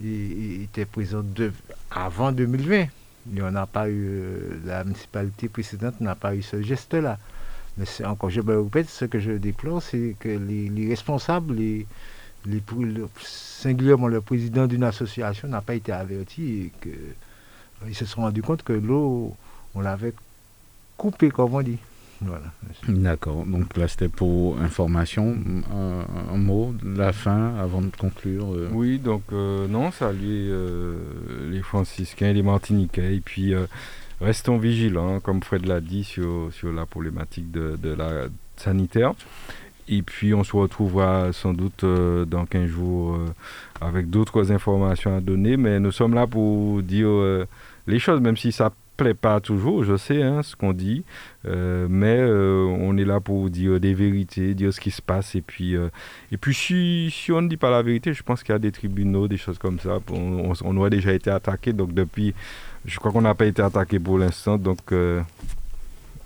il, 0.00 0.62
était 0.62 0.84
présent 0.84 1.24
avant 1.90 2.32
2020. 2.32 2.86
Il 3.32 3.42
on 3.42 3.50
n'a 3.50 3.66
pas 3.66 3.88
eu, 3.88 4.04
euh, 4.08 4.60
la 4.64 4.82
municipalité 4.84 5.48
précédente 5.48 6.00
n'a 6.00 6.14
pas 6.14 6.34
eu 6.34 6.42
ce 6.42 6.60
geste-là. 6.60 7.18
Mais 7.78 7.84
c'est 7.84 8.04
encore, 8.04 8.30
je 8.30 8.40
me 8.40 8.60
répète, 8.60 8.88
ce 8.88 9.04
que 9.04 9.20
je 9.20 9.32
déplore, 9.32 9.80
c'est 9.82 10.16
que 10.18 10.28
les, 10.28 10.88
responsables, 10.88 11.54
les, 11.54 11.86
les, 12.46 12.62
singulièrement 13.20 14.08
le 14.08 14.20
président 14.20 14.66
d'une 14.66 14.84
association 14.84 15.48
n'a 15.48 15.60
pas 15.60 15.74
été 15.74 15.92
averti 15.92 16.42
et 16.42 16.72
qu'ils 16.82 17.94
se 17.94 18.04
sont 18.04 18.22
rendus 18.22 18.42
compte 18.42 18.62
que 18.62 18.72
l'eau, 18.72 19.36
on 19.74 19.80
l'avait 19.80 20.14
coupée, 20.96 21.30
comme 21.30 21.54
on 21.54 21.62
dit. 21.62 21.78
D'accord. 22.88 23.44
Donc 23.46 23.76
là, 23.76 23.88
c'était 23.88 24.08
pour 24.08 24.58
information. 24.60 25.36
Un, 25.72 26.36
mot 26.36 26.74
la 26.84 27.12
fin 27.12 27.56
avant 27.56 27.80
de 27.80 27.94
conclure. 27.96 28.54
Euh? 28.54 28.68
Oui, 28.72 28.98
donc 28.98 29.22
euh, 29.32 29.66
non, 29.68 29.90
saluer 29.90 30.48
euh, 30.50 31.50
les 31.50 31.62
franciscains 31.62 32.28
et 32.28 32.32
les 32.32 32.42
martiniquais. 32.42 33.16
Et 33.16 33.20
puis, 33.20 33.54
restons 34.20 34.58
vigilants, 34.58 35.20
comme 35.20 35.42
Fred 35.42 35.66
l'a 35.66 35.80
dit, 35.80 36.04
sur, 36.04 36.50
sur 36.52 36.72
la 36.72 36.86
problématique 36.86 37.50
de, 37.50 37.76
de, 37.76 37.92
la 37.92 38.28
sanitaire. 38.56 39.14
Et 39.96 40.02
puis, 40.02 40.34
on 40.34 40.44
se 40.44 40.56
retrouvera 40.56 41.32
sans 41.32 41.52
doute 41.52 41.84
dans 41.84 42.46
15 42.46 42.66
jours 42.66 43.18
avec 43.80 44.10
d'autres 44.10 44.52
informations 44.52 45.16
à 45.16 45.20
donner. 45.20 45.56
Mais 45.56 45.80
nous 45.80 45.92
sommes 45.92 46.14
là 46.14 46.26
pour 46.26 46.82
dire 46.82 47.46
les 47.86 47.98
choses, 47.98 48.20
même 48.20 48.36
si 48.36 48.52
ça 48.52 48.72
plaît 48.96 49.14
pas 49.14 49.40
toujours, 49.40 49.84
je 49.84 49.96
sais 49.96 50.22
hein, 50.22 50.42
ce 50.42 50.54
qu'on 50.54 50.72
dit, 50.72 51.04
euh, 51.46 51.86
mais 51.88 52.18
euh, 52.18 52.64
on 52.64 52.96
est 52.96 53.04
là 53.04 53.20
pour 53.20 53.48
dire 53.50 53.80
des 53.80 53.94
vérités, 53.94 54.54
dire 54.54 54.72
ce 54.72 54.80
qui 54.80 54.90
se 54.90 55.02
passe. 55.02 55.34
Et 55.34 55.40
puis, 55.42 55.76
euh, 55.76 55.88
et 56.30 56.36
puis 56.36 56.54
si, 56.54 57.10
si, 57.10 57.32
on 57.32 57.42
ne 57.42 57.48
dit 57.48 57.56
pas 57.56 57.70
la 57.70 57.82
vérité, 57.82 58.12
je 58.12 58.22
pense 58.22 58.42
qu'il 58.42 58.52
y 58.52 58.56
a 58.56 58.58
des 58.58 58.72
tribunaux, 58.72 59.28
des 59.28 59.36
choses 59.36 59.58
comme 59.58 59.78
ça. 59.78 59.98
On, 60.10 60.52
on, 60.62 60.76
aurait 60.76 60.90
déjà 60.90 61.12
été 61.12 61.30
attaqué, 61.30 61.72
donc 61.72 61.94
depuis, 61.94 62.34
je 62.84 62.98
crois 62.98 63.12
qu'on 63.12 63.22
n'a 63.22 63.34
pas 63.34 63.46
été 63.46 63.62
attaqué 63.62 63.98
pour 63.98 64.18
l'instant. 64.18 64.58
Donc, 64.58 64.92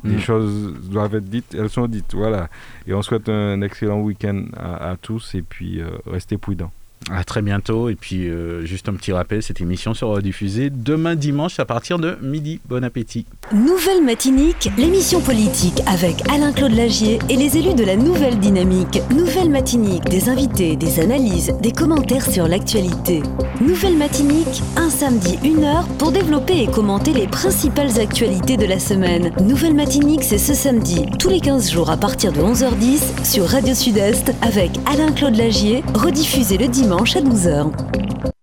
les 0.06 0.16
mm. 0.16 0.20
choses 0.20 0.74
doivent 0.90 1.14
être 1.14 1.28
dites, 1.28 1.54
elles 1.54 1.70
sont 1.70 1.86
dites. 1.86 2.14
Voilà. 2.14 2.48
Et 2.86 2.94
on 2.94 3.02
souhaite 3.02 3.28
un 3.28 3.60
excellent 3.62 4.00
week-end 4.00 4.44
à, 4.56 4.90
à 4.90 4.96
tous 4.96 5.34
et 5.34 5.42
puis 5.42 5.80
restez 6.06 6.38
prudents. 6.38 6.72
À 7.10 7.23
très 7.23 7.40
bientôt. 7.40 7.89
Et 7.89 7.94
puis, 7.94 8.28
euh, 8.28 8.64
juste 8.64 8.89
un 8.89 8.94
petit 8.94 9.12
rappel, 9.12 9.43
cette 9.43 9.60
émission 9.60 9.94
sera 9.94 10.20
diffusée 10.20 10.70
demain 10.70 11.14
dimanche 11.14 11.60
à 11.60 11.64
partir 11.64 11.98
de 11.98 12.18
midi. 12.20 12.60
Bon 12.68 12.82
appétit. 12.82 13.27
Nouvelle 13.52 14.02
Matinique, 14.02 14.70
l'émission 14.77 15.20
politique 15.20 15.81
avec 15.86 16.28
Alain-Claude 16.28 16.73
Lagier 16.73 17.20
et 17.28 17.36
les 17.36 17.56
élus 17.59 17.74
de 17.74 17.85
la 17.85 17.94
Nouvelle 17.94 18.40
Dynamique. 18.40 19.01
Nouvelle 19.14 19.51
Matinique, 19.51 20.05
des 20.05 20.28
invités, 20.28 20.74
des 20.74 20.98
analyses, 20.98 21.52
des 21.62 21.70
commentaires 21.70 22.28
sur 22.28 22.48
l'actualité. 22.48 23.23
Nouvelle 23.60 23.97
Matinique, 23.97 24.62
un 24.77 24.90
samedi, 24.90 25.39
une 25.44 25.62
heure 25.62 25.86
pour 25.98 26.10
développer 26.10 26.62
et 26.62 26.66
commenter 26.66 27.12
les 27.12 27.28
principales 27.28 28.01
actualités 28.01 28.56
de 28.56 28.66
la 28.66 28.81
semaine. 28.81 29.32
Nouvelle 29.40 29.74
Matinique, 29.74 30.24
c'est 30.24 30.39
ce 30.39 30.55
samedi, 30.55 31.06
tous 31.20 31.28
les 31.28 31.40
15 31.40 31.70
jours 31.70 31.90
à 31.90 31.97
partir 31.97 32.32
de 32.32 32.40
11h10 32.40 33.24
sur 33.24 33.47
Radio 33.47 33.74
Sud-Est 33.74 34.32
avec 34.43 34.73
Alain-Claude 34.86 35.36
Lagier, 35.36 35.85
rediffusé 35.94 36.59
le 36.59 36.66
dimanche 36.66 36.85
dimanche 36.86 37.16
à 37.16 37.20
12h. 37.20 38.35